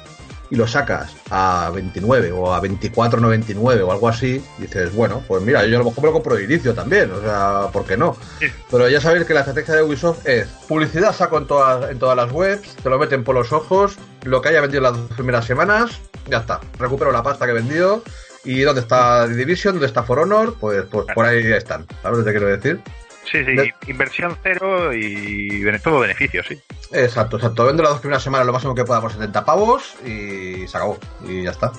y 0.51 0.57
lo 0.57 0.67
sacas 0.67 1.15
a 1.29 1.71
29 1.73 2.31
o 2.33 2.53
a 2.53 2.61
24.99 2.61 3.81
o 3.81 3.91
algo 3.91 4.09
así, 4.09 4.43
dices, 4.59 4.93
bueno, 4.93 5.23
pues 5.27 5.41
mira, 5.41 5.65
yo 5.65 5.77
a 5.77 5.79
lo 5.79 5.85
mejor 5.85 6.03
me 6.03 6.07
lo 6.09 6.13
compro 6.13 6.35
de 6.35 6.43
inicio 6.43 6.75
también, 6.75 7.09
o 7.09 7.21
sea, 7.21 7.69
¿por 7.71 7.85
qué 7.85 7.97
no? 7.97 8.15
Sí. 8.39 8.47
Pero 8.69 8.87
ya 8.89 8.99
sabéis 8.99 9.25
que 9.25 9.33
la 9.33 9.39
estrategia 9.39 9.75
de 9.75 9.83
Ubisoft 9.83 10.27
es 10.27 10.47
publicidad 10.67 11.15
saco 11.15 11.37
en 11.37 11.47
todas, 11.47 11.89
en 11.89 11.97
todas 11.97 12.17
las 12.17 12.31
webs, 12.31 12.75
te 12.75 12.89
lo 12.89 12.99
meten 12.99 13.23
por 13.23 13.33
los 13.33 13.51
ojos, 13.53 13.97
lo 14.23 14.41
que 14.41 14.49
haya 14.49 14.61
vendido 14.61 14.81
las 14.81 14.93
dos 14.93 15.11
primeras 15.15 15.45
semanas, 15.45 16.01
ya 16.27 16.39
está, 16.39 16.59
recupero 16.77 17.11
la 17.11 17.23
pasta 17.23 17.45
que 17.45 17.51
he 17.51 17.55
vendido. 17.55 18.03
¿Y 18.43 18.61
dónde 18.61 18.81
está 18.81 19.27
The 19.27 19.35
Division? 19.35 19.75
¿Dónde 19.75 19.85
está 19.85 20.01
For 20.01 20.17
Honor? 20.17 20.55
Pues, 20.59 20.85
pues 20.89 21.05
por 21.13 21.27
ahí 21.27 21.45
están. 21.51 21.85
¿Sabes 22.01 22.17
lo 22.17 22.23
que 22.23 22.31
te 22.31 22.37
quiero 22.37 22.57
decir? 22.57 22.81
Sí, 23.29 23.37
sí, 23.45 23.55
de- 23.55 23.73
inversión 23.87 24.37
cero 24.43 24.93
y 24.93 25.63
todo 25.83 25.99
beneficio, 25.99 26.41
sí. 26.47 26.59
Exacto, 26.91 27.37
exacto. 27.37 27.65
Vendo 27.65 27.83
las 27.83 27.93
dos 27.93 28.01
primeras 28.01 28.23
semanas 28.23 28.45
lo 28.47 28.53
máximo 28.53 28.75
que 28.75 28.83
pueda 28.83 28.99
por 29.01 29.11
70 29.11 29.45
pavos 29.45 29.93
y 30.05 30.67
se 30.67 30.77
acabó. 30.77 30.97
Y 31.27 31.43
ya 31.43 31.51
está. 31.51 31.71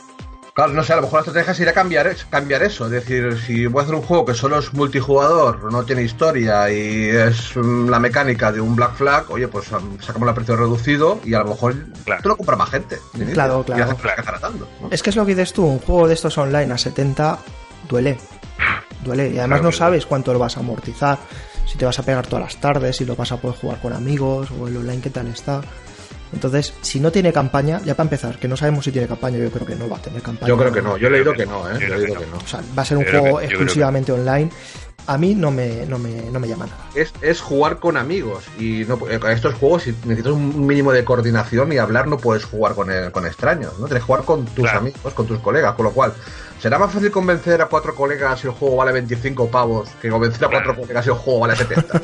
Claro, 0.54 0.74
no 0.74 0.82
sé, 0.84 0.92
a 0.92 0.96
lo 0.96 1.02
mejor 1.02 1.14
la 1.20 1.20
estrategia 1.20 1.54
sería 1.54 1.72
cambiar, 1.72 2.14
cambiar 2.28 2.62
eso. 2.62 2.84
Es 2.84 2.90
decir, 2.90 3.38
si 3.40 3.66
voy 3.66 3.80
a 3.80 3.82
hacer 3.84 3.94
un 3.94 4.02
juego 4.02 4.26
que 4.26 4.34
solo 4.34 4.58
es 4.58 4.72
multijugador, 4.74 5.72
no 5.72 5.82
tiene 5.84 6.02
historia 6.02 6.70
y 6.70 7.08
es 7.08 7.56
mm, 7.56 7.88
la 7.88 7.98
mecánica 7.98 8.52
de 8.52 8.60
un 8.60 8.76
Black 8.76 8.94
Flag, 8.94 9.30
oye, 9.30 9.48
pues 9.48 9.72
um, 9.72 9.98
sacamos 9.98 10.28
el 10.28 10.34
precio 10.34 10.54
reducido 10.56 11.20
y 11.24 11.32
a 11.32 11.38
lo 11.38 11.46
mejor 11.46 11.74
Claro. 12.04 12.22
te 12.22 12.28
lo 12.28 12.36
compra 12.36 12.56
más 12.56 12.68
gente. 12.70 12.98
inicio. 13.14 13.32
Claro, 13.34 13.60
Y 13.62 13.64
claro. 13.72 13.84
haces 13.84 13.96
que 14.14 14.22
tratando. 14.22 14.68
¿no? 14.82 14.88
Es 14.90 15.02
que 15.02 15.08
es 15.10 15.16
lo 15.16 15.24
que 15.24 15.34
dices 15.34 15.54
tú, 15.54 15.64
un 15.64 15.78
juego 15.78 16.06
de 16.06 16.14
estos 16.14 16.36
online 16.36 16.72
a 16.74 16.76
70 16.78 17.38
duele. 17.88 18.18
Duele. 19.02 19.24
Y 19.30 19.38
además 19.38 19.46
Claro 19.58 19.62
no 19.64 19.70
que 19.70 19.76
sabes 19.76 20.06
cuánto 20.06 20.32
lo 20.32 20.38
vas 20.38 20.56
a 20.56 20.60
amortizar, 20.60 21.18
si 21.66 21.76
te 21.78 21.84
vas 21.84 21.98
a 21.98 22.02
pegar 22.02 22.26
todas 22.26 22.44
las 22.44 22.56
tardes, 22.60 22.96
si 22.96 23.04
lo 23.04 23.16
vas 23.16 23.32
a 23.32 23.36
poder 23.36 23.56
jugar 23.58 23.80
con 23.80 23.92
amigos 23.92 24.48
o 24.58 24.68
el 24.68 24.76
online 24.76 25.00
qué 25.02 25.10
tal 25.10 25.26
está. 25.28 25.60
Entonces, 26.32 26.72
si 26.80 26.98
no 26.98 27.12
tiene 27.12 27.30
campaña, 27.32 27.80
ya 27.84 27.94
para 27.94 28.06
empezar, 28.06 28.38
que 28.38 28.48
no 28.48 28.56
sabemos 28.56 28.84
si 28.86 28.92
tiene 28.92 29.06
campaña, 29.06 29.36
yo 29.38 29.50
creo 29.50 29.66
que 29.66 29.74
no 29.76 29.86
va 29.88 29.98
a 29.98 30.00
tener 30.02 30.22
campaña. 30.22 30.48
Yo 30.48 30.56
creo 30.56 30.72
que 30.72 30.80
no, 30.80 30.96
yo 30.96 31.08
he 31.08 31.10
leído 31.10 31.32
que 31.34 31.44
no, 31.44 31.68
¿eh? 31.70 31.74
Yo 31.78 31.86
he 31.94 31.98
leído 31.98 32.14
que 32.20 32.24
que 32.24 32.30
no. 32.30 32.38
O 32.38 32.46
sea, 32.46 32.60
va 32.76 32.82
a 32.82 32.84
ser 32.86 32.96
un 32.98 33.04
Yo 33.04 33.10
juego 33.20 33.38
que- 33.38 33.48
que 33.48 33.54
exclusivamente 33.54 34.12
online. 34.12 34.50
a 35.08 35.18
mí 35.18 35.34
no 35.34 35.50
me, 35.50 35.84
no 35.86 35.98
me, 35.98 36.30
no 36.30 36.38
me 36.40 36.48
llama 36.48 36.66
nada. 36.66 36.78
Es, 36.94 37.12
es 37.20 37.40
jugar 37.42 37.80
con 37.80 37.96
amigos. 37.98 38.44
Y 38.58 38.84
no, 38.86 38.98
eh, 39.10 39.18
estos 39.30 39.54
juegos, 39.54 39.82
si 39.82 39.90
necesitas 40.04 40.32
un 40.32 40.64
mínimo 40.64 40.90
de 40.92 41.04
coordinación 41.04 41.70
y 41.72 41.78
hablar, 41.78 42.06
no 42.06 42.16
puedes 42.16 42.44
jugar 42.44 42.74
con, 42.74 42.90
el- 42.90 43.10
con 43.12 43.26
extraños. 43.26 43.72
¿no? 43.78 43.86
Tienes 43.86 44.02
que 44.02 44.06
jugar 44.06 44.24
con 44.24 44.44
tus 44.46 44.62
Claro. 44.64 44.78
amigos, 44.78 45.12
con 45.12 45.26
tus 45.26 45.38
colegas. 45.40 45.74
Con 45.74 45.84
lo 45.86 45.90
cual, 45.92 46.14
será 46.62 46.78
más 46.78 46.92
fácil 46.92 47.10
convencer 47.10 47.60
a 47.60 47.66
cuatro 47.66 47.92
colegas 47.92 48.38
si 48.40 48.46
el 48.46 48.52
juego 48.52 48.76
vale 48.76 48.92
25 48.92 49.50
pavos 49.50 49.90
que 50.00 50.08
convencer 50.08 50.44
a 50.44 50.48
cuatro 50.48 50.70
Claro. 50.74 50.80
colegas 50.82 51.04
si 51.04 51.10
el 51.10 51.16
juego 51.16 51.40
vale 51.40 51.56
70. 51.56 52.00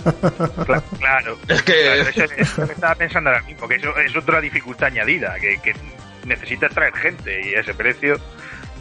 Cla- 0.66 0.82
Claro. 0.98 1.38
Es 1.46 1.62
que- 1.62 1.82
Claro, 1.84 2.02
eso 2.10 2.24
es, 2.24 2.32
es 2.36 2.58
lo 2.58 2.66
que 2.66 2.72
estaba 2.72 2.94
pensando 2.96 3.30
ahora 3.30 3.42
mismo, 3.42 3.68
que 3.68 3.76
eso 3.76 3.96
es 3.98 4.16
otra 4.16 4.40
dificultad 4.40 4.88
añadida, 4.88 5.36
que, 5.40 5.58
que 5.62 5.74
necesitas 6.26 6.74
traer 6.74 6.92
gente 6.94 7.40
y 7.48 7.54
ese 7.54 7.72
precio, 7.72 8.16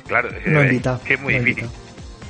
claro, 0.08 0.30
es, 0.30 0.48
No 0.48 0.62
es- 0.62 0.66
invita. 0.72 1.00
que 1.06 1.14
es 1.14 1.20
muy 1.22 1.36
no 1.36 1.40
difícil. 1.44 1.66
invita. 1.66 1.87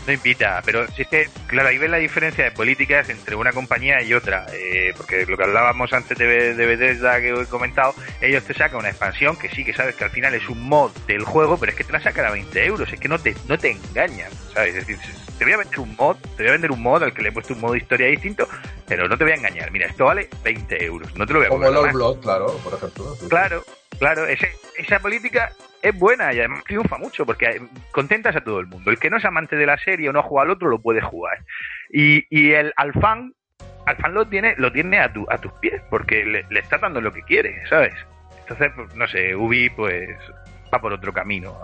No 0.07 0.13
invita, 0.13 0.61
pero 0.63 0.87
si 0.87 1.01
es 1.01 1.07
que, 1.09 1.29
claro, 1.47 1.67
ahí 1.67 1.77
ves 1.77 1.89
la 1.89 1.97
diferencia 1.97 2.45
de 2.45 2.51
políticas 2.51 3.09
entre 3.09 3.35
una 3.35 3.51
compañía 3.51 4.01
y 4.01 4.13
otra, 4.13 4.45
eh, 4.53 4.93
porque 4.95 5.25
lo 5.25 5.35
que 5.35 5.43
hablábamos 5.43 5.91
antes 5.91 6.17
de, 6.17 6.53
de 6.53 6.65
Bethesda 6.65 7.19
que 7.19 7.33
he 7.33 7.45
comentado, 7.47 7.93
ellos 8.21 8.41
te 8.45 8.53
sacan 8.53 8.79
una 8.79 8.89
expansión 8.89 9.35
que 9.35 9.49
sí 9.49 9.65
que 9.65 9.73
sabes 9.73 9.95
que 9.95 10.05
al 10.05 10.09
final 10.09 10.33
es 10.33 10.47
un 10.47 10.63
mod 10.63 10.91
del 11.07 11.25
juego, 11.25 11.57
pero 11.57 11.73
es 11.73 11.77
que 11.77 11.83
te 11.83 11.91
la 11.91 11.99
sacan 11.99 12.25
a 12.25 12.31
20 12.31 12.65
euros, 12.65 12.93
es 12.93 12.97
que 12.97 13.09
no 13.09 13.19
te, 13.19 13.35
no 13.49 13.57
te 13.57 13.71
engañan, 13.71 14.31
¿sabes? 14.53 14.75
Es 14.75 14.87
decir, 14.87 14.97
te 15.37 15.43
voy 15.43 15.53
a 15.53 15.57
vender 15.57 15.79
un 15.81 15.95
mod, 15.97 16.15
te 16.37 16.43
voy 16.43 16.47
a 16.47 16.51
vender 16.53 16.71
un 16.71 16.81
mod 16.81 17.03
al 17.03 17.13
que 17.13 17.21
le 17.21 17.29
he 17.29 17.31
puesto 17.33 17.53
un 17.53 17.59
modo 17.59 17.75
historia 17.75 18.07
distinto, 18.07 18.47
pero 18.87 19.09
no 19.09 19.17
te 19.17 19.25
voy 19.25 19.33
a 19.33 19.35
engañar, 19.35 19.71
mira, 19.71 19.87
esto 19.87 20.05
vale 20.05 20.29
20 20.41 20.85
euros, 20.85 21.13
no 21.15 21.25
te 21.25 21.33
lo 21.33 21.39
voy 21.39 21.47
a 21.47 21.49
Como 21.49 21.67
el 21.67 21.73
más. 21.73 21.93
Blood, 21.93 22.21
claro, 22.21 22.57
por 22.63 22.73
ejemplo. 22.75 23.17
Claro, 23.27 23.65
claro, 23.99 24.25
esa 24.25 24.99
política 24.99 25.51
es 25.81 25.97
buena 25.97 26.33
y 26.33 26.39
además 26.39 26.63
triunfa 26.63 26.97
mucho 26.97 27.25
porque 27.25 27.61
contentas 27.91 28.35
a 28.35 28.41
todo 28.41 28.59
el 28.59 28.67
mundo. 28.67 28.91
El 28.91 28.99
que 28.99 29.09
no 29.09 29.17
es 29.17 29.25
amante 29.25 29.55
de 29.55 29.65
la 29.65 29.77
serie 29.77 30.09
o 30.09 30.13
no 30.13 30.23
juega 30.23 30.43
al 30.43 30.51
otro 30.51 30.69
lo 30.69 30.79
puede 30.79 31.01
jugar. 31.01 31.39
Y, 31.89 32.25
y 32.29 32.51
el 32.51 32.73
al 32.75 32.93
fan, 32.93 33.33
al 33.85 33.97
fan 33.97 34.13
lo 34.13 34.27
tiene, 34.27 34.55
lo 34.57 34.71
tiene 34.71 34.99
a, 34.99 35.11
tu, 35.11 35.25
a 35.29 35.37
tus 35.37 35.51
pies 35.53 35.81
porque 35.89 36.25
le, 36.25 36.45
le 36.49 36.59
está 36.59 36.77
dando 36.77 37.01
lo 37.01 37.13
que 37.13 37.21
quiere, 37.23 37.63
¿sabes? 37.69 37.93
Entonces, 38.39 38.71
pues, 38.75 38.95
no 38.95 39.07
sé, 39.07 39.35
Ubi 39.35 39.69
pues 39.69 40.09
va 40.73 40.79
por 40.79 40.93
otro 40.93 41.13
camino. 41.13 41.57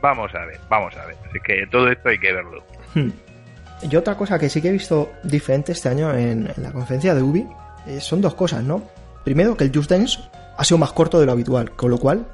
Vamos 0.00 0.34
a 0.34 0.44
ver, 0.44 0.60
vamos 0.68 0.96
a 0.96 1.06
ver. 1.06 1.16
Así 1.28 1.40
que 1.40 1.66
todo 1.66 1.90
esto 1.90 2.08
hay 2.08 2.18
que 2.18 2.32
verlo. 2.32 2.64
Hmm. 2.94 3.10
Y 3.82 3.96
otra 3.96 4.16
cosa 4.16 4.38
que 4.38 4.48
sí 4.48 4.60
que 4.60 4.68
he 4.68 4.72
visto 4.72 5.12
diferente 5.22 5.72
este 5.72 5.88
año 5.88 6.12
en, 6.12 6.48
en 6.56 6.62
la 6.62 6.72
conferencia 6.72 7.14
de 7.14 7.22
Ubi 7.22 7.46
eh, 7.86 8.00
son 8.00 8.20
dos 8.20 8.34
cosas, 8.34 8.62
¿no? 8.62 8.82
Primero, 9.24 9.56
que 9.56 9.64
el 9.64 9.72
Just 9.74 9.90
Dance 9.90 10.20
ha 10.58 10.64
sido 10.64 10.78
más 10.78 10.92
corto 10.92 11.20
de 11.20 11.26
lo 11.26 11.32
habitual, 11.32 11.70
con 11.76 11.90
lo 11.90 11.98
cual, 11.98 12.26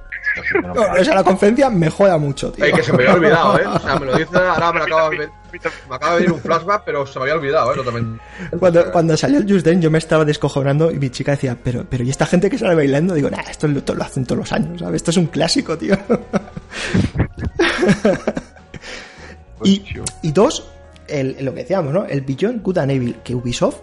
o 0.98 1.04
sea, 1.04 1.14
la 1.14 1.24
conferencia 1.24 1.70
me 1.70 1.90
joda 1.90 2.18
mucho, 2.18 2.50
tío. 2.50 2.64
Ay, 2.64 2.72
que 2.72 2.82
se 2.82 2.92
me 2.92 3.02
había 3.02 3.14
olvidado, 3.14 3.58
¿eh? 3.58 3.66
O 3.66 3.78
sea, 3.78 3.98
me 3.98 4.06
lo 4.06 4.16
dice, 4.16 4.38
ahora 4.38 4.72
me 4.72 4.80
acaba 4.80 5.10
de, 5.10 5.18
me 5.18 5.94
acaba 5.94 6.14
de 6.14 6.20
venir 6.20 6.32
un 6.32 6.40
flashback, 6.40 6.82
pero 6.84 7.06
se 7.06 7.18
me 7.18 7.24
había 7.24 7.34
olvidado, 7.34 7.72
¿eh? 7.72 7.76
Totalmente. 7.76 8.24
Cuando, 8.58 8.92
cuando 8.92 9.16
salió 9.16 9.38
el 9.38 9.50
Just 9.50 9.66
Dance 9.66 9.82
yo 9.82 9.90
me 9.90 9.98
estaba 9.98 10.24
descojonando 10.24 10.90
y 10.90 10.98
mi 10.98 11.10
chica 11.10 11.32
decía, 11.32 11.56
pero, 11.62 11.84
pero 11.88 12.02
¿y 12.02 12.10
esta 12.10 12.24
gente 12.24 12.48
que 12.48 12.58
sale 12.58 12.74
bailando? 12.74 13.14
Digo, 13.14 13.28
nah, 13.28 13.42
esto 13.48 13.68
lo, 13.68 13.82
lo 13.86 14.02
hacen 14.02 14.24
todos 14.24 14.38
los 14.38 14.52
años, 14.52 14.80
¿sabes? 14.80 14.96
Esto 14.96 15.10
es 15.10 15.16
un 15.18 15.26
clásico, 15.26 15.76
tío. 15.76 15.96
y, 19.64 19.84
y 20.22 20.32
dos, 20.32 20.66
el, 21.08 21.36
lo 21.44 21.52
que 21.52 21.60
decíamos, 21.60 21.92
¿no? 21.92 22.06
El 22.06 22.22
Beyond 22.22 22.62
Good 22.62 22.78
and 22.78 22.90
Evil, 22.90 23.16
que 23.22 23.34
Ubisoft 23.34 23.76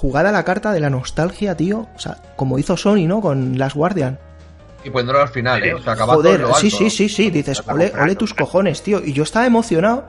jugara 0.00 0.30
la 0.30 0.44
carta 0.44 0.72
de 0.72 0.80
la 0.80 0.90
nostalgia, 0.90 1.56
tío. 1.56 1.88
O 1.94 1.98
sea, 1.98 2.18
como 2.36 2.58
hizo 2.58 2.76
Sony, 2.76 3.06
¿no? 3.06 3.20
Con 3.20 3.58
Last 3.58 3.76
Guardian. 3.76 4.18
Y 4.84 4.90
poniéndolo 4.90 5.22
al 5.22 5.28
final, 5.28 5.64
¿eh? 5.64 5.74
O 5.74 5.82
sea, 5.82 5.94
acabando 5.94 6.22
Joder, 6.22 6.42
alto. 6.42 6.54
sí, 6.56 6.70
sí, 6.70 6.90
sí, 6.90 7.08
sí. 7.08 7.30
Dices, 7.30 7.62
ole, 7.66 7.92
ole 7.98 8.14
tus 8.14 8.34
cojones, 8.34 8.82
tío. 8.82 9.02
Y 9.02 9.12
yo 9.14 9.22
estaba 9.22 9.46
emocionado. 9.46 10.06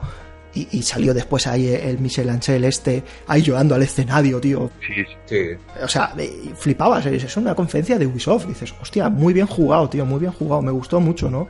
Y, 0.54 0.68
y 0.78 0.82
salió 0.82 1.12
después 1.14 1.46
ahí 1.46 1.68
el 1.68 1.98
Michel 1.98 2.28
Ancel 2.30 2.64
este, 2.64 3.02
ahí 3.26 3.42
llorando 3.42 3.74
al 3.74 3.82
escenario, 3.82 4.40
tío. 4.40 4.70
Sí, 4.86 4.94
sí. 5.04 5.16
Sí. 5.26 5.58
O 5.82 5.88
sea, 5.88 6.12
flipabas, 6.56 7.06
es 7.06 7.24
es 7.24 7.36
una 7.36 7.54
conferencia 7.54 7.98
de 7.98 8.06
Ubisoft. 8.06 8.46
Dices, 8.46 8.74
hostia, 8.80 9.08
muy 9.08 9.32
bien 9.32 9.46
jugado, 9.46 9.88
tío, 9.88 10.04
muy 10.06 10.20
bien 10.20 10.32
jugado. 10.32 10.62
Me 10.62 10.70
gustó 10.70 11.00
mucho, 11.00 11.30
¿no? 11.30 11.48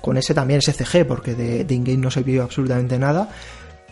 Con 0.00 0.16
ese 0.16 0.32
también, 0.34 0.58
ese 0.58 0.72
CG, 0.72 1.06
porque 1.06 1.34
de, 1.34 1.64
de 1.64 1.74
in-game 1.74 1.98
no 1.98 2.10
se 2.10 2.22
vio 2.22 2.42
absolutamente 2.42 2.98
nada. 2.98 3.28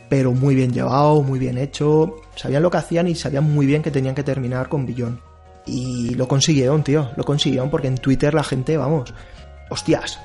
Pero 0.08 0.32
muy 0.32 0.54
bien 0.54 0.72
llevado, 0.72 1.22
muy 1.22 1.38
bien 1.38 1.58
hecho. 1.58 2.16
Sabían 2.36 2.62
lo 2.62 2.70
que 2.70 2.76
hacían 2.78 3.08
y 3.08 3.14
sabían 3.14 3.44
muy 3.44 3.66
bien 3.66 3.82
que 3.82 3.90
tenían 3.90 4.14
que 4.14 4.22
terminar 4.22 4.68
con 4.68 4.86
Billón. 4.86 5.20
Y 5.66 6.14
lo 6.14 6.28
consiguieron, 6.28 6.84
tío. 6.84 7.10
Lo 7.16 7.24
consiguieron 7.24 7.70
porque 7.70 7.88
en 7.88 7.98
Twitter 7.98 8.32
la 8.34 8.44
gente, 8.44 8.76
vamos, 8.76 9.12
hostias. 9.68 10.20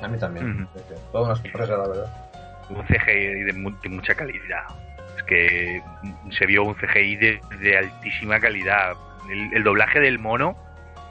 A 0.00 0.06
mí 0.08 0.16
también. 0.18 0.68
Sí, 0.74 0.80
sí. 0.88 0.94
Toda 1.10 1.24
una 1.24 1.34
sorpresa, 1.36 1.76
la 1.76 1.88
verdad. 1.88 2.28
un 2.70 2.82
CGI 2.84 3.42
de, 3.44 3.52
mu- 3.52 3.76
de 3.82 3.88
mucha 3.88 4.14
calidad. 4.14 4.62
Es 5.16 5.24
que 5.24 5.82
se 6.38 6.46
vio 6.46 6.62
un 6.62 6.74
CGI 6.74 7.16
de, 7.16 7.40
de 7.60 7.78
altísima 7.78 8.38
calidad. 8.38 8.92
El, 9.28 9.52
el 9.56 9.64
doblaje 9.64 9.98
del 10.00 10.18
mono, 10.20 10.56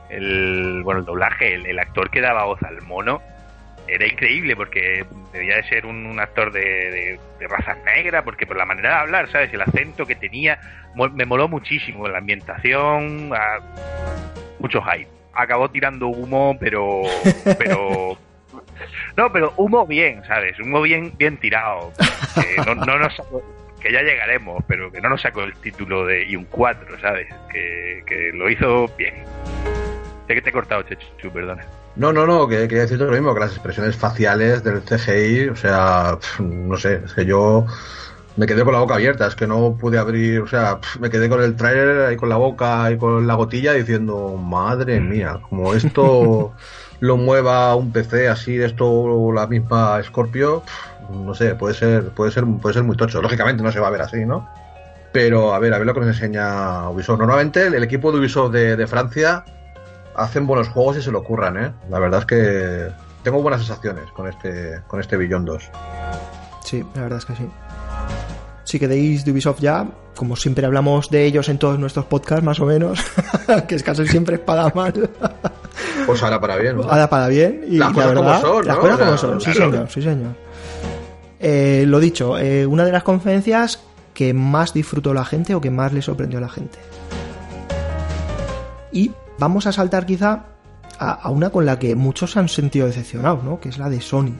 el 0.09 0.81
bueno, 0.83 1.01
el 1.01 1.05
doblaje, 1.05 1.53
el, 1.55 1.65
el 1.65 1.79
actor 1.79 2.09
que 2.09 2.21
daba 2.21 2.45
voz 2.45 2.61
al 2.63 2.81
mono, 2.83 3.21
era 3.93 4.05
increíble 4.07 4.55
porque 4.55 5.05
debía 5.33 5.57
de 5.57 5.63
ser 5.63 5.85
un, 5.85 6.05
un 6.05 6.19
actor 6.19 6.51
de, 6.51 6.61
de- 6.61 7.19
de 7.39 7.47
raza 7.47 7.75
negra, 7.85 8.23
porque 8.23 8.45
por 8.45 8.57
la 8.57 8.65
manera 8.65 8.89
de 8.89 8.95
hablar, 8.95 9.31
¿sabes? 9.31 9.53
El 9.53 9.61
acento 9.61 10.05
que 10.05 10.15
tenía, 10.15 10.59
me 11.13 11.25
moló 11.25 11.47
muchísimo. 11.47 12.07
La 12.07 12.17
ambientación, 12.19 13.31
ah, 13.33 13.59
mucho 14.59 14.81
hype. 14.81 15.07
Acabó 15.33 15.69
tirando 15.69 16.07
humo, 16.07 16.57
pero. 16.59 17.03
pero 17.57 18.17
no, 19.15 19.31
pero 19.31 19.53
humo 19.57 19.85
bien, 19.85 20.23
¿sabes? 20.25 20.59
Humo 20.59 20.81
bien, 20.81 21.13
bien 21.17 21.37
tirado. 21.37 21.91
Que, 22.35 22.57
no, 22.65 22.75
no 22.75 22.97
nos 22.97 23.15
sacó- 23.15 23.43
que 23.79 23.91
ya 23.93 24.01
llegaremos, 24.01 24.63
pero 24.67 24.91
que 24.91 24.99
no 24.99 25.07
nos 25.09 25.21
sacó 25.21 25.43
el 25.43 25.53
título 25.55 26.05
de 26.05 26.25
y 26.25 26.35
un 26.35 26.45
4, 26.45 26.99
¿sabes? 26.99 27.27
Que, 27.51 28.03
que 28.05 28.31
lo 28.33 28.49
hizo 28.49 28.87
bien. 28.97 29.13
Sé 30.27 30.35
que 30.35 30.41
te 30.41 30.49
he 30.49 30.53
cortado, 30.53 30.83
Chechu, 30.83 31.31
perdona. 31.31 31.63
No, 31.99 32.13
no, 32.13 32.25
no, 32.25 32.47
que 32.47 32.69
quería 32.69 32.83
decirte 32.83 33.03
lo 33.03 33.11
mismo, 33.11 33.33
que 33.33 33.41
las 33.41 33.51
expresiones 33.51 33.93
faciales 33.97 34.63
del 34.63 34.81
CGI, 34.83 35.49
o 35.49 35.55
sea, 35.57 36.17
pf, 36.17 36.41
no 36.41 36.77
sé, 36.77 37.01
es 37.03 37.11
que 37.11 37.25
yo 37.25 37.65
me 38.37 38.47
quedé 38.47 38.63
con 38.63 38.71
la 38.71 38.79
boca 38.79 38.93
abierta, 38.95 39.27
es 39.27 39.35
que 39.35 39.45
no 39.45 39.75
pude 39.77 39.97
abrir, 39.99 40.39
o 40.39 40.47
sea, 40.47 40.79
pf, 40.79 40.97
me 41.01 41.09
quedé 41.09 41.27
con 41.27 41.43
el 41.43 41.57
trailer 41.57 42.05
ahí 42.05 42.15
con 42.15 42.29
la 42.29 42.37
boca 42.37 42.89
y 42.89 42.97
con 42.97 43.27
la 43.27 43.33
gotilla 43.33 43.73
diciendo, 43.73 44.37
madre 44.37 45.01
mía, 45.01 45.41
como 45.49 45.73
esto 45.73 46.53
lo 47.01 47.17
mueva 47.17 47.75
un 47.75 47.91
PC 47.91 48.29
así, 48.29 48.61
esto 48.61 49.33
la 49.33 49.45
misma 49.47 50.01
Scorpio, 50.01 50.61
pf, 50.61 51.13
no 51.13 51.35
sé, 51.35 51.55
puede 51.55 51.73
ser, 51.73 52.11
puede 52.11 52.31
ser, 52.31 52.45
puede 52.61 52.75
ser 52.75 52.83
muy 52.83 52.95
tocho. 52.95 53.21
Lógicamente 53.21 53.61
no 53.61 53.73
se 53.73 53.81
va 53.81 53.87
a 53.87 53.91
ver 53.91 54.03
así, 54.03 54.25
¿no? 54.25 54.47
Pero 55.11 55.53
a 55.53 55.59
ver, 55.59 55.73
a 55.73 55.77
ver 55.77 55.87
lo 55.87 55.93
que 55.93 55.99
nos 55.99 56.15
enseña 56.15 56.89
Ubisoft. 56.91 57.19
Normalmente 57.19 57.67
el, 57.67 57.73
el 57.73 57.83
equipo 57.83 58.13
de 58.13 58.19
Ubisoft 58.19 58.53
de, 58.53 58.77
de 58.77 58.87
Francia 58.87 59.43
hacen 60.19 60.45
buenos 60.47 60.69
juegos 60.69 60.97
y 60.97 61.01
se 61.01 61.11
lo 61.11 61.19
ocurran, 61.19 61.57
¿eh? 61.57 61.71
La 61.89 61.99
verdad 61.99 62.21
es 62.21 62.25
que 62.25 62.87
tengo 63.23 63.41
buenas 63.41 63.61
sensaciones 63.65 64.11
con 64.11 64.27
este, 64.27 64.81
con 64.87 64.99
este 64.99 65.17
Beyond 65.17 65.47
2. 65.47 65.69
Sí, 66.63 66.83
la 66.95 67.01
verdad 67.03 67.19
es 67.19 67.25
que 67.25 67.35
sí. 67.35 67.47
Si 68.63 68.79
queréis 68.79 69.25
de 69.25 69.31
Ubisoft 69.31 69.59
ya, 69.61 69.87
como 70.15 70.35
siempre 70.35 70.65
hablamos 70.65 71.09
de 71.09 71.25
ellos 71.25 71.49
en 71.49 71.57
todos 71.57 71.79
nuestros 71.79 72.05
podcasts, 72.05 72.43
más 72.43 72.59
o 72.59 72.65
menos, 72.65 72.99
que 73.67 73.75
es 73.75 73.83
casi 73.83 74.07
siempre 74.07 74.35
es 74.35 74.41
para 74.41 74.69
mal, 74.75 75.09
Pues 76.05 76.21
ahora 76.21 76.39
para 76.39 76.57
bien, 76.57 76.77
¿no? 76.77 76.83
ahora 76.83 77.09
para 77.09 77.27
bien. 77.29 77.63
Y 77.67 77.77
Las 77.77 77.89
la 77.89 77.93
cosas 77.95 78.13
como 78.13 78.29
verdad, 78.29 78.41
son, 78.41 78.67
las 78.67 78.77
cosas 78.77 78.93
O 78.93 78.97
sea, 78.97 79.05
como 79.05 79.17
son, 79.17 79.41
sí 79.41 79.51
claro. 79.51 79.71
señor, 79.71 79.89
sí 79.89 80.01
señor. 80.01 80.31
Eh, 81.39 81.83
lo 81.87 81.99
dicho, 81.99 82.37
eh, 82.37 82.65
una 82.65 82.85
de 82.85 82.91
las 82.91 83.03
conferencias 83.03 83.79
que 84.13 84.33
más 84.33 84.73
disfrutó 84.73 85.13
la 85.13 85.23
gente 85.25 85.55
o 85.55 85.61
que 85.61 85.71
más 85.71 85.93
le 85.93 86.01
sorprendió 86.01 86.37
a 86.39 86.41
la 86.41 86.49
gente. 86.49 86.77
Y 88.91 89.11
vamos 89.39 89.65
a 89.65 89.71
saltar 89.71 90.05
quizá 90.05 90.45
a, 90.99 91.29
una 91.29 91.49
con 91.49 91.65
la 91.65 91.79
que 91.79 91.95
muchos 91.95 92.33
se 92.33 92.39
han 92.39 92.49
sentido 92.49 92.87
decepcionados, 92.87 93.43
¿no? 93.43 93.59
Que 93.59 93.69
es 93.69 93.77
la 93.77 93.89
de 93.89 94.01
Sony. 94.01 94.33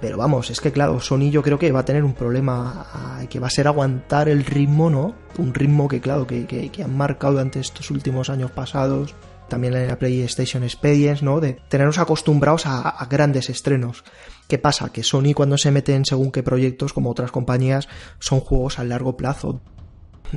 Pero 0.00 0.18
vamos, 0.18 0.50
es 0.50 0.60
que 0.60 0.70
claro, 0.70 1.00
Sony 1.00 1.30
yo 1.30 1.42
creo 1.42 1.58
que 1.58 1.72
va 1.72 1.80
a 1.80 1.84
tener 1.84 2.04
un 2.04 2.12
problema 2.12 3.26
que 3.30 3.40
va 3.40 3.46
a 3.46 3.50
ser 3.50 3.66
aguantar 3.66 4.28
el 4.28 4.44
ritmo, 4.44 4.90
¿no? 4.90 5.14
Un 5.38 5.54
ritmo 5.54 5.88
que 5.88 6.00
claro, 6.00 6.26
que, 6.26 6.46
que, 6.46 6.68
que 6.68 6.82
han 6.82 6.94
marcado 6.94 7.34
durante 7.34 7.60
estos 7.60 7.90
últimos 7.90 8.28
años 8.28 8.50
pasados, 8.50 9.14
también 9.48 9.74
en 9.74 9.88
la 9.88 9.98
PlayStation 9.98 10.62
Experience, 10.62 11.24
¿no? 11.24 11.40
De 11.40 11.54
tenernos 11.68 11.98
acostumbrados 11.98 12.66
a, 12.66 12.88
a 12.88 13.06
grandes 13.06 13.48
estrenos. 13.48 14.04
¿Qué 14.46 14.58
pasa? 14.58 14.90
Que 14.92 15.02
Sony 15.02 15.32
cuando 15.34 15.56
se 15.56 15.70
mete 15.70 15.94
en 15.94 16.04
según 16.04 16.30
qué 16.32 16.42
proyectos, 16.42 16.92
como 16.92 17.10
otras 17.10 17.30
compañías, 17.30 17.88
son 18.18 18.40
juegos 18.40 18.78
a 18.78 18.84
largo 18.84 19.16
plazo. 19.16 19.62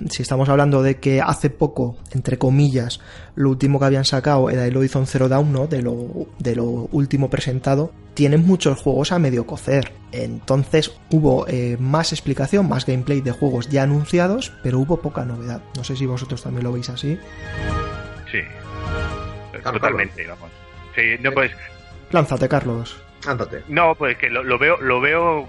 Si 0.10 0.22
estamos 0.22 0.50
hablando 0.50 0.82
de 0.82 0.98
que 0.98 1.22
hace 1.22 1.50
poco, 1.50 1.98
entre 2.12 2.38
comillas, 2.38 3.00
lo 3.36 3.50
último 3.50 3.80
que 3.80 3.86
habían 3.86 4.06
sacado 4.06 4.50
era 4.50 4.66
el 4.66 4.76
Horizon 4.76 5.08
Zero 5.08 5.30
Dawn, 5.30 5.52
¿no? 5.52 5.68
De 5.68 5.82
lo, 5.82 6.28
de 6.40 6.56
lo 6.56 6.66
último 6.66 7.30
presentado, 7.30 7.92
tienen 8.14 8.46
muchos 8.46 8.82
juegos 8.82 9.12
a 9.12 9.20
medio 9.20 9.46
cocer. 9.46 9.92
Entonces 10.12 10.98
hubo 11.12 11.48
eh, 11.48 11.78
más 11.80 12.14
explicación, 12.14 12.68
más 12.68 12.86
gameplay 12.86 13.22
de 13.22 13.32
juegos 13.32 13.70
ya 13.70 13.84
anunciados, 13.84 14.54
pero 14.64 14.80
hubo 14.80 15.02
poca 15.02 15.26
novedad. 15.26 15.62
No 15.76 15.84
sé 15.84 15.96
si 15.96 16.06
vosotros 16.06 16.42
también 16.42 16.64
lo 16.64 16.72
veis 16.72 16.90
así. 16.90 17.20
Sí. 18.32 18.40
Carlos. 19.52 19.82
Totalmente, 19.82 20.26
vamos. 20.28 20.50
Sí, 20.96 21.02
no, 21.22 21.32
pues, 21.32 21.52
Lánzate, 22.12 22.48
Carlos. 22.48 22.98
Ándate. 23.26 23.62
no, 23.68 23.96
pues 23.96 24.18
que 24.18 24.30
lo, 24.30 24.44
lo 24.44 24.58
veo, 24.58 24.78
lo 24.80 25.02
veo, 25.02 25.46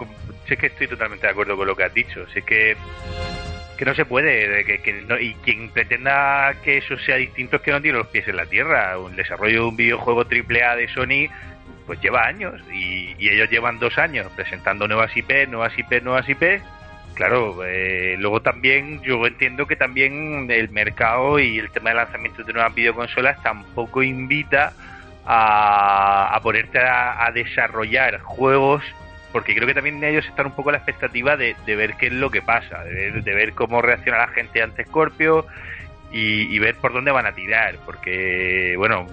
sé 0.48 0.56
que 0.56 0.66
estoy 0.66 0.88
totalmente 0.88 1.26
de 1.26 1.32
acuerdo 1.32 1.56
con 1.56 1.66
lo 1.66 1.76
que 1.76 1.84
has 1.84 1.94
dicho, 1.94 2.26
sé 2.32 2.42
que 2.42 2.76
que 3.78 3.84
no 3.84 3.94
se 3.94 4.04
puede, 4.04 4.64
que, 4.64 4.80
que 4.82 4.92
no- 5.02 5.18
y 5.18 5.34
quien 5.44 5.70
pretenda 5.70 6.52
que 6.64 6.78
eso 6.78 6.98
sea 6.98 7.16
distinto 7.16 7.56
es 7.56 7.62
que 7.62 7.70
no 7.70 7.80
tiene 7.80 7.96
los 7.98 8.08
pies 8.08 8.26
en 8.28 8.36
la 8.36 8.44
tierra. 8.46 8.98
Un 8.98 9.16
desarrollo 9.16 9.62
de 9.62 9.68
un 9.68 9.76
videojuego 9.76 10.22
AAA 10.24 10.76
de 10.76 10.88
Sony 10.88 11.32
pues 11.86 12.00
lleva 12.02 12.26
años 12.26 12.60
y, 12.70 13.14
y 13.18 13.30
ellos 13.30 13.48
llevan 13.48 13.78
dos 13.78 13.96
años 13.96 14.30
presentando 14.36 14.86
nuevas 14.86 15.16
IP, 15.16 15.48
nuevas 15.48 15.72
IP, 15.78 16.02
nuevas 16.02 16.28
IP. 16.28 16.60
Claro, 17.14 17.64
eh, 17.64 18.16
luego 18.18 18.42
también 18.42 19.00
yo 19.02 19.24
entiendo 19.26 19.66
que 19.66 19.74
también 19.76 20.48
el 20.50 20.68
mercado 20.70 21.38
y 21.38 21.58
el 21.58 21.70
tema 21.70 21.90
de 21.90 21.96
lanzamiento 21.96 22.44
de 22.44 22.52
nuevas 22.52 22.74
videoconsolas 22.74 23.42
tampoco 23.42 24.02
invita 24.02 24.72
a, 25.24 26.34
a 26.34 26.40
ponerte 26.42 26.78
a, 26.78 27.24
a 27.26 27.32
desarrollar 27.32 28.20
juegos 28.20 28.82
porque 29.32 29.54
creo 29.54 29.66
que 29.66 29.74
también 29.74 30.02
ellos 30.02 30.26
están 30.26 30.46
un 30.46 30.52
poco 30.52 30.70
a 30.70 30.72
la 30.72 30.78
expectativa 30.78 31.36
de, 31.36 31.56
de 31.66 31.76
ver 31.76 31.94
qué 31.94 32.06
es 32.06 32.12
lo 32.12 32.30
que 32.30 32.42
pasa, 32.42 32.84
de 32.84 32.92
ver, 32.92 33.22
de 33.22 33.34
ver 33.34 33.52
cómo 33.52 33.82
reacciona 33.82 34.18
la 34.18 34.28
gente 34.28 34.62
ante 34.62 34.84
Scorpio 34.84 35.46
y, 36.10 36.58
ver 36.58 36.76
por 36.76 36.92
dónde 36.92 37.10
van 37.10 37.26
a 37.26 37.32
tirar, 37.32 37.76
porque 37.84 38.74
bueno, 38.76 39.06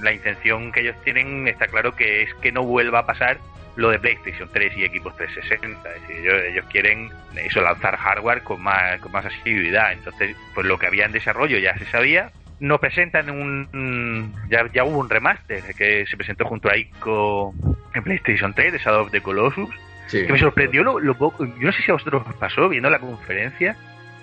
la 0.00 0.12
intención 0.12 0.72
que 0.72 0.80
ellos 0.80 0.96
tienen 1.04 1.46
está 1.48 1.68
claro 1.68 1.94
que 1.94 2.22
es 2.22 2.34
que 2.34 2.52
no 2.52 2.64
vuelva 2.64 3.00
a 3.00 3.06
pasar 3.06 3.38
lo 3.76 3.90
de 3.90 3.98
PlayStation 3.98 4.48
3 4.52 4.76
y 4.76 4.84
equipos 4.84 5.16
360, 5.16 5.94
es 5.94 6.00
decir, 6.02 6.16
ellos, 6.18 6.42
ellos 6.44 6.64
quieren 6.70 7.10
eso 7.36 7.60
lanzar 7.60 7.96
hardware 7.96 8.42
con 8.42 8.62
más 8.62 9.00
con 9.00 9.12
más 9.12 9.24
asiduidad, 9.24 9.92
entonces 9.92 10.36
pues 10.54 10.66
lo 10.66 10.78
que 10.78 10.86
había 10.86 11.06
en 11.06 11.12
desarrollo 11.12 11.58
ya 11.58 11.76
se 11.78 11.86
sabía, 11.86 12.30
nos 12.64 12.80
presentan 12.80 13.30
un 13.30 14.34
ya, 14.48 14.64
ya 14.72 14.84
hubo 14.84 14.98
un 14.98 15.08
remaster 15.10 15.62
que 15.76 16.06
se 16.06 16.16
presentó 16.16 16.44
junto 16.46 16.70
a 16.70 16.76
Ico 16.76 17.54
en 17.94 18.02
PlayStation 18.02 18.54
3 18.54 18.72
de 18.72 18.78
Shadow 18.78 19.02
of 19.02 19.10
the 19.10 19.20
Colossus 19.20 19.68
Sí. 20.06 20.26
que 20.26 20.32
me 20.34 20.38
sorprendió 20.38 20.84
lo, 20.84 21.00
lo 21.00 21.14
poco, 21.16 21.46
yo 21.46 21.66
no 21.66 21.72
sé 21.72 21.80
si 21.82 21.90
a 21.90 21.94
vosotros 21.94 22.24
os 22.28 22.34
pasó 22.34 22.68
viendo 22.68 22.90
la 22.90 22.98
conferencia, 22.98 23.74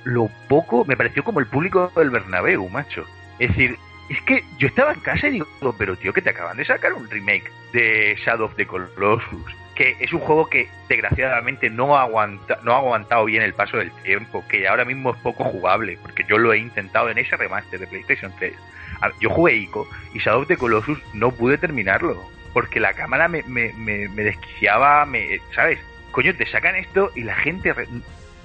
lo 0.04 0.30
poco 0.48 0.86
me 0.86 0.96
pareció 0.96 1.24
como 1.24 1.40
el 1.40 1.48
público 1.48 1.92
del 1.96 2.12
Bernabéu, 2.12 2.70
macho. 2.70 3.04
Es 3.40 3.50
decir, 3.50 3.76
es 4.10 4.22
que 4.22 4.44
yo 4.60 4.68
estaba 4.68 4.94
en 4.94 5.00
casa 5.00 5.28
y 5.28 5.32
digo, 5.32 5.48
pero 5.80 5.96
tío, 5.96 6.14
que 6.14 6.22
te 6.22 6.30
acaban 6.30 6.58
de 6.58 6.66
sacar 6.66 6.94
un 6.94 7.10
remake 7.10 7.50
de 7.74 8.16
Shadow 8.24 8.46
of 8.46 8.56
the 8.58 8.66
Colossus, 8.68 9.56
que 9.82 9.96
es 10.00 10.14
un 10.14 10.20
juego 10.20 10.48
que 10.48 10.68
desgraciadamente 10.90 11.70
no 11.72 11.98
ha, 11.98 12.04
aguanta, 12.04 12.60
no 12.64 12.74
ha 12.74 12.78
aguantado 12.78 13.26
bien 13.26 13.42
el 13.42 13.54
paso 13.54 13.78
del 13.78 13.92
tiempo, 14.04 14.44
que 14.48 14.68
ahora 14.68 14.86
mismo 14.86 15.12
es 15.12 15.18
poco 15.22 15.44
jugable, 15.44 15.98
porque 16.02 16.24
yo 16.30 16.38
lo 16.38 16.54
he 16.54 16.58
intentado 16.60 17.10
en 17.10 17.18
ese 17.18 17.36
remaster 17.36 17.80
de 17.80 17.88
PlayStation 17.88 18.32
3. 18.38 18.54
A- 19.02 19.10
Yo 19.20 19.30
jugué 19.32 19.56
Ico 19.56 19.88
y 20.14 20.20
Shadow 20.20 20.42
of 20.42 20.48
the 20.48 20.58
Colossus 20.58 21.00
no 21.14 21.32
pude 21.32 21.58
terminarlo, 21.58 22.22
porque 22.54 22.80
la 22.80 22.94
cámara 22.94 23.28
me, 23.28 23.42
me, 23.48 23.74
me, 23.74 24.08
me 24.10 24.24
desquiciaba, 24.24 25.06
me, 25.06 25.40
¿sabes? 25.56 25.80
Coño, 26.12 26.36
te 26.36 26.46
sacan 26.46 26.76
esto 26.76 27.12
y 27.16 27.24
la 27.24 27.36
gente 27.36 27.74
re- 27.74 27.88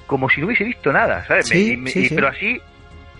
como 0.06 0.30
si 0.30 0.40
no 0.40 0.46
hubiese 0.46 0.64
visto 0.64 0.90
nada, 0.92 1.24
¿sabes? 1.26 1.48
Sí, 1.48 1.76
sí, 1.92 2.00
y- 2.00 2.08
sí. 2.08 2.14
Pero 2.14 2.28
así 2.28 2.60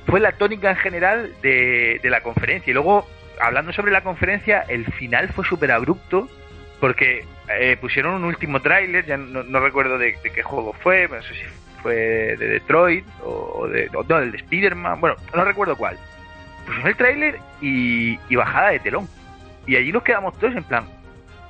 fue 0.07 0.21
la 0.21 0.33
tónica 0.33 0.71
en 0.71 0.77
general 0.77 1.35
de, 1.43 2.01
de 2.03 2.11
la 2.11 2.23
conferencia. 2.23 2.71
Y 2.71 2.75
luego, 2.75 3.07
hablando 3.41 3.73
sobre 3.73 3.93
la 3.93 4.01
conferencia, 4.03 4.65
el 4.69 4.87
final 4.93 5.29
fue 5.35 5.45
súper 5.45 5.71
abrupto 5.73 6.31
porque 6.81 7.25
eh, 7.49 7.77
pusieron 7.81 8.15
un 8.15 8.25
último 8.25 8.61
tráiler, 8.61 9.07
ya 9.07 9.17
no, 9.17 9.43
no 9.43 9.61
recuerdo 9.61 9.99
de, 9.99 10.17
de 10.23 10.31
qué 10.31 10.43
juego 10.43 10.73
fue, 10.73 11.09
no 11.09 11.23
sé 11.23 11.35
si 11.35 11.43
fue 11.83 11.95
de 11.95 12.49
Detroit 12.49 13.07
o 13.23 13.69
de, 13.69 13.89
no, 13.91 14.19
el 14.19 14.33
de 14.33 14.39
Spider-Man, 14.39 15.01
bueno, 15.01 15.17
no 15.35 15.45
recuerdo 15.45 15.77
cuál. 15.77 15.97
Pusieron 16.65 16.89
el 16.89 16.97
tráiler 16.97 17.39
y, 17.61 18.35
bajada 18.35 18.71
de 18.71 18.81
telón. 18.81 19.09
Y 19.67 19.77
allí 19.77 19.93
nos 19.93 20.03
quedamos 20.03 20.39
todos 20.39 20.55
en 20.55 20.65
plan, 20.65 20.85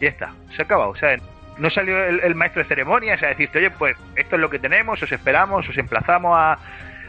ya 0.01 0.09
está, 0.09 0.33
se 0.55 0.63
ha 0.63 0.65
acabado, 0.65 0.91
o 0.91 0.97
sea, 0.97 1.19
no 1.59 1.69
salió 1.69 2.03
el, 2.03 2.21
el 2.21 2.35
maestro 2.35 2.63
de 2.63 2.69
ceremonias 2.69 3.23
a 3.23 3.27
decirte, 3.27 3.59
oye, 3.59 3.71
pues 3.71 3.97
esto 4.15 4.37
es 4.37 4.41
lo 4.41 4.49
que 4.49 4.59
tenemos, 4.59 5.03
os 5.03 5.13
esperamos, 5.13 5.69
os 5.69 5.77
emplazamos 5.77 6.33
a, 6.35 6.59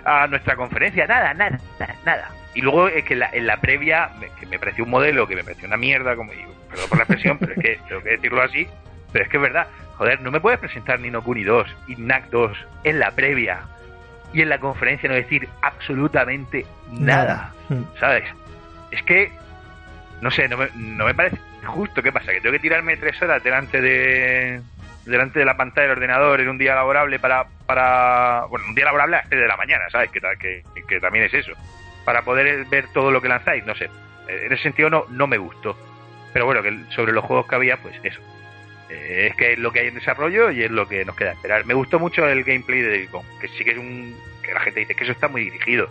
a 0.04 0.28
nuestra 0.28 0.58
conferencia, 0.58 1.08
nada, 1.08 1.34
nada, 1.34 1.60
nada, 1.80 1.96
nada. 2.06 2.30
Y 2.58 2.62
luego 2.62 2.88
es 2.88 3.06
que 3.06 3.14
en 3.14 3.20
la, 3.20 3.30
en 3.32 3.46
la 3.46 3.62
previa, 3.62 4.10
me, 4.20 4.30
que 4.32 4.48
me 4.48 4.58
pareció 4.58 4.84
un 4.84 4.90
modelo 4.90 5.28
que 5.28 5.36
me 5.36 5.44
pareció 5.44 5.68
una 5.68 5.78
mierda, 5.78 6.16
como 6.16 6.32
digo, 6.32 6.52
perdón 6.68 6.90
por 6.90 6.98
la 6.98 7.04
expresión, 7.04 7.38
pero 7.38 7.54
es 7.54 7.60
que 7.60 7.80
tengo 7.88 8.02
que 8.02 8.10
decirlo 8.10 8.42
así, 8.42 8.68
pero 9.12 9.26
es 9.26 9.30
que 9.30 9.38
es 9.38 9.44
verdad, 9.44 9.68
joder, 9.96 10.22
no 10.22 10.32
me 10.32 10.40
puedes 10.40 10.60
presentar 10.60 11.00
Nino 11.00 11.22
Kuni 11.22 11.44
2 11.44 11.68
y 11.88 11.98
NAC 11.98 12.32
2 12.32 12.58
en 12.84 12.98
la 12.98 13.12
previa 13.12 13.60
y 14.34 14.42
en 14.42 14.50
la 14.50 14.58
conferencia 14.58 15.08
no 15.08 15.14
decir 15.14 15.48
absolutamente 15.62 16.66
nada. 16.94 17.54
Mm. 17.70 17.84
¿sabes? 18.00 18.24
Es 18.90 19.04
que, 19.04 19.32
no 20.22 20.32
sé, 20.32 20.50
no 20.50 20.58
me, 20.58 20.70
no 20.76 21.06
me 21.06 21.14
parece 21.14 21.38
justo. 21.64 22.02
¿Qué 22.02 22.12
pasa? 22.12 22.32
Que 22.32 22.42
tengo 22.42 22.54
que 22.54 22.60
tirarme 22.60 22.98
tres 22.98 23.22
horas 23.22 23.44
delante 23.44 23.82
de 23.82 24.62
delante 25.06 25.38
de 25.38 25.46
la 25.46 25.56
pantalla 25.56 25.90
del 25.90 25.98
ordenador 25.98 26.42
en 26.42 26.50
un 26.50 26.58
día 26.58 26.74
laborable 26.74 27.20
para, 27.20 27.46
para 27.68 28.46
bueno, 28.50 28.66
un 28.68 28.74
día 28.74 28.86
laborable 28.86 29.18
a 29.18 29.20
las 29.20 29.30
3 29.30 29.42
de 29.42 29.48
la 29.48 29.58
mañana, 29.58 29.84
¿sabes? 29.92 30.10
Que, 30.10 30.20
que, 30.40 30.64
que 30.88 31.00
también 31.00 31.26
es 31.26 31.34
eso. 31.36 31.54
Para 32.08 32.22
poder 32.22 32.64
ver 32.68 32.88
todo 32.94 33.12
lo 33.12 33.22
que 33.22 33.28
lanzáis, 33.28 33.66
no 33.66 33.76
sé. 33.76 33.90
En 34.30 34.54
ese 34.54 34.64
sentido 34.64 34.90
no, 34.90 35.04
no 35.10 35.28
me 35.28 35.38
gustó. 35.38 35.78
Pero 36.32 36.46
bueno, 36.46 36.64
que 36.64 36.74
sobre 36.96 37.12
los 37.12 37.26
juegos 37.26 37.48
que 37.48 37.56
había, 37.56 37.76
pues 37.76 38.00
eso. 38.02 38.22
Eh, 38.90 39.28
es 39.30 39.36
que 39.36 39.52
es 39.52 39.60
lo 39.60 39.74
que 39.74 39.82
hay 39.82 39.88
en 39.88 39.96
desarrollo 39.96 40.50
y 40.50 40.64
es 40.64 40.72
lo 40.72 40.88
que 40.88 41.04
nos 41.04 41.18
queda 41.18 41.34
esperar. 41.34 41.66
Me 41.66 41.74
gustó 41.74 42.00
mucho 42.00 42.26
el 42.26 42.46
gameplay 42.46 42.80
de 42.80 42.92
Delicon, 42.92 43.26
que 43.42 43.50
sí 43.50 43.66
que 43.66 43.72
es 43.72 43.78
un... 43.78 44.18
que 44.42 44.54
la 44.54 44.62
gente 44.62 44.80
dice 44.80 44.96
que 44.96 45.04
eso 45.04 45.12
está 45.12 45.28
muy 45.28 45.44
dirigido. 45.44 45.90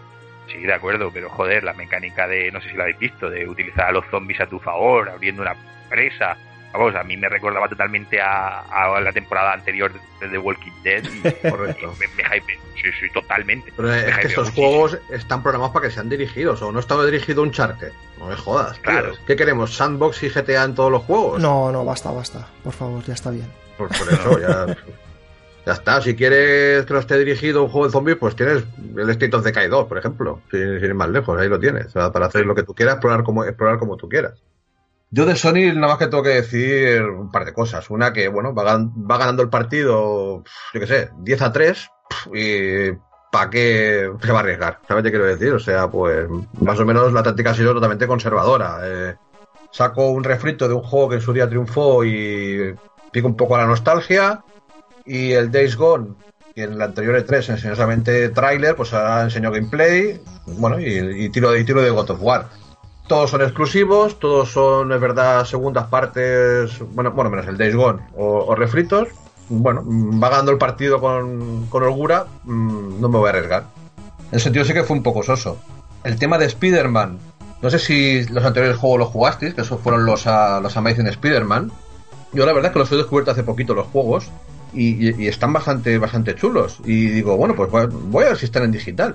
Sí, 0.51 0.57
de 0.57 0.73
acuerdo, 0.73 1.11
pero 1.13 1.29
joder, 1.29 1.63
la 1.63 1.75
mecánica 1.75 2.27
de, 2.27 2.51
no 2.51 2.63
sé 2.63 2.71
si 2.71 2.77
lo 2.77 2.85
habéis 2.85 2.99
visto, 2.99 3.29
de 3.29 3.47
utilizar 3.47 3.89
a 3.89 3.93
los 3.93 4.07
zombies 4.07 4.41
a 4.41 4.47
tu 4.47 4.59
favor, 4.59 5.11
abriendo 5.11 5.43
una 5.43 5.55
presa. 5.91 6.39
Vamos, 6.77 6.95
a 6.95 7.03
mí 7.05 7.17
me 7.17 7.29
recordaba 7.29 7.69
totalmente 7.69 8.21
a, 8.21 8.61
a 8.61 9.01
la 9.01 9.13
temporada 9.13 9.53
anterior 9.53 9.93
de 10.21 10.29
The 10.29 10.39
Walking 10.39 10.73
Dead 10.83 11.03
y, 11.05 11.21
Correcto. 11.51 11.93
y 11.97 11.99
me, 12.01 12.07
me 12.17 12.25
hype. 12.25 12.59
Sí, 12.75 12.91
sí, 13.01 13.11
totalmente. 13.13 13.73
Pero 13.75 13.89
Me 13.89 14.01
es 14.09 14.17
que 14.19 14.29
muchísimo. 14.37 14.45
juegos 14.69 14.99
están 15.11 15.43
programados 15.43 15.73
para 15.73 15.89
que 15.89 15.95
sean 15.95 16.09
dirigidos, 16.09 16.61
o 16.63 16.71
no 16.73 16.79
estaba 16.81 17.05
dirigido 17.07 17.43
un 17.43 17.51
charque. 17.53 17.89
No 18.19 18.27
me 18.27 18.37
jodas, 18.37 18.75
tío. 18.75 18.83
Claro. 18.83 19.13
¿Qué 19.27 19.37
queremos? 19.37 19.75
¿Sandbox 19.75 20.23
y 20.23 20.29
GTA 20.29 20.65
en 20.65 20.75
todos 20.75 20.93
los 20.93 21.03
juegos? 21.03 21.41
No, 21.41 21.73
no, 21.73 21.85
basta, 21.85 22.11
basta. 22.11 22.47
Por 22.63 22.73
favor, 22.73 23.03
ya 23.05 23.15
está 23.15 23.31
bien. 23.31 23.51
Por, 23.79 23.89
por 23.89 24.13
eso, 24.13 24.39
ya, 24.39 24.67
ya 25.67 25.73
está. 25.73 26.01
Si 26.01 26.15
quieres 26.15 26.85
que 26.87 26.93
no 26.95 27.01
esté 27.01 27.19
dirigido 27.19 27.63
un 27.65 27.69
juego 27.71 27.87
de 27.87 27.93
zombies, 27.93 28.17
pues 28.19 28.37
tienes 28.37 28.65
el 28.97 29.11
State 29.11 29.35
of 29.37 29.45
Decay 29.45 29.69
2, 29.69 29.87
por 29.87 29.99
ejemplo. 29.99 30.41
Sin, 30.51 30.77
sin 30.81 30.85
ir 30.85 30.95
más 30.95 31.09
lejos, 31.09 31.39
ahí 31.41 31.49
lo 31.49 31.59
tienes. 31.59 31.87
O 31.87 31.91
sea, 31.91 32.13
para 32.13 32.27
hacer 32.27 32.47
lo 32.47 32.55
que 32.55 32.63
tú 32.63 32.75
quieras, 32.75 32.95
explorar 32.97 33.23
como, 33.25 33.45
explorar 33.45 33.79
como 33.79 33.97
tú 33.97 34.09
quieras. 34.09 34.35
Yo 35.11 35.25
de 35.25 35.37
Sony 35.37 35.73
nada 35.75 35.89
más 35.89 35.99
que 35.99 36.09
tengo 36.09 36.23
que 36.23 36.31
decir 36.31 37.03
un 37.03 37.31
par 37.31 37.45
de 37.45 37.53
cosas. 37.53 37.89
Una 37.91 38.13
que, 38.13 38.29
bueno, 38.29 38.55
va, 38.55 38.65
va 38.65 39.19
ganando 39.19 39.43
el 39.43 39.49
partido, 39.49 40.43
yo 40.75 40.81
qué 40.81 40.87
sé, 40.87 41.11
10 41.19 41.43
a 41.43 41.53
3 41.53 41.89
pf, 42.09 42.31
y 42.35 42.99
¿para 43.31 43.51
qué 43.51 44.11
se 44.21 44.33
va 44.33 44.39
a 44.39 44.43
arriesgar? 44.43 44.81
¿Sabes 44.89 45.05
qué 45.05 45.11
quiero 45.11 45.27
decir? 45.27 45.53
O 45.53 45.61
sea, 45.61 45.89
pues 45.89 46.29
más 46.61 46.79
o 46.81 46.85
menos 46.85 47.13
la 47.13 47.23
táctica 47.23 47.51
ha 47.51 47.55
sido 47.55 47.75
totalmente 47.75 48.07
conservadora. 48.07 48.81
Eh, 48.83 49.15
saco 49.71 50.11
un 50.11 50.25
refrito 50.25 50.69
de 50.69 50.75
un 50.75 50.83
juego 50.83 51.11
que 51.11 51.15
en 51.17 51.21
su 51.21 51.33
día 51.33 51.49
triunfó 51.49 52.05
y 52.05 52.75
pico 53.13 53.29
un 53.29 53.37
poco 53.37 53.55
a 53.55 53.59
la 53.59 53.67
nostalgia. 53.67 54.43
Y 55.05 55.33
el 55.33 55.53
Days 55.53 55.77
Gone, 55.77 56.15
que 56.55 56.65
en 56.65 56.79
la 56.79 56.87
anterior 56.87 57.15
E3 57.15 57.51
enseñó 57.51 57.77
solamente 57.77 58.31
pues 58.77 58.93
ahora 58.93 59.23
enseñó 59.23 59.53
gameplay. 59.53 60.21
Bueno, 60.47 60.81
y, 60.81 61.25
y 61.25 61.29
tiro, 61.29 61.57
y 61.57 61.65
tiro 61.65 61.81
de 61.81 61.91
God 61.91 62.11
of 62.11 62.23
War. 62.23 62.49
Todos 63.07 63.31
son 63.31 63.43
exclusivos, 63.43 64.19
todos 64.19 64.51
son, 64.51 64.91
es 64.93 65.01
verdad, 65.01 65.45
segundas 65.45 65.87
partes, 65.87 66.79
bueno, 66.93 67.13
bueno 67.13 67.31
menos 67.31 67.47
el 67.47 67.57
Days 67.57 67.75
Gone 67.77 68.01
o, 68.17 68.55
refritos. 68.57 69.09
Bueno, 69.49 69.83
mm, 69.85 70.21
va 70.21 70.29
ganando 70.29 70.51
el 70.51 70.59
partido 70.59 71.01
con, 71.01 71.67
con 71.67 71.85
holgura, 71.85 72.27
mm, 72.45 73.01
no 73.01 73.09
me 73.09 73.19
voy 73.19 73.29
a 73.29 73.31
arriesgar. 73.31 73.65
En 74.33 74.37
ese 74.37 74.45
sentido 74.45 74.65
sí 74.65 74.73
que 74.73 74.83
fue 74.83 74.97
un 74.97 75.05
poco 75.05 75.23
soso. 75.23 75.57
El 76.03 76.19
tema 76.19 76.37
de 76.37 76.47
Spider-Man, 76.47 77.19
no 77.63 77.71
sé 77.71 77.79
si 77.79 78.25
los 78.27 78.45
anteriores 78.45 78.77
juegos 78.77 78.99
los 78.99 79.09
jugasteis, 79.09 79.55
que 79.55 79.61
esos 79.61 79.81
fueron 79.81 80.05
los, 80.05 80.27
ah, 80.27 80.59
los 80.61 80.77
Amazing 80.77 81.07
Spider-Man. 81.07 81.71
Yo 82.33 82.45
la 82.45 82.53
verdad 82.53 82.73
que 82.73 82.81
los 82.81 82.91
he 82.91 82.97
descubierto 82.97 83.31
hace 83.31 83.45
poquito 83.45 83.73
los 83.73 83.87
juegos 83.87 84.31
y, 84.75 85.27
están 85.29 85.53
bastante, 85.53 85.97
bastante 85.99 86.35
chulos. 86.35 86.81
Y 86.85 87.07
digo, 87.07 87.37
bueno, 87.37 87.55
pues 87.55 87.71
voy- 87.71 87.87
voy 87.89 88.25
a 88.25 88.29
ver 88.29 88.37
si 88.37 88.47
están 88.47 88.65
en 88.65 88.73
digital. 88.73 89.15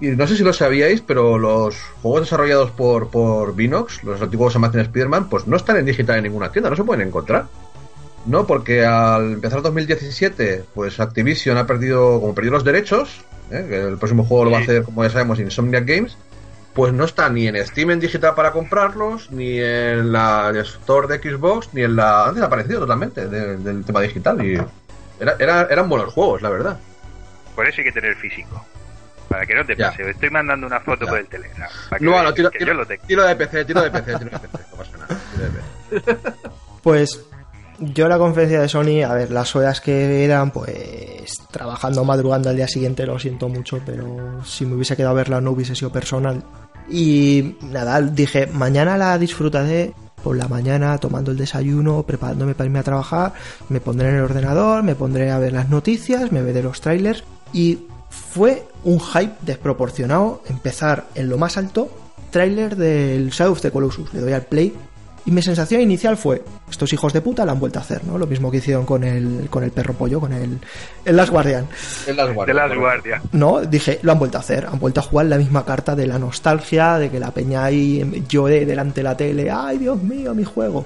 Y 0.00 0.08
no 0.08 0.26
sé 0.26 0.36
si 0.36 0.42
lo 0.42 0.52
sabíais, 0.52 1.00
pero 1.00 1.38
los 1.38 1.74
juegos 2.02 2.22
desarrollados 2.22 2.70
por, 2.70 3.08
por 3.08 3.54
Vinox, 3.54 4.04
los 4.04 4.20
antiguos 4.20 4.54
Amazing 4.54 4.80
Spider-Man, 4.80 5.28
pues 5.30 5.46
no 5.46 5.56
están 5.56 5.78
en 5.78 5.86
digital 5.86 6.18
en 6.18 6.24
ninguna 6.24 6.52
tienda, 6.52 6.68
no 6.68 6.76
se 6.76 6.84
pueden 6.84 7.06
encontrar. 7.08 7.46
No, 8.26 8.46
porque 8.46 8.84
al 8.84 9.34
empezar 9.34 9.62
2017, 9.62 10.64
pues 10.74 11.00
Activision 11.00 11.56
ha 11.56 11.66
perdido, 11.66 12.20
como 12.20 12.34
perdió 12.34 12.50
los 12.50 12.64
derechos, 12.64 13.24
¿eh? 13.50 13.86
el 13.88 13.96
próximo 13.98 14.24
juego 14.24 14.44
lo 14.46 14.50
va 14.50 14.58
a 14.58 14.60
hacer, 14.62 14.82
como 14.82 15.02
ya 15.04 15.10
sabemos, 15.10 15.38
Insomniac 15.40 15.86
Games, 15.86 16.18
pues 16.74 16.92
no 16.92 17.04
está 17.04 17.30
ni 17.30 17.46
en 17.46 17.56
Steam 17.66 17.92
en 17.92 18.00
digital 18.00 18.34
para 18.34 18.52
comprarlos, 18.52 19.30
ni 19.30 19.58
en 19.60 20.12
la 20.12 20.52
Store 20.56 21.06
de 21.06 21.18
Xbox, 21.20 21.70
ni 21.72 21.82
en 21.84 21.96
la... 21.96 22.26
Han 22.26 22.34
desaparecido 22.34 22.80
totalmente 22.80 23.28
de- 23.28 23.56
del 23.56 23.82
tema 23.84 24.02
digital 24.02 24.44
y 24.44 24.60
era, 25.20 25.36
era- 25.38 25.68
eran 25.70 25.88
buenos 25.88 26.12
juegos, 26.12 26.42
la 26.42 26.50
verdad. 26.50 26.78
Por 27.54 27.66
eso 27.66 27.76
hay 27.78 27.84
que 27.84 27.92
tener 27.92 28.14
físico. 28.16 28.62
Para 29.28 29.44
que 29.46 29.54
no 29.54 29.64
te 29.64 29.74
Ya. 29.76 29.90
pase. 29.90 30.10
Estoy 30.10 30.30
mandando 30.30 30.66
una 30.66 30.80
foto 30.80 31.04
Ya. 31.04 31.10
por 31.10 31.18
el 31.18 31.26
Telegram. 31.26 31.68
Para 31.90 31.98
que 31.98 32.04
No, 32.04 32.22
no, 32.22 32.32
tiro, 32.34 32.50
que 32.50 32.58
tiro- 32.58 32.72
yo 32.72 32.78
lo 32.78 32.86
tengo. 32.86 33.02
tiro 33.06 33.24
de 33.24 33.36
PC, 33.36 33.64
tiro 33.64 33.82
de 33.82 33.90
PC, 33.90 34.04
tiro 34.18 34.30
de 34.30 34.38
PC, 34.38 34.58
no 34.70 34.76
pasa 34.76 34.90
nada. 34.98 35.20
tiro 35.32 35.44
de 35.44 35.50
PC. 35.50 36.16
Pues 36.82 37.20
Yo 37.78 38.08
la 38.08 38.16
conferencia 38.16 38.58
de 38.62 38.68
Sony, 38.70 39.02
a 39.06 39.12
ver, 39.12 39.30
las 39.30 39.54
horas 39.54 39.82
que 39.82 40.24
eran, 40.24 40.50
pues 40.50 41.34
trabajando, 41.50 42.04
madrugando 42.06 42.48
al 42.48 42.56
día 42.56 42.66
siguiente, 42.68 43.04
lo 43.04 43.18
siento 43.18 43.50
mucho, 43.50 43.82
pero 43.84 44.42
si 44.46 44.64
me 44.64 44.76
hubiese 44.76 44.96
quedado 44.96 45.12
a 45.12 45.16
verla 45.16 45.42
no 45.42 45.50
hubiese 45.50 45.74
sido 45.74 45.92
personal. 45.92 46.42
Y 46.88 47.56
nada, 47.60 48.00
dije, 48.00 48.46
mañana 48.46 48.96
la 48.96 49.18
disfrutaré 49.18 49.92
por 50.22 50.38
la 50.38 50.48
mañana 50.48 50.96
tomando 50.96 51.32
el 51.32 51.36
desayuno, 51.36 52.02
preparándome 52.04 52.54
para 52.54 52.64
irme 52.64 52.78
a 52.78 52.82
trabajar, 52.82 53.34
me 53.68 53.80
pondré 53.80 54.08
en 54.08 54.14
el 54.14 54.22
ordenador, 54.22 54.82
me 54.82 54.94
pondré 54.94 55.30
a 55.30 55.38
ver 55.38 55.52
las 55.52 55.68
noticias, 55.68 56.32
me 56.32 56.40
veré 56.40 56.62
los 56.62 56.80
trailers 56.80 57.24
y 57.52 57.80
fue 58.36 58.64
un 58.84 59.00
hype 59.00 59.32
desproporcionado 59.40 60.42
empezar 60.46 61.06
en 61.14 61.30
lo 61.30 61.38
más 61.38 61.56
alto, 61.56 61.88
trailer 62.30 62.76
del 62.76 63.30
Shadow 63.30 63.54
of 63.54 63.62
the 63.62 63.70
Colossus, 63.70 64.12
le 64.12 64.20
doy 64.20 64.34
al 64.34 64.42
play 64.42 64.74
y 65.24 65.30
mi 65.30 65.40
sensación 65.40 65.80
inicial 65.80 66.18
fue, 66.18 66.42
estos 66.70 66.92
hijos 66.92 67.14
de 67.14 67.22
puta 67.22 67.46
lo 67.46 67.52
han 67.52 67.58
vuelto 67.58 67.78
a 67.78 67.82
hacer, 67.82 68.04
¿no? 68.04 68.18
Lo 68.18 68.26
mismo 68.26 68.50
que 68.50 68.58
hicieron 68.58 68.84
con 68.84 69.04
el, 69.04 69.48
con 69.48 69.64
el 69.64 69.70
perro 69.70 69.94
pollo, 69.94 70.20
con 70.20 70.34
el, 70.34 70.58
el 71.02 71.16
Last 71.16 71.32
Guardian. 71.32 71.66
El 72.06 72.14
Last 72.14 72.34
Guardian. 72.34 72.78
Guardias. 72.78 73.22
No, 73.32 73.62
dije, 73.62 74.00
lo 74.02 74.12
han 74.12 74.18
vuelto 74.18 74.36
a 74.36 74.40
hacer, 74.40 74.66
han 74.66 74.78
vuelto 74.78 75.00
a 75.00 75.02
jugar 75.02 75.26
la 75.26 75.38
misma 75.38 75.64
carta 75.64 75.96
de 75.96 76.06
la 76.06 76.18
nostalgia, 76.18 76.98
de 76.98 77.08
que 77.08 77.18
la 77.18 77.30
peña 77.30 77.64
ahí 77.64 78.22
lloré 78.28 78.66
delante 78.66 79.00
de 79.00 79.04
la 79.04 79.16
tele, 79.16 79.50
ay 79.50 79.78
Dios 79.78 80.02
mío, 80.02 80.34
mi 80.34 80.44
juego. 80.44 80.84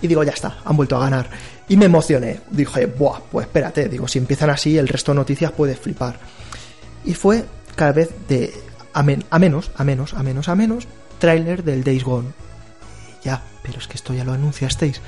Y 0.00 0.06
digo, 0.06 0.22
ya 0.22 0.32
está, 0.32 0.58
han 0.64 0.76
vuelto 0.76 0.96
a 0.96 1.00
ganar. 1.00 1.28
Y 1.68 1.76
me 1.76 1.86
emocioné, 1.86 2.42
dije, 2.48 2.86
buah, 2.86 3.18
pues 3.32 3.48
espérate, 3.48 3.88
digo, 3.88 4.06
si 4.06 4.20
empiezan 4.20 4.50
así, 4.50 4.78
el 4.78 4.86
resto 4.86 5.10
de 5.10 5.16
noticias 5.16 5.50
puedes 5.50 5.80
flipar. 5.80 6.16
Y 7.06 7.14
fue 7.14 7.44
cada 7.74 7.92
vez 7.92 8.10
de 8.28 8.52
a, 8.92 9.02
men- 9.02 9.24
a 9.30 9.38
menos, 9.38 9.70
a 9.76 9.84
menos, 9.84 10.12
a 10.14 10.22
menos, 10.22 10.48
a 10.48 10.54
menos, 10.54 10.86
tráiler 11.18 11.62
del 11.64 11.84
Days 11.84 12.04
Gone. 12.04 12.30
Ya, 13.22 13.42
pero 13.62 13.78
es 13.78 13.86
que 13.88 13.94
esto 13.94 14.12
ya 14.12 14.24
lo 14.24 14.32
anunciasteis. 14.32 15.00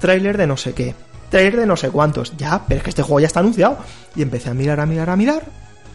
Tráiler 0.00 0.36
de 0.36 0.46
no 0.46 0.56
sé 0.56 0.72
qué. 0.74 0.94
Tráiler 1.30 1.56
de 1.56 1.66
no 1.66 1.76
sé 1.76 1.90
cuántos. 1.90 2.36
Ya, 2.36 2.64
pero 2.66 2.78
es 2.78 2.84
que 2.84 2.90
este 2.90 3.02
juego 3.02 3.20
ya 3.20 3.26
está 3.26 3.40
anunciado. 3.40 3.78
Y 4.16 4.22
empecé 4.22 4.50
a 4.50 4.54
mirar, 4.54 4.80
a 4.80 4.86
mirar, 4.86 5.10
a 5.10 5.16
mirar. 5.16 5.44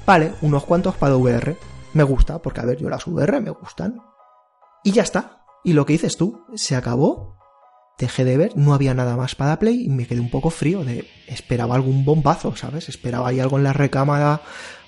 Vale, 0.05 0.33
unos 0.41 0.63
cuantos 0.63 0.95
para 0.95 1.15
VR. 1.17 1.57
Me 1.93 2.03
gusta, 2.03 2.39
porque 2.39 2.61
a 2.61 2.65
ver, 2.65 2.77
yo 2.77 2.89
las 2.89 3.05
VR 3.07 3.39
me 3.41 3.49
gustan. 3.51 3.99
Y 4.83 4.91
ya 4.91 5.03
está. 5.03 5.43
Y 5.63 5.73
lo 5.73 5.85
que 5.85 5.93
dices 5.93 6.17
tú, 6.17 6.45
se 6.55 6.75
acabó. 6.75 7.35
Dejé 7.99 8.23
de 8.25 8.37
ver, 8.37 8.51
no 8.55 8.73
había 8.75 8.93
nada 8.93 9.17
más 9.17 9.33
para 9.33 9.57
Play 9.57 9.85
y 9.85 9.89
me 9.89 10.05
quedé 10.05 10.19
un 10.19 10.29
poco 10.29 10.51
frío 10.51 10.83
de 10.83 11.07
esperaba 11.27 11.73
algún 11.73 12.05
bombazo, 12.05 12.55
¿sabes? 12.55 12.89
Esperaba 12.89 13.29
ahí 13.29 13.39
algo 13.39 13.57
en 13.57 13.63
la 13.63 13.73
recámara, 13.73 14.41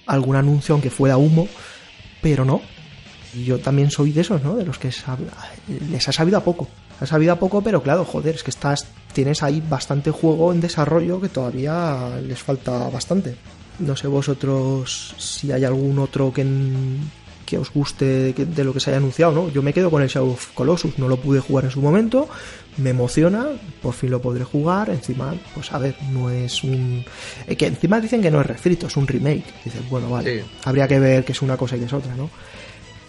algún 0.09 0.35
anuncio 0.35 0.73
aunque 0.73 0.89
fuera 0.89 1.17
humo, 1.17 1.47
pero 2.21 2.43
no. 2.43 2.61
Yo 3.45 3.59
también 3.59 3.91
soy 3.91 4.11
de 4.11 4.21
esos, 4.21 4.43
¿no? 4.43 4.55
De 4.55 4.65
los 4.65 4.79
que 4.79 4.91
les 5.91 6.09
ha 6.09 6.11
sabido 6.11 6.37
a 6.37 6.43
poco. 6.43 6.67
Ha 6.99 7.05
sabido 7.05 7.31
a 7.33 7.39
poco, 7.39 7.61
pero 7.61 7.81
claro, 7.81 8.03
joder, 8.03 8.35
es 8.35 8.43
que 8.43 8.49
estás, 8.49 8.87
tienes 9.13 9.43
ahí 9.43 9.61
bastante 9.61 10.11
juego 10.11 10.51
en 10.51 10.59
desarrollo 10.59 11.21
que 11.21 11.29
todavía 11.29 12.19
les 12.25 12.39
falta 12.39 12.89
bastante. 12.89 13.35
No 13.77 13.95
sé 13.95 14.07
vosotros 14.07 15.15
si 15.17 15.51
hay 15.51 15.63
algún 15.63 15.99
otro 15.99 16.33
que, 16.33 16.43
que 17.49 17.57
os 17.57 17.73
guste 17.73 18.31
de, 18.33 18.63
lo 18.63 18.73
que 18.73 18.79
se 18.79 18.91
haya 18.91 18.97
anunciado, 18.97 19.31
¿no? 19.33 19.49
Yo 19.49 19.63
me 19.63 19.73
quedo 19.73 19.89
con 19.89 20.03
el 20.03 20.07
Shadow 20.07 20.29
of 20.33 20.53
Colossus, 20.53 20.99
no 20.99 21.07
lo 21.07 21.17
pude 21.17 21.39
jugar 21.39 21.65
en 21.65 21.71
su 21.71 21.81
momento, 21.81 22.29
me 22.77 22.91
emociona, 22.91 23.47
por 23.81 23.95
fin 23.95 24.11
lo 24.11 24.21
podré 24.21 24.43
jugar, 24.43 24.91
encima, 24.91 25.33
pues 25.55 25.71
a 25.71 25.79
ver, 25.79 25.95
no 26.11 26.29
es 26.29 26.63
un... 26.63 27.03
eh, 27.47 27.55
que 27.55 27.65
encima 27.65 27.99
dicen 27.99 28.21
que 28.21 28.29
no 28.29 28.39
es 28.39 28.45
refrito, 28.45 28.85
es 28.85 28.95
un 28.97 29.07
remake. 29.07 29.45
Dices, 29.65 29.81
bueno, 29.89 30.11
vale, 30.11 30.41
Sí. 30.41 30.45
habría 30.63 30.87
que 30.87 30.99
ver 30.99 31.25
que 31.25 31.31
es 31.31 31.41
una 31.41 31.57
cosa 31.57 31.75
y 31.75 31.79
que 31.79 31.85
es 31.85 31.93
otra, 31.93 32.13
¿no? 32.15 32.29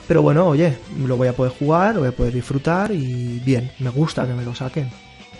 Pero 0.09 0.23
bueno, 0.23 0.47
oye, 0.47 0.73
lo 1.07 1.17
voy 1.19 1.29
a 1.29 1.35
poder 1.35 1.53
jugar, 1.53 1.95
lo 1.95 2.01
voy 2.01 2.09
a 2.09 2.13
poder 2.17 2.33
disfrutar 2.33 2.91
y 2.93 3.41
bien, 3.45 3.71
me 3.79 3.91
gusta 3.91 4.27
que 4.27 4.33
me 4.33 4.43
lo 4.45 4.55
saquen. 4.55 4.91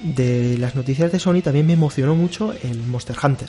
De 0.03 0.57
las 0.59 0.75
noticias 0.77 1.11
de 1.11 1.19
Sony 1.19 1.41
también 1.43 1.67
me 1.67 1.73
emocionó 1.73 2.15
mucho 2.15 2.53
el 2.63 2.79
Monster 2.83 3.17
Hunter. 3.23 3.49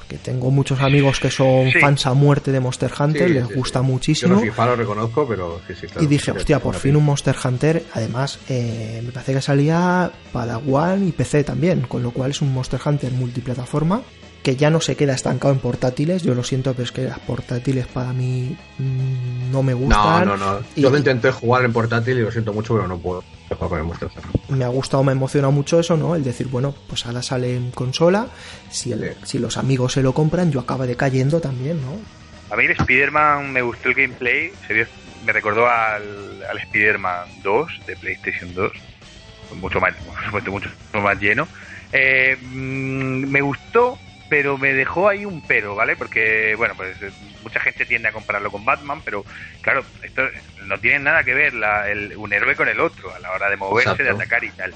Porque 0.00 0.16
tengo 0.16 0.50
muchos 0.50 0.80
amigos 0.80 1.20
que 1.20 1.30
son 1.30 1.70
Sí. 1.70 1.78
fans 1.78 2.06
a 2.06 2.14
muerte 2.14 2.50
de 2.52 2.58
Monster 2.58 2.90
Hunter, 2.98 3.28
Sí, 3.28 3.34
les 3.34 3.46
sí, 3.48 3.54
gusta 3.54 3.82
muchísimo. 3.82 4.30
Yo 4.30 4.34
no 4.36 4.40
soy 4.40 4.50
fan, 4.50 4.68
lo 4.68 4.76
reconozco, 4.76 5.26
pero 5.28 5.60
sí, 5.68 5.74
sí, 5.78 5.86
claro. 5.86 6.02
Y 6.02 6.06
dije, 6.06 6.30
hostia, 6.32 6.58
por 6.58 6.74
fin 6.74 6.96
un 6.96 7.04
Monster 7.04 7.36
Hunter. 7.44 7.84
Además, 7.94 8.38
eh, 8.48 9.02
me 9.04 9.12
parece 9.12 9.34
que 9.34 9.40
salía 9.42 10.10
para 10.32 10.58
One 10.58 11.06
y 11.06 11.12
PC 11.12 11.44
también, 11.44 11.82
con 11.82 12.02
lo 12.02 12.10
cual 12.12 12.30
es 12.30 12.40
un 12.40 12.52
Monster 12.52 12.80
Hunter 12.84 13.12
multiplataforma 13.12 14.02
que 14.42 14.56
ya 14.56 14.70
no 14.70 14.80
se 14.80 14.96
queda 14.96 15.12
estancado 15.12 15.52
en 15.52 15.60
portátiles. 15.60 16.22
Yo 16.22 16.34
lo 16.34 16.42
siento, 16.42 16.72
pero 16.72 16.84
es 16.84 16.92
que 16.92 17.02
las 17.02 17.18
portátiles 17.18 17.86
para 17.86 18.12
mí 18.14 18.56
mm, 18.78 19.52
no 19.52 19.62
me 19.62 19.72
No, 19.72 19.78
gustan. 19.78 20.26
no, 20.28 20.36
no. 20.38 20.60
Y- 20.74 20.80
Yo 20.80 20.90
lo 20.90 20.96
intenté 20.96 21.30
jugar 21.30 21.64
en 21.64 21.72
portátil 21.74 22.18
y 22.18 22.22
lo 22.22 22.32
siento 22.32 22.52
mucho, 22.54 22.74
pero 22.74 22.88
no 22.88 22.96
puedo 22.98 23.22
Monster 23.68 24.08
Hunter. 24.08 24.56
me 24.56 24.64
ha 24.64 24.68
gustado, 24.68 25.02
me 25.04 25.12
ha 25.12 25.14
emocionado 25.14 25.52
mucho 25.52 25.78
eso, 25.80 25.96
¿no? 25.96 26.14
El 26.16 26.24
decir, 26.24 26.48
bueno, 26.48 26.74
pues 26.88 27.04
ahora 27.06 27.22
sale 27.22 27.54
en 27.54 27.70
consola, 27.70 28.28
si, 28.70 28.92
el- 28.92 29.14
Sí. 29.14 29.20
si 29.24 29.38
los 29.38 29.56
amigos 29.58 29.92
se 29.92 30.02
lo 30.02 30.12
compran, 30.14 30.50
yo 30.50 30.60
acaba 30.60 30.86
decayendo 30.86 31.40
también, 31.40 31.80
¿no? 31.82 31.98
A 32.50 32.56
mí 32.56 32.64
el 32.64 32.72
Spider-Man 32.72 33.52
me 33.52 33.62
gustó 33.62 33.90
el 33.90 33.94
gameplay, 33.94 34.50
se 34.66 34.74
vio- 34.74 34.88
me 35.24 35.32
recordó 35.32 35.68
al, 35.68 36.42
al 36.50 36.58
Spider-Man 36.58 37.28
2 37.42 37.70
de 37.86 37.96
PlayStation 37.96 38.52
2, 38.54 38.72
mucho 39.54 39.78
más, 39.80 39.94
por 40.04 40.24
supuesto, 40.24 40.50
mucho 40.50 40.68
más 41.02 41.20
lleno. 41.20 41.46
Eh, 41.92 42.36
mm, 42.40 43.26
me 43.28 43.40
gustó, 43.40 43.98
pero 44.30 44.56
me 44.56 44.72
dejó 44.72 45.08
ahí 45.08 45.24
un 45.26 45.42
pero, 45.42 45.74
¿vale? 45.74 45.96
Porque, 45.96 46.54
bueno, 46.56 46.74
pues 46.76 46.96
eh, 47.02 47.10
mucha 47.42 47.58
gente 47.60 47.84
tiende 47.84 48.08
a 48.08 48.12
compararlo 48.12 48.50
con 48.52 48.64
Batman, 48.64 49.02
pero 49.04 49.24
claro, 49.60 49.84
esto 50.04 50.22
no 50.62 50.78
tiene 50.78 51.00
nada 51.00 51.24
que 51.24 51.34
ver 51.34 51.52
la- 51.52 51.90
el- 51.90 52.16
un 52.16 52.32
héroe 52.32 52.54
con 52.54 52.68
el 52.68 52.78
otro 52.80 53.12
a 53.14 53.18
la 53.18 53.32
hora 53.32 53.50
de 53.50 53.56
moverse, 53.56 53.90
de 54.04 54.10
atacar 54.22 54.44
y 54.44 54.50
tal. 54.52 54.72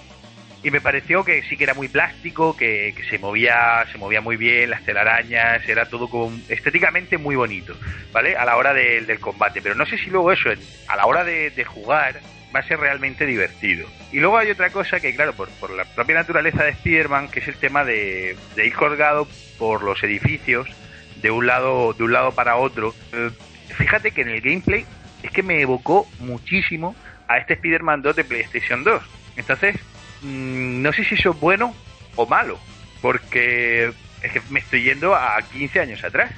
Y 0.64 0.70
me 0.70 0.80
pareció 0.80 1.24
que 1.24 1.42
sí 1.42 1.56
que 1.56 1.64
era 1.64 1.74
muy 1.74 1.88
plástico, 1.88 2.56
que, 2.56 2.94
que 2.96 3.04
se 3.04 3.18
movía, 3.18 3.86
se 3.92 3.98
movía 3.98 4.20
muy 4.20 4.36
bien, 4.36 4.70
las 4.70 4.82
telarañas, 4.84 5.62
era 5.68 5.88
todo 5.88 6.08
como 6.08 6.36
estéticamente 6.48 7.16
muy 7.16 7.36
bonito, 7.36 7.76
¿vale? 8.12 8.34
A 8.36 8.44
la 8.44 8.56
hora 8.56 8.74
de- 8.74 9.02
del 9.02 9.20
combate. 9.20 9.62
Pero 9.62 9.74
no 9.76 9.86
sé 9.86 9.98
si 9.98 10.10
luego 10.10 10.32
eso, 10.32 10.50
en- 10.50 10.58
a 10.88 10.96
la 10.96 11.06
hora 11.06 11.22
de, 11.22 11.50
de 11.50 11.64
jugar, 11.64 12.18
va 12.54 12.60
a 12.60 12.62
ser 12.62 12.78
realmente 12.78 13.26
divertido. 13.26 13.88
Y 14.12 14.20
luego 14.20 14.38
hay 14.38 14.50
otra 14.50 14.70
cosa 14.70 15.00
que, 15.00 15.14
claro, 15.14 15.32
por, 15.34 15.48
por 15.60 15.70
la 15.70 15.84
propia 15.84 16.14
naturaleza 16.14 16.62
de 16.64 16.70
Spider-Man, 16.70 17.28
que 17.28 17.40
es 17.40 17.48
el 17.48 17.56
tema 17.56 17.84
de, 17.84 18.36
ir 18.56 18.74
colgado 18.74 19.26
por 19.58 19.82
los 19.82 20.02
edificios 20.04 20.68
de 21.16 21.30
un 21.30 21.46
lado, 21.46 21.92
de 21.94 22.04
un 22.04 22.12
lado 22.12 22.32
para 22.32 22.56
otro. 22.56 22.94
Eh, 23.12 23.30
fíjate 23.76 24.12
que 24.12 24.22
en 24.22 24.28
el 24.28 24.40
gameplay 24.40 24.84
es 25.22 25.30
que 25.30 25.42
me 25.42 25.60
evocó 25.60 26.06
muchísimo 26.20 26.94
a 27.28 27.38
este 27.38 27.54
Spider-Man 27.54 28.02
2 28.02 28.16
de 28.16 28.24
PlayStation 28.24 28.84
2. 28.84 29.02
Entonces, 29.36 29.76
mm, 30.22 30.82
no 30.82 30.92
sé 30.92 31.04
si 31.04 31.14
eso 31.14 31.30
es 31.30 31.40
bueno 31.40 31.74
o 32.16 32.26
malo, 32.26 32.58
porque 33.00 33.90
es 34.22 34.32
que 34.32 34.40
me 34.50 34.60
estoy 34.60 34.82
yendo 34.84 35.14
a 35.14 35.40
15 35.52 35.80
años 35.80 36.04
atrás. 36.04 36.30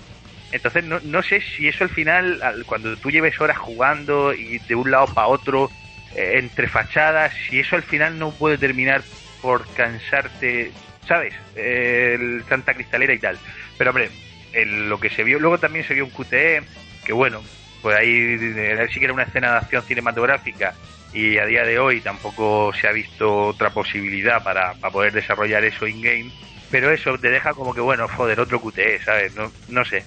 Entonces, 0.53 0.85
no, 0.85 1.01
no 1.03 1.23
sé 1.23 1.41
si 1.41 1.69
eso 1.69 1.85
al 1.85 1.91
final, 1.91 2.41
al- 2.43 2.65
cuando 2.65 2.97
tú 2.97 3.11
lleves 3.11 3.39
horas 3.41 3.59
jugando 3.59 4.33
y 4.33 4.59
de 4.59 4.75
un 4.75 4.91
lado 4.91 5.07
para 5.13 5.27
otro, 5.27 5.71
entre 6.17 6.69
fachadas, 6.69 7.33
si 7.49 7.61
eso 7.61 7.77
al 7.77 7.83
final 7.83 8.19
no 8.19 8.31
puede 8.33 8.59
terminar 8.59 9.03
por 9.43 9.67
cansarte, 9.75 10.73
¿sabes? 11.07 11.35
Eh, 11.55 12.17
el 12.19 12.45
Santa 12.49 12.75
Cristalera 12.75 13.13
y 13.15 13.19
tal. 13.19 13.39
Pero 13.79 13.91
hombre, 13.91 14.11
el- 14.53 14.89
lo 14.89 14.99
que 14.99 15.11
se 15.11 15.25
vio, 15.25 15.39
luego 15.39 15.59
también 15.59 15.85
se 15.85 15.95
vio 15.95 16.05
un 16.05 16.11
QTE, 16.11 16.63
que 17.05 17.13
bueno, 17.13 17.43
pues 17.83 17.97
ahí 17.97 18.37
eh, 18.41 18.87
sí 18.93 18.99
que 18.99 19.05
era 19.05 19.15
una 19.15 19.25
escena 19.25 19.53
de 19.53 19.57
acción 19.59 19.83
cinematográfica 19.85 20.75
y 21.13 21.39
a 21.39 21.47
día 21.47 21.65
de 21.65 21.79
hoy 21.79 22.01
tampoco 22.01 22.73
se 22.75 22.89
ha 22.89 22.93
visto 22.93 23.49
otra 23.49 23.71
posibilidad 23.71 24.43
para, 24.43 24.73
para 24.75 24.93
poder 24.93 25.13
desarrollar 25.13 25.65
eso 25.65 25.87
in-game. 25.87 26.31
Pero 26.71 26.91
eso 26.91 27.17
te 27.19 27.29
deja 27.31 27.55
como 27.55 27.73
que, 27.75 27.81
bueno, 27.81 28.09
joder, 28.09 28.41
otro 28.41 28.61
QTE, 28.61 29.01
¿sabes? 29.05 29.33
No, 29.35 29.53
no 29.69 29.85
sé. 29.85 30.05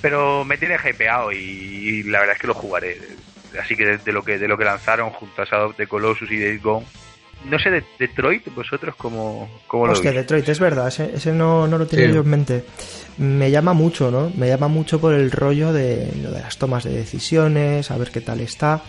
Pero 0.00 0.44
me 0.46 0.56
tiene 0.56 0.76
hypeado 0.82 1.30
y, 1.30 1.36
y 1.36 2.02
la 2.04 2.20
verdad 2.20 2.36
es 2.36 2.40
que 2.40 2.46
lo 2.46 2.54
jugaré. 2.54 2.96
Así 3.58 3.74
que 3.76 3.86
de, 3.86 3.98
de 3.98 4.12
lo 4.12 4.22
que 4.22 4.38
de 4.38 4.46
lo 4.48 4.56
que 4.58 4.64
lanzaron 4.64 5.10
junto 5.10 5.42
a 5.42 5.44
Shadow 5.44 5.70
of 5.70 5.76
the 5.76 5.86
Colossus 5.86 6.30
y 6.30 6.38
Days 6.38 6.62
Gone. 6.62 6.86
No 7.46 7.58
sé, 7.58 7.70
de 7.70 7.82
Detroit, 7.98 8.46
vosotros 8.54 8.94
cómo, 8.96 9.48
cómo 9.66 9.86
lo 9.86 9.92
Hostia, 9.94 10.10
veis? 10.10 10.22
Detroit, 10.22 10.46
es 10.50 10.60
verdad, 10.60 10.88
ese, 10.88 11.10
ese 11.14 11.32
no, 11.32 11.66
no 11.66 11.78
lo 11.78 11.86
tenía 11.86 12.08
Sí. 12.08 12.12
yo 12.12 12.20
en 12.20 12.28
mente. 12.28 12.64
Me 13.16 13.50
llama 13.50 13.72
mucho, 13.72 14.10
¿no? 14.10 14.30
Me 14.36 14.46
llama 14.46 14.68
mucho 14.68 15.00
por 15.00 15.14
el 15.14 15.30
rollo 15.30 15.72
de 15.72 16.12
lo 16.22 16.30
de 16.32 16.40
las 16.40 16.58
tomas 16.58 16.84
de 16.84 16.90
decisiones, 16.90 17.90
a 17.90 17.96
ver 17.96 18.10
qué 18.10 18.20
tal 18.20 18.40
está. 18.40 18.82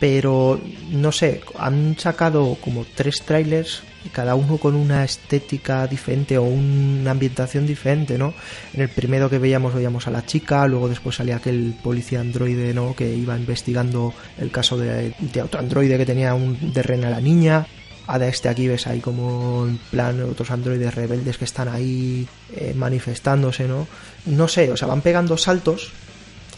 Pero, 0.00 0.60
no 0.90 1.10
sé, 1.12 1.40
han 1.58 1.98
sacado 1.98 2.56
como 2.60 2.86
tres 2.94 3.22
trailers, 3.22 3.82
cada 4.08 4.34
uno 4.34 4.58
con 4.58 4.74
una 4.74 5.04
estética 5.04 5.86
diferente 5.86 6.38
o 6.38 6.42
una 6.42 7.10
ambientación 7.10 7.66
diferente, 7.66 8.18
¿no? 8.18 8.34
En 8.72 8.82
el 8.82 8.88
primero 8.88 9.28
que 9.30 9.38
veíamos, 9.38 9.74
veíamos 9.74 10.06
a 10.06 10.10
la 10.10 10.24
chica, 10.24 10.66
luego 10.66 10.88
después 10.88 11.16
salía 11.16 11.36
aquel 11.36 11.74
policía 11.82 12.20
androide, 12.20 12.74
¿no? 12.74 12.94
Que 12.94 13.14
iba 13.14 13.36
investigando 13.36 14.14
el 14.38 14.50
caso 14.50 14.76
de, 14.76 15.14
de 15.18 15.42
otro 15.42 15.60
androide 15.60 15.96
que 15.96 16.06
tenía 16.06 16.34
un 16.34 16.72
de 16.72 16.82
rena 16.82 17.08
a 17.08 17.10
la 17.10 17.20
niña. 17.20 17.66
Ahora 18.06 18.28
este 18.28 18.48
aquí 18.48 18.66
ves 18.68 18.86
ahí 18.86 19.00
como 19.00 19.66
en 19.66 19.76
plan 19.90 20.22
otros 20.22 20.50
androides 20.50 20.94
rebeldes 20.94 21.36
que 21.36 21.44
están 21.44 21.68
ahí 21.68 22.26
eh, 22.54 22.72
manifestándose, 22.74 23.68
¿no? 23.68 23.86
No 24.24 24.48
sé, 24.48 24.70
o 24.72 24.76
sea, 24.76 24.88
van 24.88 25.02
pegando 25.02 25.36
saltos 25.36 25.92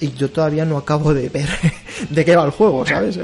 y 0.01 0.13
yo 0.13 0.31
todavía 0.31 0.65
no 0.65 0.77
acabo 0.79 1.13
de 1.13 1.29
ver 1.29 1.49
de 2.11 2.25
qué 2.25 2.37
va 2.37 2.45
el 2.45 2.51
juego, 2.51 2.87
¿sabes? 2.87 3.19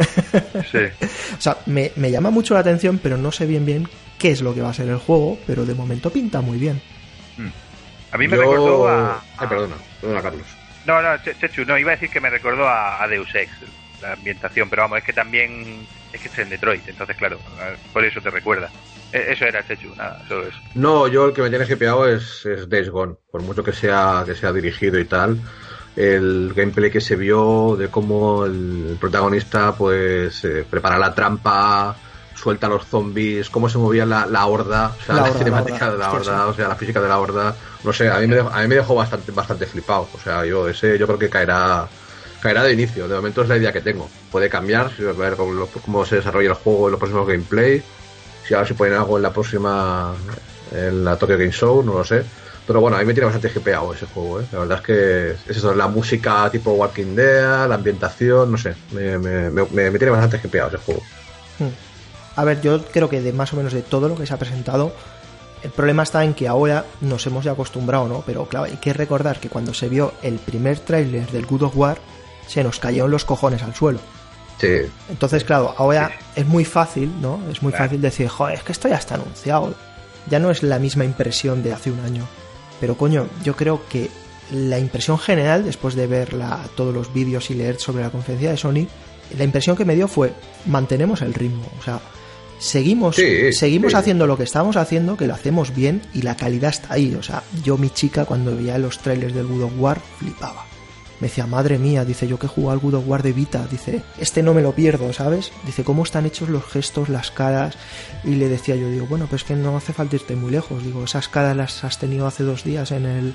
Sí. 0.71 1.07
o 1.39 1.41
sea, 1.41 1.59
me, 1.67 1.93
me 1.97 2.11
llama 2.11 2.31
mucho 2.31 2.55
la 2.55 2.61
atención, 2.61 2.99
pero 3.03 3.17
no 3.17 3.31
sé 3.31 3.47
bien 3.47 3.65
bien 3.65 3.89
qué 4.19 4.31
es 4.31 4.43
lo 4.43 4.55
que 4.55 4.63
va 4.63 4.71
a 4.71 4.75
ser 4.75 4.89
el 4.89 4.99
juego, 4.99 5.39
pero 5.47 5.65
de 5.65 5.75
momento 5.75 6.11
pinta 6.11 6.41
muy 6.41 6.59
bien. 6.59 6.81
Mm. 7.37 7.49
A 8.13 8.19
mí 8.19 8.29
me 8.29 8.37
recordó 8.37 8.89
a... 8.89 9.23
Ay, 9.37 9.49
perdona, 9.49 9.77
perdona, 10.01 10.23
Carlos. 10.23 10.47
No, 10.87 11.03
no, 11.03 11.09
Chechu, 11.19 11.65
no, 11.65 11.77
iba 11.79 11.93
a 11.93 11.97
decir 11.97 12.11
que 12.11 12.21
me 12.21 12.31
recordó 12.31 12.69
a, 12.69 13.03
a 13.03 13.09
Deus 13.09 13.35
Ex, 13.35 13.51
la 14.01 14.13
ambientación, 14.13 14.71
pero 14.71 14.83
vamos, 14.83 14.99
es 14.99 15.05
que 15.05 15.13
también 15.13 15.87
es 16.13 16.21
que 16.21 16.29
es 16.29 16.39
en 16.39 16.49
Detroit, 16.49 16.89
entonces 16.89 17.17
claro, 17.17 17.39
por 17.93 18.05
eso 18.05 18.21
te 18.21 18.31
recuerda. 18.31 18.71
E, 19.13 19.33
eso 19.33 19.45
era 19.45 19.67
Chechu, 19.67 19.95
nada, 19.97 20.23
eso 20.25 20.43
es. 20.43 20.55
No, 20.75 21.09
yo 21.09 21.27
el 21.27 21.35
que 21.35 21.43
me 21.43 21.51
tiene 21.51 21.67
hipeado 21.67 22.09
es, 22.09 22.47
es 22.47 22.69
Days 22.69 22.91
Gone, 22.91 23.17
por 23.31 23.43
mucho 23.43 23.65
que 23.65 23.73
sea, 23.73 24.23
que 24.25 24.35
sea 24.35 24.53
dirigido 24.53 24.99
y 24.99 25.05
tal. 25.05 25.41
El 25.97 26.53
gameplay 26.55 26.91
que 26.91 27.01
se 27.01 27.17
vio 27.17 27.75
de 27.77 27.89
cómo 27.89 28.45
el 28.45 28.97
protagonista 29.01 29.75
pues 29.75 30.45
eh, 30.45 30.65
prepara 30.69 30.99
la 30.99 31.15
trampa, 31.15 31.97
suelta 32.47 32.69
a 32.69 32.71
los 32.71 32.87
zombies, 32.87 33.51
cómo 33.51 33.69
se 33.69 33.77
movía 33.77 34.07
la, 34.07 34.25
la 34.25 34.47
horda, 34.47 34.93
o 34.97 35.03
sea, 35.05 35.15
La 35.17 35.23
la, 35.23 35.29
horda, 35.31 35.39
cinemática 35.39 35.79
la 35.79 35.87
horda, 35.87 35.93
de 35.93 35.99
la 35.99 36.13
horda, 36.13 36.45
sí. 36.45 36.51
o 36.51 36.55
sea, 36.55 36.69
la 36.69 36.77
física 36.77 37.01
de 37.01 37.09
la 37.09 37.19
horda, 37.19 37.57
no 37.83 37.93
sé, 37.93 38.09
a 38.09 38.21
mí 38.21 38.29
me 38.29 38.37
dejó, 38.37 38.51
a 38.51 38.61
mí 38.63 38.69
me 38.69 38.77
dejó 38.77 38.95
bastante, 38.95 39.33
bastante 39.33 39.67
flipado, 39.67 40.09
o 40.15 40.19
sea, 40.23 40.45
yo 40.47 40.69
ese 40.69 40.97
yo 40.97 41.07
creo 41.09 41.19
que 41.19 41.29
caerá 41.29 41.89
caerá 42.41 42.63
de 42.63 42.73
inicio, 42.75 43.09
de 43.09 43.17
momento 43.17 43.43
es 43.43 43.49
la 43.49 43.57
idea 43.57 43.73
que 43.73 43.81
tengo, 43.81 44.09
puede 44.31 44.49
cambiar, 44.49 44.93
si- 44.97 45.03
a 45.05 45.11
ver 45.13 45.35
cómo, 45.35 45.53
lo- 45.53 45.67
cómo 45.67 46.07
se 46.07 46.17
desarrolla 46.17 46.51
el 46.51 46.55
juego 46.55 46.87
en 46.87 46.93
los 46.93 47.01
próximos 47.01 47.27
gameplay, 47.27 47.83
si 48.47 48.55
ahora 48.55 48.69
si 48.69 48.75
ponen 48.75 48.95
algo 48.95 49.17
en 49.17 49.25
la 49.25 49.33
próxima, 49.33 50.15
en 50.71 51.05
la 51.05 51.17
Tokyo 51.17 51.37
Game 51.37 51.51
Show, 51.51 51.83
no 51.83 51.95
lo 51.95 52.05
sé. 52.05 52.25
Pero 52.65 52.81
bueno, 52.81 52.97
a 52.97 53.01
mí 53.01 53.07
me 53.07 53.15
tiene 53.15 53.27
bastante 53.27 53.49
hypeado 53.57 53.93
ese 53.95 54.07
juego, 54.07 54.41
¿eh? 54.41 54.45
La 54.53 54.59
verdad 54.61 54.79
es 54.79 54.85
que 54.85 55.31
es 55.51 55.57
eso, 55.57 55.73
la 55.75 55.87
música 55.89 56.49
tipo 56.51 56.73
Walking 56.73 57.15
Dead, 57.15 57.69
la 57.69 57.77
ambientación, 57.77 58.51
no 58.51 58.59
sé, 58.59 58.75
me, 58.93 59.19
me, 59.19 59.51
me, 59.51 59.65
me 59.91 59.99
tiene 59.99 60.11
bastante 60.11 60.41
hypeado 60.45 60.69
ese 60.71 60.79
juego. 60.79 61.01
Hmm. 61.61 61.69
A 62.37 62.45
ver, 62.45 62.61
yo 62.61 62.85
creo 62.85 63.09
que 63.09 63.21
de 63.21 63.33
más 63.33 63.53
o 63.53 63.57
menos 63.57 63.73
de 63.73 63.83
todo 63.83 64.09
lo 64.09 64.15
que 64.15 64.27
se 64.27 64.35
ha 64.35 64.39
presentado, 64.39 64.93
el 65.63 65.71
problema 65.71 66.03
está 66.03 66.23
en 66.25 66.35
que 66.35 66.47
ahora 66.49 66.85
nos 67.01 67.27
hemos 67.27 67.45
ya 67.45 67.53
acostumbrado, 67.53 68.09
¿no? 68.09 68.23
Pero 68.27 68.47
claro, 68.47 68.67
hay 68.67 68.77
que 68.77 68.93
recordar 68.93 69.41
que 69.41 69.49
cuando 69.49 69.73
se 69.75 69.89
vio 69.89 70.13
el 70.23 70.39
primer 70.39 70.79
tráiler 70.79 71.27
del 71.31 71.47
Good 71.47 71.63
of 71.63 71.77
War, 71.77 71.99
se 72.47 72.63
nos 72.63 72.79
cayeron 72.79 73.11
los 73.11 73.25
cojones 73.25 73.63
al 73.63 73.75
suelo. 73.75 73.99
Sí, 74.61 74.69
Entonces, 75.11 75.45
claro, 75.45 75.75
ahora 75.77 76.13
es 76.35 76.47
muy 76.47 76.65
fácil, 76.65 77.11
¿no? 77.21 77.41
Es 77.51 77.63
muy 77.63 77.73
Claro. 77.73 77.87
fácil 77.87 78.01
decir, 78.01 78.29
joder, 78.29 78.55
es 78.57 78.63
que 78.63 78.73
esto 78.73 78.89
ya 78.89 78.97
está 78.97 79.17
anunciado. 79.17 79.75
Ya 80.31 80.39
no 80.39 80.51
es 80.51 80.63
la 80.63 80.79
misma 80.79 81.05
impresión 81.05 81.63
de 81.63 81.73
hace 81.75 81.91
un 81.91 82.01
año. 82.01 82.25
Pero 82.81 82.97
coño, 82.97 83.27
yo 83.45 83.55
creo 83.57 83.83
que 83.89 84.09
la 84.53 84.79
impresión 84.79 85.19
general, 85.19 85.65
después 85.65 85.95
de 85.95 86.07
ver 86.07 86.33
la- 86.33 86.61
todos 86.75 86.95
los 86.95 87.13
vídeos 87.13 87.51
y 87.51 87.55
leer 87.55 87.79
sobre 87.81 88.03
la 88.03 88.11
conferencia 88.11 88.51
de 88.51 88.57
Sony, 88.57 88.87
la 89.37 89.45
impresión 89.45 89.77
que 89.77 89.85
me 89.85 89.95
dio 89.95 90.09
fue, 90.09 90.33
mantenemos 90.67 91.21
el 91.23 91.35
ritmo. 91.35 91.67
O 91.79 91.83
sea, 91.83 92.01
seguimos, 92.59 93.17
Sí, 93.17 93.53
seguimos 93.53 93.93
sí. 93.93 93.99
haciendo 93.99 94.27
lo 94.27 94.37
que 94.37 94.45
estábamos 94.45 94.77
haciendo, 94.77 95.17
que 95.17 95.27
lo 95.27 95.35
hacemos 95.35 95.75
bien 95.75 96.03
y 96.15 96.23
la 96.23 96.37
calidad 96.37 96.71
está 96.71 96.95
ahí. 96.95 97.15
O 97.15 97.23
sea, 97.23 97.43
yo 97.65 97.77
mi 97.79 97.91
chica 97.91 98.25
cuando 98.25 98.57
veía 98.57 98.79
los 98.79 98.99
trailers 98.99 99.35
del 99.35 99.47
Good 99.47 99.63
of 99.65 99.73
War 99.79 100.01
flipaba. 100.19 100.65
Me 101.19 101.29
decía, 101.29 101.47
madre 101.47 101.79
mía, 101.79 102.05
dice 102.05 102.29
yo 102.29 102.39
que 102.39 102.47
juego 102.47 102.71
al 102.71 102.79
God 102.79 102.97
of 102.97 103.09
War 103.09 103.23
de 103.23 103.33
Vita, 103.33 103.67
dice, 103.71 104.03
este 104.19 104.43
no 104.43 104.53
me 104.53 104.61
lo 104.61 104.73
pierdo, 104.73 105.11
¿sabes? 105.15 105.51
Dice, 105.65 105.83
¿cómo 105.83 106.03
están 106.03 106.27
hechos 106.27 106.51
los 106.51 106.63
gestos, 106.67 107.09
las 107.09 107.31
caras? 107.31 107.75
Y 108.23 108.35
le 108.35 108.49
decía 108.51 108.77
yo, 108.77 108.91
digo, 108.91 109.07
bueno, 109.07 109.27
pues 109.27 109.43
que 109.43 109.55
no 109.55 109.75
hace 109.79 109.95
falta 109.95 110.17
irte 110.17 110.37
muy 110.37 110.51
lejos, 110.51 110.85
digo, 110.85 111.05
esas 111.05 111.29
caras 111.29 111.57
las 111.57 111.85
has 111.85 111.99
tenido 111.99 112.27
hace 112.27 112.43
dos 112.43 112.65
días 112.65 112.91
en 112.91 113.07
el 113.07 113.33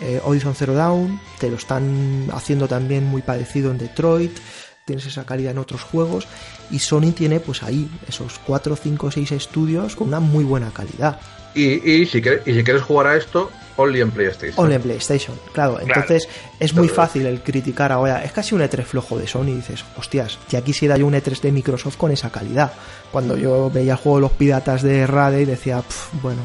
eh, 0.00 0.20
Horizon 0.24 0.56
Zero 0.56 0.74
Dawn, 0.74 1.20
te 1.38 1.48
lo 1.50 1.56
están 1.56 2.26
haciendo 2.32 2.66
también 2.66 3.04
muy 3.04 3.22
parecido 3.22 3.70
en 3.70 3.78
Detroit, 3.78 4.36
tienes 4.84 5.06
esa 5.06 5.24
calidad 5.24 5.52
en 5.52 5.58
otros 5.58 5.82
juegos, 5.82 6.26
y 6.70 6.78
Sony 6.78 7.12
tiene 7.14 7.40
pues 7.40 7.62
ahí 7.62 7.90
esos 8.08 8.38
4, 8.46 8.76
5, 8.76 9.10
6 9.10 9.32
estudios 9.32 9.96
con 9.96 10.08
una 10.08 10.20
muy 10.20 10.44
buena 10.44 10.70
calidad. 10.70 11.20
y, 11.54 11.90
y, 11.90 12.06
si 12.06 12.20
quieres, 12.20 12.46
y 12.46 12.54
si 12.54 12.64
quieres 12.64 12.82
jugar 12.82 13.06
a 13.06 13.16
esto, 13.16 13.50
only 13.76 14.00
en 14.00 14.10
PlayStation. 14.10 14.54
Only 14.64 14.74
en 14.76 14.82
PlayStation, 14.82 15.38
claro. 15.52 15.80
Entonces 15.80 16.28
es 16.60 16.74
muy 16.74 16.88
fácil 16.88 17.26
el 17.26 17.42
criticar 17.42 17.92
ahora. 17.92 18.22
Es 18.24 18.32
casi 18.32 18.54
un 18.54 18.60
E3 18.60 18.84
flojo 18.84 19.18
de 19.18 19.26
Sony. 19.26 19.48
Y 19.48 19.54
dices, 19.56 19.84
hostias, 19.96 20.38
ya 20.48 20.60
quisiera 20.62 20.96
yo 20.96 21.06
un 21.06 21.14
E3 21.14 21.40
de 21.40 21.52
Microsoft 21.52 21.96
con 21.96 22.10
esa 22.12 22.30
calidad. 22.30 22.72
Cuando 23.12 23.36
yo 23.36 23.70
veía 23.70 23.92
el 23.92 23.98
juego 23.98 24.16
de 24.18 24.22
los 24.22 24.32
piratas 24.32 24.82
de 24.82 25.06
Rade 25.06 25.42
y 25.42 25.44
decía, 25.44 25.82
"Pf, 25.82 26.16
bueno. 26.22 26.42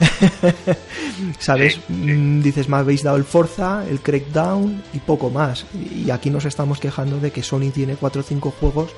¿Sabes? 1.38 1.74
Sí, 1.74 1.80
sí. 1.86 1.92
Mm, 1.92 2.42
Dices, 2.42 2.68
me 2.68 2.76
habéis 2.76 3.02
dado 3.02 3.16
el 3.16 3.24
Forza, 3.24 3.84
el 3.88 4.00
Crackdown 4.00 4.82
y 4.92 4.98
poco 4.98 5.30
más. 5.30 5.66
Y 5.74 6.10
aquí 6.10 6.30
nos 6.30 6.44
estamos 6.44 6.80
quejando 6.80 7.18
de 7.20 7.30
que 7.30 7.42
Sony 7.42 7.70
tiene 7.72 7.96
4 7.96 8.20
o 8.20 8.24
5 8.24 8.54
juegos 8.58 8.90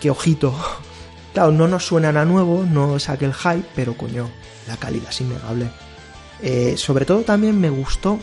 que, 0.00 0.10
ojito. 0.10 0.54
Claro, 1.32 1.52
no 1.52 1.68
nos 1.68 1.86
suenan 1.86 2.16
a 2.16 2.24
nuevo, 2.24 2.66
no 2.68 2.98
saque 2.98 3.24
el 3.24 3.34
hype, 3.34 3.62
pero 3.76 3.94
coño, 3.96 4.28
la 4.66 4.76
calidad 4.76 5.10
es 5.10 5.20
innegable. 5.20 5.70
Eh, 6.42 6.74
sobre 6.76 7.04
todo 7.04 7.22
también 7.22 7.60
me 7.60 7.70
gustó 7.70 8.18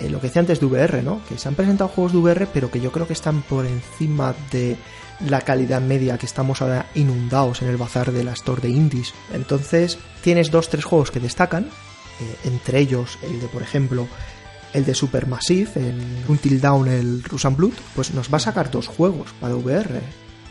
eh, 0.00 0.08
lo 0.08 0.20
que 0.20 0.26
decía 0.26 0.40
antes 0.40 0.60
de 0.60 0.66
VR, 0.66 1.02
¿no? 1.02 1.20
Que 1.28 1.38
se 1.38 1.48
han 1.48 1.54
presentado 1.54 1.88
juegos 1.88 2.12
de 2.12 2.18
VR, 2.18 2.46
pero 2.52 2.70
que 2.70 2.80
yo 2.80 2.90
creo 2.90 3.06
que 3.06 3.12
están 3.12 3.42
por 3.42 3.66
encima 3.66 4.34
de 4.50 4.76
la 5.20 5.42
calidad 5.42 5.80
media 5.80 6.18
que 6.18 6.26
estamos 6.26 6.62
ahora 6.62 6.86
inundados 6.94 7.62
en 7.62 7.68
el 7.68 7.76
bazar 7.76 8.10
de 8.10 8.24
la 8.24 8.32
store 8.32 8.62
de 8.62 8.70
indies. 8.70 9.14
Entonces, 9.32 9.98
tienes 10.22 10.50
dos, 10.50 10.68
tres 10.68 10.84
juegos 10.84 11.10
que 11.10 11.20
destacan, 11.20 11.64
eh, 11.64 12.36
entre 12.44 12.80
ellos 12.80 13.18
el 13.22 13.40
de, 13.40 13.46
por 13.48 13.62
ejemplo, 13.62 14.08
el 14.72 14.84
de 14.84 14.94
Supermassive, 14.94 15.70
el 15.76 16.24
Until 16.26 16.60
Down, 16.60 16.88
el 16.88 17.22
Russian 17.22 17.56
Blood, 17.56 17.74
pues 17.94 18.12
nos 18.14 18.32
va 18.32 18.38
a 18.38 18.40
sacar 18.40 18.70
dos 18.70 18.88
juegos 18.88 19.32
para 19.40 19.54
VR. 19.54 20.00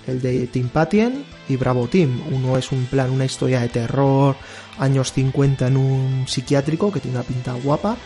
El 0.08 0.22
de 0.22 0.48
Team 0.48 0.70
Patien 0.70 1.26
y 1.48 1.56
Bravo 1.56 1.88
Team. 1.88 2.22
Uno 2.32 2.58
es 2.58 2.72
un 2.72 2.86
plan, 2.86 3.12
una 3.12 3.26
historia 3.26 3.62
de 3.62 3.70
terror, 3.70 4.36
años 4.80 5.12
50 5.14 5.68
en 5.68 5.78
un 5.78 6.26
psiquiátrico 6.28 6.92
que 6.92 7.00
tiene 7.00 7.18
una 7.18 7.26
pinta 7.26 7.54
guapa. 7.54 7.98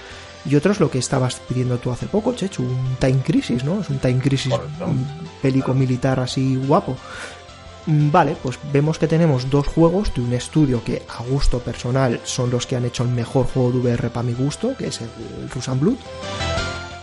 Y 0.48 0.56
otro 0.56 0.72
es 0.72 0.80
lo 0.80 0.92
que 0.92 1.00
estabas 1.00 1.40
pidiendo 1.48 1.80
tú 1.80 1.92
hace 1.92 2.06
poco, 2.06 2.34
Chechu, 2.34 2.62
un 2.64 2.98
Time 3.00 3.22
Crisis, 3.24 3.64
¿no? 3.64 3.82
Es 3.82 3.90
un 3.90 3.98
Time 3.98 4.20
Crisis, 4.20 4.54
un 4.86 5.08
pélico 5.42 5.74
militar 5.74 6.20
así 6.20 6.56
guapo. 6.56 6.96
Mm, 7.88 8.12
Vale, 8.12 8.38
pues 8.42 8.60
vemos 8.72 9.00
que 9.00 9.08
tenemos 9.08 9.50
dos 9.50 9.68
juegos 9.68 10.14
de 10.14 10.22
un 10.22 10.34
estudio 10.34 10.84
que 10.84 11.02
a 11.08 11.24
gusto 11.24 11.60
personal 11.60 12.20
son 12.24 12.52
los 12.52 12.68
que 12.68 12.76
han 12.76 12.86
hecho 12.86 13.04
el 13.04 13.10
mejor 13.10 13.48
juego 13.48 13.72
de 13.72 13.80
VR 13.80 14.10
para 14.10 14.28
mi 14.28 14.34
gusto, 14.34 14.76
que 14.78 14.88
es 14.88 15.02
el, 15.02 15.10
el 15.42 15.50
Russian 15.50 15.80
Blood. 15.80 15.98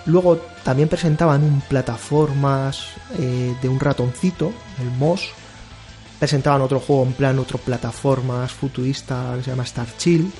Luego 0.07 0.39
también 0.65 0.89
presentaban 0.89 1.45
un 1.45 1.61
plataformas 1.61 2.87
eh, 3.19 3.55
de 3.61 3.69
un 3.69 3.79
ratoncito, 3.79 4.53
el 4.81 4.91
Moss. 4.99 5.31
Presentaban 6.23 6.63
otro 6.63 6.79
juego 6.79 7.03
en 7.03 7.15
plan, 7.15 7.37
otro 7.41 7.59
plataformas 7.59 8.53
futurista 8.53 9.35
que 9.37 9.43
se 9.43 9.51
llama 9.51 9.65
Star 9.65 9.89
Chill. 9.99 10.31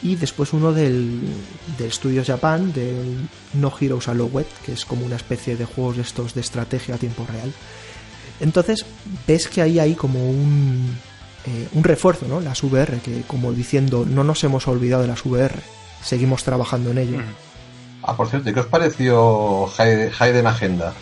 Y 0.00 0.14
después 0.14 0.52
uno 0.52 0.72
del, 0.72 1.20
del 1.76 2.24
Japan, 2.24 2.72
del 2.72 3.28
No 3.54 3.72
Heroes 3.76 4.06
Allowed, 4.06 4.46
que 4.64 4.74
es 4.74 4.84
como 4.84 5.04
una 5.04 5.16
especie 5.16 5.56
de 5.56 5.64
juegos 5.64 5.98
estos 5.98 6.32
de 6.32 6.42
estrategia 6.42 6.94
a 6.94 6.98
tiempo 6.98 7.26
real. 7.26 7.52
Entonces 8.38 8.86
ves 9.26 9.48
que 9.48 9.62
ahí 9.62 9.80
hay 9.80 9.96
como 9.96 10.30
un, 10.30 10.96
eh, 11.44 11.66
un 11.72 11.82
refuerzo, 11.82 12.28
¿no? 12.28 12.40
Las 12.40 12.62
VR, 12.62 13.00
que 13.00 13.22
como 13.22 13.52
diciendo, 13.52 14.06
no 14.08 14.22
nos 14.22 14.44
hemos 14.44 14.68
olvidado 14.68 15.02
de 15.02 15.08
las 15.08 15.26
VR, 15.26 15.58
seguimos 16.04 16.44
trabajando 16.44 16.92
en 16.92 16.98
ello. 16.98 17.18
Ah, 18.04 18.16
por 18.16 18.28
cierto, 18.28 18.48
¿y 18.48 18.54
qué 18.54 18.60
os 18.60 18.66
pareció 18.66 19.68
Hayden 19.76 20.46
Agenda? 20.46 20.94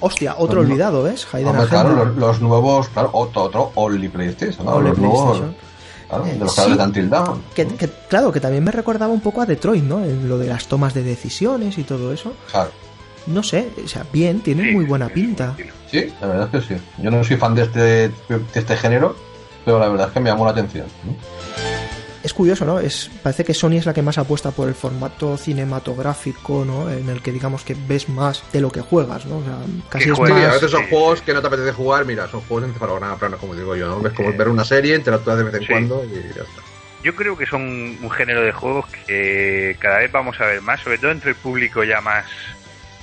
Hostia, 0.00 0.34
otro 0.38 0.56
No, 0.62 0.62
no. 0.62 0.68
olvidado, 0.72 1.02
¿ves? 1.02 1.26
Hayden 1.32 1.48
Hombre, 1.48 1.66
claro, 1.68 2.04
los, 2.04 2.16
los 2.16 2.40
nuevos, 2.40 2.88
claro, 2.88 3.10
otro, 3.12 3.42
otro 3.44 3.72
Only 3.74 4.08
PlayStation, 4.08 4.64
¿no? 4.66 4.72
Only 4.72 4.90
los 4.90 4.98
nuevos, 4.98 5.38
PlayStation. 5.38 5.56
claro, 6.08 6.24
de 6.24 6.38
los 6.38 6.54
sí. 6.54 6.72
de 6.76 6.82
Until 6.84 7.10
Dawn. 7.10 7.42
Que, 7.54 7.66
que, 7.66 7.88
claro, 8.08 8.32
que 8.32 8.40
también 8.40 8.64
me 8.64 8.70
recordaba 8.72 9.12
un 9.12 9.20
poco 9.20 9.42
a 9.42 9.46
Detroit, 9.46 9.84
¿no? 9.84 10.04
En 10.04 10.28
lo 10.28 10.38
de 10.38 10.46
las 10.46 10.66
tomas 10.66 10.94
de 10.94 11.02
decisiones 11.02 11.76
y 11.78 11.82
todo 11.84 12.12
eso. 12.12 12.32
Claro. 12.50 12.70
No 13.26 13.42
sé, 13.42 13.68
o 13.84 13.88
sea, 13.88 14.06
bien, 14.12 14.40
tiene 14.40 14.64
Sí, 14.68 14.70
muy 14.72 14.84
buena 14.84 15.08
sí, 15.08 15.14
pinta. 15.14 15.56
sí, 15.90 16.12
la 16.20 16.26
verdad 16.28 16.48
es 16.52 16.64
que 16.64 16.74
sí. 16.76 16.80
Yo 16.98 17.10
no 17.10 17.24
soy 17.24 17.36
fan 17.36 17.54
de 17.56 17.62
este, 17.62 17.80
de 17.80 18.10
este 18.54 18.76
género, 18.76 19.16
pero 19.64 19.80
la 19.80 19.88
verdad 19.88 20.06
es 20.08 20.12
que 20.12 20.20
me 20.20 20.30
llamó 20.30 20.44
la 20.44 20.52
atención. 20.52 20.86
¿no? 21.04 21.12
Es 22.26 22.34
curioso, 22.34 22.64
¿no? 22.64 22.80
Es, 22.80 23.08
parece 23.22 23.44
que 23.44 23.54
Sony 23.54 23.74
es 23.74 23.86
la 23.86 23.94
que 23.94 24.02
más 24.02 24.18
apuesta 24.18 24.50
por 24.50 24.66
el 24.66 24.74
formato 24.74 25.36
cinematográfico, 25.36 26.64
¿no? 26.64 26.90
En 26.90 27.08
el 27.08 27.22
que 27.22 27.30
digamos 27.30 27.62
que 27.62 27.76
ves 27.86 28.08
más 28.08 28.42
de 28.52 28.60
lo 28.60 28.68
que 28.68 28.80
juegas, 28.80 29.24
¿no? 29.26 29.38
O 29.38 29.44
sea, 29.44 29.58
casi 29.88 30.10
es 30.10 30.18
más... 30.18 30.30
a 30.32 30.52
veces 30.54 30.72
son 30.72 30.88
juegos 30.88 31.22
que 31.22 31.32
no 31.32 31.40
te 31.40 31.46
apetece 31.46 31.70
jugar, 31.72 32.04
mira, 32.04 32.26
son 32.26 32.40
juegos 32.40 32.68
encefalograma 32.68 33.16
plano, 33.16 33.38
como 33.38 33.54
digo 33.54 33.76
yo, 33.76 33.86
¿no? 34.00 34.08
Es 34.08 34.12
como 34.12 34.32
ver 34.36 34.48
una 34.48 34.64
serie, 34.64 34.96
interactúas 34.96 35.38
de 35.38 35.44
vez 35.44 35.54
en 35.54 35.60
Sí. 35.60 35.66
cuando 35.68 36.04
y 36.04 36.14
ya 36.34 36.42
está. 36.42 36.62
Yo 37.04 37.14
creo 37.14 37.36
que 37.38 37.46
son 37.46 37.62
un 37.62 38.10
género 38.10 38.42
de 38.42 38.50
juegos 38.50 38.86
que 39.06 39.76
cada 39.78 39.98
vez 39.98 40.10
vamos 40.10 40.40
a 40.40 40.46
ver 40.46 40.60
más, 40.62 40.80
sobre 40.80 40.98
todo 40.98 41.12
entre 41.12 41.30
el 41.30 41.36
público 41.36 41.84
ya 41.84 42.00
más, 42.00 42.26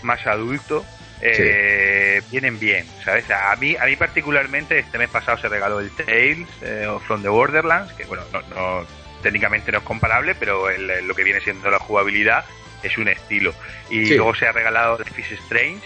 más 0.01 0.19
adulto. 0.27 0.83
eh, 1.21 2.21
Vienen 2.29 2.59
bien, 2.59 2.85
¿sabes? 3.05 3.23
A 3.31 3.55
mí, 3.55 3.77
a 3.77 3.85
mí 3.85 3.95
particularmente 3.95 4.79
este 4.79 4.97
mes 4.97 5.07
pasado 5.09 5.37
se 5.37 5.47
regaló 5.47 5.79
el 5.79 5.89
Tales 5.91 6.49
eh, 6.61 6.85
from 7.07 7.21
the 7.21 7.29
Borderlands, 7.29 7.93
que 7.93 8.03
bueno, 8.03 8.23
no, 8.33 8.41
no- 8.53 9.02
técnicamente 9.23 9.71
no 9.71 9.79
es 9.79 9.83
comparable, 9.83 10.35
pero 10.35 10.69
el- 10.69 11.07
lo 11.07 11.15
que 11.15 11.23
viene 11.23 11.41
siendo 11.41 11.71
la 11.71 11.79
jugabilidad 11.79 12.45
es 12.83 12.97
un 12.97 13.07
estilo. 13.07 13.53
Y 13.89 14.05
Sí. 14.05 14.15
luego 14.15 14.35
se 14.35 14.45
ha 14.45 14.51
regalado 14.51 14.97
The 14.97 15.05
Fish 15.05 15.31
Strange, 15.31 15.81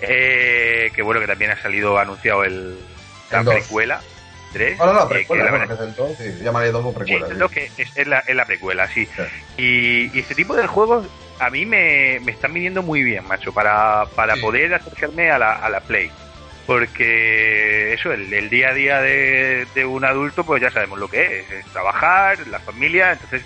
eh, 0.00 0.90
que 0.94 1.02
bueno, 1.02 1.20
que 1.20 1.26
también 1.26 1.50
ha 1.50 1.60
salido 1.60 1.98
anunciado 1.98 2.44
el, 2.44 2.78
la 3.30 3.40
El 3.40 3.44
precuela. 3.46 4.00
3. 4.52 4.78
No, 4.78 4.86
no, 4.86 4.92
no, 4.94 5.00
eh, 5.00 5.08
que 5.08 5.14
precuela, 5.14 5.50
la 5.50 5.66
que 5.66 5.74
es 5.74 5.80
el 5.80 5.94
2, 5.94 6.16
sí, 6.16 6.24
llamaré 6.42 6.70
2 6.70 6.84
o 6.86 6.88
Sí, 6.90 6.94
precuela. 6.96 7.48
que 7.48 7.70
es, 7.76 7.92
es 7.94 8.06
la, 8.06 8.20
es 8.20 8.34
la 8.36 8.46
precuela, 8.46 8.88
sí. 8.88 9.04
Sí. 9.04 9.22
Y, 9.58 10.16
y 10.16 10.20
este 10.20 10.34
tipo 10.34 10.54
de 10.56 10.66
juegos 10.66 11.06
a 11.40 11.50
mí 11.50 11.66
me, 11.66 12.20
me 12.24 12.32
están 12.32 12.54
viniendo 12.54 12.82
muy 12.82 13.02
bien, 13.02 13.26
macho, 13.26 13.52
para, 13.52 14.06
para 14.14 14.36
poder 14.36 14.72
acercarme 14.72 15.30
a 15.30 15.38
la, 15.38 15.52
a 15.52 15.68
la 15.68 15.80
Play. 15.80 16.10
Porque 16.66 17.92
eso, 17.94 18.12
el, 18.12 18.32
el 18.32 18.50
día 18.50 18.70
a 18.70 18.74
día 18.74 19.00
de, 19.00 19.66
de 19.74 19.84
un 19.84 20.04
adulto, 20.04 20.44
pues 20.44 20.60
ya 20.60 20.70
sabemos 20.70 20.98
lo 20.98 21.08
que 21.08 21.40
es, 21.40 21.50
es 21.50 21.72
trabajar, 21.72 22.46
la 22.48 22.58
familia, 22.60 23.12
entonces 23.12 23.42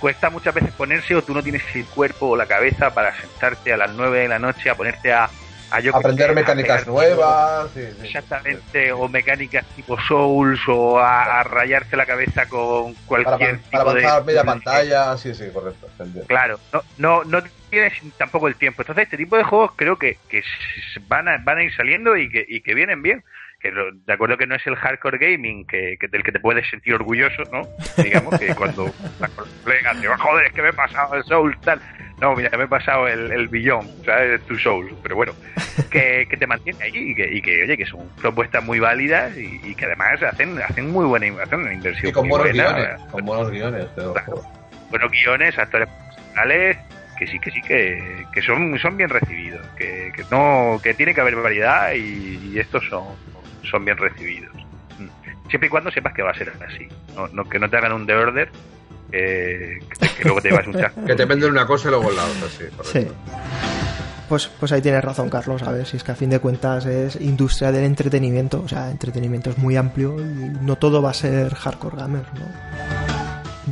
cuesta 0.00 0.30
muchas 0.30 0.54
veces 0.54 0.72
ponerse 0.72 1.14
o 1.14 1.22
tú 1.22 1.34
no 1.34 1.42
tienes 1.42 1.62
el 1.74 1.84
cuerpo 1.86 2.28
o 2.28 2.36
la 2.36 2.46
cabeza 2.46 2.94
para 2.94 3.14
sentarte 3.20 3.72
a 3.72 3.76
las 3.76 3.90
9 3.92 4.20
de 4.20 4.28
la 4.28 4.38
noche 4.38 4.70
a 4.70 4.74
ponerte 4.74 5.12
a, 5.12 5.28
a 5.70 5.80
yo 5.80 5.94
Aprender 5.94 6.34
mecánicas 6.34 6.86
nuevas. 6.86 7.70
Sí, 7.74 7.80
sí. 8.00 8.06
Exactamente, 8.06 8.92
o 8.92 9.08
mecánicas 9.08 9.64
tipo 9.76 10.00
Souls, 10.00 10.60
o 10.68 10.98
a, 10.98 11.40
a 11.40 11.42
rayarse 11.42 11.96
la 11.96 12.06
cabeza 12.06 12.46
con 12.46 12.94
Para, 12.94 13.06
cualquier 13.06 13.60
para 13.70 13.84
tipo 13.84 13.94
de- 13.94 14.00
avanzar 14.00 14.24
media 14.24 14.44
pantalla, 14.44 15.16
sí, 15.16 15.34
sí, 15.34 15.44
correcto. 15.52 15.88
Claro, 16.26 16.58
no, 16.72 16.82
no, 16.96 17.24
no 17.24 17.42
tienes 17.70 17.92
tampoco 18.18 18.48
el 18.48 18.56
tiempo. 18.56 18.82
Entonces, 18.82 19.04
este 19.04 19.16
tipo 19.16 19.36
de 19.36 19.44
juegos 19.44 19.72
creo 19.76 19.96
que, 19.98 20.18
que 20.28 20.42
van, 21.08 21.28
a, 21.28 21.38
van 21.38 21.58
a 21.58 21.62
ir 21.62 21.74
saliendo 21.74 22.16
y 22.16 22.28
que, 22.28 22.44
y 22.48 22.60
que 22.60 22.74
vienen 22.74 23.02
bien. 23.02 23.22
Que 23.60 23.70
lo- 23.70 23.92
de 23.92 24.12
acuerdo 24.12 24.38
que 24.38 24.46
no 24.46 24.54
es 24.54 24.66
el 24.66 24.74
hardcore 24.74 25.18
gaming 25.18 25.66
que, 25.66 25.96
que 26.00 26.08
del 26.08 26.22
que 26.22 26.32
te 26.32 26.40
puedes 26.40 26.66
sentir 26.70 26.94
orgulloso, 26.94 27.42
¿no? 27.52 27.62
Digamos 28.02 28.38
que 28.40 28.54
cuando 28.54 28.86
la 29.20 29.28
colega 29.28 29.92
te 30.00 30.08
va, 30.08 30.16
joder, 30.16 30.46
es 30.46 30.52
que 30.54 30.62
me 30.62 30.70
he 30.70 30.72
pasado 30.72 31.14
el 31.14 31.24
Soul, 31.24 31.56
tal. 31.60 31.78
No, 32.22 32.34
mira, 32.34 32.50
me 32.56 32.64
he 32.64 32.68
pasado 32.68 33.06
el, 33.06 33.30
el 33.32 33.48
billón, 33.48 33.86
¿sabes? 34.04 34.40
Tu 34.46 34.58
Soul. 34.58 34.94
Pero 35.02 35.14
bueno, 35.16 35.32
que, 35.90 36.26
que 36.30 36.36
te 36.38 36.46
mantiene 36.46 36.82
ahí 36.84 37.10
y 37.10 37.14
que, 37.14 37.34
y 37.34 37.42
que, 37.42 37.62
oye, 37.64 37.76
que 37.76 37.84
son 37.86 38.08
propuestas 38.16 38.64
muy 38.64 38.78
válidas 38.78 39.36
y, 39.36 39.60
y 39.62 39.74
que 39.74 39.84
además 39.84 40.22
hacen, 40.22 40.58
hacen 40.62 40.90
muy 40.90 41.04
buena 41.04 41.26
inversión, 41.26 41.60
una 41.62 41.74
inversión 41.74 42.08
Y 42.08 42.12
con 42.12 42.28
buenos 42.28 42.48
buena. 42.48 42.72
guiones. 42.72 43.00
Con 43.10 43.24
buenos 43.26 43.50
guiones. 43.50 43.86
Claro. 43.94 44.14
juegos. 44.24 44.46
buenos 44.90 45.10
guiones, 45.12 45.58
actores 45.58 45.88
profesionales, 45.88 46.78
que 47.20 47.26
sí, 47.28 47.38
que 47.38 47.50
sí, 47.52 47.60
que, 47.62 48.26
que 48.32 48.42
son, 48.42 48.76
son 48.80 48.96
bien 48.96 49.10
recibidos, 49.10 49.64
que, 49.78 50.10
que 50.16 50.24
no, 50.30 50.80
que 50.82 50.94
tiene 50.94 51.14
que 51.14 51.20
haber 51.20 51.36
variedad 51.36 51.92
y, 51.92 52.40
y 52.52 52.58
estos 52.58 52.82
son, 52.88 53.04
son 53.70 53.84
bien 53.84 53.96
recibidos. 53.96 54.50
Siempre 55.48 55.66
y 55.66 55.70
cuando 55.70 55.90
sepas 55.90 56.14
que 56.14 56.22
va 56.22 56.30
a 56.30 56.34
ser 56.34 56.52
así, 56.66 56.88
no, 57.14 57.28
no- 57.28 57.44
que 57.48 57.58
no 57.58 57.68
te 57.70 57.76
hagan 57.76 57.92
un 57.92 58.06
de 58.06 58.14
order, 58.14 58.50
que, 59.10 59.80
que 60.16 60.24
luego 60.24 60.40
te 60.40 60.48
llevas 60.50 60.66
un 60.66 60.74
chasco. 60.74 61.00
Que 61.06 61.14
te 61.14 61.24
venden 61.26 61.50
una 61.50 61.66
cosa 61.66 61.88
y 61.88 61.90
luego 61.90 62.10
la 62.10 62.24
otra, 62.24 62.48
sí. 62.48 62.64
Sí. 62.84 63.06
Pues, 64.28 64.46
pues 64.60 64.70
ahí 64.70 64.80
tienes 64.80 65.02
razón, 65.02 65.28
Carlos. 65.28 65.62
A 65.64 65.72
ver, 65.72 65.84
si 65.86 65.96
es 65.96 66.04
que 66.04 66.12
a 66.12 66.14
fin 66.14 66.30
de 66.30 66.38
cuentas 66.38 66.86
es 66.86 67.20
industria 67.20 67.72
del 67.72 67.82
entretenimiento. 67.84 68.62
O 68.62 68.68
sea, 68.68 68.88
entretenimiento 68.90 69.50
es 69.50 69.58
muy 69.58 69.76
amplio 69.76 70.14
y 70.20 70.52
no 70.62 70.76
todo 70.76 71.02
va 71.02 71.10
a 71.10 71.14
ser 71.14 71.52
hardcore 71.52 71.96
gamer, 71.96 72.22
¿no? 72.34 73.19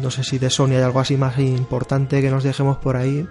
No 0.03 0.11
sé 0.11 0.23
si 0.25 0.39
de 0.39 0.51
Sony 0.51 0.73
hay 0.77 0.83
algo 0.83 1.01
así 1.01 1.17
más 1.17 1.39
importante 1.39 2.21
que 2.23 2.31
nos 2.31 2.45
dejemos 2.45 2.79
por 2.79 2.97
ahí. 2.97 3.27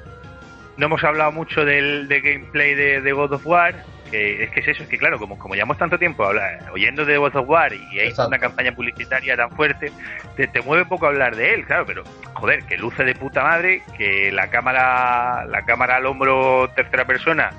No 0.77 0.85
hemos 0.85 1.03
hablado 1.03 1.31
mucho 1.31 1.65
del, 1.65 2.07
de 2.07 2.21
gameplay 2.21 2.75
de, 2.75 3.01
de 3.01 3.11
God 3.11 3.33
of 3.33 3.47
War, 3.47 3.83
que 4.11 4.43
es 4.43 4.51
que 4.51 4.59
es 4.59 4.67
eso, 4.67 4.83
es 4.83 4.89
que 4.89 4.97
claro, 4.97 5.17
como, 5.17 5.37
como 5.39 5.55
llevamos 5.55 5.77
tanto 5.77 5.97
tiempo 5.97 6.23
habla- 6.23 6.59
oyendo 6.71 7.03
de 7.03 7.17
God 7.17 7.35
of 7.35 7.49
War 7.49 7.73
y 7.73 7.99
hay 7.99 8.09
Exacto. 8.09 8.27
una 8.29 8.37
campaña 8.39 8.75
publicitaria 8.75 9.35
tan 9.35 9.49
fuerte, 9.51 9.91
te, 10.35 10.47
te 10.47 10.61
mueve 10.61 10.85
poco 10.85 11.07
hablar 11.07 11.35
de 11.35 11.55
él, 11.55 11.65
claro, 11.65 11.85
pero 11.87 12.03
joder, 12.35 12.63
que 12.65 12.77
luce 12.77 13.03
de 13.03 13.15
puta 13.15 13.43
madre, 13.43 13.81
que 13.97 14.31
la 14.31 14.49
cámara, 14.49 15.45
la 15.45 15.63
cámara 15.65 15.95
al 15.95 16.05
hombro 16.05 16.69
tercera 16.75 17.05
persona 17.05 17.49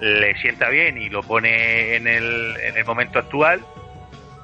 le 0.00 0.36
sienta 0.40 0.68
bien 0.68 0.98
y 0.98 1.08
lo 1.08 1.22
pone 1.22 1.94
en 1.94 2.08
el, 2.08 2.56
en 2.64 2.76
el 2.76 2.84
momento 2.84 3.18
actual. 3.20 3.60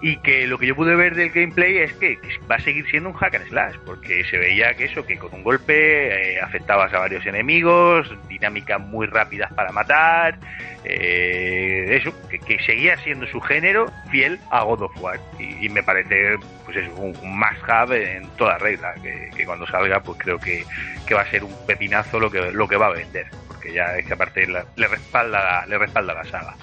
Y 0.05 0.16
que 0.16 0.49
lo 0.49 0.59
que 0.59 0.66
yo 0.66 0.74
pude 0.74 0.97
ver 0.97 1.15
del 1.15 1.31
gameplay 1.31 1.79
es 1.79 1.93
que, 1.93 2.19
va 2.51 2.57
a 2.57 2.61
seguir 2.61 2.85
siendo 2.91 3.11
un 3.11 3.15
hack 3.15 3.37
and 3.37 3.47
slash, 3.49 3.77
porque 3.87 4.24
se 4.24 4.37
veía 4.37 4.74
que 4.74 4.87
eso, 4.87 5.07
que 5.07 5.16
con 5.16 5.33
un 5.33 5.45
golpe 5.45 6.35
eh, 6.35 6.41
afectabas 6.41 6.93
a 6.93 6.99
varios 6.99 7.24
enemigos, 7.24 8.12
dinámicas 8.29 8.81
muy 8.81 9.07
rápidas 9.07 9.53
para 9.53 9.70
matar, 9.70 10.39
eh, 10.85 12.01
eso, 12.01 12.12
que, 12.29 12.59
seguía 12.66 12.97
siendo 12.99 13.29
su 13.29 13.41
género 13.41 13.93
fiel 14.11 14.41
a 14.51 14.65
God 14.65 14.83
of 14.83 15.01
War. 15.01 15.20
Y, 15.39 15.69
me 15.69 15.85
parece 15.85 16.37
pues 16.65 16.79
es 16.79 16.89
un, 16.97 17.16
un 17.23 17.39
must 17.39 17.93
en 17.93 18.29
toda 18.37 18.59
regla, 18.59 18.95
que, 19.01 19.31
que 19.37 19.47
cuando 19.47 19.69
salga 19.69 20.01
pues 20.01 20.19
creo 20.19 20.39
que, 20.39 20.65
que 21.07 21.15
va 21.15 21.23
a 21.23 21.31
ser 21.31 21.45
un 21.45 21.55
pepinazo 21.65 22.19
lo 22.19 22.29
que, 22.29 22.51
lo 22.51 22.66
que 22.66 22.77
va 22.77 22.89
a 22.89 22.93
vender, 22.93 23.27
porque 23.47 23.73
ya 23.73 23.97
es 23.97 24.05
que 24.05 24.15
aparte 24.15 24.49
la- 24.49 24.66
le 24.74 24.89
respalda 24.89 25.65
le 25.66 25.79
respalda 25.79 26.12
la 26.12 26.24
saga. 26.24 26.57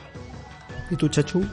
¿Y 0.91 0.97
tú, 0.97 1.07
Chechu? 1.07 1.45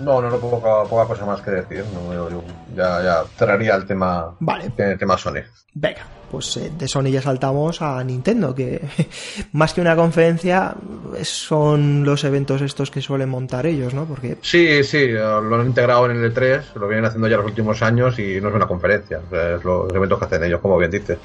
No, 0.00 0.20
no, 0.22 0.30
no, 0.30 0.36
poca, 0.38 0.84
poca 0.88 1.06
cosa 1.06 1.24
más 1.26 1.40
que 1.40 1.50
decir. 1.50 1.84
No, 1.94 2.12
yo- 2.12 2.30
yo 2.30 2.42
ya, 2.76 3.02
ya 3.02 3.24
cerraría 3.36 3.74
el 3.74 3.86
tema, 3.86 4.34
Vale. 4.40 4.72
el 4.76 4.98
tema 4.98 5.16
Sony. 5.18 5.42
Venga, 5.74 6.00
pues 6.30 6.56
eh, 6.56 6.72
de 6.76 6.88
Sony 6.88 7.04
ya 7.10 7.22
saltamos 7.22 7.80
a 7.82 8.02
Nintendo, 8.02 8.54
que 8.54 8.80
más 9.52 9.74
que 9.74 9.80
una 9.80 9.94
conferencia 9.96 10.74
son 11.22 12.04
los 12.04 12.24
eventos 12.24 12.62
estos 12.62 12.90
que 12.90 13.00
suelen 13.00 13.28
montar 13.28 13.66
ellos, 13.66 13.94
¿no? 13.94 14.04
Porque 14.04 14.38
Sí, 14.42 14.82
sí, 14.84 14.98
eh, 14.98 15.12
lo 15.14 15.56
han 15.60 15.66
integrado 15.66 16.10
en 16.10 16.22
el 16.22 16.34
E3, 16.34 16.74
lo 16.74 16.88
vienen 16.88 17.04
haciendo 17.06 17.28
ya 17.28 17.36
los 17.36 17.46
últimos 17.46 17.82
años 17.82 18.18
y 18.18 18.40
no 18.40 18.48
es 18.48 18.54
una 18.54 18.66
conferencia, 18.66 19.20
es 19.30 19.64
lo- 19.64 19.84
los 19.86 19.94
eventos 19.94 20.18
que 20.18 20.24
hacen 20.24 20.44
ellos, 20.44 20.60
como 20.60 20.78
bien 20.78 20.90
dices. 20.90 21.18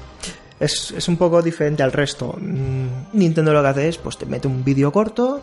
es, 0.60 0.92
es 0.96 1.08
un 1.08 1.16
poco 1.16 1.42
diferente 1.42 1.82
al 1.82 1.92
resto. 1.92 2.34
Mm, 2.38 2.86
Nintendo 3.14 3.52
lo 3.52 3.62
que 3.62 3.68
hace 3.68 3.88
es, 3.88 3.98
pues 3.98 4.16
te 4.18 4.26
mete 4.26 4.46
un 4.48 4.62
vídeo 4.64 4.92
corto, 4.92 5.40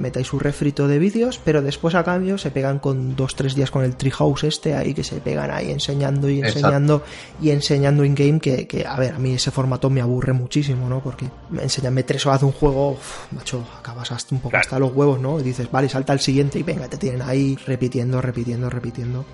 te 0.00 0.18
ahí 0.18 0.24
su 0.24 0.38
refrito 0.38 0.88
de 0.88 0.98
vídeos, 0.98 1.40
pero 1.44 1.62
después 1.62 1.94
a 1.94 2.02
cambio 2.04 2.38
se 2.38 2.50
pegan 2.50 2.78
con 2.78 3.14
dos, 3.14 3.34
tres 3.36 3.54
días 3.54 3.70
con 3.70 3.84
el 3.84 3.94
Treehouse 3.96 4.44
este 4.44 4.74
ahí, 4.74 4.94
que 4.94 5.04
se 5.04 5.16
pegan 5.20 5.50
ahí 5.50 5.70
enseñando 5.70 6.28
y 6.28 6.38
Exacto. 6.38 6.58
enseñando 6.58 7.02
y 7.40 7.50
enseñando 7.50 8.04
in-game, 8.04 8.40
que, 8.40 8.66
que, 8.66 8.86
a 8.86 8.96
ver, 8.96 9.14
a 9.14 9.18
mí 9.18 9.32
ese 9.34 9.50
formato 9.50 9.88
me 9.90 10.00
aburre 10.00 10.32
muchísimo, 10.32 10.88
¿no? 10.88 11.00
Porque 11.00 11.26
enséñame 11.60 12.02
tres 12.02 12.26
horas 12.26 12.40
de 12.40 12.46
un 12.46 12.52
juego, 12.52 12.92
uf, 12.92 13.32
macho, 13.32 13.64
acabas 13.78 14.10
hasta 14.12 14.34
un 14.34 14.40
poco 14.40 14.50
Claro. 14.50 14.62
hasta 14.64 14.78
los 14.78 14.92
huevos, 14.92 15.20
¿no? 15.20 15.38
Y 15.40 15.42
dices, 15.42 15.70
vale, 15.70 15.88
salta 15.88 16.12
al 16.12 16.20
siguiente 16.20 16.58
y 16.58 16.62
venga, 16.62 16.88
te 16.88 16.96
tienen 16.96 17.22
ahí 17.22 17.56
repitiendo, 17.66 18.20
repitiendo, 18.20 18.68
repitiendo. 18.70 19.24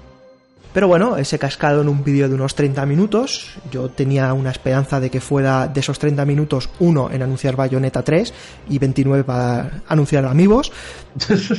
Pero 0.72 0.86
bueno, 0.86 1.16
ese 1.16 1.38
cascado 1.38 1.80
en 1.80 1.88
un 1.88 2.04
vídeo 2.04 2.28
de 2.28 2.34
unos 2.34 2.54
30 2.54 2.84
minutos. 2.86 3.50
Yo 3.70 3.88
tenía 3.88 4.32
una 4.34 4.50
esperanza 4.50 5.00
de 5.00 5.10
que 5.10 5.20
fuera 5.20 5.66
de 5.66 5.80
esos 5.80 5.98
30 5.98 6.24
minutos, 6.24 6.68
uno 6.78 7.10
en 7.10 7.22
anunciar 7.22 7.56
Bayonetta 7.56 8.02
3 8.02 8.32
y 8.68 8.78
29 8.78 9.24
para 9.24 9.82
anunciar 9.88 10.26
Amigos. 10.26 10.70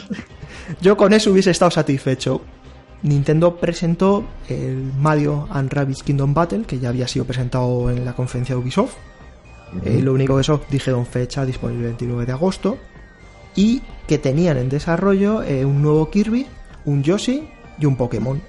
Yo 0.82 0.96
con 0.96 1.14
eso 1.14 1.32
hubiese 1.32 1.52
estado 1.52 1.72
satisfecho. 1.72 2.42
Nintendo 3.02 3.56
presentó 3.56 4.26
el 4.48 4.92
Mario 5.00 5.48
and 5.52 5.72
Rabbids 5.72 6.04
Kingdom 6.04 6.34
Battle, 6.34 6.64
que 6.64 6.80
ya 6.80 6.90
había 6.90 7.08
sido 7.08 7.26
presentado 7.26 7.90
en 7.90 8.06
la 8.06 8.14
conferencia 8.14 8.56
de 8.56 8.62
Ubisoft. 8.62 8.94
Eh, 9.86 10.02
lo 10.02 10.14
único 10.14 10.36
que 10.36 10.42
eso 10.42 10.62
dijeron 10.70 11.06
fecha 11.06 11.46
disponible 11.46 11.86
el 11.86 11.92
29 11.92 12.26
de 12.26 12.32
agosto. 12.32 12.78
Y 13.56 13.82
que 14.08 14.18
tenían 14.18 14.58
en 14.58 14.70
desarrollo 14.70 15.42
eh, 15.44 15.66
un 15.66 15.82
nuevo 15.82 16.10
Kirby, 16.12 16.46
un 16.86 17.02
Yoshi 17.02 17.48
y 17.80 17.86
un 17.86 17.96
Pokémon. 17.96 18.42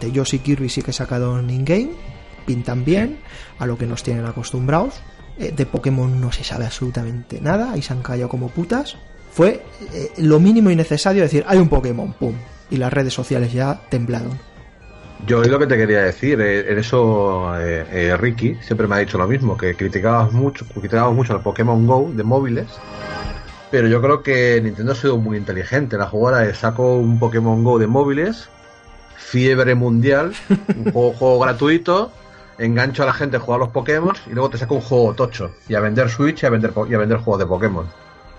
De 0.00 0.12
Yoshi 0.12 0.38
Kirby 0.38 0.68
sí 0.68 0.82
que 0.82 0.92
sacaron 0.92 1.48
in-game, 1.50 1.90
pintan 2.46 2.84
bien, 2.84 3.18
a 3.58 3.66
lo 3.66 3.76
que 3.76 3.86
nos 3.86 4.02
tienen 4.02 4.24
acostumbrados. 4.26 5.00
Eh, 5.38 5.52
de 5.56 5.66
Pokémon 5.66 6.20
no 6.20 6.32
se 6.32 6.42
sabe 6.42 6.64
absolutamente 6.64 7.40
nada, 7.40 7.72
ahí 7.72 7.82
se 7.82 7.92
han 7.92 8.02
callado 8.02 8.28
como 8.28 8.48
putas. 8.48 8.96
Fue 9.30 9.62
eh, 9.92 10.10
lo 10.18 10.40
mínimo 10.40 10.70
y 10.70 10.76
necesario 10.76 11.22
decir, 11.22 11.44
hay 11.46 11.58
un 11.58 11.68
Pokémon, 11.68 12.12
pum. 12.12 12.34
Y 12.70 12.76
las 12.76 12.92
redes 12.92 13.14
sociales 13.14 13.52
ya 13.52 13.80
temblaron. 13.88 14.38
Yo 15.26 15.42
es 15.42 15.48
lo 15.48 15.58
que 15.58 15.66
te 15.66 15.76
quería 15.76 16.02
decir, 16.02 16.40
eh, 16.40 16.70
en 16.70 16.78
eso 16.78 17.52
Ricky 18.18 18.56
siempre 18.60 18.86
me 18.86 18.96
ha 18.96 18.98
dicho 18.98 19.18
lo 19.18 19.26
mismo, 19.26 19.56
que 19.56 19.74
criticabas 19.74 20.32
mucho, 20.32 20.64
criticabas 20.66 21.14
mucho 21.14 21.34
al 21.34 21.42
Pokémon 21.42 21.86
Go 21.86 22.10
de 22.12 22.22
móviles, 22.22 22.68
pero 23.70 23.88
yo 23.88 24.00
creo 24.00 24.22
que 24.22 24.60
Nintendo 24.62 24.92
ha 24.92 24.94
sido 24.94 25.18
muy 25.18 25.36
inteligente. 25.36 25.98
La 25.98 26.06
jugada 26.06 26.44
es 26.44 26.58
saco 26.58 26.96
un 26.96 27.18
Pokémon 27.18 27.62
Go 27.64 27.78
de 27.78 27.86
móviles, 27.86 28.48
fiebre 29.30 29.74
mundial, 29.74 30.32
un 30.76 30.84
juego, 30.92 31.12
juego 31.18 31.38
gratuito, 31.40 32.10
engancho 32.58 33.02
a 33.02 33.06
la 33.06 33.12
gente 33.12 33.36
a 33.36 33.40
jugar 33.40 33.60
los 33.60 33.68
Pokémon 33.70 34.14
y 34.26 34.30
luego 34.30 34.50
te 34.50 34.58
saco 34.58 34.74
un 34.76 34.80
juego 34.80 35.14
tocho 35.14 35.52
y 35.68 35.74
a 35.74 35.80
vender 35.80 36.08
Switch 36.10 36.42
y 36.42 36.46
a 36.46 36.50
vender, 36.50 36.72
y 36.88 36.94
a 36.94 36.98
vender 36.98 37.18
juegos 37.18 37.40
de 37.40 37.46
Pokémon. 37.46 37.86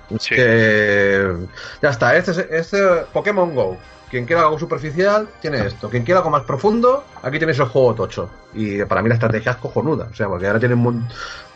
Es 0.10 0.24
Sí. 0.24 0.36
que 0.36 1.36
ya 1.82 1.90
está, 1.90 2.16
este, 2.18 2.32
es- 2.32 2.38
este 2.50 2.78
Pokémon 3.14 3.54
Go. 3.54 3.78
Quien 4.10 4.26
quiera 4.26 4.42
algo 4.42 4.58
superficial, 4.58 5.28
tiene 5.42 5.66
esto. 5.68 5.90
Quien 5.90 6.04
quiera 6.04 6.20
algo 6.20 6.32
más 6.32 6.44
profundo, 6.44 7.04
aquí 7.22 7.38
tenéis 7.38 7.60
el 7.60 7.66
juego 7.68 7.94
tocho. 7.94 8.30
Y 8.54 8.84
para 8.86 9.02
mí 9.04 9.10
la 9.10 9.14
estrategia 9.16 9.52
es 9.52 9.58
cojonuda. 9.58 10.08
O 10.12 10.16
sea, 10.16 10.28
porque 10.28 10.48
ahora 10.48 10.58
tienen 10.60 10.80
mon- 10.80 11.08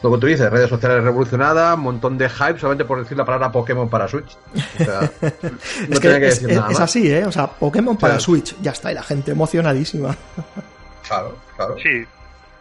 lo 0.03 0.11
que 0.11 0.17
tú 0.19 0.27
dices, 0.27 0.51
redes 0.51 0.69
sociales 0.69 1.03
revolucionadas, 1.03 1.75
un 1.75 1.81
montón 1.81 2.17
de 2.17 2.29
hype 2.29 2.59
solamente 2.59 2.85
por 2.85 2.99
decir 2.99 3.17
la 3.17 3.25
palabra 3.25 3.51
Pokémon 3.51 3.89
para 3.89 4.07
Switch. 4.07 4.37
O 4.79 4.83
sea, 4.83 4.99
no 5.21 5.29
es 5.29 5.99
que, 5.99 5.99
tenía 5.99 6.19
que 6.19 6.27
es, 6.27 6.35
decir 6.35 6.49
es- 6.51 6.55
nada 6.57 6.71
es 6.71 6.79
más. 6.79 6.89
así, 6.89 7.11
¿eh? 7.11 7.25
O 7.25 7.31
sea, 7.31 7.47
Pokémon 7.47 7.97
para 7.97 8.13
Claro. 8.13 8.23
Switch, 8.23 8.55
ya 8.61 8.71
está, 8.71 8.91
y 8.91 8.95
la 8.95 9.03
gente 9.03 9.31
emocionadísima. 9.31 10.15
Claro, 11.07 11.35
claro. 11.55 11.75
Sí. 11.81 12.05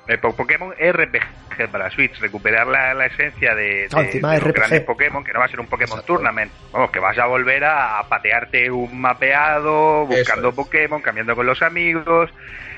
Eh, 0.08 0.18
Pokémon 0.18 0.72
RPG 0.72 1.70
para 1.70 1.90
Switch, 1.90 2.18
recuperar 2.18 2.66
la, 2.66 2.92
la 2.94 3.06
esencia 3.06 3.54
de, 3.54 3.88
Ah, 3.92 4.00
de- 4.00 4.06
encima 4.06 4.32
de 4.34 4.40
los 4.40 4.52
grandes 4.52 4.80
Pokémon, 4.82 5.22
que 5.22 5.32
no 5.32 5.38
va 5.38 5.44
a 5.44 5.48
ser 5.48 5.60
un 5.60 5.66
Pokémon 5.68 6.04
Tournament. 6.04 6.50
Vamos, 6.72 6.90
que 6.90 6.98
vas 6.98 7.16
a 7.18 7.26
volver 7.26 7.64
a 7.64 8.02
patearte 8.08 8.70
un 8.70 9.00
mapeado, 9.00 10.06
buscando 10.06 10.48
es. 10.50 10.54
Pokémon, 10.54 11.00
cambiando 11.00 11.34
con 11.36 11.46
los 11.46 11.62
amigos. 11.62 12.30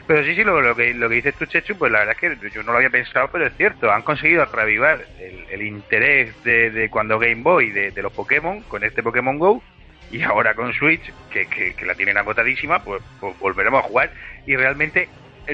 Pero 0.07 0.23
sí, 0.23 0.35
sí, 0.35 0.45
lo, 0.45 0.61
lo 0.61 0.77
que, 0.77 0.93
lo 0.93 1.09
que 1.09 1.15
dices 1.15 1.35
tú, 1.35 1.47
Chechu, 1.47 1.79
pues 1.79 1.91
la 1.91 2.01
verdad 2.01 2.17
es 2.21 2.39
que 2.39 2.51
yo 2.51 2.63
no 2.63 2.73
lo 2.73 2.77
había 2.79 2.91
pensado, 2.91 3.29
pero 3.33 3.47
es 3.47 3.57
cierto. 3.57 3.91
Han 3.91 4.03
conseguido 4.03 4.45
reavivar 4.45 5.03
el, 5.19 5.47
el 5.51 5.63
interés 5.63 6.35
de, 6.45 6.71
de 6.71 6.91
cuando 6.91 7.19
Game 7.19 7.43
Boy 7.43 7.71
de, 7.71 7.91
de 7.91 8.03
los 8.03 8.13
Pokémon 8.13 8.61
con 8.65 8.85
este 8.85 9.03
Pokémon 9.03 9.39
Go. 9.39 9.63
Y 10.11 10.23
ahora 10.23 10.53
con 10.55 10.73
Switch, 10.75 11.01
que, 11.33 11.47
que, 11.47 11.75
que 11.75 11.87
la 11.87 11.95
tienen 11.95 12.19
agotadísima, 12.19 12.85
pues, 12.85 13.03
pues 13.19 13.37
volveremos 13.39 13.83
a 13.83 13.89
jugar. 13.89 14.11
Y 14.47 14.55
realmente 14.57 15.09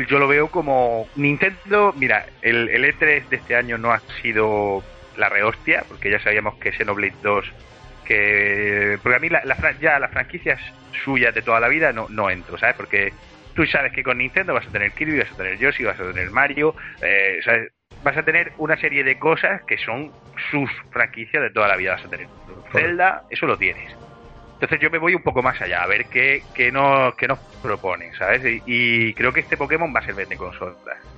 yo 0.09 0.19
lo 0.19 0.29
veo 0.29 0.49
como 0.49 1.07
Nintendo. 1.17 1.93
Mira, 1.97 2.27
el, 2.43 2.69
el 2.69 2.85
E3 2.85 3.29
de 3.29 3.37
este 3.37 3.57
año 3.57 3.79
no 3.79 3.93
ha 3.93 4.01
sido 4.23 4.83
la 5.17 5.29
rehostia, 5.29 5.85
porque 5.89 6.11
ya 6.11 6.21
sabíamos 6.21 6.55
que 6.59 6.73
Xenoblade 6.73 7.15
2 7.23 7.53
que 8.11 8.99
porque 9.05 9.17
a 9.17 9.21
mí 9.21 9.29
la, 9.29 9.43
la 9.45 9.57
ya 9.81 10.01
las 10.01 10.11
franquicias 10.11 10.61
suyas 11.05 11.33
de 11.33 11.43
toda 11.43 11.61
la 11.61 11.69
vida 11.69 11.93
no, 11.93 12.09
no 12.09 12.29
entro, 12.29 12.59
¿sabes? 12.59 12.75
Porque 12.75 13.13
tú 13.55 13.65
sabes 13.67 13.93
que 13.93 14.03
con 14.03 14.19
Nintendo 14.19 14.53
vas 14.53 14.67
a 14.67 14.73
tener 14.73 14.91
Kirby, 14.93 15.19
vas 15.19 15.31
a 15.31 15.37
tener 15.37 15.59
Yoshi, 15.59 15.85
vas 15.85 16.01
a 16.01 16.13
tener 16.13 16.31
Mario, 16.31 16.75
eh, 17.03 17.39
¿sabes? 17.45 17.71
vas 18.03 18.17
a 18.17 18.25
tener 18.25 18.53
una 18.59 18.77
serie 18.79 19.05
de 19.05 19.19
cosas 19.19 19.63
que 19.67 19.79
son 19.79 20.11
sus 20.51 20.71
franquicias 20.91 21.43
de 21.43 21.51
toda 21.51 21.69
la 21.69 21.77
vida, 21.77 21.93
vas 21.93 22.05
a 22.05 22.09
tener 22.09 22.27
Zelda, 22.73 23.23
eso 23.31 23.47
lo 23.47 23.57
tienes. 23.57 24.10
Entonces 24.61 24.79
yo 24.79 24.91
me 24.91 24.99
voy 24.99 25.15
un 25.15 25.23
poco 25.23 25.43
más 25.43 25.59
allá, 25.63 25.83
a 25.83 25.87
ver 25.87 26.05
qué, 26.11 26.43
qué, 26.55 26.71
nos, 26.71 27.15
qué 27.15 27.27
nos 27.27 27.39
proponen, 27.63 28.13
¿sabes? 28.13 28.43
Y, 28.67 29.15
creo 29.15 29.33
que 29.33 29.41
este 29.41 29.57
Pokémon 29.57 29.91
va 29.95 30.01
a 30.01 30.05
ser 30.05 30.15
vende 30.15 30.37
consolas. 30.37 30.77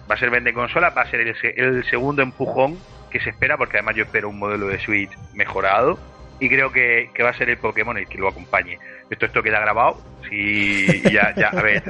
Va 0.08 0.14
a 0.14 0.16
ser 0.16 0.30
vende 0.30 0.52
consolas, 0.52 0.96
va 0.96 1.02
a 1.02 1.10
ser 1.10 1.22
el, 1.22 1.34
el 1.56 1.84
segundo 1.90 2.22
empujón 2.22 2.78
que 3.10 3.18
se 3.18 3.30
espera, 3.30 3.56
porque 3.56 3.78
además 3.78 3.96
yo 3.96 4.04
espero 4.04 4.28
un 4.28 4.38
modelo 4.38 4.68
de 4.68 4.78
Switch 4.78 5.10
mejorado. 5.34 5.98
Y 6.38 6.48
creo 6.48 6.70
que, 6.70 7.10
que 7.12 7.24
va 7.24 7.30
a 7.30 7.34
ser 7.36 7.50
el 7.50 7.56
Pokémon 7.56 7.98
el 7.98 8.06
que 8.06 8.18
lo 8.18 8.28
acompañe. 8.28 8.78
Esto, 9.10 9.26
esto 9.26 9.42
queda 9.42 9.58
grabado. 9.58 10.00
Si 10.28 11.02
ya, 11.10 11.34
ya, 11.34 11.48
a 11.48 11.62
ver, 11.62 11.82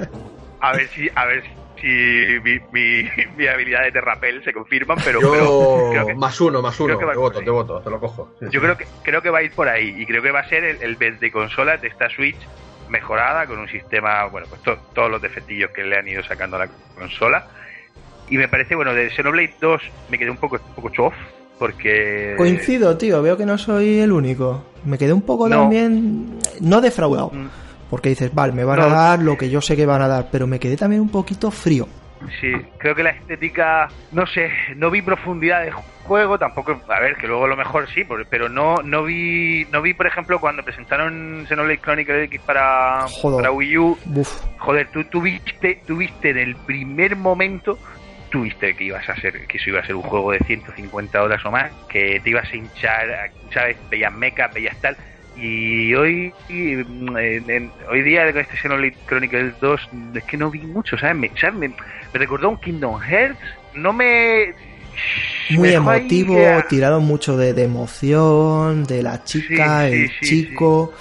a 0.59 0.73
ver 0.73 0.89
si, 0.89 1.11
a 1.15 1.27
ver 1.27 1.45
si 1.83 2.41
mi, 2.43 2.59
mi, 2.73 3.09
mi 3.37 3.47
habilidad 3.47 3.83
de 3.83 3.93
Terrapel 3.93 4.43
se 4.45 4.53
confirman, 4.55 4.99
pero, 5.05 5.21
Yo, 5.21 5.31
pero 5.31 5.91
creo 5.91 6.07
que, 6.07 6.15
más 6.15 6.41
uno, 6.41 6.63
más 6.63 6.79
uno. 6.81 6.97
Te 6.97 7.05
voto, 7.05 7.41
te 7.41 7.51
voto, 7.51 7.81
te 7.81 7.91
lo 7.91 8.01
cojo. 8.01 8.31
Sí, 8.41 8.47
yo 8.47 8.53
sí. 8.53 8.59
creo 8.61 8.77
que 8.79 8.87
creo 9.03 9.21
que 9.21 9.29
va 9.31 9.39
a 9.41 9.43
ir 9.43 9.53
por 9.53 9.69
ahí 9.69 9.95
y 9.99 10.07
creo 10.07 10.23
que 10.23 10.31
va 10.31 10.41
a 10.41 10.49
ser 10.49 10.65
el, 10.65 10.83
el 10.83 11.19
de 11.19 11.31
consolas 11.31 11.83
de 11.83 11.89
esta 11.89 12.09
Switch 12.09 12.39
mejorada 12.89 13.47
con 13.47 13.59
un 13.59 13.69
sistema, 13.69 14.25
bueno, 14.27 14.47
pues 14.49 14.63
to- 14.63 14.79
todos 14.95 15.11
los 15.11 15.21
defectillos 15.21 15.71
que 15.73 15.83
le 15.85 15.97
han 15.99 16.07
ido 16.09 16.23
sacando 16.23 16.57
a 16.57 16.61
la 16.61 16.69
consola. 16.97 17.47
Y 18.29 18.37
me 18.39 18.49
parece, 18.49 18.75
bueno, 18.77 18.95
de 18.95 19.11
Xenoblade 19.11 19.55
2 19.61 19.83
me 20.11 20.19
quedé 20.19 20.31
un 20.31 20.37
poco 20.39 20.57
un 20.57 20.75
poco 20.75 20.89
chof 20.91 21.15
porque 21.59 22.35
Coincido, 22.37 22.97
tío, 22.99 23.23
veo 23.23 23.37
que 23.37 23.47
no 23.47 23.57
soy 23.59 24.01
el 24.01 24.13
único. 24.13 24.65
Me 24.85 24.99
quedé 24.99 25.13
un 25.13 25.23
poco 25.23 25.49
No. 25.49 25.61
también, 25.61 26.39
no 26.61 26.81
defraudado, 26.81 27.31
Mm, 27.33 27.47
porque 27.93 28.09
dices, 28.09 28.35
vale, 28.35 28.55
me 28.55 28.65
van 28.65 28.79
No. 28.79 28.87
a 28.87 28.89
dar 28.89 29.19
lo 29.19 29.37
que 29.37 29.51
yo 29.51 29.61
sé 29.61 29.77
que 29.77 29.85
van 29.85 30.01
a 30.01 30.09
dar, 30.09 30.29
pero 30.33 30.47
me 30.47 30.59
quedé 30.59 30.79
también 30.79 31.03
un 31.03 31.11
poquito 31.11 31.51
frío. 31.51 31.87
Sí, 32.41 32.51
creo 32.79 32.95
que 32.95 33.03
la 33.03 33.11
estética, 33.11 33.89
no 34.13 34.27
sé, 34.27 34.51
no 34.77 34.91
vi 34.91 35.03
profundidad 35.03 35.63
de 35.63 35.73
juego, 35.73 36.39
tampoco, 36.39 36.81
a 36.89 37.01
ver, 37.01 37.17
que 37.17 37.27
luego 37.27 37.45
a 37.45 37.49
lo 37.49 37.57
mejor 37.57 37.87
sí, 37.91 38.07
pero 38.31 38.49
no 38.49 38.77
no 38.83 39.03
vi, 39.05 39.67
no 39.71 39.83
vi 39.83 39.93
por 39.93 40.07
ejemplo 40.07 40.39
cuando 40.41 40.63
presentaron 40.63 41.45
Xenoblade 41.47 41.81
Chronicles 41.81 42.25
X 42.29 42.41
para, 42.47 43.07
Joder. 43.09 43.43
para 43.43 43.53
Wii 43.53 43.77
U, 43.79 43.99
joder, 44.59 44.89
tú 44.91 45.05
tuviste, 45.05 45.83
tuviste 45.87 46.31
en 46.31 46.39
el 46.39 46.57
primer 46.57 47.15
momento, 47.17 47.79
tuviste 48.31 48.75
que 48.75 48.85
ibas 48.85 49.07
a 49.11 49.17
ser, 49.17 49.47
que 49.47 49.59
eso 49.59 49.69
iba 49.69 49.81
a 49.81 49.85
ser 49.85 49.97
un 49.97 50.03
juego 50.03 50.33
de 50.33 50.39
150 50.39 51.23
horas 51.23 51.45
o 51.45 51.51
más, 51.51 51.71
que 51.91 52.21
te 52.25 52.31
ibas 52.31 52.51
a 52.51 52.57
hinchar, 52.57 53.31
¿sabes? 53.53 53.77
Veías 53.91 54.13
mechas, 54.15 54.51
veías 54.55 54.81
tal. 54.81 54.97
Y 55.37 55.95
hoy, 55.95 56.33
y, 56.49 56.77
mm, 56.77 57.17
en- 57.17 57.51
en- 57.51 57.73
hoy 57.91 58.03
día 58.03 58.31
con 58.33 58.43
este 58.43 58.57
Xenoblade 58.57 58.95
Chronicles 59.07 59.55
2, 59.61 59.81
es 60.15 60.25
que 60.25 60.37
no 60.37 60.51
vi 60.51 60.61
mucho, 60.61 60.99
¿sabes? 60.99 61.17
Me, 61.17 61.31
¿sabes? 61.41 61.57
me, 61.57 61.69
me 61.69 62.19
recordó 62.19 62.51
un 62.51 62.59
Kingdom 62.59 63.01
Hearts, 63.01 63.39
no 63.75 63.93
me... 63.93 64.55
muy 65.51 65.69
me 65.69 65.69
ahí 65.69 65.77
emotivo, 65.77 66.35
que- 66.35 66.63
tirado 66.69 67.01
mucho 67.01 67.37
de, 67.37 67.55
de 67.55 67.65
emoción, 67.65 68.85
de 68.85 69.03
la 69.03 69.25
chica, 69.25 69.89
Sí, 69.89 69.91
sí, 69.91 70.03
el 70.03 70.11
sí, 70.21 70.27
chico, 70.27 70.93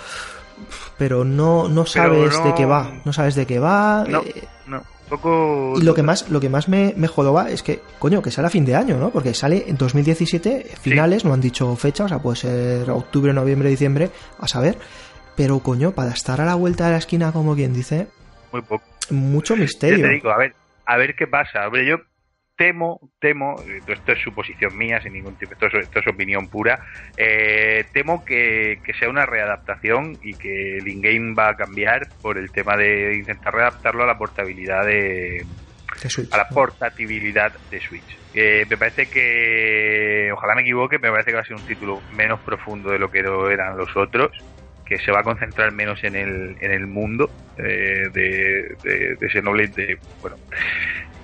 pero 0.98 1.26
no, 1.26 1.68
no 1.68 1.86
sabes 1.86 2.40
no- 2.40 2.44
de 2.46 2.54
qué 2.56 2.66
va, 2.66 2.90
no 3.04 3.12
sabes 3.12 3.36
de 3.36 3.46
qué 3.46 3.60
va. 3.60 4.06
No, 4.08 4.22
eh, 4.22 4.44
poco... 5.12 5.74
y 5.78 5.84
lo 5.84 5.94
que 5.94 6.02
más, 6.02 6.28
lo 6.30 6.40
que 6.40 6.50
más 6.50 6.68
me, 6.68 6.94
me 6.98 7.08
jodaba 7.08 7.50
es 7.52 7.62
que, 7.62 7.82
coño, 8.00 8.24
que 8.24 8.32
sale 8.32 8.48
a 8.48 8.50
fin 8.52 8.66
de 8.66 8.76
año, 8.76 8.98
¿no? 8.98 9.12
Porque 9.12 9.36
sale 9.36 9.66
en 9.68 9.78
2017, 9.78 10.72
finales, 10.82 11.24
no 11.24 11.34
han 11.34 11.42
dicho 11.42 11.76
fecha, 11.76 12.06
o 12.06 12.08
sea, 12.10 12.18
puede 12.20 12.38
ser 12.38 12.90
octubre, 12.90 13.32
noviembre, 13.34 13.70
diciembre, 13.70 14.10
a 14.40 14.48
saber. 14.48 14.78
Pero, 15.36 15.60
coño, 15.60 15.92
para 15.92 16.12
estar 16.12 16.42
a 16.42 16.46
la 16.46 16.56
vuelta 16.56 16.86
de 16.88 16.92
la 16.94 16.98
esquina, 16.98 17.32
como 17.32 17.54
quien 17.56 17.74
dice, 17.74 18.08
Muy 18.52 18.62
poco. 18.64 18.84
mucho 19.12 19.54
Yo 19.56 19.62
misterio. 19.62 20.06
te 20.08 20.14
digo, 20.14 20.32
a 20.32 20.38
ver, 20.38 20.56
a 20.86 20.98
ver 20.98 21.16
qué 21.16 21.28
pasa. 21.28 21.68
Hombre, 21.68 21.86
yo 21.88 21.98
temo, 22.62 23.00
temo, 23.20 23.64
esto- 23.64 23.94
esto 23.94 24.12
es 24.12 24.20
suposición 24.20 24.78
mía, 24.78 25.02
sin 25.02 25.14
ningún 25.14 25.36
tipo, 25.36 25.54
esto 25.54 25.66
es, 25.66 25.74
esto 25.86 26.00
es 26.00 26.08
opinión 26.08 26.48
pura, 26.48 26.80
eh, 27.18 27.86
temo 27.92 28.24
que, 28.24 28.82
que 28.84 28.94
sea 28.94 29.10
una 29.10 29.26
readaptación 29.26 30.20
y 30.22 30.36
que 30.36 30.78
el 30.78 30.88
in-game 30.88 31.34
va 31.34 31.50
a 31.50 31.56
cambiar 31.56 32.10
por 32.22 32.38
el 32.38 32.52
tema 32.52 32.78
de 32.78 33.16
intentar 33.16 33.52
readaptarlo 33.56 34.04
a 34.04 34.06
la 34.06 34.16
portabilidad 34.20 34.86
de, 34.86 35.44
de 36.04 36.10
Switch, 36.10 36.32
a 36.32 36.38
la 36.38 36.48
portabilidad 36.50 37.52
de 37.72 37.82
Switch. 37.82 38.20
Eh, 38.32 38.64
me 38.70 38.78
parece 38.78 39.10
que, 39.10 40.30
ojalá 40.32 40.54
me 40.54 40.62
equivoque, 40.62 41.00
me 41.00 41.10
parece 41.10 41.32
que 41.32 41.36
va 41.38 41.42
a 41.42 41.46
ser 41.46 41.56
un 41.56 41.66
título 41.66 42.04
menos 42.12 42.42
profundo 42.42 42.92
de 42.92 43.00
lo 43.00 43.10
que 43.10 43.20
eran 43.52 43.76
los 43.76 43.90
otros, 43.98 44.30
que 44.86 45.00
se 45.00 45.12
va 45.12 45.22
a 45.22 45.24
concentrar 45.24 45.72
menos 45.72 46.04
en 46.04 46.16
el, 46.16 46.58
en 46.62 46.72
el 46.72 46.86
mundo 46.86 47.32
eh, 47.58 48.06
de, 48.14 48.78
de, 48.84 49.16
de 49.20 49.30
Xenoblade, 49.32 49.74
de, 49.74 49.98
bueno, 50.22 50.38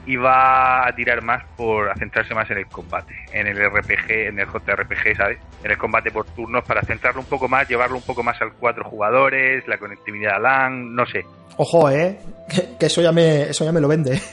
y 0.07 0.15
va 0.15 0.87
a 0.87 0.95
tirar 0.95 1.21
más 1.21 1.43
por 1.57 1.89
a 1.89 1.95
centrarse 1.95 2.33
más 2.33 2.49
en 2.49 2.59
el 2.59 2.67
combate, 2.67 3.13
en 3.33 3.45
el 3.45 3.57
RPG, 3.57 4.09
en 4.09 4.39
el 4.39 4.47
JRPG, 4.47 5.17
¿sabes? 5.17 5.37
En 5.61 5.69
el 5.69 5.77
combate 5.77 6.11
por 6.11 6.25
turnos 6.27 6.63
para 6.63 6.81
centrarlo 6.81 7.19
un 7.19 7.27
poco 7.27 7.49
más, 7.49 7.67
llevarlo 7.67 7.97
un 7.97 8.03
poco 8.03 8.23
más 8.23 8.41
al 8.41 8.53
cuatro 8.53 8.85
jugadores, 8.85 9.67
la 9.67 9.77
conectividad 9.77 10.35
a 10.35 10.39
LAN, 10.39 10.95
no 10.95 11.05
sé. 11.05 11.25
Ojo, 11.57 11.89
eh, 11.89 12.17
que, 12.47 12.77
que 12.79 12.85
eso 12.85 13.01
ya 13.01 13.11
me, 13.11 13.49
eso 13.49 13.65
ya 13.65 13.71
me 13.71 13.81
lo 13.81 13.87
vende. 13.87 14.19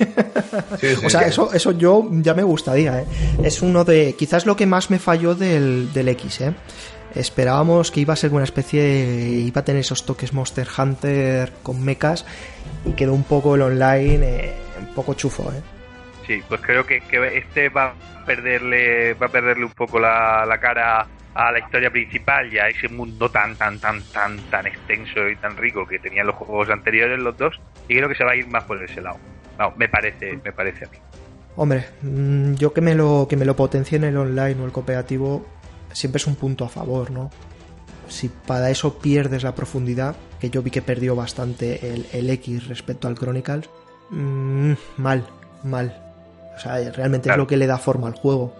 Sí, 0.79 0.95
sí, 0.95 1.07
o 1.07 1.11
sea, 1.11 1.23
sí. 1.23 1.31
eso, 1.31 1.53
eso 1.53 1.73
yo 1.73 2.09
ya 2.13 2.33
me 2.33 2.45
gustaría, 2.45 3.01
eh. 3.01 3.05
Es 3.43 3.61
uno 3.61 3.85
de, 3.85 4.15
quizás 4.17 4.47
lo 4.47 4.55
que 4.55 4.67
más 4.67 4.89
me 4.89 5.01
falló 5.01 5.35
del, 5.35 5.93
del 5.93 6.09
X, 6.11 6.43
eh. 6.43 6.55
Esperábamos 7.15 7.91
que 7.91 8.01
iba 8.01 8.13
a 8.13 8.17
ser 8.17 8.33
una 8.33 8.45
especie, 8.45 9.41
iba 9.41 9.61
a 9.61 9.65
tener 9.65 9.81
esos 9.81 10.05
toques 10.07 10.33
Monster 10.33 10.69
Hunter 10.79 11.53
con 11.63 11.83
mechas 11.85 12.25
y 12.85 12.93
quedó 12.93 13.15
un 13.15 13.25
poco 13.25 13.57
el 13.57 13.63
online, 13.63 14.21
eh, 14.23 14.64
un 14.79 14.95
poco 14.95 15.15
chufo, 15.15 15.51
eh. 15.53 15.63
Sí, 16.27 16.43
pues 16.49 16.61
creo 16.63 16.87
que, 16.87 17.01
que 17.03 17.39
este 17.39 17.69
va 17.69 17.89
a 17.89 18.25
perderle, 18.25 19.15
va 19.15 19.27
a 19.27 19.31
perderle 19.31 19.65
un 19.65 19.73
poco 19.73 19.99
la, 19.99 20.47
la 20.47 20.59
cara 20.59 21.07
a 21.35 21.51
la 21.51 21.59
historia 21.59 21.91
principal 21.91 22.53
y 22.53 22.59
a 22.59 22.69
ese 22.69 22.89
mundo 22.89 23.29
tan, 23.29 23.57
tan, 23.57 23.79
tan, 23.79 24.01
tan, 24.13 24.39
tan 24.51 24.67
extenso 24.67 25.29
y 25.29 25.37
tan 25.37 25.57
rico 25.57 25.87
que 25.87 25.99
tenían 25.99 26.29
los 26.29 26.37
juegos 26.37 26.71
anteriores, 26.71 27.19
los 27.19 27.37
dos, 27.37 27.61
y 27.89 27.97
creo 27.97 28.09
que 28.09 28.15
se 28.15 28.25
va 28.25 28.33
a 28.33 28.37
ir 28.37 28.47
más 28.47 28.65
por 28.65 28.83
ese 28.83 29.01
lado. 29.01 29.19
No, 29.59 29.73
me 29.77 29.89
parece, 29.89 30.39
me 30.43 30.53
parece 30.53 30.85
a 30.87 30.89
mí. 30.89 30.99
Hombre, 31.57 31.85
mm, 32.03 32.55
yo 32.55 32.73
que 32.73 32.81
me 32.81 32.95
lo 32.95 33.27
que 33.29 33.37
me 33.37 33.45
lo 33.45 33.55
potencie 33.55 33.97
en 33.97 34.05
el 34.05 34.17
online 34.17 34.61
o 34.61 34.65
el 34.65 34.73
cooperativo 34.73 35.47
siempre 35.93 36.19
es 36.19 36.27
un 36.27 36.37
punto 36.37 36.65
a 36.65 36.69
favor, 36.69 37.11
¿no? 37.11 37.31
Si 38.09 38.29
para 38.29 38.71
eso 38.71 38.99
pierdes 38.99 39.45
la 39.45 39.55
profundidad, 39.55 40.17
que 40.41 40.51
yo 40.51 40.63
vi 40.63 40.71
que 40.71 40.83
perdió 40.83 41.17
bastante 41.17 41.93
el, 41.93 42.07
el 42.13 42.29
X 42.31 42.69
respecto 42.69 43.09
al 43.09 43.15
Chronicles, 43.15 43.69
mm, 44.11 44.73
mal, 44.99 45.27
mal. 45.63 46.01
O 46.57 46.61
sea, 46.61 46.79
realmente 46.93 47.29
es 47.31 47.37
lo 47.37 47.47
que 47.47 47.57
le 47.57 47.67
da 47.67 47.79
forma 47.79 48.07
al 48.07 48.15
juego. 48.15 48.55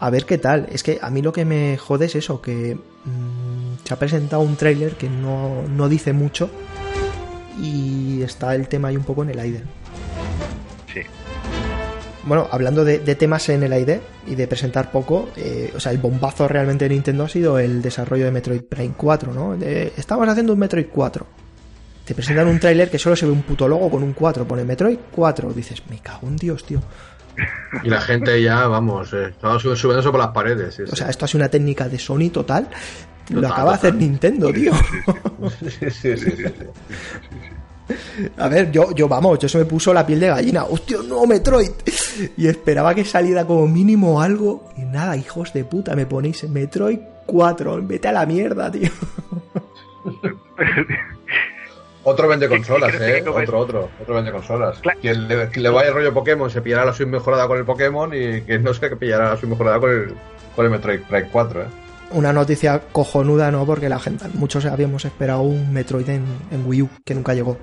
A 0.00 0.10
ver 0.10 0.24
qué 0.26 0.38
tal. 0.38 0.66
Es 0.70 0.82
que 0.82 0.98
a 1.02 1.10
mí 1.10 1.22
lo 1.22 1.32
que 1.32 1.44
me 1.44 1.76
jode 1.76 2.06
es 2.06 2.14
eso, 2.16 2.40
que 2.42 2.74
mm, 2.74 3.84
se 3.84 3.94
ha 3.94 3.98
presentado 3.98 4.42
un 4.42 4.56
tráiler 4.56 4.92
que 4.96 5.08
no, 5.08 5.62
no 5.68 5.88
dice 5.88 6.12
mucho 6.12 6.50
y 7.60 8.22
está 8.22 8.54
el 8.54 8.68
tema 8.68 8.88
ahí 8.88 8.96
un 8.96 9.04
poco 9.04 9.22
en 9.22 9.30
el 9.30 9.38
aire. 9.38 9.62
Sí. 10.92 11.00
Bueno, 12.26 12.48
hablando 12.50 12.84
de, 12.84 12.98
de 13.00 13.14
temas 13.14 13.48
en 13.50 13.62
el 13.62 13.72
aire 13.72 14.00
y 14.26 14.34
de 14.34 14.46
presentar 14.48 14.90
poco, 14.90 15.28
eh, 15.36 15.72
o 15.76 15.80
sea, 15.80 15.92
el 15.92 15.98
bombazo 15.98 16.48
realmente 16.48 16.86
de 16.88 16.94
Nintendo 16.94 17.24
ha 17.24 17.28
sido 17.28 17.58
el 17.58 17.82
desarrollo 17.82 18.24
de 18.24 18.30
Metroid 18.30 18.62
Prime 18.62 18.94
4, 18.96 19.32
¿no? 19.34 19.56
De- 19.56 19.92
estamos 19.96 20.26
haciendo 20.28 20.54
un 20.54 20.58
Metroid 20.58 20.86
4. 20.92 21.26
Te 22.04 22.14
presentan 22.14 22.48
un 22.48 22.58
tráiler 22.60 22.90
que 22.90 22.98
solo 22.98 23.16
se 23.16 23.24
ve 23.26 23.32
un 23.32 23.42
puto 23.42 23.66
logo 23.66 23.90
con 23.90 24.02
un 24.02 24.12
4, 24.12 24.46
pone 24.46 24.64
Metroid 24.64 24.98
4. 25.14 25.52
Dices, 25.52 25.82
me 25.88 25.98
cago 26.00 26.28
en 26.28 26.36
Dios, 26.36 26.64
tío. 26.64 26.80
Y 27.82 27.88
la 27.88 28.00
gente 28.00 28.40
ya, 28.42 28.66
vamos, 28.68 29.12
eh, 29.12 29.28
estaba 29.30 29.58
sub- 29.58 29.74
subiéndose 29.76 30.10
por 30.10 30.20
las 30.20 30.28
paredes. 30.28 30.74
sí, 30.74 30.82
O 30.82 30.86
sí. 30.86 30.96
sea, 30.96 31.08
esto 31.08 31.24
ha 31.24 31.28
sido 31.28 31.38
una 31.40 31.48
técnica 31.48 31.88
de 31.88 31.98
Sony 31.98 32.28
total. 32.30 32.68
Lo 33.30 33.48
acaba 33.48 33.70
de 33.72 33.76
hacer. 33.78 33.94
Nintendo, 33.94 34.52
tío. 34.52 34.72
Sí, 35.60 35.90
sí, 35.90 36.16
sí, 36.16 36.16
sí, 36.16 36.30
sí. 36.36 37.94
A 38.38 38.48
ver, 38.48 38.70
yo, 38.70 38.94
yo 38.94 39.08
vamos, 39.08 39.38
yo 39.38 39.48
se 39.48 39.58
me 39.58 39.64
puso 39.64 39.92
la 39.94 40.06
piel 40.06 40.20
de 40.20 40.28
gallina. 40.28 40.64
¡Hostia, 40.64 40.98
no, 41.08 41.26
Metroid! 41.26 41.70
Y 42.36 42.46
esperaba 42.46 42.94
que 42.94 43.04
saliera 43.04 43.44
como 43.46 43.66
mínimo 43.66 44.20
algo. 44.20 44.70
Y 44.76 44.82
nada, 44.82 45.16
hijos 45.16 45.52
de 45.54 45.64
puta, 45.64 45.96
me 45.96 46.04
ponéis 46.06 46.48
Metroid 46.48 46.98
4. 47.26 47.80
Vete 47.82 48.08
a 48.08 48.12
la 48.12 48.26
mierda, 48.26 48.70
tío. 48.70 48.90
Otro 52.04 52.28
vende 52.28 52.48
¿Qué- 52.48 52.56
consolas, 52.56 52.94
eh. 53.00 53.22
que? 53.24 53.28
Otro, 53.30 53.58
otro. 53.58 53.90
Otro 54.00 54.14
vende 54.14 54.30
consolas. 54.30 54.78
Claro. 54.80 55.00
Quien 55.00 55.26
le, 55.26 55.48
quien 55.48 55.62
le 55.62 55.70
vaya 55.70 55.88
el 55.88 55.94
rollo 55.94 56.12
Pokémon 56.14 56.50
se 56.50 56.60
pillará 56.62 56.84
la 56.84 56.92
Switch 56.92 57.08
mejorada 57.08 57.46
con 57.48 57.58
el 57.58 57.64
Pokémon 57.64 58.12
y 58.14 58.42
quien 58.42 58.62
no 58.62 58.74
sé 58.74 58.88
que 58.90 58.96
pillará 58.96 59.30
la 59.30 59.36
Switch 59.36 59.50
mejorada 59.50 59.80
con 59.80 59.90
el, 59.90 60.14
con 60.54 60.64
el 60.66 60.70
Metroid 60.70 61.00
Prime 61.00 61.28
4, 61.32 61.62
eh. 61.62 61.66
Una 62.10 62.32
noticia 62.32 62.80
cojonuda, 62.92 63.50
¿no? 63.50 63.64
Porque 63.66 63.88
la 63.88 63.98
gente, 63.98 64.26
muchos 64.34 64.64
habíamos 64.66 65.04
esperado 65.04 65.40
un 65.42 65.72
Metroid 65.72 66.08
en, 66.10 66.24
en 66.50 66.66
Wii 66.66 66.82
U, 66.82 66.90
que 67.04 67.14
nunca 67.14 67.32
llegó. 67.34 67.58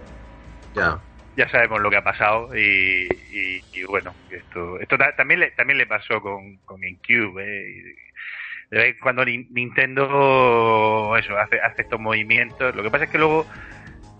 Ya. 0.75 0.99
ya 1.37 1.47
sabemos 1.49 1.79
lo 1.79 1.89
que 1.89 1.97
ha 1.97 2.03
pasado 2.03 2.53
y, 2.55 3.07
y- 3.31 3.61
y 3.73 3.83
bueno, 3.83 4.13
esto, 4.31 4.79
esto 4.79 4.97
ta- 4.97 5.15
también 5.15 5.39
le, 5.41 5.51
también 5.51 5.77
le 5.77 5.85
pasó 5.85 6.19
con, 6.21 6.57
con 6.65 6.81
GameCube. 6.81 7.41
¿eh? 7.43 7.95
De 8.71 8.77
vez 8.77 8.95
cuando 9.01 9.23
Nin- 9.23 9.47
Nintendo 9.51 11.15
eso 11.17 11.37
hace, 11.37 11.59
hace 11.61 11.83
estos 11.83 11.99
movimientos. 11.99 12.75
Lo 12.75 12.83
que 12.83 12.89
pasa 12.89 13.03
es 13.05 13.09
que 13.09 13.17
luego 13.17 13.45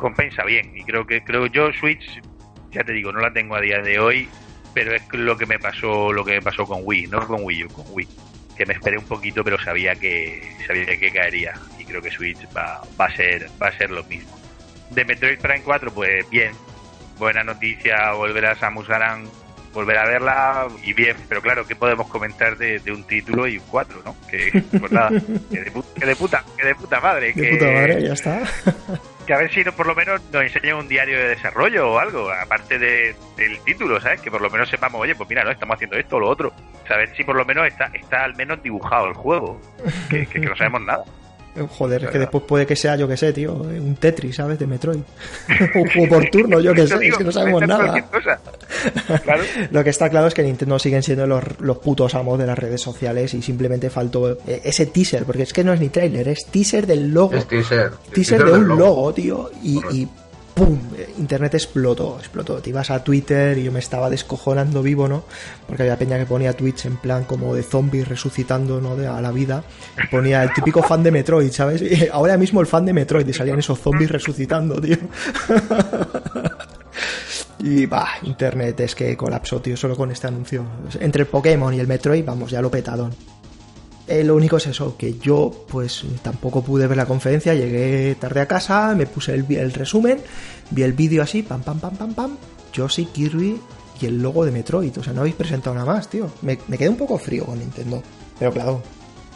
compensa 0.02 0.44
bien. 0.44 0.76
Y 0.76 0.84
creo 0.84 1.07
que 1.07 1.23
creo 1.23 1.45
yo 1.45 1.72
Switch, 1.72 2.22
ya 2.72 2.84
te 2.84 2.91
digo, 2.91 3.14
no 3.14 3.22
la 3.22 3.32
tengo 3.32 3.56
a 3.56 3.61
día 3.61 3.80
de 3.80 3.99
hoy, 3.99 4.28
pero 4.73 4.94
es 4.94 5.03
lo 5.14 5.38
que 5.38 5.45
me 5.45 5.60
pasó 5.60 6.11
lo 6.11 6.26
que 6.26 6.34
me 6.34 6.41
pasó 6.41 6.65
con 6.65 6.82
Wii, 6.84 7.07
no 7.07 7.26
con 7.26 7.44
Wii 7.44 7.65
U, 7.65 7.68
con 7.69 7.86
Wii. 7.91 8.07
Que 8.57 8.65
me 8.65 8.73
esperé 8.73 8.98
un 8.98 9.06
poquito 9.06 9.44
pero 9.44 9.57
sabía 9.60 9.95
que 9.95 10.44
sabía 10.68 10.86
que 10.98 11.11
caería. 11.11 11.53
Y 11.80 11.86
creo 11.86 12.02
que 12.02 12.11
Switch 12.11 12.40
va, 12.56 12.82
va 12.99 13.06
a 13.06 13.15
ser 13.15 13.49
va 13.61 13.68
a 13.68 13.78
ser 13.78 13.91
lo 13.91 14.03
mismo. 14.03 14.38
De 14.90 15.06
Metroid 15.06 15.40
Prime 15.40 15.61
4 15.64 15.94
pues 15.94 16.30
bien. 16.30 16.52
Buena 17.18 17.44
noticia 17.44 18.14
volver 18.14 18.48
a 18.48 18.56
Samus 18.56 18.90
volver 19.73 19.98
a 19.98 20.06
verla 20.06 20.68
y 20.84 20.93
bien 20.93 21.15
pero 21.30 21.41
claro 21.41 21.65
qué 21.65 21.76
podemos 21.76 22.07
comentar 22.07 22.57
de, 22.57 22.80
de 22.80 22.91
un 22.91 23.03
título 23.06 23.48
y 23.48 23.57
un 23.57 23.64
4 23.68 24.02
no 24.06 24.15
que 24.30 24.64
pues 24.80 24.91
nada 24.91 25.10
que 25.10 25.61
de, 25.61 25.72
que 25.99 26.06
de 26.06 26.15
puta 26.15 26.43
que 26.57 26.68
de 26.68 26.76
puta 26.76 26.99
madre 26.99 27.27
De 27.27 27.34
que, 27.34 27.49
puta 27.52 27.65
madre, 27.72 28.03
ya 28.03 28.14
está. 28.14 28.41
que 29.26 29.34
a 29.34 29.38
ver 29.38 29.53
si 29.53 29.64
no, 29.64 29.72
por 29.73 29.85
lo 29.88 29.93
menos 29.95 30.19
nos 30.31 30.41
enseñan 30.43 30.77
un 30.77 30.88
diario 30.88 31.18
de 31.18 31.27
desarrollo 31.30 31.91
o 31.91 31.99
algo, 31.99 32.31
aparte 32.31 32.80
de, 32.80 33.15
del 33.38 33.60
título, 33.64 34.02
¿sabes? 34.02 34.19
Que 34.19 34.31
por 34.31 34.41
lo 34.41 34.49
menos 34.49 34.68
sepamos, 34.68 34.99
oye, 34.99 35.14
pues 35.14 35.30
mira, 35.30 35.43
no 35.43 35.52
estamos 35.52 35.76
haciendo 35.76 35.95
esto 35.95 36.15
o 36.15 36.19
lo 36.19 36.27
otro. 36.27 36.52
Saber 36.88 37.15
si 37.15 37.23
por 37.23 37.35
lo 37.35 37.45
menos 37.45 37.68
está, 37.68 37.91
está 37.93 38.23
al 38.23 38.35
menos 38.35 38.64
dibujado 38.64 39.06
el 39.07 39.14
juego, 39.14 39.61
que, 40.10 40.26
que- 40.26 40.41
que 40.41 40.48
no 40.48 40.56
sabemos 40.56 40.81
nada. 40.81 41.03
Joder, 41.78 42.06
es 42.06 42.10
que 42.10 42.19
después 42.19 42.44
puede 42.48 42.65
que 42.65 42.76
sea, 42.76 42.95
yo 42.95 43.07
que 43.07 43.18
sé, 43.18 43.34
tío, 43.34 43.53
un 43.53 43.95
Tetris, 43.95 44.38
¿sabes? 44.38 44.57
De 44.57 44.65
Metroid. 44.65 44.99
un 45.76 45.90
juego 45.90 46.07
por 46.07 46.30
turno, 46.30 46.61
yo 46.61 46.73
que 46.73 46.88
sé, 46.88 46.98
digo, 46.98 47.14
es 47.14 47.18
que 47.18 47.23
no 47.26 47.32
sabemos 47.32 47.68
nada. 47.68 48.10
Claro. 49.23 49.44
Lo 49.72 49.84
que 49.84 49.90
está 49.90 50.10
claro 50.10 50.28
es 50.28 50.34
que 50.34 50.44
Nintendo 50.44 50.80
siguen 50.80 51.03
siendo 51.03 51.28
los, 51.28 51.44
los 51.60 51.78
putos 51.80 52.15
amos 52.15 52.40
de 52.40 52.48
las 52.48 52.57
redes 52.57 52.82
sociales 52.82 53.34
y 53.34 53.41
simplemente 53.41 53.90
faltó 53.90 54.32
eh, 54.48 54.61
ese 54.64 54.86
teaser, 54.86 55.26
porque 55.26 55.44
es 55.44 55.52
que 55.52 55.64
no 55.64 55.73
es 55.73 55.80
ni 55.82 55.90
trailer, 55.90 56.30
es 56.30 56.45
teaser 56.45 56.88
del 56.88 57.10
logo. 57.10 57.36
Es 57.36 57.48
teaser. 57.48 57.91
teaser 58.14 58.45
de 58.45 58.52
un 58.53 58.68
logo. 58.69 58.80
logo, 58.80 59.14
tío, 59.14 59.52
y, 59.61 59.80
y 59.91 60.07
¡pum! 60.62 60.80
Internet 61.18 61.56
explotó, 61.56 62.18
explotó. 62.20 62.62
Te 62.62 62.70
ibas 62.70 62.92
a 62.92 63.04
Twitter 63.04 63.58
y 63.58 63.64
yo 63.64 63.72
me 63.72 63.80
estaba 63.80 64.10
descojonando 64.10 64.84
vivo, 64.84 65.08
¿no? 65.08 65.24
Porque 65.68 65.84
había 65.84 65.98
peña 65.98 66.18
que 66.18 66.26
ponía 66.26 66.54
tweets 66.54 66.86
en 66.86 66.98
plan 66.98 67.24
como 67.24 67.56
de 67.56 67.64
zombies 67.64 68.08
resucitando, 68.08 68.80
¿no? 68.80 68.96
De, 68.96 69.08
a 69.08 69.22
la 69.22 69.32
vida. 69.32 69.64
Ponía 70.10 70.44
el 70.44 70.54
típico 70.54 70.84
fan 70.84 71.04
de 71.04 71.12
Metroid, 71.12 71.52
¿sabes? 71.52 71.82
Y 71.82 72.08
ahora 72.12 72.38
mismo 72.38 72.62
el 72.62 72.68
fan 72.68 72.86
de 72.86 72.94
Metroid 72.94 73.28
y 73.28 73.34
salían 73.34 73.60
esos 73.60 73.80
zombies 73.80 74.12
resucitando, 74.12 74.80
tío. 74.80 74.98
Y 77.64 77.86
bah, 77.86 78.10
internet 78.24 78.80
es 78.80 78.96
que 78.96 79.16
colapsó, 79.16 79.62
tío, 79.62 79.78
solo 79.78 79.96
con 79.96 80.10
este 80.10 80.26
anuncio. 80.26 80.66
Entre 81.00 81.22
el 81.22 81.28
Pokémon 81.28 81.72
y 81.72 81.80
el 81.80 81.86
Metroid, 81.86 82.26
vamos, 82.26 82.50
ya 82.50 82.60
lo 82.60 82.72
petaron. 82.72 83.14
Eh, 84.07 84.23
lo 84.23 84.36
único 84.36 84.57
es 84.57 84.68
eso, 84.68 84.98
que 84.98 85.18
yo 85.19 85.65
pues 85.69 86.03
tampoco 86.22 86.64
pude 86.64 86.88
ver 86.88 86.98
la 86.98 87.06
conferencia, 87.06 87.53
llegué 87.53 88.15
tarde 88.19 88.41
a 88.41 88.48
casa, 88.48 88.94
me 88.95 89.06
puse 89.06 89.34
el, 89.34 89.45
el 89.49 89.72
resumen, 89.72 90.19
vi 90.72 90.84
el 90.84 90.94
vídeo 90.94 91.23
así, 91.23 91.44
pam, 91.44 91.61
pam, 91.61 91.80
pam, 91.80 91.95
pam, 91.95 92.14
pam, 92.14 92.38
Yoshi, 92.73 93.06
Kirby 93.06 93.60
y 94.02 94.06
el 94.06 94.22
logo 94.22 94.44
de 94.44 94.52
Metroid. 94.52 94.98
O 94.98 95.03
sea, 95.03 95.14
no 95.14 95.22
habéis 95.22 95.36
presentado 95.36 95.76
nada 95.76 95.86
más, 95.94 96.10
tío. 96.10 96.30
Me, 96.41 96.57
me 96.68 96.78
quedé 96.78 96.90
un 96.90 96.98
poco 96.98 97.18
frío 97.18 97.45
con 97.45 97.60
Nintendo. 97.60 98.02
Pero 98.40 98.52
claro, 98.52 98.82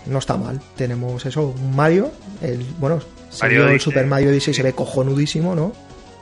no 0.07 0.19
está 0.19 0.35
mal. 0.35 0.59
Tenemos 0.75 1.25
eso, 1.25 1.53
un 1.57 1.75
Mario, 1.75 2.11
el, 2.41 2.65
bueno, 2.79 2.99
salió 3.29 3.67
el. 3.67 3.79
Super 3.79 4.05
Mario 4.07 4.29
Odyssey, 4.29 4.53
se 4.53 4.63
ve 4.63 4.73
cojonudísimo, 4.73 5.55
¿no? 5.55 5.73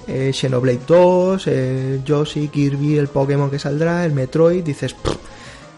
Eh, 0.05 0.31
Xenoblade 0.33 0.81
2, 0.85 1.43
eh, 1.47 1.99
Yoshi, 2.03 2.49
Kirby, 2.49 2.97
el 2.97 3.07
Pokémon 3.07 3.49
que 3.49 3.57
saldrá, 3.57 4.03
el 4.05 4.11
Metroid, 4.11 4.61
dices, 4.63 4.93
"Pff". 4.93 5.15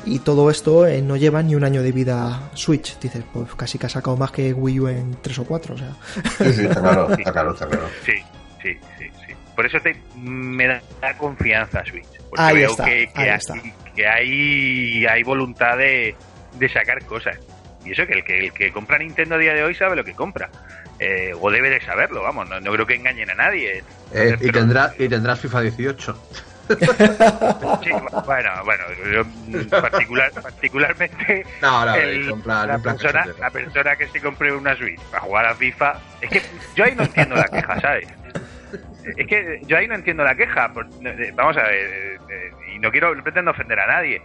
Y 0.04 0.20
todo 0.20 0.50
esto 0.52 0.86
eh, 0.86 1.02
no 1.02 1.16
lleva 1.16 1.42
ni 1.42 1.56
un 1.56 1.64
año 1.64 1.82
de 1.82 1.92
vida 1.92 2.50
Switch, 2.54 3.00
dices, 3.00 3.24
pues 3.34 3.54
casi 3.56 3.78
que 3.80 3.86
ha 3.86 3.90
sacado 3.90 4.18
más 4.18 4.32
que 4.32 4.54
Wii 4.54 4.80
U 4.80 4.88
en 4.88 5.18
3 5.22 5.40
o 5.40 5.46
4, 5.46 5.76
o 5.76 5.78
sea. 5.78 5.96
Sí, 6.38 6.54
sí, 6.54 6.66
está 6.66 6.82
claro, 6.82 7.10
está 7.18 7.32
claro, 7.32 7.54
está 7.54 7.68
claro. 7.68 7.90
Sí, 8.06 8.14
sí, 8.62 8.78
sí, 9.00 9.06
sí. 9.26 9.34
Por 9.56 9.66
eso 9.66 9.80
te, 9.80 9.96
me 10.16 10.68
da 10.68 10.82
confianza 11.18 11.84
Switch. 11.86 12.06
Porque 12.30 12.42
Ahí 12.44 12.58
veo 12.58 12.72
está, 12.72 12.86
que, 12.86 13.08
que 13.14 13.22
ahí 13.22 13.30
hay, 13.30 13.38
está. 13.38 13.54
que 13.96 14.08
hay, 14.08 15.06
hay 15.06 15.24
voluntad 15.24 15.78
de, 15.78 16.16
de 16.60 16.70
sacar 16.70 17.04
cosas. 17.06 17.38
Y 17.86 17.92
eso 17.92 18.06
que 18.06 18.14
el, 18.14 18.24
que 18.24 18.40
el 18.46 18.52
que 18.52 18.72
compra 18.72 18.98
Nintendo 18.98 19.36
a 19.36 19.38
día 19.38 19.54
de 19.54 19.64
hoy 19.64 19.76
sabe 19.76 19.96
lo 19.96 20.04
que 20.04 20.14
compra. 20.14 20.50
Eh, 21.00 21.34
o 21.40 21.52
debe 21.52 21.70
de 21.70 21.82
saberlo, 21.82 22.24
vamos. 22.24 22.50
No, 22.50 22.60
no 22.60 22.72
creo 22.72 22.86
que 22.86 22.96
engañen 22.96 23.30
a 23.30 23.36
nadie. 23.36 23.84
Eh, 24.14 24.38
y, 24.42 24.52
tendrá, 24.52 24.94
y 24.98 25.08
tendrás 25.08 25.40
FIFA 25.40 25.62
18. 25.62 26.18
Sí, 26.68 27.92
bueno, 28.26 28.50
bueno, 28.64 28.84
yo, 29.14 29.72
particular, 29.82 30.32
particularmente 30.34 31.46
No, 31.62 31.86
no, 31.86 31.96
el- 31.96 32.30
en 32.30 32.42
plan, 32.42 32.68
la, 32.68 32.80
persona, 32.80 33.26
la 33.40 33.50
persona 33.52 33.96
que 33.96 34.08
se 34.08 34.20
compre 34.22 34.52
una 34.52 34.76
Switch 34.76 35.00
para 35.12 35.22
jugar 35.24 35.46
a 35.46 35.56
FIFA, 35.56 36.00
es 36.22 36.30
que 36.30 36.42
yo 36.76 36.84
ahí 36.86 36.96
no 36.96 37.04
entiendo 37.04 37.36
la 37.36 37.48
queja, 37.50 37.80
¿sabes? 37.80 38.08
Es 39.18 39.28
que 39.28 39.62
yo 39.68 39.78
ahí 39.78 39.88
no 39.88 39.96
entiendo 39.96 40.24
la 40.24 40.36
queja. 40.36 40.74
por- 40.74 40.88
eh, 41.06 41.32
Vamos 41.36 41.56
a 41.58 41.64
ver, 41.64 41.74
eh, 41.74 42.18
eh, 42.30 42.52
y 42.76 42.80
no 42.80 42.92
quiero, 42.92 43.14
no 43.14 43.22
pretendo 43.24 43.52
ofender 43.52 43.80
a 43.80 43.88
nadie, 43.88 44.22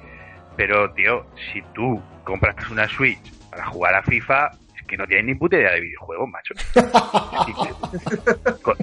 pero 0.56 0.90
tío, 0.92 1.26
si 1.52 1.60
tú 1.74 2.02
compras 2.24 2.56
una 2.70 2.88
Switch 2.88 3.20
para 3.50 3.66
jugar 3.66 3.94
a 3.94 4.02
FIFA, 4.02 4.50
es 4.76 4.86
que 4.86 4.96
no 4.96 5.06
tienes 5.06 5.26
ni 5.26 5.34
puta 5.34 5.56
idea 5.56 5.72
de 5.72 5.80
videojuegos, 5.80 6.28
macho. 6.30 6.54
Con- 8.62 8.76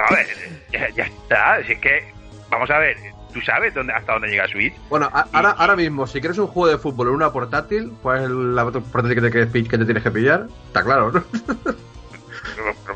a 0.00 0.14
ver, 0.14 0.28
ya, 0.70 0.88
ya 0.90 1.04
está, 1.04 1.62
si 1.64 1.72
es 1.72 1.80
que, 1.80 2.04
vamos 2.50 2.70
a 2.70 2.78
ver, 2.78 2.96
¿tú 3.32 3.40
sabes 3.40 3.74
dónde, 3.74 3.92
hasta 3.92 4.12
dónde 4.14 4.28
llega 4.28 4.46
Switch? 4.48 4.74
Bueno, 4.88 5.08
a- 5.12 5.26
ahora, 5.32 5.50
ahora 5.50 5.76
mismo, 5.76 6.06
si 6.06 6.20
quieres 6.20 6.38
un 6.38 6.46
juego 6.46 6.68
de 6.68 6.78
fútbol 6.78 7.08
en 7.08 7.14
una 7.14 7.32
portátil, 7.32 7.92
¿cuál 8.02 8.22
es 8.24 8.30
la 8.30 8.64
portátil 8.70 9.14
que 9.14 9.20
te, 9.20 9.30
que, 9.30 9.64
que 9.64 9.78
te 9.78 9.84
tienes 9.84 10.02
que 10.02 10.10
pillar? 10.10 10.46
Está 10.66 10.82
claro, 10.84 11.12
¿no? 11.12 11.24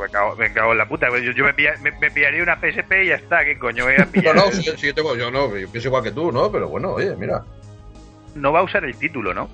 Me, 0.00 0.08
cago, 0.08 0.34
me 0.36 0.52
cago 0.52 0.72
en 0.72 0.78
la 0.78 0.88
puta. 0.88 1.06
Yo, 1.20 1.30
yo 1.32 1.44
me, 1.44 1.54
pilla- 1.54 1.76
me- 1.80 1.92
me 1.92 2.10
pillaría 2.10 2.42
una 2.42 2.56
PSP 2.56 3.04
y 3.04 3.08
ya 3.08 3.14
está. 3.14 3.44
¿Qué 3.44 3.56
coño 3.58 3.84
voy 3.84 3.94
a 3.94 4.06
No, 4.06 4.10
pillar? 4.12 4.34
no, 4.34 4.50
si, 4.50 4.62
si 4.76 4.86
yo 4.88 4.94
tengo, 4.94 5.14
yo 5.16 5.30
no, 5.30 5.56
yo 5.56 5.68
pienso 5.70 5.88
igual 5.88 6.02
que 6.02 6.10
tú, 6.10 6.32
¿no? 6.32 6.50
Pero 6.50 6.68
bueno, 6.68 6.90
oye, 6.90 7.14
mira. 7.16 7.44
No 8.34 8.52
va 8.52 8.58
a 8.60 8.62
usar 8.64 8.84
el 8.84 8.96
título, 8.96 9.32
¿no? 9.32 9.48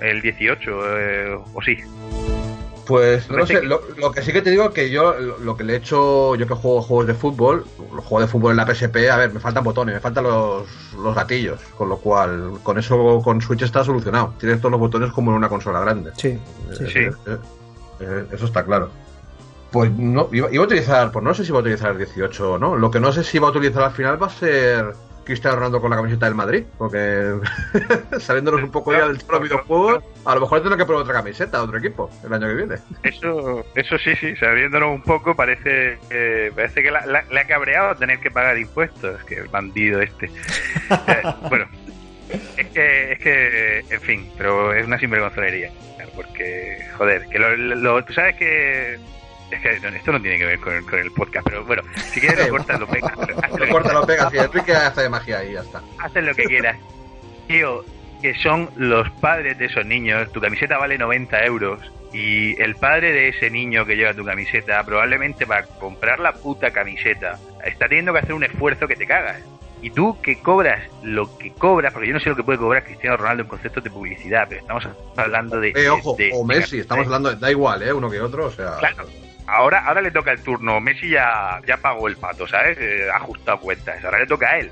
El 0.00 0.20
18, 0.22 0.98
eh, 0.98 1.38
o 1.54 1.62
sí. 1.62 1.76
Pues 2.86 3.30
no 3.30 3.46
sé, 3.46 3.60
que- 3.60 3.62
lo, 3.66 3.80
lo 3.96 4.12
que 4.12 4.22
sí 4.22 4.30
que 4.32 4.42
te 4.42 4.50
digo 4.50 4.64
es 4.64 4.70
que 4.72 4.90
yo 4.90 5.14
lo, 5.14 5.38
lo 5.38 5.56
que 5.56 5.64
le 5.64 5.72
he 5.72 5.76
hecho, 5.76 6.34
yo 6.34 6.46
que 6.46 6.54
juego 6.54 6.82
juegos 6.82 7.06
de 7.06 7.14
fútbol, 7.14 7.64
los 7.94 8.04
juegos 8.04 8.26
de 8.28 8.32
fútbol 8.32 8.50
en 8.50 8.56
la 8.58 8.66
PSP, 8.66 9.08
a 9.10 9.16
ver, 9.16 9.32
me 9.32 9.40
faltan 9.40 9.64
botones, 9.64 9.94
me 9.94 10.00
faltan 10.00 10.24
los, 10.24 10.66
los 11.02 11.14
gatillos, 11.14 11.60
con 11.78 11.88
lo 11.88 11.96
cual, 11.96 12.58
con 12.62 12.78
eso 12.78 13.20
con 13.24 13.40
Switch 13.40 13.62
está 13.62 13.82
solucionado. 13.84 14.34
Tienes 14.38 14.58
todos 14.60 14.72
los 14.72 14.80
botones 14.80 15.12
como 15.12 15.30
en 15.30 15.38
una 15.38 15.48
consola 15.48 15.80
grande. 15.80 16.10
Sí, 16.16 16.38
sí. 16.72 16.84
Eh, 16.84 16.88
Sí. 16.88 16.98
eh, 16.98 17.12
eh, 17.26 17.38
eh, 18.00 18.24
eso 18.32 18.44
está 18.44 18.64
claro. 18.64 18.90
Pues 19.72 19.90
no, 19.90 20.28
iba, 20.30 20.48
iba 20.52 20.62
a 20.62 20.66
utilizar, 20.66 21.10
pues 21.10 21.24
no 21.24 21.32
sé 21.34 21.44
si 21.44 21.52
va 21.52 21.58
a 21.58 21.62
utilizar 21.62 21.90
el 21.92 21.98
18 21.98 22.52
o 22.52 22.58
no. 22.58 22.76
Lo 22.76 22.90
que 22.90 23.00
no 23.00 23.10
sé 23.12 23.24
si 23.24 23.38
va 23.38 23.48
a 23.48 23.50
utilizar 23.50 23.82
al 23.82 23.92
final 23.92 24.22
va 24.22 24.26
a 24.26 24.30
ser 24.30 24.92
Cristiano 25.24 25.56
Ronaldo 25.56 25.80
con 25.80 25.90
la 25.90 25.96
camiseta 25.96 26.26
del 26.26 26.34
Madrid, 26.34 26.64
porque 26.78 27.34
saliéndonos 28.18 28.62
un 28.62 28.70
poco 28.70 28.92
ya 28.92 29.06
del 29.08 29.18
los 29.28 29.42
videojuegos, 29.42 30.04
a 30.24 30.34
lo 30.34 30.40
mejor 30.42 30.60
tendrá 30.60 30.76
que 30.76 30.84
probar 30.84 31.02
otra 31.02 31.14
camiseta, 31.14 31.62
otro 31.62 31.78
equipo, 31.78 32.10
el 32.24 32.32
año 32.34 32.46
que 32.48 32.54
viene. 32.54 32.74
Eso, 33.02 33.64
eso 33.74 33.98
sí, 33.98 34.14
sí, 34.16 34.36
sabiéndonos 34.36 34.90
un 34.90 35.02
poco, 35.02 35.34
parece, 35.34 35.98
parece 36.54 36.82
que 36.82 36.90
la- 36.90 37.06
la- 37.06 37.22
le 37.30 37.40
ha 37.40 37.46
cabreado 37.46 37.94
tener 37.96 38.20
que 38.20 38.30
pagar 38.30 38.58
impuestos, 38.58 39.22
que 39.24 39.36
el 39.36 39.48
bandido 39.48 40.00
este. 40.00 40.30
Eh, 41.08 41.22
bueno, 41.48 41.66
es 42.56 42.66
que, 42.68 43.12
es 43.12 43.18
que, 43.18 43.78
en 43.90 44.00
fin, 44.00 44.30
pero 44.36 44.72
es 44.74 44.86
una 44.86 44.98
sinvergonzonería. 44.98 45.70
Porque, 46.14 46.86
joder, 46.96 47.26
que 47.28 47.38
lo, 47.40 47.56
lo- 47.56 48.04
tú 48.04 48.12
sabes 48.12 48.36
que. 48.36 48.98
Es 49.50 49.60
que 49.60 49.72
esto 49.96 50.12
no 50.12 50.20
tiene 50.20 50.38
que 50.38 50.44
ver 50.46 50.58
con 50.60 50.72
el, 50.74 50.84
con 50.84 50.98
el 50.98 51.10
podcast, 51.12 51.46
pero 51.48 51.64
bueno, 51.64 51.82
si 52.12 52.20
quieres 52.20 52.46
lo 52.46 52.48
cortas, 52.56 52.80
lo 52.80 52.86
pegas. 52.88 53.12
Lo 53.58 53.68
corta, 53.68 53.92
lo 53.92 54.06
pega, 54.06 54.26
así, 54.26 54.38
Enrique 54.38 54.72
hace 54.74 55.02
de 55.02 55.08
magia 55.08 55.38
ahí, 55.38 55.52
ya 55.52 55.60
está. 55.60 55.80
Haces 56.00 56.24
lo 56.24 56.34
que 56.34 56.44
quieras. 56.44 56.76
Tío, 57.46 57.84
que 58.20 58.34
son 58.34 58.68
los 58.76 59.08
padres 59.20 59.56
de 59.58 59.66
esos 59.66 59.84
niños, 59.86 60.32
tu 60.32 60.40
camiseta 60.40 60.78
vale 60.78 60.96
90 60.98 61.44
euros 61.44 61.80
Y 62.12 62.60
el 62.60 62.74
padre 62.76 63.12
de 63.12 63.28
ese 63.28 63.50
niño 63.50 63.84
que 63.86 63.96
lleva 63.96 64.14
tu 64.14 64.24
camiseta, 64.24 64.82
probablemente 64.84 65.46
para 65.46 65.64
comprar 65.66 66.18
la 66.20 66.32
puta 66.32 66.70
camiseta, 66.72 67.38
está 67.64 67.86
teniendo 67.88 68.12
que 68.12 68.20
hacer 68.20 68.32
un 68.34 68.44
esfuerzo 68.44 68.86
que 68.88 68.96
te 68.96 69.06
cagas. 69.06 69.40
Y 69.82 69.90
tú 69.90 70.18
que 70.22 70.40
cobras 70.40 70.80
lo 71.02 71.36
que 71.36 71.52
cobras, 71.52 71.92
porque 71.92 72.08
yo 72.08 72.14
no 72.14 72.20
sé 72.20 72.30
lo 72.30 72.36
que 72.36 72.42
puede 72.44 72.58
cobrar 72.58 72.84
Cristiano 72.84 73.16
Ronaldo 73.18 73.42
en 73.42 73.48
conceptos 73.50 73.84
de 73.84 73.90
publicidad, 73.90 74.46
pero 74.48 74.60
estamos 74.62 74.88
hablando 75.16 75.60
de. 75.60 75.72
Eh, 75.76 75.88
ojo, 75.90 76.14
de- 76.16 76.30
o 76.32 76.38
de- 76.46 76.54
Messi, 76.54 76.78
estamos 76.80 77.04
hablando 77.06 77.28
de. 77.30 77.36
Da 77.36 77.50
igual, 77.50 77.82
¿eh? 77.82 77.92
Uno 77.92 78.08
que 78.10 78.20
otro, 78.20 78.46
o 78.46 78.50
sea. 78.50 78.76
Claro. 78.78 79.04
Ahora, 79.46 79.84
ahora 79.86 80.00
le 80.00 80.10
toca 80.10 80.32
el 80.32 80.42
turno. 80.42 80.80
Messi 80.80 81.10
ya, 81.10 81.60
ya 81.66 81.76
pagó 81.76 82.08
el 82.08 82.16
pato, 82.16 82.46
¿sabes? 82.46 82.78
Eh, 82.80 83.08
ha 83.12 83.16
ajustado 83.16 83.60
cuentas. 83.60 84.02
Ahora 84.04 84.18
le 84.20 84.26
toca 84.26 84.50
a 84.50 84.58
él. 84.58 84.70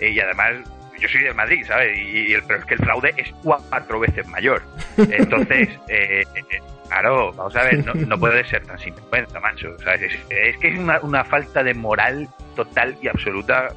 Eh, 0.00 0.10
y 0.10 0.20
además, 0.20 0.52
yo 0.98 1.08
soy 1.08 1.22
del 1.22 1.34
Madrid, 1.34 1.64
¿sabes? 1.66 1.96
Y, 1.98 2.28
y 2.28 2.32
el, 2.34 2.42
pero 2.42 2.58
es 2.60 2.64
que 2.64 2.74
el 2.74 2.80
fraude 2.80 3.14
es 3.16 3.30
cuatro 3.42 4.00
veces 4.00 4.26
mayor. 4.28 4.62
Entonces, 4.96 5.68
eh, 5.88 6.24
eh, 6.34 6.60
claro, 6.88 7.32
vamos 7.32 7.54
a 7.56 7.62
ver, 7.62 7.84
no, 7.86 7.94
no 7.94 8.18
puede 8.18 8.44
ser 8.44 8.64
tan 8.66 8.78
sinvergüenza, 8.78 9.38
macho. 9.40 9.76
¿sabes? 9.84 10.02
Es, 10.02 10.18
es 10.30 10.56
que 10.58 10.68
es 10.68 10.78
una, 10.78 10.98
una 11.00 11.24
falta 11.24 11.62
de 11.62 11.74
moral 11.74 12.28
total 12.56 12.96
y 13.00 13.08
absoluta. 13.08 13.68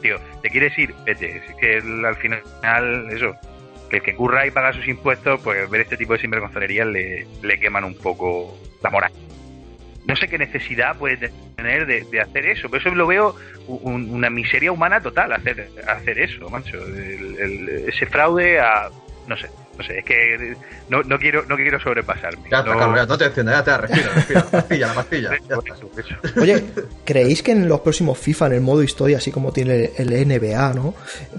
Tío, 0.00 0.16
¿te 0.42 0.48
quieres 0.48 0.76
ir? 0.78 0.94
Vete. 1.04 1.36
Es 1.46 1.54
que 1.56 1.76
el- 1.76 2.04
al 2.06 2.16
final, 2.16 2.42
eso, 3.10 3.36
que 3.90 3.96
el 3.96 4.02
que 4.02 4.14
curra 4.14 4.46
y 4.46 4.50
paga 4.50 4.72
sus 4.72 4.88
impuestos, 4.88 5.40
pues 5.42 5.68
ver 5.68 5.82
este 5.82 5.98
tipo 5.98 6.14
de 6.14 6.20
sinvergonzonerías 6.20 6.86
le, 6.86 7.26
le 7.42 7.60
queman 7.60 7.84
un 7.84 7.94
poco 7.98 8.56
la 8.82 8.88
moral. 8.88 9.12
No 10.06 10.16
sé 10.16 10.28
qué 10.28 10.38
necesidad 10.38 10.96
puede 10.96 11.30
tener 11.56 11.86
de, 11.86 12.04
de 12.10 12.20
hacer 12.20 12.46
eso, 12.46 12.68
pero 12.70 12.80
eso 12.80 12.94
lo 12.94 13.06
veo 13.06 13.34
un- 13.68 14.10
una 14.10 14.30
miseria 14.30 14.72
humana 14.72 15.00
total 15.00 15.32
hacer 15.32 15.68
hacer 15.86 16.18
eso, 16.18 16.48
macho. 16.50 16.76
El- 16.78 17.36
el- 17.38 17.68
ese 17.88 18.06
fraude 18.06 18.58
a 18.60 18.88
no 19.28 19.36
sé, 19.36 19.48
no 19.78 19.84
sé, 19.84 19.98
es 19.98 20.04
que 20.04 20.56
no, 20.88 21.02
no 21.04 21.18
quiero 21.18 21.44
no 21.46 21.54
quiero 21.54 21.78
sobrepasarme. 21.78 22.48
Ya 22.50 22.58
está, 22.60 22.72
no, 22.72 22.78
Carlos, 22.78 22.96
ya 22.96 23.06
no 23.06 23.18
te 23.18 23.24
enciendas, 23.26 23.54
ya 23.54 23.64
te 23.64 23.76
respira, 23.86 24.10
respira. 24.14 24.40
La 24.40 24.50
pastilla, 24.50 24.86
la 24.88 24.94
pastilla. 24.94 25.30
Ya 25.48 25.54
Por 25.54 25.68
está. 25.68 25.78
eso, 25.78 25.88
por 25.88 26.00
eso. 26.00 26.40
Oye, 26.40 26.64
¿creéis 27.04 27.42
que 27.42 27.52
en 27.52 27.68
los 27.68 27.80
próximos 27.80 28.18
FIFA, 28.18 28.46
en 28.46 28.52
el 28.54 28.60
modo 28.62 28.82
historia, 28.82 29.18
así 29.18 29.30
como 29.30 29.52
tiene 29.52 29.90
el 29.98 30.08
NBA, 30.26 30.72
¿no? 30.74 30.94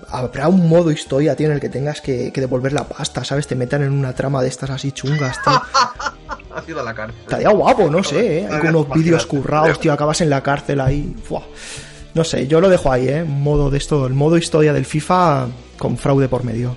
Habrá 0.10 0.48
un 0.48 0.70
modo 0.70 0.92
historia, 0.92 1.36
tío, 1.36 1.48
en 1.48 1.54
el 1.54 1.60
que 1.60 1.70
tengas 1.70 2.00
que, 2.00 2.32
que 2.32 2.40
devolver 2.40 2.72
la 2.72 2.88
pasta, 2.88 3.26
¿sabes? 3.26 3.48
Te 3.48 3.56
metan 3.56 3.82
en 3.84 3.92
una 3.92 4.14
trama 4.16 4.42
de 4.42 4.48
estas 4.48 4.70
así 4.70 4.92
chungas, 4.94 5.42
tío. 5.44 5.62
Ha 6.56 6.62
sido 6.62 6.82
a 6.82 6.84
la 6.84 6.94
cárcel. 6.94 7.20
Estaría 7.22 7.50
guapo, 7.50 7.90
no 7.90 8.04
sé, 8.04 8.40
¿eh? 8.40 8.46
Algunos 8.46 8.86
Imagínate. 8.86 9.00
vídeos 9.00 9.26
currados, 9.26 9.80
tío, 9.80 9.94
acabas 9.94 10.22
en 10.22 10.30
la 10.30 10.42
cárcel 10.44 10.82
ahí. 10.82 11.16
No 12.14 12.24
sé, 12.24 12.48
yo 12.48 12.60
lo 12.60 12.70
dejo 12.70 12.92
ahí, 12.92 13.08
¿eh? 13.08 13.24
Modo 13.24 13.70
de 13.70 13.78
esto, 13.78 14.06
el 14.06 14.14
modo 14.14 14.38
historia 14.38 14.74
del 14.74 14.86
FIFA 14.86 15.48
con 15.78 15.98
fraude 15.98 16.28
por 16.28 16.44
medio. 16.44 16.76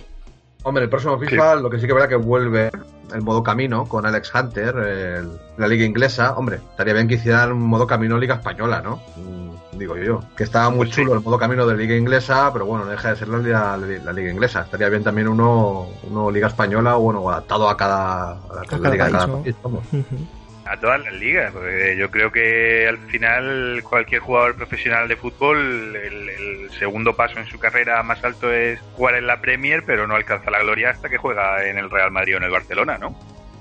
Hombre, 0.62 0.84
el 0.84 0.90
próximo 0.90 1.18
FIFA, 1.18 1.56
lo 1.56 1.68
que 1.68 1.76
sí 1.78 1.82
que 1.82 1.88
es 1.88 1.94
verdad 1.94 2.08
que 2.08 2.16
vuelve 2.16 2.70
el 3.14 3.22
modo 3.22 3.42
camino 3.42 3.86
con 3.86 4.04
Alex 4.06 4.32
Hunter, 4.34 4.76
el- 4.76 5.38
la 5.56 5.66
liga 5.68 5.84
inglesa. 5.84 6.34
Hombre, 6.36 6.56
estaría 6.56 6.92
bien 6.94 7.08
que 7.08 7.14
hicieran 7.14 7.52
un 7.52 7.62
modo 7.62 7.86
camino 7.86 8.18
liga 8.18 8.34
española, 8.34 8.82
¿no? 8.82 9.00
Mm, 9.16 9.44
Digo 9.78 9.96
yo. 9.96 10.20
Que 10.36 10.44
estaba 10.44 10.70
muy 10.70 10.88
chulo 10.88 11.14
el 11.14 11.20
modo 11.20 11.36
camino 11.36 11.66
de 11.66 11.76
liga 11.76 11.96
inglesa, 11.96 12.52
pero 12.52 12.64
bueno, 12.64 12.84
no 12.84 12.92
deja 12.92 13.10
de 13.10 13.16
ser 13.16 13.26
la, 13.28 13.38
liga- 13.38 13.76
la 13.76 14.12
liga 14.12 14.30
inglesa. 14.30 14.60
Estaría 14.62 14.88
bien 14.88 15.02
también 15.02 15.26
uno, 15.26 15.86
uno 16.08 16.30
liga 16.30 16.46
española 16.46 16.96
o 16.96 17.00
bueno, 17.00 17.28
adaptado 17.28 17.68
a 17.68 17.76
cada, 17.76 18.32
a 18.34 18.54
la 18.54 18.62
cada 18.68 18.90
liga 18.90 19.08
cada 19.08 19.26
país, 19.26 19.28
¿no? 19.28 19.42
país, 19.42 19.56
vamos. 19.64 19.84
Ujú. 19.92 20.26
A 20.74 20.80
todas 20.80 21.00
las 21.04 21.12
ligas, 21.14 21.52
porque 21.52 21.96
yo 21.96 22.10
creo 22.10 22.32
que 22.32 22.88
al 22.88 22.98
final 23.08 23.80
cualquier 23.88 24.20
jugador 24.20 24.56
profesional 24.56 25.06
de 25.06 25.14
fútbol, 25.16 25.94
el, 25.94 26.28
el 26.28 26.70
segundo 26.72 27.14
paso 27.14 27.38
en 27.38 27.46
su 27.46 27.60
carrera 27.60 28.02
más 28.02 28.22
alto 28.24 28.52
es 28.52 28.80
jugar 28.96 29.14
en 29.14 29.28
la 29.28 29.40
Premier, 29.40 29.84
pero 29.86 30.08
no 30.08 30.16
alcanza 30.16 30.50
la 30.50 30.58
gloria 30.62 30.90
hasta 30.90 31.08
que 31.08 31.16
juega 31.16 31.64
en 31.68 31.78
el 31.78 31.88
Real 31.90 32.10
Madrid 32.10 32.34
o 32.34 32.38
en 32.38 32.42
el 32.44 32.50
Barcelona, 32.50 32.98
¿no? 32.98 33.16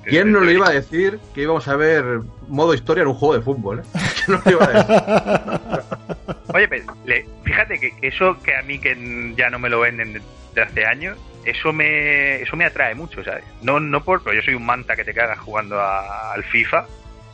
¿Quién 0.06 0.32
no 0.32 0.40
le 0.42 0.54
iba 0.54 0.68
a 0.68 0.72
decir 0.72 1.20
que 1.36 1.42
íbamos 1.42 1.68
a 1.68 1.76
ver 1.76 2.04
modo 2.48 2.74
historia 2.74 3.04
en 3.04 3.08
un 3.10 3.14
juego 3.14 3.36
de 3.36 3.42
fútbol? 3.44 3.80
¿eh? 3.80 3.84
¿Quién 4.26 4.38
no 4.38 4.42
le 4.44 4.52
iba 4.52 4.66
a 4.66 4.72
decir? 4.74 6.54
Oye, 6.54 6.68
pero 6.68 6.94
le- 7.06 7.26
fíjate 7.44 7.80
que 7.80 7.94
eso 8.02 8.38
que 8.42 8.56
a 8.56 8.64
mí 8.64 8.80
que 8.80 9.34
ya 9.38 9.50
no 9.52 9.60
me 9.60 9.70
lo 9.70 9.80
venden 9.82 10.22
de 10.56 10.62
hace 10.62 10.86
años, 10.86 11.18
eso 11.46 11.72
me 11.74 12.42
eso 12.42 12.56
me 12.56 12.66
atrae 12.66 12.96
mucho, 12.96 13.24
¿sabes? 13.24 13.44
No 13.62 13.80
no 13.80 14.04
por, 14.04 14.24
pero 14.24 14.36
yo 14.36 14.42
soy 14.42 14.54
un 14.56 14.66
manta 14.66 14.96
que 14.96 15.04
te 15.06 15.14
cagas 15.14 15.40
jugando 15.40 15.80
a- 15.80 16.34
al 16.34 16.44
FIFA, 16.44 16.86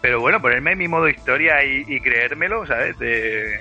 pero 0.02 0.20
bueno, 0.20 0.42
ponerme 0.42 0.74
en 0.74 0.78
mi 0.78 0.88
modo 0.88 1.10
historia 1.10 1.64
y, 1.64 1.84
y 1.88 2.00
creérmelo, 2.00 2.66
¿sabes? 2.66 2.98
De, 3.00 3.58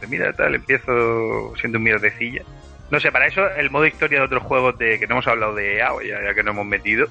de, 0.00 0.06
mira, 0.08 0.32
tal, 0.32 0.54
empiezo 0.54 1.54
siendo 1.56 1.78
un 1.78 1.84
mierdecilla. 1.84 2.42
No 2.90 2.98
sé, 2.98 3.12
para 3.12 3.26
eso 3.26 3.48
el 3.50 3.70
modo 3.70 3.86
historia 3.86 4.18
de 4.18 4.24
otros 4.24 4.42
juegos 4.42 4.76
de 4.78 4.98
que 4.98 5.06
no 5.06 5.14
hemos 5.14 5.26
hablado 5.26 5.54
de 5.54 5.76
EA, 5.76 5.90
ya, 6.06 6.34
que 6.34 6.42
no 6.42 6.50
hemos 6.50 6.66
metido, 6.66 7.06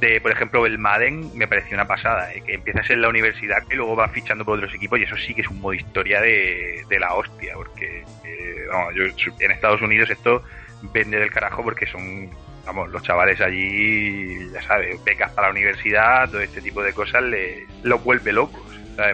de 0.00 0.20
por 0.20 0.32
ejemplo 0.32 0.66
el 0.66 0.78
Madden 0.78 1.30
me 1.36 1.46
pareció 1.46 1.76
una 1.76 1.86
pasada, 1.86 2.32
¿eh? 2.32 2.42
que 2.44 2.54
empiezas 2.54 2.88
en 2.90 3.02
la 3.02 3.08
universidad 3.08 3.62
y 3.70 3.74
luego 3.74 3.94
vas 3.94 4.10
fichando 4.10 4.44
por 4.44 4.58
otros 4.58 4.74
equipos 4.74 4.98
y 4.98 5.04
eso 5.04 5.16
sí 5.16 5.34
que 5.34 5.42
es 5.42 5.48
un 5.48 5.60
modo 5.60 5.74
historia 5.74 6.20
de, 6.20 6.84
de 6.88 6.98
la 6.98 7.14
hostia, 7.14 7.54
porque 7.54 8.04
eh, 8.24 8.66
yo, 8.94 9.04
en 9.38 9.50
Estados 9.50 9.82
Unidos 9.82 10.10
esto 10.10 10.42
vende 10.92 11.18
del 11.18 11.30
carajo 11.30 11.62
porque 11.62 11.86
son, 11.86 12.30
vamos, 12.66 12.90
los 12.90 13.02
chavales 13.02 13.40
allí, 13.40 14.50
ya 14.52 14.62
sabes, 14.62 15.02
becas 15.04 15.30
para 15.32 15.48
la 15.48 15.52
universidad, 15.52 16.28
todo 16.30 16.40
este 16.40 16.60
tipo 16.60 16.82
de 16.82 16.92
cosas 16.92 17.22
le, 17.22 17.66
los 17.82 18.02
vuelve 18.02 18.32
locos. 18.32 18.60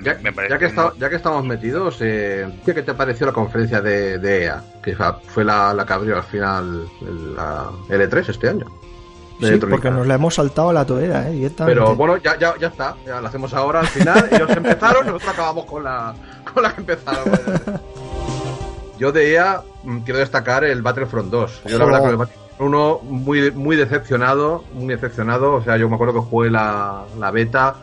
Ya, 0.02 0.14
Me 0.20 0.32
parece 0.32 0.55
ya 0.55 0.59
que 0.59 0.64
está- 0.66 0.93
ya 0.98 1.09
que 1.09 1.14
estamos 1.14 1.44
metidos, 1.44 1.98
eh, 2.01 2.44
¿qué 2.64 2.74
te 2.74 2.93
pareció 2.93 3.24
la 3.24 3.32
conferencia 3.32 3.81
de, 3.81 4.18
de 4.18 4.44
EA? 4.47 4.60
Que 4.82 4.97
fa- 4.97 5.20
fue 5.28 5.44
la, 5.44 5.73
la 5.73 5.86
que 5.86 5.93
abrió 5.93 6.16
al 6.16 6.24
final 6.24 6.86
el- 7.02 7.36
la 7.36 7.70
L3 7.89 8.28
este 8.31 8.48
año. 8.48 8.66
Sí, 9.40 9.56
porque 9.59 9.90
nos 9.90 10.06
la 10.06 10.14
hemos 10.14 10.35
saltado 10.35 10.70
a 10.70 10.73
la 10.73 10.85
toera, 10.86 11.28
¿eh? 11.28 11.32
Directamente. 11.32 11.78
Pero 11.78 11.94
bueno, 11.94 12.16
ya, 12.16 12.36
ya, 12.39 12.55
ya 12.59 12.68
está, 12.68 12.97
ya 13.06 13.20
la 13.20 13.28
hacemos 13.28 13.52
ahora 13.55 13.81
al 13.81 13.86
final. 13.86 14.27
Ellos 14.32 14.51
empezaron, 14.51 15.06
nosotros 15.06 15.31
acabamos 15.32 15.66
con 15.66 15.85
la, 15.85 16.14
con 16.52 16.62
la 16.64 16.73
que 16.74 16.81
empezaron. 16.81 17.24
Yo 18.98 19.12
de 19.12 19.32
EA 19.35 19.62
mm, 19.85 19.98
quiero 20.01 20.18
destacar 20.18 20.64
el 20.64 20.82
Battlefront 20.82 21.31
2. 21.31 21.62
Yo 21.66 21.78
la 21.78 21.85
verdad 21.85 22.01
con 22.01 22.10
el 22.10 22.16
Battlefront 22.16 22.45
1 22.58 23.00
muy, 23.02 23.50
muy 23.52 23.76
decepcionado, 23.76 24.64
muy 24.72 24.94
decepcionado. 24.94 25.54
O 25.54 25.62
sea, 25.62 25.76
yo 25.76 25.88
me 25.88 25.94
acuerdo 25.94 26.14
que 26.14 26.20
jugué 26.20 26.50
la, 26.50 27.04
la 27.18 27.30
beta. 27.30 27.76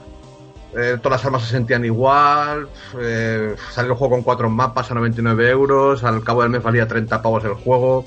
eh, 0.75 0.97
todas 1.01 1.19
las 1.19 1.25
armas 1.25 1.43
se 1.43 1.49
sentían 1.51 1.85
igual. 1.85 2.67
Eh, 2.99 3.55
salió 3.71 3.91
el 3.91 3.97
juego 3.97 4.15
con 4.15 4.23
cuatro 4.23 4.49
mapas 4.49 4.89
a 4.91 4.95
99 4.95 5.49
euros. 5.49 6.03
Al 6.03 6.23
cabo 6.23 6.41
del 6.41 6.51
mes 6.51 6.63
valía 6.63 6.87
30 6.87 7.21
pavos 7.21 7.43
el 7.45 7.53
juego. 7.53 8.05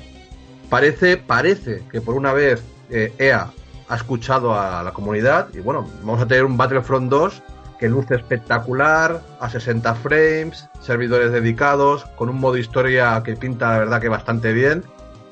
Parece, 0.69 1.17
parece 1.17 1.85
que 1.91 2.01
por 2.01 2.15
una 2.17 2.33
vez 2.33 2.63
eh, 2.91 3.13
EA 3.19 3.51
ha 3.89 3.95
escuchado 3.95 4.59
a 4.59 4.83
la 4.83 4.93
comunidad 4.93 5.49
y 5.55 5.61
bueno, 5.61 5.89
vamos 6.03 6.21
a 6.21 6.27
tener 6.27 6.45
un 6.45 6.57
Battlefront 6.57 7.09
2 7.09 7.43
que 7.79 7.89
luce 7.89 8.17
espectacular, 8.17 9.21
a 9.39 9.51
60 9.51 9.95
frames, 9.97 10.69
servidores 10.81 11.31
dedicados, 11.31 12.05
con 12.17 12.29
un 12.31 12.41
modo 12.41 12.57
historia 12.57 13.23
que 13.23 13.37
pinta 13.37 13.71
la 13.73 13.79
verdad 13.79 14.01
que 14.01 14.09
bastante 14.09 14.53
bien, 14.53 14.83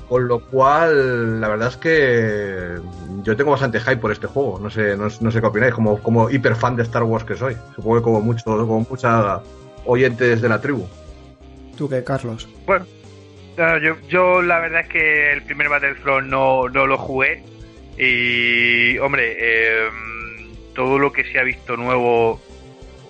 con 0.08 0.28
lo 0.28 0.40
cual 0.40 1.40
la 1.40 1.48
verdad 1.48 1.68
es 1.68 1.76
que 1.76 2.74
yo 3.22 3.36
tengo 3.36 3.52
bastante 3.52 3.80
hype 3.80 3.96
por 3.96 4.12
este 4.12 4.26
juego, 4.26 4.58
no 4.60 4.70
sé, 4.70 4.96
no, 4.96 5.08
no 5.20 5.30
sé 5.30 5.40
qué 5.40 5.46
opináis, 5.46 5.74
como, 5.74 5.98
como 6.02 6.30
hiper 6.30 6.54
fan 6.56 6.76
de 6.76 6.82
Star 6.82 7.02
Wars 7.04 7.24
que 7.24 7.36
soy, 7.36 7.56
supongo 7.74 7.96
que 7.96 8.02
como 8.02 8.20
muchos, 8.20 8.44
como 8.44 8.86
muchas 8.88 9.40
oyentes 9.84 10.42
de 10.42 10.48
la 10.48 10.60
tribu. 10.60 10.86
¿Tú 11.76 11.88
qué, 11.88 12.04
Carlos? 12.04 12.48
Bueno, 12.66 12.86
no, 13.56 13.78
yo, 13.78 13.96
yo 14.08 14.42
la 14.42 14.60
verdad 14.60 14.82
es 14.82 14.88
que 14.88 15.32
el 15.32 15.42
primer 15.42 15.68
Battlefront 15.68 16.28
no, 16.28 16.68
no 16.68 16.86
lo 16.86 16.98
jugué. 16.98 17.42
Y, 17.96 18.98
hombre, 18.98 19.36
eh, 19.38 19.88
todo 20.74 20.98
lo 20.98 21.12
que 21.12 21.24
se 21.24 21.38
ha 21.38 21.44
visto 21.44 21.76
nuevo, 21.76 22.40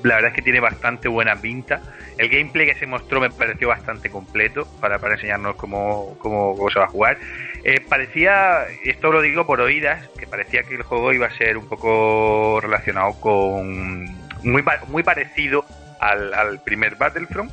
la 0.02 0.16
verdad 0.16 0.30
es 0.30 0.36
que 0.36 0.42
tiene 0.42 0.60
bastante 0.60 1.08
buena 1.08 1.36
pinta. 1.36 1.82
El 2.18 2.28
gameplay 2.28 2.66
que 2.66 2.74
se 2.76 2.86
mostró 2.86 3.20
me 3.20 3.30
pareció 3.30 3.68
bastante 3.68 4.10
completo 4.10 4.66
para, 4.80 4.98
para 4.98 5.14
enseñarnos 5.14 5.56
cómo, 5.56 6.16
cómo, 6.18 6.56
se 6.70 6.78
va 6.78 6.84
a 6.86 6.88
jugar. 6.88 7.18
Eh, 7.64 7.80
parecía, 7.80 8.66
esto 8.84 9.10
lo 9.10 9.20
digo 9.20 9.46
por 9.46 9.60
oídas, 9.60 10.08
que 10.18 10.26
parecía 10.26 10.62
que 10.62 10.76
el 10.76 10.82
juego 10.82 11.12
iba 11.12 11.26
a 11.26 11.36
ser 11.36 11.56
un 11.56 11.68
poco 11.68 12.60
relacionado 12.60 13.18
con. 13.20 14.04
muy, 14.42 14.64
muy 14.88 15.02
parecido 15.02 15.64
al, 16.00 16.34
al 16.34 16.62
primer 16.62 16.96
Battlefront 16.96 17.50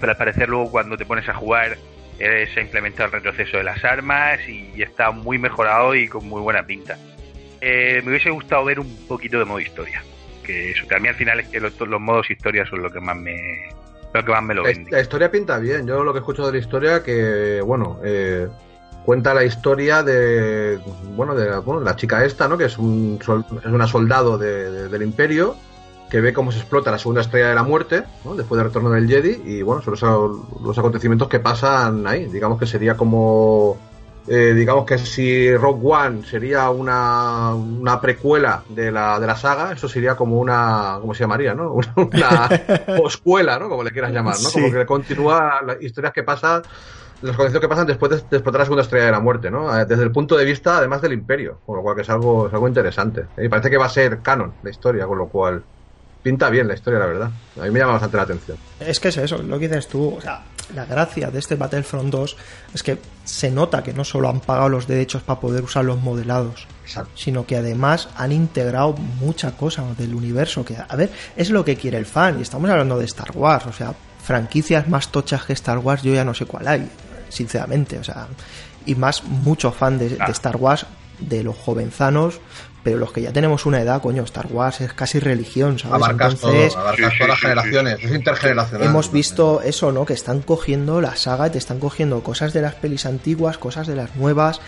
pero 0.00 0.12
al 0.12 0.18
parecer 0.18 0.48
luego 0.48 0.70
cuando 0.70 0.96
te 0.96 1.06
pones 1.06 1.28
a 1.28 1.34
jugar 1.34 1.78
eh, 2.18 2.48
se 2.52 2.60
ha 2.60 2.62
implementado 2.62 3.06
el 3.06 3.12
retroceso 3.12 3.56
de 3.56 3.64
las 3.64 3.82
armas 3.84 4.38
y, 4.48 4.70
y 4.74 4.82
está 4.82 5.10
muy 5.10 5.38
mejorado 5.38 5.94
y 5.94 6.08
con 6.08 6.28
muy 6.28 6.40
buena 6.40 6.64
pinta. 6.64 6.96
Eh, 7.60 8.02
me 8.04 8.10
hubiese 8.10 8.30
gustado 8.30 8.64
ver 8.64 8.78
un 8.78 9.06
poquito 9.08 9.38
de 9.38 9.44
modo 9.44 9.60
historia, 9.60 10.04
que 10.44 10.70
eso, 10.70 10.86
que 10.86 10.94
a 10.94 10.98
mí 11.00 11.08
al 11.08 11.16
final 11.16 11.40
es 11.40 11.48
que 11.48 11.58
los, 11.58 11.72
los 11.80 12.00
modos 12.00 12.30
historia 12.30 12.64
son 12.64 12.82
lo 12.82 12.90
que 12.90 13.00
más 13.00 13.16
me 13.16 13.34
lo 14.12 14.24
que 14.24 14.30
más 14.30 14.42
me 14.44 14.54
lo 14.54 14.62
La, 14.62 14.68
vende. 14.68 14.90
la 14.92 15.00
historia 15.00 15.28
pinta 15.30 15.58
bien. 15.58 15.86
Yo 15.88 16.04
lo 16.04 16.12
que 16.12 16.20
escucho 16.20 16.46
de 16.46 16.52
la 16.52 16.58
historia 16.58 17.02
que, 17.02 17.60
bueno, 17.64 17.98
eh, 18.04 18.46
cuenta 19.04 19.34
la 19.34 19.42
historia 19.42 20.04
de, 20.04 20.78
bueno, 21.16 21.34
de 21.34 21.50
la, 21.50 21.58
bueno, 21.58 21.80
la 21.80 21.96
chica 21.96 22.24
esta, 22.24 22.46
¿no? 22.46 22.56
Que 22.56 22.66
es, 22.66 22.78
un, 22.78 23.18
sol- 23.24 23.44
es 23.58 23.66
una 23.66 23.88
soldado 23.88 24.38
de- 24.38 24.70
de- 24.70 24.88
del 24.88 25.02
Imperio 25.02 25.56
que 26.10 26.20
ve 26.20 26.32
cómo 26.32 26.52
se 26.52 26.58
explota 26.60 26.92
la 26.92 26.98
segunda 26.98 27.22
estrella 27.22 27.48
de 27.48 27.54
la 27.56 27.64
muerte, 27.64 28.04
¿no? 28.24 28.36
Después 28.36 28.56
del 28.58 28.68
retorno 28.68 28.90
del 28.90 29.08
Jedi 29.08 29.42
y, 29.46 29.62
bueno, 29.62 29.82
son 29.82 29.94
los, 30.00 30.62
los 30.62 30.78
acontecimientos 30.78 31.26
que 31.28 31.40
pasan 31.40 32.06
ahí. 32.06 32.26
Digamos 32.26 32.60
que 32.60 32.66
sería 32.66 32.96
como 32.96 33.76
eh, 34.26 34.54
digamos 34.54 34.86
que 34.86 34.96
si 34.96 35.54
Rogue 35.54 35.80
One 35.84 36.24
sería 36.24 36.70
una, 36.70 37.54
una 37.54 38.00
precuela 38.00 38.62
de 38.68 38.90
la, 38.90 39.20
de 39.20 39.26
la 39.26 39.36
saga, 39.36 39.72
eso 39.72 39.86
sería 39.86 40.16
como 40.16 40.38
una, 40.38 40.96
¿cómo 41.00 41.14
se 41.14 41.24
llamaría, 41.24 41.54
no? 41.54 41.72
Una, 41.96 42.48
poscuela, 42.96 43.58
¿no? 43.60 43.68
Como 43.68 43.82
le 43.82 43.90
quieras 43.90 44.12
llamar, 44.12 44.36
¿no? 44.42 44.50
Como 44.50 44.72
que 44.72 44.86
continúa 44.86 45.60
las 45.62 45.82
historias 45.82 46.14
que 46.14 46.22
pasan, 46.22 46.62
los 47.20 47.34
acontecimientos 47.34 47.60
que 47.60 47.68
pasan 47.68 47.86
después 47.86 48.10
de, 48.10 48.16
después 48.30 48.52
de 48.52 48.58
la 48.58 48.64
segunda 48.64 48.82
estrella 48.82 49.06
de 49.06 49.12
la 49.12 49.20
muerte, 49.20 49.50
¿no? 49.50 49.78
Eh, 49.78 49.84
Desde 49.84 50.04
el 50.04 50.10
punto 50.10 50.36
de 50.36 50.44
vista, 50.46 50.78
además, 50.78 51.02
del 51.02 51.12
Imperio, 51.12 51.60
con 51.66 51.76
lo 51.76 51.82
cual 51.82 51.94
que 51.94 52.02
es 52.02 52.10
algo, 52.10 52.48
es 52.48 52.54
algo 52.54 52.66
interesante. 52.66 53.26
Y 53.36 53.48
parece 53.48 53.68
que 53.68 53.76
va 53.76 53.86
a 53.86 53.90
ser 53.90 54.20
canon 54.20 54.54
la 54.62 54.70
historia, 54.70 55.06
con 55.06 55.18
lo 55.18 55.28
cual 55.28 55.62
pinta 56.22 56.48
bien 56.48 56.66
la 56.66 56.72
historia, 56.72 56.98
la 56.98 57.06
verdad. 57.06 57.30
A 57.60 57.64
mí 57.64 57.70
me 57.70 57.78
llama 57.78 57.92
bastante 57.92 58.16
la 58.16 58.22
atención. 58.22 58.56
Es 58.80 58.98
que 58.98 59.08
es 59.08 59.18
eso, 59.18 59.42
lo 59.42 59.58
que 59.58 59.68
dices 59.68 59.86
tú. 59.86 60.14
O 60.16 60.20
sea, 60.22 60.42
la 60.74 60.84
gracia 60.84 61.30
de 61.30 61.38
este 61.38 61.56
Battlefront 61.56 62.10
2 62.10 62.36
es 62.74 62.82
que 62.82 62.98
se 63.24 63.50
nota 63.50 63.82
que 63.82 63.92
no 63.92 64.04
solo 64.04 64.28
han 64.28 64.40
pagado 64.40 64.68
los 64.68 64.86
derechos 64.86 65.22
para 65.22 65.40
poder 65.40 65.64
usar 65.64 65.84
los 65.84 66.00
modelados, 66.00 66.66
Exacto. 66.84 67.10
sino 67.14 67.46
que 67.46 67.56
además 67.56 68.08
han 68.16 68.32
integrado 68.32 68.92
mucha 68.92 69.56
cosa 69.56 69.84
del 69.96 70.14
universo. 70.14 70.64
Que, 70.64 70.76
a 70.76 70.96
ver, 70.96 71.10
es 71.36 71.50
lo 71.50 71.64
que 71.64 71.76
quiere 71.76 71.98
el 71.98 72.06
fan. 72.06 72.38
Y 72.38 72.42
estamos 72.42 72.70
hablando 72.70 72.98
de 72.98 73.04
Star 73.04 73.32
Wars. 73.34 73.66
O 73.66 73.72
sea, 73.72 73.94
franquicias 74.22 74.88
más 74.88 75.08
tochas 75.08 75.44
que 75.44 75.52
Star 75.52 75.78
Wars, 75.78 76.02
yo 76.02 76.14
ya 76.14 76.24
no 76.24 76.34
sé 76.34 76.46
cuál 76.46 76.68
hay, 76.68 76.88
sinceramente. 77.28 77.98
O 77.98 78.04
sea, 78.04 78.28
y 78.86 78.94
más 78.94 79.24
mucho 79.24 79.72
fan 79.72 79.98
de, 79.98 80.10
de 80.10 80.32
Star 80.32 80.56
Wars, 80.56 80.86
de 81.18 81.42
los 81.42 81.56
jovenzanos. 81.56 82.40
Pero 82.84 82.98
los 82.98 83.12
que 83.12 83.22
ya 83.22 83.32
tenemos 83.32 83.66
una 83.66 83.80
edad, 83.80 84.00
coño, 84.00 84.22
Star 84.24 84.46
Wars 84.48 84.80
es 84.82 84.92
casi 84.92 85.18
religión, 85.18 85.78
¿sabes? 85.78 85.94
Abarcas 85.94 86.34
Entonces, 86.34 86.74
todo, 86.74 86.82
abarcas 86.82 87.12
Sí, 87.12 87.16
sí, 87.16 87.18
todas 87.18 87.28
las 87.30 87.38
sí, 87.38 87.42
generaciones, 87.46 87.98
es 88.04 88.14
intergeneracional. 88.14 88.86
Hemos 88.86 89.10
visto 89.10 89.62
eso, 89.62 89.90
¿no? 89.90 90.04
Que 90.04 90.12
están 90.12 90.40
cogiendo 90.42 91.00
la 91.00 91.16
saga, 91.16 91.50
te 91.50 91.58
están 91.58 91.80
cogiendo 91.80 92.22
cosas 92.22 92.52
de 92.52 92.60
las 92.60 92.74
pelis 92.74 93.06
antiguas, 93.06 93.56
cosas 93.58 93.86
de 93.86 93.96
las 93.96 94.14
nuevas, 94.16 94.60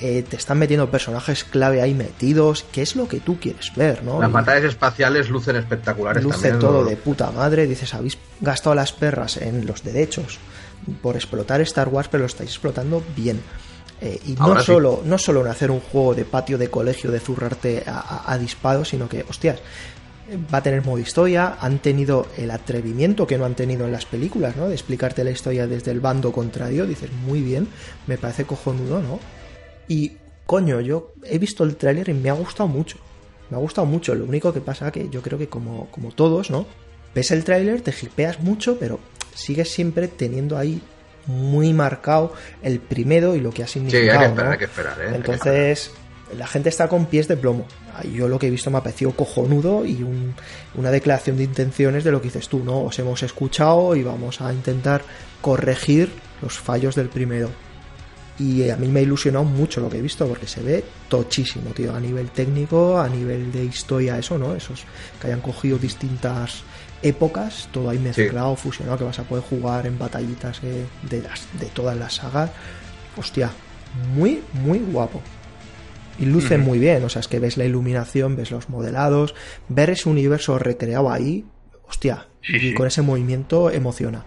eh, 0.00 0.24
te 0.28 0.36
están 0.36 0.58
metiendo 0.58 0.90
personajes 0.90 1.44
clave 1.44 1.82
ahí 1.82 1.94
metidos, 1.94 2.64
que 2.72 2.82
es 2.82 2.96
lo 2.96 3.06
que 3.08 3.20
tú 3.20 3.38
quieres 3.38 3.72
ver, 3.76 4.02
¿no? 4.02 4.20
Las 4.20 4.30
Y 4.30 4.32
batallas 4.32 4.64
espaciales 4.64 5.28
lucen 5.28 5.56
espectaculares 5.56 6.22
luce 6.24 6.48
también. 6.50 6.58
todo 6.58 6.82
¿no? 6.82 6.88
de 6.88 6.96
puta 6.96 7.30
madre, 7.30 7.66
dices, 7.66 7.94
habéis 7.94 8.18
gastado 8.40 8.74
las 8.74 8.92
perras 8.92 9.36
en 9.36 9.66
los 9.66 9.84
derechos 9.84 10.38
por 11.00 11.14
explotar 11.14 11.60
Star 11.60 11.88
Wars, 11.88 12.08
pero 12.10 12.22
lo 12.22 12.26
estáis 12.26 12.50
explotando 12.50 13.04
bien. 13.14 13.40
Eh, 14.04 14.18
y 14.26 14.32
no 14.32 14.58
sí. 14.58 14.66
solo, 14.66 15.00
no 15.04 15.16
solo 15.16 15.42
en 15.42 15.46
hacer 15.46 15.70
un 15.70 15.78
juego 15.80 16.14
de 16.14 16.24
patio 16.24 16.58
de 16.58 16.68
colegio 16.68 17.12
de 17.12 17.20
zurrarte 17.20 17.84
a, 17.86 18.00
a- 18.00 18.32
a 18.32 18.36
disparos, 18.38 18.88
sino 18.88 19.08
que, 19.08 19.24
hostias, 19.28 19.60
va 20.52 20.58
a 20.58 20.62
tener 20.62 20.84
modo 20.84 20.98
historia, 20.98 21.56
han 21.60 21.78
tenido 21.78 22.26
el 22.36 22.50
atrevimiento 22.50 23.26
que 23.28 23.38
no 23.38 23.44
han 23.44 23.54
tenido 23.54 23.84
en 23.84 23.92
las 23.92 24.04
películas, 24.06 24.56
¿no? 24.56 24.66
De 24.68 24.74
explicarte 24.74 25.22
la 25.22 25.30
historia 25.30 25.66
desde 25.68 25.92
el 25.92 26.00
bando 26.00 26.32
contrario, 26.32 26.84
dices, 26.86 27.10
muy 27.12 27.42
bien, 27.42 27.68
me 28.08 28.18
parece 28.18 28.44
cojonudo, 28.44 29.00
¿no? 29.02 29.20
Y, 29.86 30.16
coño, 30.46 30.80
yo 30.80 31.12
he 31.24 31.38
visto 31.38 31.62
el 31.62 31.76
tráiler 31.76 32.08
y 32.08 32.14
me 32.14 32.28
ha 32.30 32.34
gustado 32.34 32.68
mucho. 32.68 32.96
Me 33.50 33.56
ha 33.56 33.60
gustado 33.60 33.86
mucho. 33.86 34.14
Lo 34.14 34.24
único 34.24 34.52
que 34.52 34.60
pasa 34.60 34.90
que 34.90 35.08
yo 35.10 35.22
creo 35.22 35.38
que 35.38 35.48
como, 35.48 35.88
como 35.90 36.10
todos, 36.10 36.50
¿no? 36.50 36.66
Ves 37.14 37.30
el 37.30 37.44
tráiler, 37.44 37.82
te 37.82 37.92
hipeas 38.02 38.40
mucho, 38.40 38.78
pero 38.80 38.98
sigues 39.34 39.70
siempre 39.70 40.08
teniendo 40.08 40.56
ahí 40.56 40.80
muy 41.26 41.72
marcado 41.72 42.32
el 42.62 42.80
primero 42.80 43.34
y 43.36 43.40
lo 43.40 43.50
que 43.50 43.62
ha 43.62 43.66
Sí, 43.66 43.78
hay 43.80 43.90
significado. 43.90 44.18
que 44.20 44.24
esperar, 44.26 44.44
¿no? 44.46 44.52
hay 44.52 44.58
que 44.58 44.64
esperar, 44.64 45.00
¿eh? 45.00 45.12
Entonces, 45.14 45.90
la 46.36 46.46
gente 46.46 46.68
está 46.68 46.88
con 46.88 47.06
pies 47.06 47.28
de 47.28 47.36
plomo. 47.36 47.66
Yo 48.10 48.26
lo 48.26 48.38
que 48.38 48.46
he 48.46 48.50
visto 48.50 48.70
me 48.70 48.78
ha 48.78 48.82
parecido 48.82 49.12
cojonudo 49.12 49.84
y 49.84 50.02
un- 50.02 50.34
una 50.76 50.90
declaración 50.90 51.36
de 51.36 51.44
intenciones 51.44 52.04
de 52.04 52.10
lo 52.10 52.20
que 52.22 52.28
dices 52.28 52.48
tú, 52.48 52.64
¿no? 52.64 52.84
Os 52.84 52.98
hemos 52.98 53.22
escuchado 53.22 53.94
y 53.94 54.02
vamos 54.02 54.40
a 54.40 54.52
intentar 54.52 55.02
corregir 55.42 56.10
los 56.40 56.58
fallos 56.58 56.94
del 56.94 57.08
primero. 57.08 57.50
Y 58.38 58.70
a 58.70 58.76
mí 58.76 58.88
me 58.88 59.00
ha 59.00 59.02
ilusionado 59.02 59.44
mucho 59.44 59.80
lo 59.82 59.90
que 59.90 59.98
he 59.98 60.02
visto 60.02 60.26
porque 60.26 60.46
se 60.46 60.62
ve 60.62 60.82
tochísimo, 61.08 61.70
tío, 61.72 61.94
a 61.94 62.00
nivel 62.00 62.30
técnico, 62.30 62.98
a 62.98 63.08
nivel 63.08 63.52
de 63.52 63.64
historia, 63.64 64.18
eso, 64.18 64.38
¿no? 64.38 64.54
Esos 64.54 64.84
que 65.20 65.26
hayan 65.26 65.42
cogido 65.42 65.76
distintas 65.78 66.62
épocas, 67.02 67.68
todo 67.72 67.90
ahí 67.90 67.98
mezclado, 67.98 68.54
fusionado, 68.56 68.98
que 68.98 69.04
vas 69.04 69.18
a 69.18 69.24
poder 69.24 69.44
jugar 69.44 69.86
en 69.86 69.98
batallitas 69.98 70.60
eh, 70.62 70.86
de, 71.02 71.22
las, 71.22 71.46
de 71.58 71.66
todas 71.66 71.96
las 71.96 72.14
sagas. 72.14 72.50
Hostia, 73.16 73.50
muy, 74.14 74.42
muy 74.54 74.78
guapo. 74.78 75.20
Y 76.18 76.26
luce 76.26 76.58
muy 76.58 76.78
bien, 76.78 77.02
o 77.04 77.08
sea, 77.08 77.20
es 77.20 77.28
que 77.28 77.38
ves 77.38 77.56
la 77.56 77.64
iluminación, 77.64 78.36
ves 78.36 78.50
los 78.50 78.68
modelados, 78.68 79.34
ver 79.68 79.90
ese 79.90 80.08
universo 80.08 80.58
recreado 80.58 81.10
ahí, 81.10 81.44
hostia, 81.88 82.26
Sí, 82.42 82.56
y 82.56 82.60
sí. 82.60 82.74
con 82.74 82.86
ese 82.86 83.02
movimiento 83.02 83.70
emociona. 83.70 84.22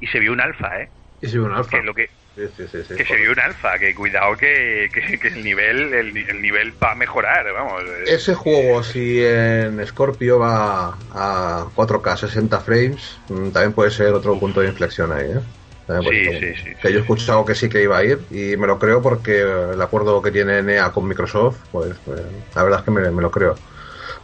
Y 0.00 0.06
se 0.06 0.20
vio 0.20 0.32
un 0.32 0.40
alfa, 0.40 0.80
¿eh? 0.82 0.88
Y 1.22 1.26
se 1.28 1.38
ve 1.38 1.44
un 1.44 1.52
alfa. 1.52 1.78
Que 1.78 1.82
lo 1.82 1.94
que, 1.94 2.08
Sí, 2.36 2.42
sí, 2.56 2.64
sí, 2.66 2.94
que 2.96 3.04
se 3.04 3.16
vio 3.16 3.30
un 3.30 3.38
alfa, 3.38 3.78
que 3.78 3.94
cuidado 3.94 4.36
que, 4.36 4.88
que, 4.92 5.18
que 5.18 5.28
el 5.28 5.44
nivel 5.44 5.94
el, 5.94 6.16
el 6.16 6.42
nivel 6.42 6.72
va 6.82 6.92
a 6.92 6.94
mejorar, 6.96 7.46
vamos. 7.52 7.84
Ese 8.06 8.34
juego, 8.34 8.82
si 8.82 9.24
en 9.24 9.84
Scorpio 9.86 10.40
va 10.40 10.96
a 11.12 11.66
4K 11.76 12.16
60 12.16 12.60
frames, 12.60 13.18
mm, 13.28 13.50
también 13.50 13.72
puede 13.72 13.92
ser 13.92 14.12
otro 14.12 14.38
punto 14.38 14.60
de 14.60 14.68
inflexión 14.68 15.12
ahí, 15.12 15.30
¿eh? 15.30 15.40
Sí, 15.86 16.24
sí, 16.40 16.54
sí, 16.64 16.70
Que 16.80 16.92
yo 16.92 16.98
he 16.98 17.02
escuchado 17.02 17.44
que 17.44 17.54
sí 17.54 17.68
que 17.68 17.82
iba 17.82 17.98
a 17.98 18.04
ir 18.04 18.18
y 18.30 18.56
me 18.56 18.66
lo 18.66 18.78
creo 18.78 19.02
porque 19.02 19.42
el 19.42 19.80
acuerdo 19.82 20.22
que 20.22 20.30
tiene 20.30 20.62
NEA 20.62 20.90
con 20.92 21.06
Microsoft, 21.06 21.58
pues, 21.70 21.94
pues, 22.06 22.22
la 22.54 22.62
verdad 22.62 22.80
es 22.80 22.84
que 22.86 22.90
me, 22.90 23.10
me 23.10 23.20
lo 23.20 23.30
creo. 23.30 23.54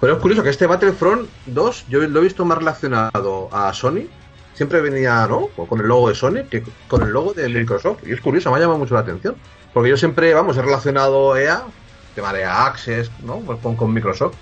Pero 0.00 0.14
es 0.14 0.18
curioso 0.20 0.42
que 0.42 0.48
este 0.48 0.66
Battlefront 0.66 1.28
2 1.46 1.84
yo 1.88 2.00
lo 2.00 2.20
he 2.20 2.22
visto 2.22 2.44
más 2.46 2.58
relacionado 2.58 3.50
a 3.52 3.72
Sony. 3.74 4.08
Siempre 4.60 4.82
venía, 4.82 5.26
¿no? 5.26 5.46
Con 5.48 5.80
el 5.80 5.86
logo 5.86 6.10
de 6.10 6.14
Sony 6.14 6.44
que 6.50 6.62
con 6.86 7.00
el 7.00 7.08
logo 7.08 7.32
de 7.32 7.48
Microsoft. 7.48 8.00
Y 8.06 8.12
es 8.12 8.20
curioso, 8.20 8.50
me 8.50 8.58
ha 8.58 8.60
llamado 8.60 8.78
mucho 8.78 8.92
la 8.92 9.00
atención. 9.00 9.34
Porque 9.72 9.88
yo 9.88 9.96
siempre, 9.96 10.34
vamos, 10.34 10.58
he 10.58 10.60
relacionado 10.60 11.34
EA, 11.34 11.62
tema 12.14 12.30
de 12.34 12.44
Access, 12.44 13.10
¿no? 13.24 13.40
Pues 13.40 13.58
con, 13.60 13.74
con 13.74 13.90
Microsoft. 13.90 14.36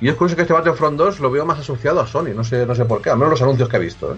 Y 0.00 0.08
es 0.08 0.14
curioso 0.14 0.36
que 0.36 0.40
este 0.42 0.54
Battlefront 0.54 0.96
2 0.96 1.20
lo 1.20 1.30
veo 1.30 1.44
más 1.44 1.58
asociado 1.58 2.00
a 2.00 2.06
Sony, 2.06 2.32
no 2.34 2.44
sé, 2.44 2.64
no 2.64 2.74
sé 2.74 2.86
por 2.86 3.02
qué, 3.02 3.10
al 3.10 3.18
menos 3.18 3.32
los 3.32 3.42
anuncios 3.42 3.68
que 3.68 3.76
he 3.76 3.80
visto, 3.80 4.14
¿eh? 4.14 4.16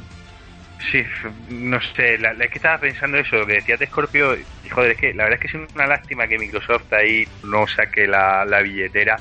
Sí, 0.93 1.03
no 1.49 1.81
sé, 1.97 2.17
la, 2.19 2.33
la- 2.35 2.45
es 2.45 2.51
que 2.53 2.59
estaba 2.59 2.79
pensando 2.79 3.19
eso, 3.19 3.35
lo 3.35 3.45
que 3.47 3.55
decías 3.55 3.81
de 3.81 3.89
Scorpio, 3.89 4.37
y 4.37 4.69
joder, 4.69 4.93
es 4.93 4.99
que 4.99 5.15
la 5.15 5.25
verdad 5.25 5.41
es 5.43 5.51
que 5.51 5.59
es 5.59 5.69
una 5.75 5.87
lástima 5.89 6.29
que 6.29 6.39
Microsoft 6.39 6.93
ahí 6.93 7.27
no 7.43 7.67
saque 7.67 8.07
la, 8.07 8.45
la 8.45 8.61
billetera, 8.63 9.17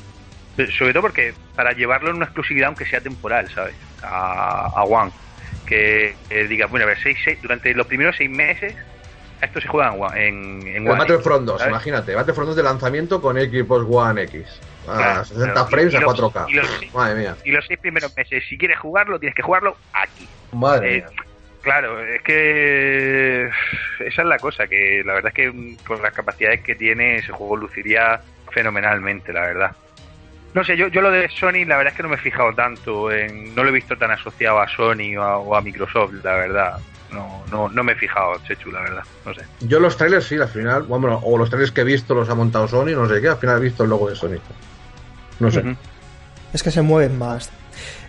sobre 0.77 0.93
todo 0.93 1.01
porque 1.01 1.34
para 1.56 1.72
llevarlo 1.72 2.11
en 2.11 2.18
una 2.18 2.26
exclusividad, 2.26 2.68
aunque 2.68 2.85
sea 2.85 3.01
temporal, 3.01 3.49
¿sabes? 3.49 3.73
A, 4.03 4.68
a 4.76 4.84
One, 4.84 5.11
que 5.69 6.15
eh, 6.29 6.47
diga, 6.47 6.65
bueno, 6.65 6.85
a 6.85 6.87
ver, 6.89 6.97
seis, 7.01 7.17
seis- 7.23 7.39
durante 7.41 7.73
los 7.73 7.85
primeros 7.87 8.15
seis 8.17 8.29
meses, 8.29 8.75
esto 9.41 9.61
se 9.61 9.67
juega 9.69 9.93
en. 10.15 10.67
En, 10.67 10.67
en 10.67 10.87
One 10.89 10.99
Battlefront 10.99 11.45
2, 11.45 11.59
¿sabes? 11.59 11.71
imagínate, 11.71 12.15
Battlefront 12.15 12.47
2 12.49 12.55
de 12.57 12.63
lanzamiento 12.63 13.21
con 13.21 13.37
Xbox 13.37 13.85
One 13.89 14.23
X. 14.23 14.59
A 14.87 14.97
Claro, 14.97 15.25
60 15.25 15.53
claro. 15.53 15.67
frames 15.69 15.93
Y 15.93 15.95
a 15.95 15.99
los- 16.01 16.19
4K. 16.19 16.45
y 16.49 16.53
los- 16.53 16.81
Madre 16.93 17.15
mía. 17.19 17.35
Y 17.45 17.51
los 17.51 17.65
seis 17.65 17.79
primeros 17.79 18.11
meses, 18.17 18.43
si 18.49 18.57
quieres 18.57 18.79
jugarlo, 18.79 19.19
tienes 19.19 19.35
que 19.35 19.43
jugarlo 19.43 19.77
aquí. 19.93 20.27
Madre 20.51 20.89
Eh, 20.97 20.97
mía. 20.97 21.09
Claro, 21.61 22.01
es 22.03 22.21
que 22.23 23.49
esa 23.99 24.21
es 24.21 24.27
la 24.27 24.37
cosa, 24.39 24.65
que 24.67 25.03
la 25.05 25.13
verdad 25.13 25.27
es 25.29 25.33
que 25.35 25.51
mm, 25.51 25.75
con 25.85 26.01
las 26.01 26.13
capacidades 26.13 26.61
que 26.61 26.73
tiene 26.75 27.17
ese 27.17 27.31
juego 27.33 27.57
luciría 27.57 28.21
fenomenalmente, 28.51 29.31
la 29.33 29.41
verdad. 29.41 29.71
No 30.53 30.63
sé, 30.63 30.76
yo, 30.76 30.88
yo 30.88 31.01
lo 31.01 31.11
de 31.11 31.30
Sony, 31.30 31.65
la 31.67 31.77
verdad 31.77 31.91
es 31.93 31.97
que 31.97 32.03
no 32.03 32.09
me 32.09 32.15
he 32.15 32.19
fijado 32.19 32.53
tanto, 32.53 33.11
en, 33.11 33.53
no 33.53 33.63
lo 33.63 33.69
he 33.69 33.73
visto 33.73 33.95
tan 33.97 34.09
asociado 34.11 34.59
a 34.59 34.67
Sony 34.67 35.15
o 35.17 35.21
a, 35.21 35.38
o 35.38 35.55
a 35.55 35.61
Microsoft, 35.61 36.13
la 36.23 36.34
verdad. 36.35 36.80
No, 37.11 37.43
no, 37.51 37.69
no 37.69 37.84
me 37.84 37.93
he 37.93 37.95
fijado, 37.95 38.34
Chechu, 38.47 38.71
la 38.71 38.81
verdad, 38.81 39.03
no 39.26 39.34
sé. 39.34 39.41
Yo 39.61 39.80
los 39.80 39.95
trailers 39.97 40.26
sí, 40.26 40.35
al 40.35 40.47
final, 40.47 40.84
bueno, 40.84 41.19
o 41.23 41.38
los 41.38 41.49
trailers 41.49 41.71
que 41.71 41.81
he 41.81 41.84
visto 41.84 42.13
los 42.15 42.30
ha 42.30 42.35
montado 42.35 42.67
Sony, 42.67 42.95
no 42.95 43.07
sé 43.07 43.21
qué, 43.21 43.30
al 43.30 43.38
final 43.38 43.57
he 43.57 43.61
visto 43.61 43.84
el 43.84 43.89
logo 43.89 44.09
de 44.09 44.15
Sony. 44.15 44.38
No 45.39 45.49
sé. 45.51 45.63
Es 46.53 46.63
que 46.63 46.71
se 46.71 46.81
mueven 46.81 47.17
más. 47.17 47.49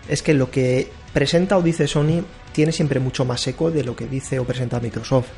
Es 0.09 0.21
que 0.23 0.33
lo 0.33 0.49
que 0.51 0.91
presenta 1.13 1.57
o 1.57 1.61
dice 1.61 1.87
Sony 1.87 2.23
tiene 2.53 2.71
siempre 2.71 2.99
mucho 2.99 3.23
más 3.23 3.45
eco 3.47 3.71
de 3.71 3.83
lo 3.83 3.95
que 3.95 4.07
dice 4.07 4.39
o 4.39 4.45
presenta 4.45 4.79
Microsoft. 4.79 5.29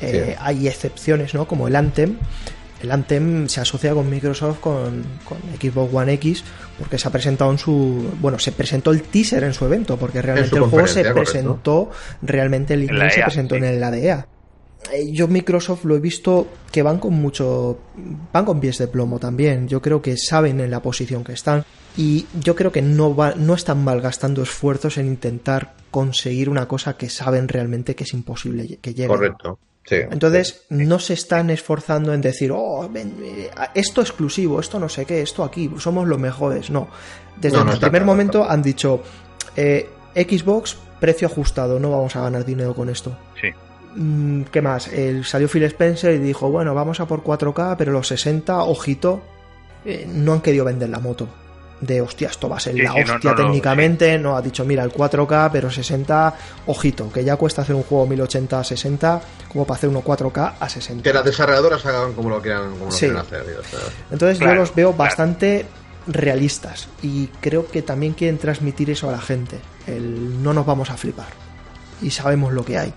Eh, 0.00 0.26
Sí. 0.34 0.34
Hay 0.40 0.66
excepciones, 0.68 1.32
¿no? 1.34 1.46
Como 1.46 1.68
el 1.68 1.76
Anthem. 1.76 2.16
El 2.82 2.90
Anthem 2.90 3.48
se 3.48 3.60
asocia 3.60 3.94
con 3.94 4.10
Microsoft, 4.10 4.60
con, 4.60 5.04
con 5.24 5.38
Xbox 5.60 5.94
One 5.94 6.12
X, 6.14 6.44
porque 6.78 6.98
se 6.98 7.08
ha 7.08 7.10
presentado 7.10 7.50
en 7.50 7.58
su. 7.58 8.10
Bueno, 8.20 8.38
se 8.38 8.52
presentó 8.52 8.90
el 8.90 9.02
teaser 9.02 9.44
en 9.44 9.54
su 9.54 9.64
evento, 9.64 9.96
porque 9.96 10.20
realmente 10.20 10.56
el 10.56 10.62
juego 10.62 10.86
se 10.86 11.02
correcto. 11.02 11.20
presentó, 11.20 11.90
realmente 12.22 12.74
el 12.74 12.88
email 12.88 13.10
se 13.10 13.22
presentó 13.22 13.54
sí. 13.56 13.64
en 13.64 13.80
la 13.80 13.90
de 13.90 14.06
EA. 14.06 14.26
Eh, 14.92 15.12
Yo 15.12 15.28
Microsoft 15.28 15.84
lo 15.84 15.94
he 15.94 16.00
visto 16.00 16.48
que 16.72 16.82
van 16.82 16.98
con 16.98 17.14
mucho 17.14 17.78
van 18.32 18.44
con 18.44 18.60
pies 18.60 18.78
de 18.78 18.88
plomo 18.88 19.18
también. 19.18 19.68
Yo 19.68 19.80
creo 19.80 20.02
que 20.02 20.16
saben 20.16 20.60
en 20.60 20.70
la 20.70 20.82
posición 20.82 21.22
que 21.22 21.32
están 21.32 21.64
y 21.96 22.26
yo 22.40 22.56
creo 22.56 22.72
que 22.72 22.82
no 22.82 23.14
va, 23.14 23.34
no 23.36 23.54
están 23.54 23.84
malgastando 23.84 24.42
esfuerzos 24.42 24.98
en 24.98 25.06
intentar 25.06 25.74
conseguir 25.90 26.48
una 26.48 26.66
cosa 26.66 26.96
que 26.96 27.08
saben 27.08 27.48
realmente 27.48 27.94
que 27.94 28.04
es 28.04 28.12
imposible 28.12 28.78
que 28.80 28.94
llegue. 28.94 29.08
Correcto. 29.08 29.58
Sí. 29.84 29.96
Entonces 29.96 30.64
no 30.68 30.98
se 30.98 31.14
están 31.14 31.50
esforzando 31.50 32.14
en 32.14 32.20
decir, 32.20 32.52
oh, 32.54 32.88
ven, 32.88 33.16
eh, 33.22 33.50
esto 33.74 34.00
exclusivo, 34.00 34.60
esto 34.60 34.78
no 34.78 34.88
sé 34.88 35.04
qué, 35.04 35.22
esto 35.22 35.42
aquí, 35.42 35.70
somos 35.78 36.06
los 36.06 36.18
mejores. 36.18 36.70
No. 36.70 36.88
Desde 37.40 37.56
No, 37.56 37.64
no 37.64 37.72
el 37.72 37.78
primer 37.78 38.02
claro, 38.02 38.06
momento 38.06 38.38
claro. 38.40 38.52
han 38.52 38.62
dicho, 38.62 39.02
eh, 39.56 39.88
Xbox, 40.14 40.76
precio 41.00 41.26
ajustado, 41.26 41.80
no 41.80 41.90
vamos 41.90 42.14
a 42.16 42.22
ganar 42.22 42.44
dinero 42.44 42.74
con 42.74 42.88
esto 42.88 43.16
Sí. 43.40 43.48
Mm, 43.96 44.42
¿Qué 44.44 44.62
más? 44.62 44.88
El, 44.88 45.24
salió 45.24 45.48
Phil 45.48 45.64
Spencer 45.64 46.14
y 46.14 46.18
dijo, 46.18 46.50
bueno, 46.50 46.74
vamos 46.74 47.00
a 47.00 47.06
por 47.06 47.22
4K, 47.22 47.76
pero 47.76 47.92
los 47.92 48.06
60, 48.08 48.62
ojito, 48.62 49.22
eh, 49.84 50.06
no 50.08 50.32
han 50.32 50.40
querido 50.40 50.64
vender 50.64 50.88
la 50.88 51.00
moto. 51.00 51.28
De 51.82 52.00
hostia, 52.00 52.28
esto 52.28 52.48
va 52.48 52.56
a 52.56 52.60
ser 52.60 52.74
Sí, 52.74 52.80
la 52.82 52.94
hostia 52.94 53.14
no, 53.22 53.30
no, 53.30 53.34
técnicamente. 53.34 54.16
No, 54.18 54.36
ha 54.36 54.40
dicho, 54.40 54.64
mira, 54.64 54.84
el 54.84 54.92
4K, 54.92 55.50
pero 55.52 55.68
60, 55.70 56.34
ojito, 56.66 57.10
que 57.12 57.24
ya 57.24 57.36
cuesta 57.36 57.62
hacer 57.62 57.74
un 57.74 57.82
juego 57.82 58.06
1080 58.06 58.60
a 58.60 58.64
60, 58.64 59.20
como 59.52 59.66
para 59.66 59.78
hacer 59.78 59.90
uno 59.90 60.00
4K 60.02 60.54
a 60.60 60.68
60. 60.68 61.02
Que 61.02 61.12
las 61.12 61.24
desarrolladoras 61.24 61.84
hagan 61.84 62.12
como 62.14 62.30
lo 62.30 62.40
quieran, 62.40 62.70
como 62.70 62.84
lo 62.86 62.90
Sí. 62.92 63.06
quieran 63.06 63.18
hacer. 63.22 63.44
Entonces 64.12 64.38
Claro, 64.38 64.54
yo 64.54 64.60
los 64.60 64.74
veo 64.74 64.92
claro. 64.92 64.98
bastante 65.08 65.66
realistas 66.06 66.88
y 67.02 67.26
creo 67.40 67.66
que 67.66 67.82
también 67.82 68.12
quieren 68.14 68.38
transmitir 68.38 68.90
eso 68.90 69.08
a 69.08 69.12
la 69.12 69.20
gente. 69.20 69.58
El 69.86 70.42
no 70.42 70.52
nos 70.52 70.64
vamos 70.66 70.90
a 70.90 70.96
flipar 70.96 71.26
y 72.00 72.10
sabemos 72.10 72.52
lo 72.52 72.64
que 72.64 72.78
hay. 72.78 72.94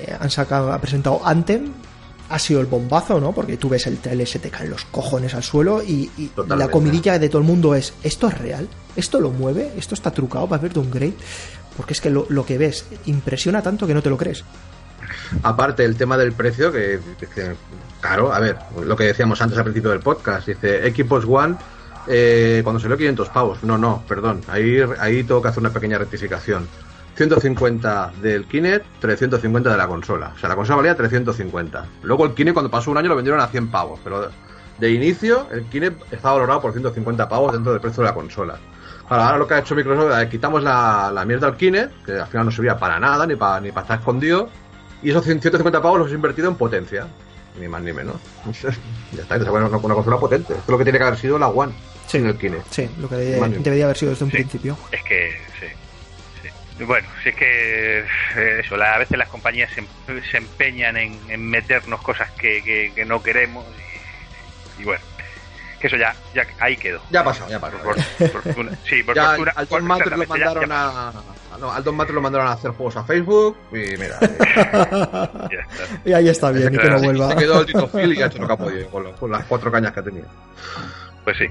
Eh, 0.00 0.14
han 0.18 0.30
sacado, 0.30 0.72
ha 0.72 0.78
presentado 0.80 1.20
Anthem, 1.24 1.72
ha 2.30 2.38
sido 2.38 2.60
el 2.60 2.66
bombazo, 2.66 3.20
¿no? 3.20 3.32
Porque 3.32 3.56
tú 3.56 3.68
ves 3.68 3.86
el 3.86 3.98
trailer, 3.98 4.26
se 4.26 4.38
te 4.38 4.48
caen 4.50 4.70
los 4.70 4.84
cojones 4.86 5.34
al 5.34 5.42
suelo 5.42 5.82
y, 5.82 6.10
y 6.16 6.30
la 6.56 6.68
comidilla 6.70 7.18
de 7.18 7.28
todo 7.28 7.42
el 7.42 7.46
mundo 7.46 7.74
es, 7.74 7.92
¿esto 8.02 8.28
es 8.28 8.38
real? 8.38 8.68
¿Esto 8.96 9.20
lo 9.20 9.30
mueve? 9.30 9.72
¿Esto 9.76 9.94
está 9.94 10.10
trucado 10.10 10.48
para 10.48 10.62
ver 10.62 10.78
un 10.78 10.90
grade? 10.90 11.14
Porque 11.76 11.92
es 11.92 12.00
que 12.00 12.08
lo, 12.10 12.26
lo 12.28 12.46
que 12.46 12.56
ves 12.58 12.84
impresiona 13.06 13.62
tanto 13.62 13.86
que 13.86 13.94
no 13.94 14.02
te 14.02 14.10
lo 14.10 14.16
crees. 14.16 14.44
Aparte, 15.42 15.84
el 15.84 15.96
tema 15.96 16.16
del 16.16 16.32
precio, 16.32 16.70
que, 16.72 17.00
que- 17.34 17.54
claro, 18.00 18.32
a 18.32 18.40
ver, 18.40 18.56
lo 18.84 18.96
que 18.96 19.04
decíamos 19.04 19.40
antes 19.42 19.58
al 19.58 19.64
principio 19.64 19.90
del 19.90 20.00
podcast, 20.00 20.46
dice 20.48 20.90
Xbox 20.92 21.24
One, 21.28 21.56
eh, 22.06 22.60
cuando 22.64 22.80
salió 22.80 22.96
500 22.96 23.28
pavos. 23.30 23.62
No, 23.62 23.76
no, 23.78 24.02
perdón, 24.08 24.40
ahí, 24.48 24.78
ahí 24.98 25.24
tengo 25.24 25.42
que 25.42 25.48
hacer 25.48 25.60
una 25.60 25.72
pequeña 25.72 25.98
rectificación. 25.98 26.66
150 27.28 28.12
del 28.22 28.46
Kinect, 28.46 28.86
350 29.00 29.70
de 29.70 29.76
la 29.76 29.86
consola. 29.86 30.32
O 30.34 30.38
sea, 30.38 30.48
la 30.48 30.56
consola 30.56 30.76
valía 30.78 30.94
350. 30.96 31.84
Luego 32.02 32.24
el 32.24 32.32
Kinect 32.32 32.54
cuando 32.54 32.70
pasó 32.70 32.90
un 32.90 32.96
año 32.96 33.08
lo 33.10 33.16
vendieron 33.16 33.40
a 33.40 33.46
100 33.48 33.70
pavos, 33.70 34.00
pero 34.02 34.30
de 34.78 34.90
inicio 34.90 35.46
el 35.52 35.64
Kinect 35.64 36.12
estaba 36.12 36.34
valorado 36.36 36.62
por 36.62 36.72
150 36.72 37.28
pavos 37.28 37.52
dentro 37.52 37.72
del 37.72 37.80
precio 37.82 38.02
de 38.02 38.08
la 38.08 38.14
consola. 38.14 38.58
Ahora, 39.10 39.26
ahora 39.26 39.38
lo 39.38 39.46
que 39.46 39.54
ha 39.54 39.58
hecho 39.58 39.74
Microsoft 39.74 40.18
es 40.18 40.28
quitamos 40.30 40.62
la, 40.62 41.10
la 41.12 41.24
mierda 41.26 41.48
al 41.48 41.56
Kinect, 41.58 42.06
que 42.06 42.12
al 42.12 42.26
final 42.26 42.46
no 42.46 42.50
servía 42.52 42.78
para 42.78 42.98
nada, 42.98 43.26
ni 43.26 43.36
para 43.36 43.60
ni 43.60 43.70
para 43.70 43.82
estar 43.82 43.98
escondido, 43.98 44.48
y 45.02 45.10
esos 45.10 45.22
150 45.24 45.82
pavos 45.82 45.98
los 45.98 46.10
he 46.10 46.14
invertido 46.14 46.48
en 46.48 46.54
potencia. 46.54 47.06
Ni 47.60 47.68
más 47.68 47.82
ni 47.82 47.92
menos. 47.92 48.16
ya 48.62 48.68
está, 49.22 49.34
entonces, 49.34 49.50
bueno, 49.50 49.66
una, 49.68 49.76
una 49.76 49.94
consola 49.94 50.16
potente. 50.18 50.52
Esto 50.54 50.62
es 50.64 50.68
lo 50.70 50.78
que 50.78 50.84
tiene 50.84 50.98
que 50.98 51.04
haber 51.04 51.18
sido 51.18 51.38
la 51.38 51.48
One. 51.48 51.72
Sí. 52.06 52.18
en 52.18 52.26
el 52.28 52.36
Kinect. 52.38 52.66
Sí, 52.72 52.88
lo 52.98 53.08
que 53.08 53.16
debería 53.16 53.84
haber 53.84 53.96
sido 53.96 54.10
desde 54.10 54.24
un 54.24 54.30
Sí. 54.30 54.36
principio. 54.38 54.76
Es 54.90 55.02
que, 55.02 55.30
sí. 55.60 55.66
Bueno, 56.86 57.06
si 57.22 57.28
es 57.30 57.34
que 57.36 58.00
eh, 58.00 58.60
eso, 58.64 58.76
la- 58.76 58.94
a 58.94 58.98
veces 58.98 59.18
las 59.18 59.28
compañías 59.28 59.70
se, 59.72 59.80
em- 59.80 60.22
se 60.30 60.36
empeñan 60.38 60.96
en, 60.96 61.18
en 61.28 61.44
meternos 61.48 62.00
cosas 62.02 62.30
que, 62.32 62.62
que- 62.62 62.92
que 62.94 63.04
no 63.04 63.22
queremos 63.22 63.64
y, 64.78 64.82
y 64.82 64.84
bueno, 64.84 65.02
que 65.78 65.86
eso 65.86 65.96
ya, 65.96 66.14
ya 66.34 66.46
ahí 66.58 66.76
quedó. 66.76 67.00
Ya 67.10 67.20
ha 67.20 67.24
pasado, 67.24 67.50
ya 67.50 67.56
ha 67.56 67.60
pasado. 67.60 67.82
Por, 67.82 67.96
por 68.30 68.42
fortuna. 68.42 68.70
Sí, 68.88 69.02
por 69.02 69.14
Ya 69.16 69.26
fortuna. 69.28 69.52
al 69.56 69.66
por- 69.66 69.78
Don 69.80 69.88
Matter 69.88 70.16
lo 70.16 70.22
exactamente, 70.22 70.66
ya- 70.66 70.66
mandaron 70.66 70.68
ya 70.70 71.08
a. 71.54 71.58
No, 71.58 71.72
al 71.72 71.84
Don 71.84 71.96
Matter 71.96 72.14
lo 72.14 72.20
mandaron 72.22 72.48
a 72.48 72.52
hacer 72.52 72.70
juegos 72.70 72.96
a 72.96 73.04
Facebook 73.04 73.56
y 73.72 73.96
mira. 73.98 74.16
eh, 74.20 75.58
está. 75.70 75.86
Y 76.04 76.12
ahí 76.12 76.28
está 76.28 76.50
bien, 76.50 76.72
y 76.74 76.78
que 76.78 76.88
no 76.88 76.98
vuelva. 77.02 77.28
Se 77.30 77.36
quedó 77.36 77.60
el 77.60 77.66
Tito 77.66 77.88
Phil 77.88 78.14
y 78.14 78.22
ha 78.22 78.26
hecho 78.26 78.38
lo 78.38 78.46
que 78.46 78.52
ha 78.52 78.56
podido 78.56 78.88
con, 78.90 79.04
lo- 79.04 79.12
con 79.16 79.30
las 79.30 79.44
cuatro 79.44 79.70
cañas 79.70 79.92
que 79.92 80.02
tenía. 80.02 80.24
Pues 81.24 81.36
sí. 81.36 81.46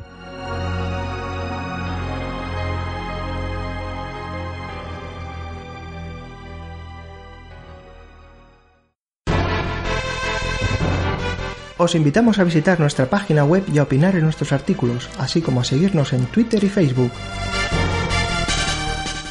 Os 11.80 11.96
invitamos 11.96 12.40
a 12.40 12.44
visitar 12.44 12.78
nuestra 12.78 13.10
página 13.10 13.46
web 13.46 13.64
y 13.74 13.78
a 13.78 13.84
opinar 13.84 14.14
en 14.16 14.24
nuestros 14.24 14.52
artículos, 14.52 15.10
así 15.18 15.42
como 15.42 15.62
a 15.62 15.64
seguirnos 15.64 16.12
en 16.12 16.26
Twitter 16.26 16.62
y 16.62 16.68
Facebook. 16.68 17.12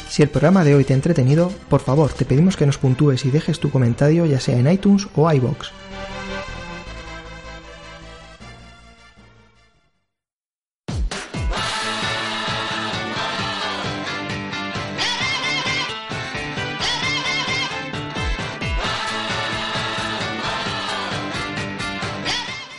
Si 0.09 0.23
el 0.23 0.29
programa 0.29 0.63
de 0.63 0.73
hoy 0.73 0.83
te 0.83 0.93
ha 0.93 0.95
entretenido, 0.95 1.51
por 1.69 1.81
favor 1.81 2.11
te 2.11 2.25
pedimos 2.25 2.57
que 2.57 2.65
nos 2.65 2.79
puntúes 2.79 3.23
y 3.25 3.29
dejes 3.29 3.59
tu 3.59 3.69
comentario 3.69 4.25
ya 4.25 4.39
sea 4.39 4.57
en 4.57 4.67
iTunes 4.67 5.07
o 5.13 5.31
iBox. 5.31 5.71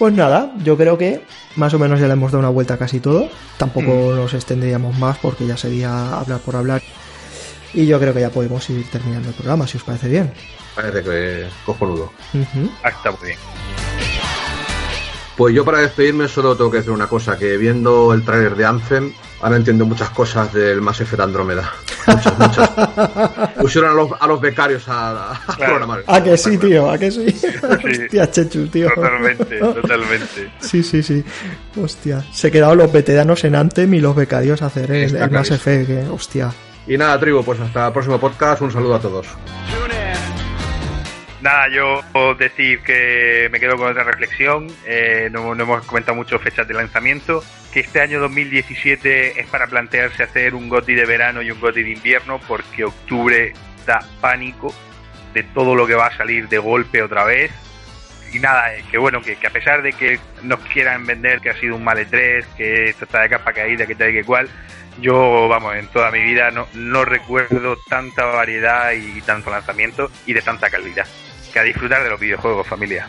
Pues 0.01 0.15
nada, 0.15 0.55
yo 0.65 0.79
creo 0.79 0.97
que 0.97 1.27
más 1.57 1.75
o 1.75 1.79
menos 1.79 2.01
ya 2.01 2.07
le 2.07 2.15
hemos 2.15 2.33
dado 2.33 2.39
una 2.39 2.49
vuelta 2.49 2.73
a 2.73 2.79
casi 2.79 3.01
todo. 3.01 3.29
Tampoco 3.59 4.15
nos 4.17 4.33
extenderíamos 4.33 4.99
más 4.99 5.19
porque 5.19 5.47
ya 5.47 5.59
sería 5.59 6.19
hablar 6.19 6.41
por 6.41 6.57
hablar. 6.57 6.81
Y 7.75 7.85
yo 7.85 8.01
creo 8.01 8.15
que 8.15 8.21
ya 8.21 8.31
podemos 8.31 8.71
ir 8.71 8.91
terminando 8.91 9.29
el 9.29 9.35
programa, 9.35 9.67
si 9.67 9.77
os 9.77 9.85
parece 9.85 10.09
bien. 10.09 10.33
Parece 10.75 11.03
que 11.03 11.49
cojonudo. 11.67 12.11
Ah, 12.83 12.89
está 12.89 13.11
muy 13.11 13.27
bien. 13.27 13.39
Pues 15.37 15.55
yo 15.55 15.67
para 15.67 15.81
despedirme 15.81 16.29
solo 16.29 16.57
tengo 16.57 16.71
que 16.71 16.79
decir 16.79 16.93
una 16.93 17.07
cosa, 17.07 17.37
que 17.37 17.59
viendo 17.59 18.15
el 18.15 18.25
tráiler 18.25 18.57
de 18.57 18.65
Anthem, 18.65 19.13
ahora 19.43 19.57
entiendo 19.57 19.85
muchas 19.87 20.11
cosas 20.11 20.53
del 20.53 20.81
Mass 20.81 21.01
Effect 21.01 21.21
Andrómeda. 21.23 21.73
Muchas, 22.07 22.39
muchas. 22.39 22.71
Pusieron 23.61 23.91
a 23.91 23.95
los, 23.95 24.11
a 24.21 24.27
los 24.27 24.41
becarios 24.41 24.89
a, 24.89 25.33
a 25.33 25.41
Claro. 25.57 25.73
programar. 25.75 26.05
¿A 26.07 26.23
que 26.23 26.37
sí, 26.37 26.57
tío? 26.59 26.91
¿A 26.91 26.99
que 26.99 27.11
sí? 27.11 27.27
Hostia, 27.63 28.31
Chechu, 28.31 28.67
tío. 28.69 28.89
Totalmente, 28.95 29.59
totalmente. 29.59 30.51
Sí, 30.61 30.83
sí, 30.83 31.03
sí. 31.03 31.25
Hostia. 31.83 32.25
Se 32.33 32.51
quedaron 32.51 32.79
los 32.79 32.93
veteranos 32.93 33.45
en 33.45 33.55
Anthem 33.55 33.93
y 33.95 34.01
los 34.01 34.15
becarios 34.17 34.63
a 34.63 34.67
hacer 34.67 34.91
el, 34.91 35.15
el 35.17 35.31
Mass. 35.31 35.51
Effect. 35.51 35.91
eh. 35.91 36.07
Hostia. 36.11 36.53
Y 36.87 36.97
nada, 36.99 37.19
tribu, 37.21 37.45
pues 37.45 37.61
hasta 37.61 37.87
el 37.89 37.93
próximo 37.93 38.19
podcast. 38.19 38.63
Un 38.63 38.71
saludo 38.73 38.95
a 38.97 39.01
todos. 39.01 39.27
Nada, 41.43 41.69
yo 41.75 42.01
puedo 42.13 42.35
decir 42.35 42.83
que 42.83 43.49
me 43.51 43.59
quedo 43.59 43.77
con 43.79 43.91
otra 43.91 44.05
reflexión. 44.05 44.67
eh, 44.87 45.29
no, 45.33 45.55
no 45.55 45.63
hemos 45.63 45.87
comentado 45.87 46.15
mucho 46.17 46.39
fechas 46.39 46.69
de 46.69 46.75
lanzamiento. 46.75 47.43
Que 47.73 47.81
este 47.81 48.01
año 48.01 48.21
2017 48.21 49.41
es 49.41 49.47
para 49.47 49.67
plantearse 49.67 50.23
hacer 50.23 50.55
un 50.55 50.69
GOTI 50.69 50.95
de 50.95 51.07
verano 51.07 51.41
y 51.43 51.51
un 51.51 51.61
GOTI 51.61 51.83
de 51.85 51.91
invierno, 51.91 52.41
porque 52.49 52.85
octubre 52.85 53.53
da 53.87 54.01
pánico 54.21 54.75
de 55.35 55.45
todo 55.45 55.75
lo 55.75 55.87
que 55.87 55.95
va 55.95 56.07
a 56.07 56.17
salir 56.17 56.49
de 56.49 56.59
golpe 56.59 57.03
otra 57.03 57.25
vez. 57.25 57.53
Y 58.33 58.39
nada, 58.39 58.75
eh, 58.75 58.85
que 58.91 58.99
bueno, 58.99 59.23
que, 59.23 59.37
que 59.37 59.47
a 59.47 59.51
pesar 59.51 59.83
de 59.83 59.93
que 59.93 60.19
nos 60.43 60.61
quieran 60.61 61.05
vender 61.05 61.41
que 61.41 61.51
ha 61.51 61.61
sido 61.61 61.77
un 61.77 61.85
mal 61.85 62.05
3 62.09 62.47
que 62.57 62.91
esto 62.91 63.05
está 63.05 63.23
de 63.23 63.29
capa 63.29 63.53
caída, 63.53 63.87
que 63.87 63.95
tal 63.95 64.11
y 64.11 64.15
que 64.15 64.25
cual, 64.25 64.49
yo, 65.01 65.49
vamos, 65.49 65.75
en 65.77 65.87
toda 65.89 66.11
mi 66.11 66.23
vida 66.23 66.51
no, 66.51 66.67
no 66.75 67.05
recuerdo 67.05 67.77
tanta 67.89 68.25
variedad 68.27 68.93
y 68.93 69.21
tanto 69.23 69.51
lanzamiento 69.51 70.11
y 70.27 70.33
de 70.33 70.43
tanta 70.43 70.71
calidad. 70.71 71.07
Que 71.53 71.59
a 71.59 71.63
disfrutar 71.63 72.03
de 72.03 72.11
los 72.11 72.21
videojuegos, 72.21 72.67
familia. 72.67 73.07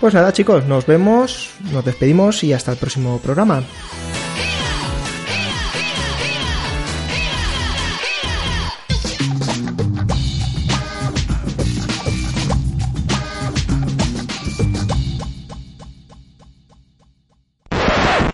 Pues 0.00 0.14
nada, 0.14 0.32
chicos, 0.32 0.64
nos 0.64 0.86
vemos, 0.86 1.50
nos 1.72 1.84
despedimos 1.84 2.42
y 2.42 2.54
hasta 2.54 2.72
el 2.72 2.78
próximo 2.78 3.18
programa. 3.18 3.62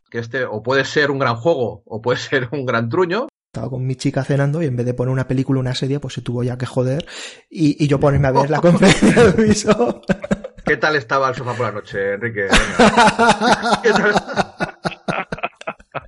Que 0.09 0.21
este 0.21 0.45
o 0.45 0.63
puede 0.63 0.85
ser 0.85 1.11
un 1.11 1.19
gran 1.19 1.35
juego 1.35 1.83
o 1.85 2.01
puede 2.01 2.19
ser 2.19 2.49
un 2.53 2.65
gran 2.65 2.89
truño. 2.89 3.27
Estaba 3.53 3.71
con 3.71 3.85
mi 3.85 3.97
chica 3.97 4.23
cenando 4.23 4.63
y 4.63 4.67
en 4.67 4.77
vez 4.77 4.87
de 4.87 4.95
poner 4.95 5.13
una 5.13 5.27
película 5.27 5.59
o 5.59 5.63
una 5.63 5.75
serie, 5.75 5.99
pues 5.99 6.15
se 6.15 6.23
tuvo 6.23 6.45
ya 6.45 6.57
que 6.57 6.67
joder 6.67 7.05
y, 7.51 7.83
y 7.83 7.89
yo 7.89 7.99
ponerme 7.99 8.29
a 8.29 8.31
ver 8.31 8.51
la 8.51 8.61
conferencia 8.61 9.25
de. 9.33 10.36
¿Qué 10.67 10.77
tal 10.77 10.97
estaba 10.97 11.29
el 11.29 11.35
sofá 11.35 11.55
por 11.55 11.67
la 11.67 11.73
noche, 11.73 12.15
Enrique? 12.15 12.43
Venga. 12.43 13.81
¿Qué 13.83 13.91
tal? 13.93 14.15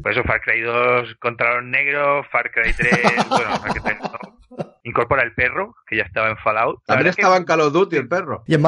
Por 0.03 0.13
eso 0.13 0.23
Far 0.25 0.41
Cry 0.41 0.61
2 0.63 1.17
contra 1.21 1.57
los 1.57 1.65
negros, 1.65 2.27
Far 2.31 2.51
Cry 2.51 2.73
3, 2.73 2.93
bueno, 3.29 3.57
Far 3.59 3.73
Cry 3.73 3.81
3 3.83 3.99
no. 4.01 4.19
incorpora 4.85 5.23
el 5.23 5.35
perro, 5.35 5.75
que 5.87 5.97
ya 5.97 6.03
estaba 6.05 6.29
en 6.31 6.37
Fallout. 6.39 6.81
La 6.87 6.95
También 6.95 7.15
que 7.15 7.21
estaba 7.21 7.37
en 7.37 7.45
Call 7.45 7.61
of 7.61 7.73
Duty 7.73 7.97
el 7.97 8.09
perro. 8.09 8.43
Y 8.47 8.55
en 8.55 8.63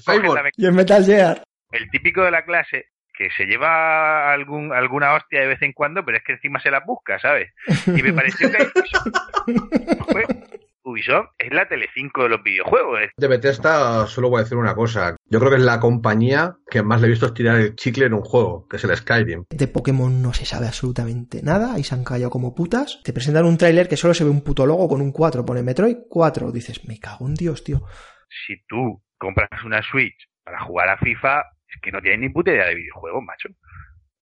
Facebook. 0.00 0.34
la 0.36 0.42
me- 0.44 0.50
Y 0.56 0.66
en 0.66 0.74
Metal 0.74 1.04
Gear. 1.04 1.42
el 1.72 1.90
típico 1.90 2.22
de 2.22 2.30
la 2.30 2.44
clase 2.44 2.86
que 3.14 3.28
se 3.36 3.44
lleva 3.44 4.32
algún 4.32 4.72
alguna 4.72 5.14
hostia 5.14 5.40
de 5.40 5.46
vez 5.48 5.62
en 5.62 5.72
cuando, 5.72 6.04
pero 6.04 6.18
es 6.18 6.24
que 6.24 6.32
encima 6.32 6.60
se 6.60 6.70
las 6.70 6.84
busca, 6.84 7.18
¿sabes? 7.18 7.52
Y 7.86 8.02
me 8.02 8.12
pareció 8.12 8.50
que 8.50 8.58
Ubisoft 10.84 11.30
es 11.38 11.52
la 11.52 11.68
Telecinco 11.68 12.24
de 12.24 12.30
los 12.30 12.42
videojuegos. 12.42 13.00
De 13.16 13.28
Bethesda 13.28 14.06
solo 14.06 14.30
voy 14.30 14.40
a 14.40 14.42
decir 14.42 14.58
una 14.58 14.74
cosa. 14.74 15.16
Yo 15.26 15.38
creo 15.38 15.50
que 15.50 15.56
es 15.56 15.62
la 15.62 15.80
compañía 15.80 16.56
que 16.70 16.82
más 16.82 17.00
le 17.00 17.06
he 17.06 17.10
visto 17.10 17.26
estirar 17.26 17.58
el 17.58 17.76
chicle 17.76 18.06
en 18.06 18.14
un 18.14 18.22
juego, 18.22 18.66
que 18.68 18.76
es 18.76 18.84
el 18.84 18.96
Skyrim. 18.96 19.44
De 19.50 19.68
Pokémon 19.68 20.22
no 20.22 20.32
se 20.32 20.44
sabe 20.44 20.66
absolutamente 20.66 21.42
nada 21.42 21.78
y 21.78 21.84
se 21.84 21.94
han 21.94 22.04
callado 22.04 22.30
como 22.30 22.54
putas. 22.54 23.00
Te 23.04 23.12
presentan 23.12 23.46
un 23.46 23.58
tráiler 23.58 23.88
que 23.88 23.96
solo 23.96 24.14
se 24.14 24.24
ve 24.24 24.30
un 24.30 24.42
puto 24.42 24.66
logo 24.66 24.88
con 24.88 25.00
un 25.00 25.12
4, 25.12 25.44
pone 25.44 25.62
Metroid 25.62 25.96
4. 26.08 26.52
Dices, 26.52 26.86
me 26.88 26.98
cago 26.98 27.26
en 27.26 27.34
Dios, 27.34 27.64
tío. 27.64 27.82
Si 28.46 28.56
tú 28.66 29.02
compras 29.18 29.50
una 29.64 29.82
Switch 29.82 30.28
para 30.44 30.64
jugar 30.64 30.88
a 30.88 30.98
FIFA, 30.98 31.42
es 31.68 31.80
que 31.80 31.92
no 31.92 32.00
tienes 32.00 32.20
ni 32.20 32.28
puta 32.28 32.50
idea 32.50 32.66
de 32.66 32.74
videojuegos, 32.74 33.22
macho. 33.22 33.48